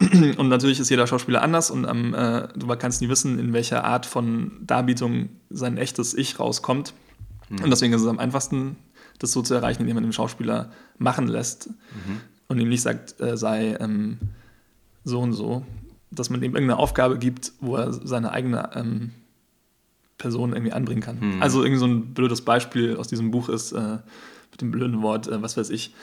Und 0.00 0.48
natürlich 0.48 0.78
ist 0.78 0.90
jeder 0.90 1.08
Schauspieler 1.08 1.42
anders 1.42 1.72
und 1.72 1.84
ähm, 1.84 2.14
äh, 2.14 2.46
du 2.54 2.68
kannst 2.76 3.02
nie 3.02 3.08
wissen, 3.08 3.36
in 3.40 3.52
welcher 3.52 3.82
Art 3.82 4.06
von 4.06 4.52
Darbietung 4.60 5.30
sein 5.50 5.76
echtes 5.76 6.14
Ich 6.14 6.38
rauskommt. 6.38 6.94
Und 7.50 7.68
deswegen 7.68 7.92
ist 7.94 8.02
es 8.02 8.06
am 8.06 8.20
einfachsten, 8.20 8.76
das 9.18 9.32
so 9.32 9.42
zu 9.42 9.54
erreichen, 9.54 9.82
indem 9.82 9.96
man 9.96 10.04
den 10.04 10.12
Schauspieler 10.12 10.70
machen 10.98 11.26
lässt 11.26 11.70
mhm. 11.70 12.20
und 12.46 12.60
ihm 12.60 12.68
nicht 12.68 12.82
sagt, 12.82 13.20
äh, 13.20 13.36
sei 13.36 13.76
ähm, 13.80 14.18
so 15.08 15.20
und 15.20 15.32
so, 15.32 15.64
dass 16.10 16.30
man 16.30 16.42
ihm 16.42 16.54
irgendeine 16.54 16.78
Aufgabe 16.78 17.18
gibt, 17.18 17.52
wo 17.60 17.76
er 17.76 17.92
seine 17.92 18.30
eigene 18.30 18.70
ähm, 18.74 19.12
Person 20.18 20.52
irgendwie 20.52 20.72
anbringen 20.72 21.00
kann. 21.00 21.18
Mhm. 21.20 21.42
Also 21.42 21.62
irgendwie 21.62 21.80
so 21.80 21.86
ein 21.86 22.14
blödes 22.14 22.42
Beispiel 22.42 22.96
aus 22.96 23.08
diesem 23.08 23.30
Buch 23.30 23.48
ist 23.48 23.72
äh, 23.72 23.98
mit 24.50 24.60
dem 24.60 24.70
blöden 24.70 25.02
Wort, 25.02 25.28
äh, 25.28 25.42
was 25.42 25.56
weiß 25.56 25.70
ich, 25.70 25.94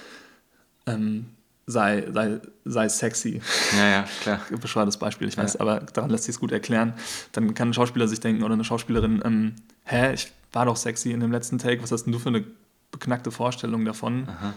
ähm, 0.88 1.26
sei, 1.68 2.08
sei, 2.12 2.40
sei 2.64 2.90
sexy. 2.90 3.42
Ja, 3.76 3.90
ja, 3.90 4.06
klar. 4.22 4.40
Bescheuertes 4.62 4.98
Beispiel, 4.98 5.28
ich 5.28 5.38
weiß, 5.38 5.56
ja. 5.56 5.60
aber 5.60 5.80
daran 5.82 6.10
lässt 6.10 6.26
sich 6.26 6.36
es 6.36 6.40
gut 6.40 6.52
erklären. 6.52 6.94
Dann 7.32 7.54
kann 7.54 7.70
ein 7.70 7.74
Schauspieler 7.74 8.08
sich 8.08 8.20
denken 8.20 8.44
oder 8.44 8.54
eine 8.54 8.64
Schauspielerin, 8.64 9.22
ähm, 9.26 9.56
hä, 9.84 10.14
ich 10.14 10.32
war 10.52 10.66
doch 10.66 10.78
sexy 10.78 11.12
in 11.12 11.20
dem 11.20 11.32
letzten 11.32 11.58
Take, 11.58 11.84
was 11.84 11.92
hast 11.92 12.06
denn 12.06 12.14
du 12.14 12.20
für 12.20 12.30
eine 12.30 12.44
beknackte 12.92 13.32
Vorstellung 13.32 13.84
davon? 13.84 14.28
Aha. 14.30 14.54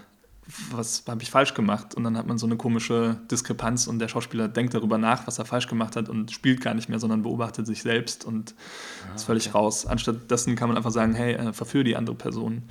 Was 0.70 1.04
habe 1.06 1.22
ich 1.22 1.30
falsch 1.30 1.54
gemacht? 1.54 1.94
Und 1.94 2.04
dann 2.04 2.16
hat 2.16 2.26
man 2.26 2.38
so 2.38 2.46
eine 2.46 2.56
komische 2.56 3.18
Diskrepanz 3.30 3.86
und 3.86 3.98
der 3.98 4.08
Schauspieler 4.08 4.48
denkt 4.48 4.74
darüber 4.74 4.96
nach, 4.96 5.26
was 5.26 5.38
er 5.38 5.44
falsch 5.44 5.66
gemacht 5.66 5.94
hat 5.94 6.08
und 6.08 6.30
spielt 6.30 6.60
gar 6.60 6.74
nicht 6.74 6.88
mehr, 6.88 6.98
sondern 6.98 7.22
beobachtet 7.22 7.66
sich 7.66 7.82
selbst 7.82 8.24
und 8.24 8.54
ah, 9.10 9.14
ist 9.14 9.24
völlig 9.24 9.48
okay. 9.48 9.58
raus. 9.58 9.86
Anstatt 9.86 10.30
dessen 10.30 10.56
kann 10.56 10.68
man 10.68 10.76
einfach 10.76 10.90
sagen, 10.90 11.14
hey, 11.14 11.34
äh, 11.34 11.52
verführe 11.52 11.84
die 11.84 11.96
andere 11.96 12.16
Person. 12.16 12.62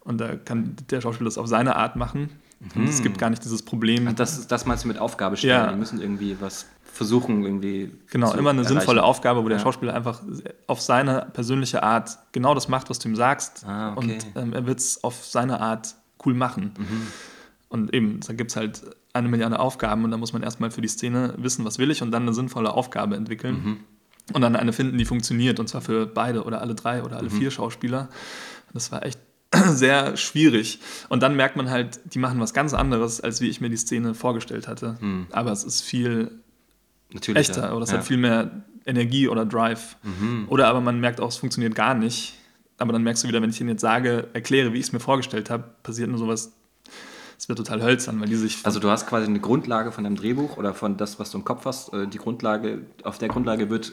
Und 0.00 0.18
da 0.18 0.36
kann 0.36 0.76
der 0.90 1.00
Schauspieler 1.02 1.28
das 1.28 1.36
auf 1.36 1.46
seine 1.46 1.76
Art 1.76 1.96
machen 1.96 2.30
Mhm. 2.74 2.84
Es 2.84 3.02
gibt 3.02 3.18
gar 3.18 3.30
nicht 3.30 3.42
dieses 3.42 3.62
Problem. 3.62 4.06
Ach, 4.08 4.12
das, 4.12 4.46
das 4.46 4.66
meinst 4.66 4.84
du 4.84 4.88
mit 4.88 4.98
Aufgabe 4.98 5.36
stellen? 5.36 5.64
Ja. 5.64 5.72
Die 5.72 5.78
müssen 5.78 6.00
irgendwie 6.00 6.36
was 6.40 6.66
versuchen, 6.84 7.42
irgendwie. 7.42 7.90
Genau, 8.10 8.32
immer 8.34 8.50
eine 8.50 8.60
erreichen. 8.60 8.78
sinnvolle 8.78 9.02
Aufgabe, 9.02 9.42
wo 9.42 9.48
der 9.48 9.58
Schauspieler 9.58 9.94
einfach 9.94 10.20
auf 10.66 10.80
seine 10.82 11.26
persönliche 11.32 11.82
Art 11.82 12.18
genau 12.32 12.54
das 12.54 12.68
macht, 12.68 12.90
was 12.90 12.98
du 12.98 13.08
ihm 13.08 13.16
sagst. 13.16 13.64
Ah, 13.66 13.94
okay. 13.96 14.18
Und 14.34 14.42
ähm, 14.42 14.52
er 14.52 14.66
wird 14.66 14.80
es 14.80 15.02
auf 15.02 15.24
seine 15.24 15.60
Art 15.60 15.94
cool 16.24 16.34
machen. 16.34 16.72
Mhm. 16.78 17.06
Und 17.68 17.94
eben, 17.94 18.20
da 18.26 18.32
gibt 18.32 18.50
es 18.50 18.56
halt 18.56 18.82
eine 19.12 19.28
Milliarde 19.28 19.58
Aufgaben 19.58 20.04
und 20.04 20.10
da 20.10 20.16
muss 20.16 20.32
man 20.32 20.42
erstmal 20.42 20.70
für 20.70 20.80
die 20.80 20.88
Szene 20.88 21.34
wissen, 21.38 21.64
was 21.64 21.78
will 21.78 21.90
ich 21.90 22.02
und 22.02 22.10
dann 22.10 22.22
eine 22.22 22.34
sinnvolle 22.34 22.72
Aufgabe 22.72 23.16
entwickeln. 23.16 23.54
Mhm. 23.64 23.76
Und 24.32 24.42
dann 24.42 24.56
eine 24.56 24.72
finden, 24.72 24.98
die 24.98 25.04
funktioniert. 25.04 25.58
Und 25.58 25.68
zwar 25.68 25.80
für 25.80 26.06
beide 26.06 26.44
oder 26.44 26.60
alle 26.60 26.74
drei 26.74 27.02
oder 27.02 27.16
alle 27.16 27.30
mhm. 27.30 27.38
vier 27.38 27.50
Schauspieler. 27.50 28.08
Das 28.72 28.92
war 28.92 29.04
echt 29.04 29.18
sehr 29.68 30.16
schwierig. 30.16 30.78
Und 31.08 31.22
dann 31.22 31.36
merkt 31.36 31.56
man 31.56 31.70
halt, 31.70 32.00
die 32.14 32.18
machen 32.18 32.40
was 32.40 32.54
ganz 32.54 32.74
anderes, 32.74 33.20
als 33.20 33.40
wie 33.40 33.48
ich 33.48 33.60
mir 33.60 33.70
die 33.70 33.76
Szene 33.76 34.14
vorgestellt 34.14 34.68
hatte. 34.68 34.96
Hm. 35.00 35.26
Aber 35.30 35.50
es 35.50 35.64
ist 35.64 35.82
viel 35.82 36.40
Natürlich, 37.12 37.48
echter 37.48 37.68
ja. 37.68 37.72
oder 37.72 37.84
es 37.84 37.90
ja. 37.90 37.98
hat 37.98 38.06
viel 38.06 38.18
mehr 38.18 38.62
Energie 38.86 39.28
oder 39.28 39.44
Drive. 39.44 39.96
Mhm. 40.02 40.46
Oder 40.48 40.68
aber 40.68 40.80
man 40.80 41.00
merkt 41.00 41.20
auch, 41.20 41.28
es 41.28 41.36
funktioniert 41.36 41.74
gar 41.74 41.94
nicht. 41.94 42.34
Aber 42.80 42.92
dann 42.92 43.02
merkst 43.02 43.22
du 43.22 43.28
wieder, 43.28 43.42
wenn 43.42 43.50
ich 43.50 43.60
ihnen 43.60 43.70
jetzt 43.70 43.82
sage, 43.82 44.28
erkläre, 44.32 44.72
wie 44.72 44.78
ich 44.78 44.86
es 44.86 44.92
mir 44.92 45.00
vorgestellt 45.00 45.50
habe, 45.50 45.64
passiert 45.82 46.08
nur 46.08 46.18
sowas. 46.18 46.52
Es 47.38 47.48
wird 47.48 47.58
total 47.58 47.82
hölzern, 47.82 48.20
weil 48.20 48.28
die 48.28 48.36
sich. 48.36 48.58
Also 48.64 48.80
du 48.80 48.90
hast 48.90 49.06
quasi 49.06 49.26
eine 49.26 49.40
Grundlage 49.40 49.92
von 49.92 50.04
deinem 50.04 50.16
Drehbuch 50.16 50.56
oder 50.56 50.74
von 50.74 50.96
das, 50.96 51.18
was 51.18 51.30
du 51.30 51.38
im 51.38 51.44
Kopf 51.44 51.64
hast. 51.66 51.92
Äh, 51.92 52.06
die 52.06 52.18
Grundlage, 52.18 52.80
auf 53.04 53.18
der 53.18 53.28
Grundlage 53.28 53.70
wird 53.70 53.92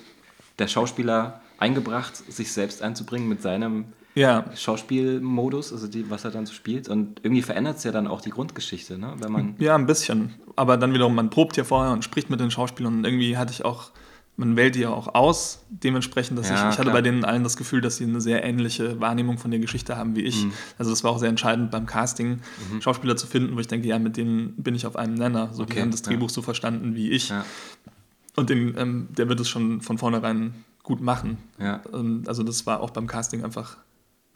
der 0.57 0.67
Schauspieler 0.67 1.41
eingebracht, 1.57 2.15
sich 2.15 2.51
selbst 2.51 2.81
einzubringen 2.81 3.27
mit 3.27 3.41
seinem 3.41 3.85
ja. 4.15 4.45
Schauspielmodus, 4.55 5.71
also 5.71 5.87
die, 5.87 6.09
was 6.09 6.25
er 6.25 6.31
dann 6.31 6.45
so 6.45 6.53
spielt. 6.53 6.89
Und 6.89 7.19
irgendwie 7.23 7.41
verändert 7.41 7.77
es 7.77 7.83
ja 7.83 7.91
dann 7.91 8.07
auch 8.07 8.21
die 8.21 8.31
Grundgeschichte, 8.31 8.97
ne? 8.97 9.13
Wenn 9.17 9.31
man 9.31 9.55
ja, 9.59 9.75
ein 9.75 9.85
bisschen. 9.85 10.33
Aber 10.55 10.77
dann 10.77 10.93
wiederum, 10.93 11.13
man 11.13 11.29
probt 11.29 11.55
ja 11.57 11.63
vorher 11.63 11.93
und 11.93 12.03
spricht 12.03 12.29
mit 12.29 12.39
den 12.39 12.51
Schauspielern 12.51 12.99
und 12.99 13.05
irgendwie 13.05 13.37
hatte 13.37 13.51
ich 13.51 13.63
auch, 13.63 13.91
man 14.37 14.55
wählt 14.55 14.75
die 14.75 14.81
ja 14.81 14.91
auch 14.91 15.15
aus, 15.15 15.65
dementsprechend, 15.69 16.37
dass 16.37 16.47
ja, 16.49 16.69
ich, 16.69 16.73
ich 16.73 16.79
hatte 16.79 16.91
bei 16.91 17.01
denen 17.01 17.25
allen 17.25 17.43
das 17.43 17.57
Gefühl, 17.57 17.81
dass 17.81 17.97
sie 17.97 18.03
eine 18.03 18.21
sehr 18.21 18.43
ähnliche 18.43 19.01
Wahrnehmung 19.01 19.39
von 19.39 19.49
der 19.49 19.59
Geschichte 19.59 19.97
haben 19.97 20.15
wie 20.15 20.21
ich. 20.21 20.45
Mhm. 20.45 20.53
Also 20.77 20.91
das 20.91 21.03
war 21.03 21.11
auch 21.11 21.17
sehr 21.17 21.29
entscheidend 21.29 21.71
beim 21.71 21.87
Casting, 21.87 22.41
mhm. 22.71 22.81
Schauspieler 22.81 23.17
zu 23.17 23.25
finden, 23.25 23.55
wo 23.55 23.59
ich 23.59 23.67
denke, 23.67 23.87
ja, 23.87 23.97
mit 23.97 24.15
denen 24.15 24.53
bin 24.55 24.75
ich 24.75 24.85
auf 24.85 24.95
einem 24.95 25.15
Nenner. 25.15 25.49
So, 25.53 25.63
okay. 25.63 25.73
Die 25.73 25.81
haben 25.81 25.91
das 25.91 26.03
Drehbuch 26.03 26.29
ja. 26.29 26.33
so 26.33 26.43
verstanden 26.43 26.95
wie 26.95 27.09
ich. 27.09 27.29
Ja. 27.29 27.45
Und 28.35 28.51
den, 28.51 28.77
ähm, 28.77 29.07
der 29.17 29.27
wird 29.27 29.39
es 29.39 29.49
schon 29.49 29.81
von 29.81 29.97
vornherein 29.97 30.53
gut 30.83 31.01
machen. 31.01 31.39
Ja. 31.59 31.81
Also 32.27 32.43
das 32.43 32.67
war 32.67 32.81
auch 32.81 32.91
beim 32.91 33.07
Casting 33.07 33.43
einfach 33.43 33.77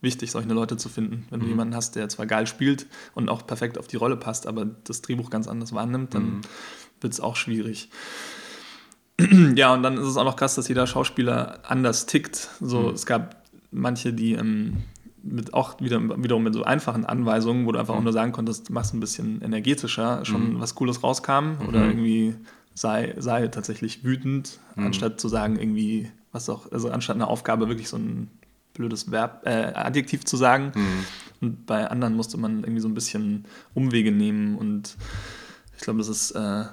wichtig, 0.01 0.31
solche 0.31 0.49
Leute 0.49 0.77
zu 0.77 0.89
finden. 0.89 1.27
Wenn 1.29 1.39
mhm. 1.39 1.43
du 1.43 1.49
jemanden 1.49 1.75
hast, 1.75 1.95
der 1.95 2.09
zwar 2.09 2.25
geil 2.25 2.47
spielt 2.47 2.87
und 3.13 3.29
auch 3.29 3.45
perfekt 3.45 3.77
auf 3.77 3.85
die 3.85 3.97
Rolle 3.97 4.17
passt, 4.17 4.47
aber 4.47 4.65
das 4.65 5.03
Drehbuch 5.03 5.29
ganz 5.29 5.47
anders 5.47 5.73
wahrnimmt, 5.73 6.15
dann 6.15 6.23
mhm. 6.23 6.41
wird 6.99 7.13
es 7.13 7.19
auch 7.19 7.35
schwierig. 7.35 7.89
ja, 9.55 9.73
und 9.73 9.83
dann 9.83 9.97
ist 9.97 10.07
es 10.07 10.17
auch 10.17 10.23
noch 10.23 10.35
krass, 10.35 10.55
dass 10.55 10.67
jeder 10.67 10.87
Schauspieler 10.87 11.59
anders 11.67 12.05
tickt. 12.05 12.49
So, 12.59 12.81
mhm. 12.81 12.93
es 12.93 13.05
gab 13.05 13.43
manche, 13.71 14.13
die 14.13 14.33
ähm, 14.33 14.77
mit 15.23 15.53
auch 15.53 15.79
wieder, 15.79 16.01
wiederum 16.21 16.43
mit 16.43 16.53
so 16.53 16.63
einfachen 16.63 17.05
Anweisungen, 17.05 17.65
wo 17.65 17.71
du 17.71 17.79
einfach 17.79 17.93
auch 17.93 17.99
mhm. 17.99 18.05
nur 18.05 18.13
sagen 18.13 18.31
konntest, 18.31 18.69
machst 18.69 18.93
ein 18.93 18.99
bisschen 18.99 19.41
energetischer, 19.41 20.25
schon 20.25 20.53
mhm. 20.53 20.59
was 20.59 20.75
Cooles 20.75 21.03
rauskam 21.03 21.57
oder 21.67 21.79
mhm. 21.79 21.89
irgendwie 21.89 22.35
sei, 22.73 23.13
sei 23.17 23.47
tatsächlich 23.47 24.03
wütend, 24.03 24.59
anstatt 24.75 25.19
zu 25.19 25.27
sagen, 25.27 25.59
irgendwie, 25.59 26.09
was 26.31 26.49
auch, 26.49 26.71
also 26.71 26.89
anstatt 26.89 27.17
eine 27.17 27.27
Aufgabe 27.27 27.67
wirklich 27.67 27.89
so 27.89 27.97
ein 27.97 28.29
blödes 28.73 29.11
Verb, 29.11 29.43
äh, 29.45 29.73
Adjektiv 29.73 30.23
zu 30.23 30.37
sagen. 30.37 30.71
Mhm. 30.73 31.05
Und 31.41 31.65
bei 31.65 31.89
anderen 31.89 32.15
musste 32.15 32.37
man 32.37 32.63
irgendwie 32.63 32.79
so 32.79 32.87
ein 32.87 32.93
bisschen 32.93 33.45
Umwege 33.73 34.11
nehmen 34.11 34.57
und 34.57 34.95
ich 35.77 35.83
glaube, 35.83 35.99
das 35.99 36.07
ist. 36.07 36.31
Äh, 36.31 36.65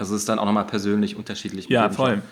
also 0.00 0.16
ist 0.16 0.28
dann 0.28 0.38
auch 0.38 0.46
nochmal 0.46 0.66
persönlich 0.66 1.16
unterschiedlich. 1.16 1.68
Ja, 1.68 1.90
voll. 1.90 2.22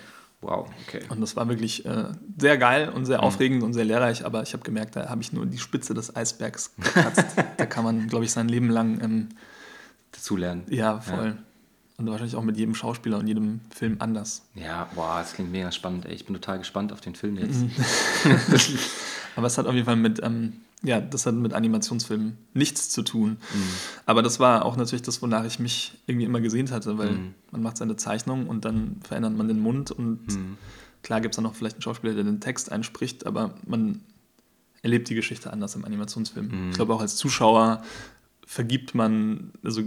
Wow, 0.41 0.69
okay. 0.87 1.01
Und 1.09 1.21
das 1.21 1.35
war 1.35 1.49
wirklich 1.49 1.85
äh, 1.85 2.05
sehr 2.37 2.57
geil 2.57 2.89
und 2.89 3.05
sehr 3.05 3.19
mhm. 3.19 3.25
aufregend 3.25 3.63
und 3.63 3.73
sehr 3.73 3.85
lehrreich, 3.85 4.25
aber 4.25 4.41
ich 4.41 4.53
habe 4.53 4.63
gemerkt, 4.63 4.95
da 4.95 5.09
habe 5.09 5.21
ich 5.21 5.33
nur 5.33 5.45
die 5.45 5.57
Spitze 5.57 5.93
des 5.93 6.15
Eisbergs 6.15 6.73
gekratzt. 6.75 7.25
da 7.57 7.65
kann 7.65 7.83
man, 7.83 8.07
glaube 8.07 8.25
ich, 8.25 8.31
sein 8.31 8.47
Leben 8.47 8.69
lang 8.69 9.01
ähm, 9.03 9.29
dazulernen. 10.11 10.63
Ja, 10.69 10.99
voll. 11.01 11.27
Ja. 11.27 11.37
Und 11.97 12.09
wahrscheinlich 12.09 12.37
auch 12.37 12.43
mit 12.43 12.57
jedem 12.57 12.73
Schauspieler 12.73 13.17
und 13.17 13.27
jedem 13.27 13.59
Film 13.69 13.97
anders. 13.99 14.43
Ja, 14.55 14.89
boah, 14.95 15.19
das 15.19 15.33
klingt 15.33 15.51
mega 15.51 15.71
spannend. 15.71 16.05
Ey. 16.05 16.13
Ich 16.13 16.25
bin 16.25 16.33
total 16.33 16.57
gespannt 16.57 16.93
auf 16.93 17.01
den 17.01 17.13
Film 17.13 17.37
jetzt. 17.37 17.61
Aber 19.35 19.47
es 19.47 19.57
hat 19.57 19.67
auf 19.67 19.73
jeden 19.73 19.85
Fall 19.85 19.97
mit, 19.97 20.23
ähm, 20.23 20.61
ja, 20.81 21.01
das 21.01 21.25
hat 21.25 21.35
mit 21.35 21.53
Animationsfilmen 21.53 22.37
nichts 22.53 22.89
zu 22.89 23.01
tun. 23.01 23.31
Mhm. 23.31 23.63
Aber 24.05 24.21
das 24.21 24.39
war 24.39 24.65
auch 24.65 24.77
natürlich 24.77 25.01
das, 25.01 25.21
wonach 25.21 25.43
ich 25.45 25.59
mich 25.59 25.97
irgendwie 26.07 26.25
immer 26.25 26.39
gesehnt 26.39 26.71
hatte, 26.71 26.97
weil 26.97 27.11
mhm. 27.11 27.33
man 27.51 27.61
macht 27.61 27.77
seine 27.77 27.97
Zeichnung 27.97 28.47
und 28.47 28.65
dann 28.65 28.97
verändert 29.03 29.35
man 29.35 29.47
den 29.47 29.59
Mund 29.59 29.91
und 29.91 30.27
mhm. 30.27 30.57
klar 31.03 31.19
gibt 31.19 31.33
es 31.33 31.35
dann 31.35 31.43
noch 31.43 31.55
vielleicht 31.55 31.75
einen 31.75 31.81
Schauspieler, 31.81 32.13
der 32.13 32.23
den 32.23 32.39
Text 32.39 32.71
einspricht, 32.71 33.25
aber 33.25 33.55
man 33.65 34.01
erlebt 34.81 35.09
die 35.09 35.15
Geschichte 35.15 35.51
anders 35.51 35.75
im 35.75 35.83
Animationsfilm. 35.83 36.47
Mhm. 36.47 36.69
Ich 36.69 36.75
glaube 36.77 36.93
auch 36.93 37.01
als 37.01 37.17
Zuschauer 37.17 37.83
vergibt 38.45 38.95
man, 38.95 39.51
also 39.63 39.83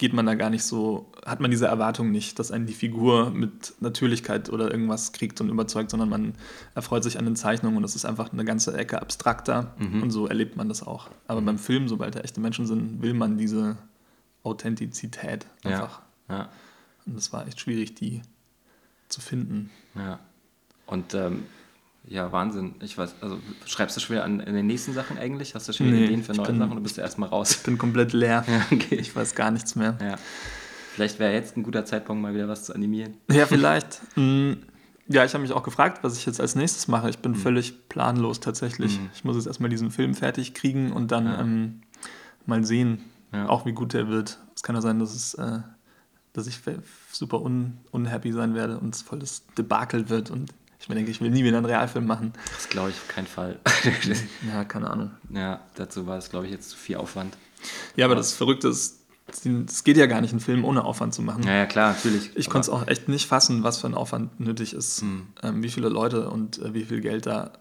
geht 0.00 0.14
man 0.14 0.24
da 0.24 0.34
gar 0.34 0.48
nicht 0.48 0.64
so, 0.64 1.12
hat 1.26 1.40
man 1.40 1.50
diese 1.50 1.66
Erwartung 1.66 2.10
nicht, 2.10 2.38
dass 2.38 2.50
einen 2.50 2.64
die 2.64 2.72
Figur 2.72 3.28
mit 3.28 3.74
Natürlichkeit 3.80 4.48
oder 4.48 4.70
irgendwas 4.70 5.12
kriegt 5.12 5.42
und 5.42 5.50
überzeugt, 5.50 5.90
sondern 5.90 6.08
man 6.08 6.34
erfreut 6.74 7.04
sich 7.04 7.18
an 7.18 7.26
den 7.26 7.36
Zeichnungen 7.36 7.76
und 7.76 7.82
das 7.82 7.96
ist 7.96 8.06
einfach 8.06 8.32
eine 8.32 8.46
ganze 8.46 8.74
Ecke 8.74 9.02
abstrakter 9.02 9.74
mhm. 9.76 10.02
und 10.02 10.10
so 10.10 10.26
erlebt 10.26 10.56
man 10.56 10.70
das 10.70 10.82
auch. 10.82 11.10
Aber 11.28 11.42
mhm. 11.42 11.44
beim 11.44 11.58
Film, 11.58 11.86
sobald 11.86 12.14
da 12.14 12.20
echte 12.20 12.40
Menschen 12.40 12.64
sind, 12.64 13.02
will 13.02 13.12
man 13.12 13.36
diese 13.36 13.76
Authentizität 14.42 15.44
einfach. 15.64 16.00
Ja. 16.30 16.34
ja. 16.34 16.48
Und 17.04 17.16
das 17.18 17.30
war 17.34 17.46
echt 17.46 17.60
schwierig, 17.60 17.94
die 17.94 18.22
zu 19.10 19.20
finden. 19.20 19.68
Ja. 19.94 20.18
Und 20.86 21.12
ähm, 21.12 21.42
ja, 22.06 22.32
Wahnsinn. 22.32 22.74
Ich 22.80 22.96
weiß, 22.96 23.16
also 23.20 23.38
schreibst 23.66 23.96
du 23.96 24.00
schon 24.00 24.16
wieder 24.16 24.24
an 24.24 24.38
den 24.38 24.66
nächsten 24.66 24.92
Sachen 24.92 25.18
eigentlich? 25.18 25.54
Hast 25.54 25.68
du 25.68 25.72
schon 25.72 25.90
nee, 25.90 26.04
Ideen 26.04 26.22
für 26.22 26.32
neue 26.32 26.46
bin, 26.46 26.58
Sachen 26.58 26.72
oder 26.72 26.80
bist 26.80 26.96
du 26.96 27.02
erstmal 27.02 27.28
raus? 27.28 27.52
Ich 27.52 27.62
bin 27.62 27.78
komplett 27.78 28.12
leer. 28.12 28.44
Ja, 28.50 28.66
okay. 28.72 28.96
Ich 28.96 29.14
weiß 29.14 29.34
gar 29.34 29.50
nichts 29.50 29.76
mehr. 29.76 29.96
Ja. 30.00 30.16
Vielleicht 30.94 31.18
wäre 31.18 31.32
jetzt 31.32 31.56
ein 31.56 31.62
guter 31.62 31.84
Zeitpunkt, 31.84 32.22
mal 32.22 32.34
wieder 32.34 32.48
was 32.48 32.64
zu 32.64 32.74
animieren. 32.74 33.16
Ja, 33.30 33.46
vielleicht. 33.46 34.00
Mm, 34.16 34.54
ja, 35.08 35.24
ich 35.24 35.34
habe 35.34 35.42
mich 35.42 35.52
auch 35.52 35.62
gefragt, 35.62 36.02
was 36.02 36.16
ich 36.16 36.26
jetzt 36.26 36.40
als 36.40 36.56
nächstes 36.56 36.88
mache. 36.88 37.10
Ich 37.10 37.18
bin 37.18 37.32
mhm. 37.32 37.36
völlig 37.36 37.88
planlos 37.88 38.40
tatsächlich. 38.40 38.98
Mhm. 38.98 39.10
Ich 39.14 39.24
muss 39.24 39.36
jetzt 39.36 39.46
erstmal 39.46 39.70
diesen 39.70 39.90
Film 39.90 40.14
fertig 40.14 40.54
kriegen 40.54 40.92
und 40.92 41.12
dann 41.12 41.26
ja. 41.26 41.40
ähm, 41.40 41.82
mal 42.46 42.64
sehen, 42.64 43.04
ja. 43.32 43.48
auch 43.48 43.66
wie 43.66 43.72
gut 43.72 43.92
der 43.92 44.08
wird. 44.08 44.38
Es 44.56 44.62
kann 44.62 44.74
ja 44.74 44.80
sein, 44.80 44.98
dass 44.98 45.14
es. 45.14 45.34
Äh, 45.34 45.60
dass 46.32 46.46
ich 46.46 46.60
super 47.10 47.42
un 47.42 47.78
unhappy 47.90 48.32
sein 48.32 48.54
werde 48.54 48.78
und 48.78 48.94
es 48.94 49.02
voll 49.02 49.18
das 49.18 49.44
Debakel 49.58 50.08
wird 50.08 50.30
und 50.30 50.52
ich 50.80 50.88
mir 50.88 50.94
denke, 50.94 51.10
ich 51.10 51.20
will 51.20 51.30
nie 51.30 51.44
wieder 51.44 51.58
einen 51.58 51.66
Realfilm 51.66 52.06
machen. 52.06 52.32
Das 52.54 52.68
glaube 52.68 52.90
ich 52.90 52.96
auf 52.96 53.08
keinen 53.08 53.26
Fall. 53.26 53.58
ja, 54.48 54.64
keine 54.64 54.90
Ahnung. 54.90 55.10
Ja, 55.32 55.60
dazu 55.74 56.06
war 56.06 56.16
es, 56.16 56.30
glaube 56.30 56.46
ich, 56.46 56.52
jetzt 56.52 56.70
zu 56.70 56.76
viel 56.76 56.96
Aufwand. 56.96 57.36
Ja, 57.96 58.06
aber 58.06 58.14
das 58.14 58.32
Verrückte 58.32 58.68
ist, 58.68 59.00
es 59.28 59.84
geht 59.84 59.98
ja 59.98 60.06
gar 60.06 60.22
nicht, 60.22 60.30
einen 60.30 60.40
Film 60.40 60.64
ohne 60.64 60.84
Aufwand 60.84 61.12
zu 61.12 61.22
machen. 61.22 61.42
Ja, 61.44 61.52
ja 61.52 61.66
klar, 61.66 61.92
natürlich. 61.92 62.30
Ich 62.34 62.48
konnte 62.48 62.66
es 62.66 62.68
auch 62.70 62.88
echt 62.88 63.08
nicht 63.08 63.26
fassen, 63.26 63.62
was 63.62 63.78
für 63.78 63.86
ein 63.86 63.94
Aufwand 63.94 64.40
nötig 64.40 64.72
ist, 64.72 65.02
mhm. 65.02 65.26
ähm, 65.42 65.62
wie 65.62 65.68
viele 65.68 65.90
Leute 65.90 66.30
und 66.30 66.58
äh, 66.58 66.72
wie 66.72 66.84
viel 66.84 67.00
Geld 67.00 67.26
da 67.26 67.52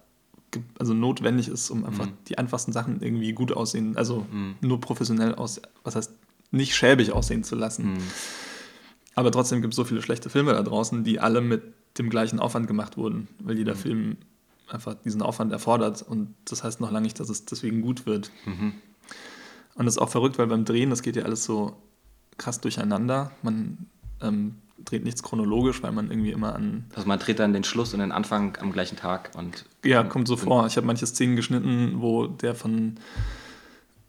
also 0.80 0.94
notwendig 0.94 1.48
ist, 1.48 1.70
um 1.70 1.86
einfach 1.86 2.08
mhm. 2.08 2.14
die 2.28 2.38
einfachsten 2.38 2.72
Sachen 2.72 3.02
irgendwie 3.02 3.34
gut 3.34 3.52
aussehen, 3.52 3.98
also 3.98 4.26
mhm. 4.32 4.56
nur 4.62 4.80
professionell 4.80 5.36
aus, 5.36 5.62
was 5.84 5.96
heißt, 5.96 6.14
nicht 6.52 6.76
schäbig 6.76 7.12
aussehen 7.12 7.44
zu 7.44 7.56
lassen. 7.56 7.94
Mhm. 7.94 8.04
Aber 9.14 9.32
trotzdem 9.32 9.62
gibt 9.62 9.74
es 9.74 9.76
so 9.76 9.84
viele 9.84 10.02
schlechte 10.02 10.30
Filme 10.30 10.54
da 10.54 10.64
draußen, 10.64 11.04
die 11.04 11.20
alle 11.20 11.42
mit 11.42 11.64
dem 11.98 12.10
gleichen 12.10 12.40
Aufwand 12.40 12.68
gemacht 12.68 12.98
wurden, 12.98 13.28
weil 13.40 13.58
jeder 13.58 13.76
mhm. 13.76 13.80
Film 13.80 14.18
einfach 14.68 14.94
diesen 14.94 15.22
Aufwand 15.22 15.52
erfordert 15.52 16.02
und 16.02 16.36
das 16.46 16.64
heißt 16.64 16.80
noch 16.80 16.92
lange 16.92 17.04
nicht, 17.04 17.20
dass 17.20 17.30
es 17.30 17.46
deswegen 17.46 17.82
gut 17.82 18.06
wird. 18.06 18.32
Mhm. 18.46 18.74
Und 19.76 19.86
das 19.86 19.96
ist 19.96 20.02
auch 20.02 20.10
verrückt, 20.10 20.38
weil 20.38 20.48
beim 20.48 20.66
Drehen, 20.66 20.90
das 20.90 21.02
geht 21.02 21.16
ja 21.16 21.24
alles 21.24 21.44
so 21.44 21.78
krass 22.38 22.60
durcheinander. 22.62 23.32
Man 23.42 23.88
ähm, 24.22 24.56
dreht 24.84 25.04
nichts 25.04 25.24
chronologisch, 25.24 25.82
weil 25.84 25.92
man 25.92 26.10
irgendwie 26.10 26.32
immer 26.32 26.56
an. 26.56 26.86
Also 26.96 27.08
man 27.08 27.20
dreht 27.20 27.40
dann 27.40 27.54
den 27.54 27.64
Schluss 27.64 27.94
und 27.94 28.00
den 28.00 28.12
Anfang 28.12 28.58
am 28.60 28.72
gleichen 28.72 28.98
Tag 28.98 29.32
und. 29.38 29.66
Ja, 29.86 30.04
kommt 30.04 30.28
so 30.28 30.38
vor. 30.38 30.66
Ich 30.68 30.78
habe 30.78 30.88
manche 30.88 31.06
Szenen 31.06 31.36
geschnitten, 31.36 32.02
wo 32.02 32.28
der 32.28 32.56
von, 32.56 32.96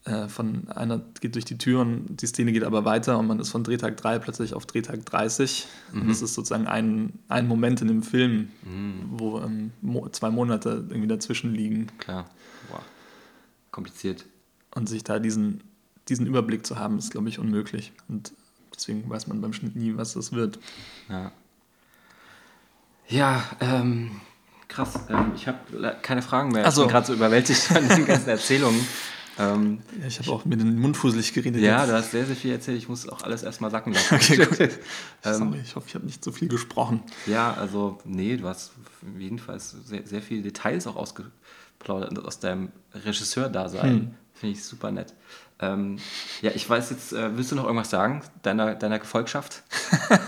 äh, 0.05 0.29
von 0.29 0.69
einer 0.69 1.03
geht 1.21 1.35
durch 1.35 1.45
die 1.45 1.59
Tür 1.59 1.81
und 1.83 2.17
die 2.23 2.27
Szene 2.27 2.53
geht 2.53 2.65
aber 2.65 2.87
weiter 2.87 3.19
und 3.19 3.27
man 3.27 3.39
ist 3.39 3.51
von 3.51 3.65
Drehtag 3.65 3.99
3 3.99 4.19
plötzlich 4.19 4.55
auf 4.55 4.65
Drehtag 4.65 5.05
30. 5.05 5.67
Mhm. 5.93 6.01
Und 6.03 6.09
das 6.09 6.23
ist 6.23 6.35
sozusagen 6.35 6.67
ein, 6.67 7.19
ein 7.29 7.47
Moment 7.47 7.83
in 7.83 7.89
dem 7.89 8.03
Film, 8.03 8.49
mhm. 8.63 9.05
wo 9.11 9.41
ähm, 9.41 9.73
mo 9.83 10.09
zwei 10.09 10.31
Monate 10.31 10.87
irgendwie 10.89 11.09
dazwischen 11.09 11.53
liegen. 11.53 11.89
Klar. 11.99 12.31
Wow. 12.71 12.81
Kompliziert. 13.71 14.25
Und 14.75 14.89
sich 14.89 15.05
da 15.05 15.19
diesen, 15.19 15.63
diesen 16.09 16.27
Überblick 16.27 16.67
zu 16.67 16.79
haben, 16.79 16.99
ist, 16.99 17.11
glaube 17.11 17.29
ich, 17.29 17.39
unmöglich. 17.39 17.93
Und 18.09 18.33
deswegen 18.75 19.09
weiß 19.11 19.27
man 19.27 19.43
beim 19.43 19.53
Schnitt 19.53 19.77
nie, 19.77 19.97
was 19.97 20.15
das 20.15 20.33
wird. 20.33 20.59
Ja. 21.11 21.31
Ja, 23.07 23.43
ähm, 23.61 24.13
krass. 24.69 24.99
Ähm, 25.11 25.33
ich 25.35 25.47
habe 25.47 25.99
keine 26.01 26.23
Fragen 26.23 26.53
mehr. 26.53 26.67
Ich 26.67 26.75
bin 26.75 26.89
gerade 26.89 27.07
so 27.07 27.13
überwältigt 27.13 27.61
von 27.61 27.87
den 27.87 28.07
ganzen 28.07 28.29
Erzählungen. 28.31 28.81
Ähm, 29.41 29.81
ja, 29.99 30.07
ich 30.07 30.19
habe 30.19 30.31
auch 30.33 30.45
mit 30.45 30.61
den 30.61 30.79
Mund 30.79 30.99
fusselig 30.99 31.33
geredet. 31.33 31.63
Ja, 31.63 31.79
jetzt. 31.79 31.89
du 31.89 31.95
hast 31.95 32.11
sehr, 32.11 32.27
sehr 32.27 32.37
viel 32.37 32.53
erzählt. 32.53 32.77
Ich 32.77 32.89
muss 32.89 33.09
auch 33.09 33.23
alles 33.23 33.43
erstmal 33.43 33.71
sacken 33.71 33.95
lassen. 33.95 34.15
okay, 34.17 34.37
gut. 34.37 34.61
ähm, 34.61 35.35
Sorry, 35.35 35.61
ich 35.65 35.77
hoffe, 35.77 35.87
ich 35.89 35.95
habe 35.95 36.05
nicht 36.05 36.23
so 36.23 36.31
viel 36.31 36.49
gesprochen. 36.49 37.03
Ja, 37.27 37.55
also, 37.55 37.99
nee, 38.05 38.37
du 38.37 38.47
hast 38.47 38.73
jedenfalls 39.19 39.75
sehr, 39.87 40.07
sehr 40.07 40.21
viele 40.21 40.43
Details 40.43 40.87
auch 40.87 40.97
ausgeplaudert 40.97 42.19
aus 42.23 42.39
deinem 42.39 42.69
Regisseur-Dasein. 42.93 43.91
Hm. 43.91 44.15
Finde 44.35 44.57
ich 44.57 44.65
super 44.65 44.91
nett. 44.91 45.15
Ähm, 45.59 45.99
ja, 46.43 46.51
ich 46.55 46.69
weiß 46.69 46.91
jetzt, 46.91 47.13
äh, 47.13 47.37
willst 47.37 47.51
du 47.53 47.57
noch 47.57 47.65
irgendwas 47.65 47.91
sagen, 47.91 48.23
deiner, 48.43 48.75
deiner 48.75 48.99
Gefolgschaft? 48.99 49.63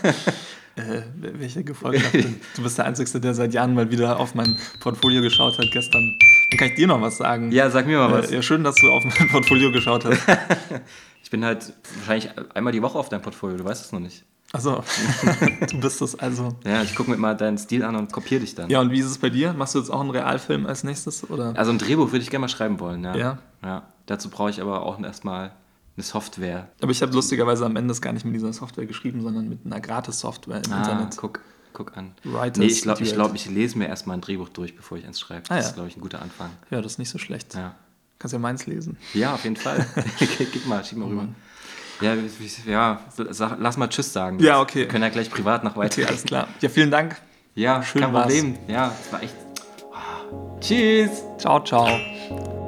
äh, 0.76 1.02
welche 1.16 1.64
Gefolgschaft? 1.64 2.14
du 2.56 2.62
bist 2.62 2.78
der 2.78 2.86
Einzige, 2.86 3.20
der 3.20 3.34
seit 3.34 3.52
Jahren 3.52 3.74
mal 3.74 3.90
wieder 3.90 4.18
auf 4.18 4.34
mein 4.34 4.58
Portfolio 4.80 5.20
geschaut 5.20 5.58
hat 5.58 5.70
gestern. 5.70 6.18
Dann 6.52 6.58
kann 6.58 6.68
ich 6.68 6.74
dir 6.74 6.86
noch 6.86 7.00
was 7.00 7.16
sagen. 7.16 7.50
Ja, 7.50 7.70
sag 7.70 7.86
mir 7.86 7.96
mal 7.96 8.12
was. 8.12 8.30
Äh, 8.30 8.36
ja, 8.36 8.42
schön, 8.42 8.62
dass 8.62 8.74
du 8.76 8.92
auf 8.92 9.04
mein 9.04 9.28
Portfolio 9.30 9.72
geschaut 9.72 10.04
hast. 10.04 10.20
ich 11.22 11.30
bin 11.30 11.42
halt 11.46 11.72
wahrscheinlich 11.96 12.30
einmal 12.54 12.74
die 12.74 12.82
Woche 12.82 12.98
auf 12.98 13.08
deinem 13.08 13.22
Portfolio, 13.22 13.56
du 13.56 13.64
weißt 13.64 13.86
es 13.86 13.92
noch 13.92 14.00
nicht. 14.00 14.26
Also, 14.52 14.84
du 15.70 15.80
bist 15.80 16.02
das 16.02 16.14
also. 16.18 16.54
Ja, 16.66 16.82
ich 16.82 16.94
gucke 16.94 17.10
mir 17.10 17.16
mal 17.16 17.34
deinen 17.34 17.56
Stil 17.56 17.82
an 17.84 17.96
und 17.96 18.12
kopiere 18.12 18.42
dich 18.42 18.54
dann. 18.54 18.68
Ja, 18.68 18.82
und 18.82 18.90
wie 18.90 19.00
ist 19.00 19.06
es 19.06 19.16
bei 19.16 19.30
dir? 19.30 19.54
Machst 19.54 19.74
du 19.74 19.78
jetzt 19.78 19.88
auch 19.88 20.00
einen 20.00 20.10
Realfilm 20.10 20.66
als 20.66 20.84
nächstes? 20.84 21.28
Oder? 21.30 21.54
Also 21.56 21.72
ein 21.72 21.78
Drehbuch 21.78 22.12
würde 22.12 22.22
ich 22.22 22.28
gerne 22.28 22.42
mal 22.42 22.48
schreiben 22.48 22.78
wollen, 22.78 23.02
ja. 23.02 23.16
Ja. 23.16 23.38
ja. 23.64 23.82
Dazu 24.04 24.28
brauche 24.28 24.50
ich 24.50 24.60
aber 24.60 24.82
auch 24.82 25.02
erstmal 25.02 25.52
eine 25.96 26.04
Software. 26.04 26.68
Aber 26.82 26.92
ich 26.92 27.00
habe 27.00 27.14
lustigerweise 27.14 27.64
am 27.64 27.76
Ende 27.76 27.94
gar 27.94 28.12
nicht 28.12 28.26
mit 28.26 28.34
dieser 28.34 28.52
Software 28.52 28.84
geschrieben, 28.84 29.22
sondern 29.22 29.48
mit 29.48 29.60
einer 29.64 29.80
Gratis-Software 29.80 30.60
im 30.66 30.72
ah, 30.72 30.78
Internet. 30.78 31.16
Guck, 31.16 31.40
guck 31.72 31.96
an. 31.96 32.14
Writers 32.24 32.58
nee, 32.58 32.66
ich 32.66 32.82
glaube, 32.82 33.02
ich, 33.02 33.14
glaub, 33.14 33.34
ich 33.34 33.48
lese 33.48 33.78
mir 33.78 33.86
erstmal 33.86 34.16
ein 34.16 34.20
Drehbuch 34.20 34.48
durch, 34.48 34.76
bevor 34.76 34.98
ich 34.98 35.06
eins 35.06 35.20
schreibe. 35.20 35.42
Das 35.42 35.50
ah, 35.50 35.54
ja. 35.54 35.60
ist, 35.60 35.74
glaube 35.74 35.88
ich, 35.88 35.96
ein 35.96 36.00
guter 36.00 36.22
Anfang. 36.22 36.50
Ja, 36.70 36.80
das 36.80 36.92
ist 36.92 36.98
nicht 36.98 37.10
so 37.10 37.18
schlecht. 37.18 37.54
Ja. 37.54 37.74
Kannst 38.18 38.32
ja 38.32 38.38
meins 38.38 38.66
lesen. 38.66 38.96
Ja, 39.14 39.34
auf 39.34 39.44
jeden 39.44 39.56
Fall. 39.56 39.86
Gib 40.18 40.66
mal, 40.66 40.84
schieb 40.84 40.98
mal 40.98 41.08
rüber. 41.08 41.22
Mhm. 41.22 41.34
Ja, 42.00 42.16
ja 42.66 43.00
sag, 43.30 43.56
lass 43.60 43.76
mal 43.76 43.88
Tschüss 43.88 44.12
sagen. 44.12 44.38
Ja, 44.40 44.60
okay. 44.60 44.80
Wir 44.80 44.88
können 44.88 45.04
ja 45.04 45.10
gleich 45.10 45.30
privat 45.30 45.64
noch 45.64 45.76
weiter. 45.76 46.02
Okay, 46.02 46.06
alles 46.06 46.24
klar. 46.24 46.48
Ja, 46.60 46.68
vielen 46.68 46.90
Dank. 46.90 47.16
Ja, 47.54 47.82
Schön 47.82 48.02
kein 48.02 48.12
Problem. 48.12 48.58
Ja, 48.66 48.92
es 49.00 49.12
war 49.12 49.22
echt. 49.22 49.34
Oh. 49.92 50.58
Tschüss. 50.60 51.22
Ciao, 51.38 51.62
ciao. 51.62 52.61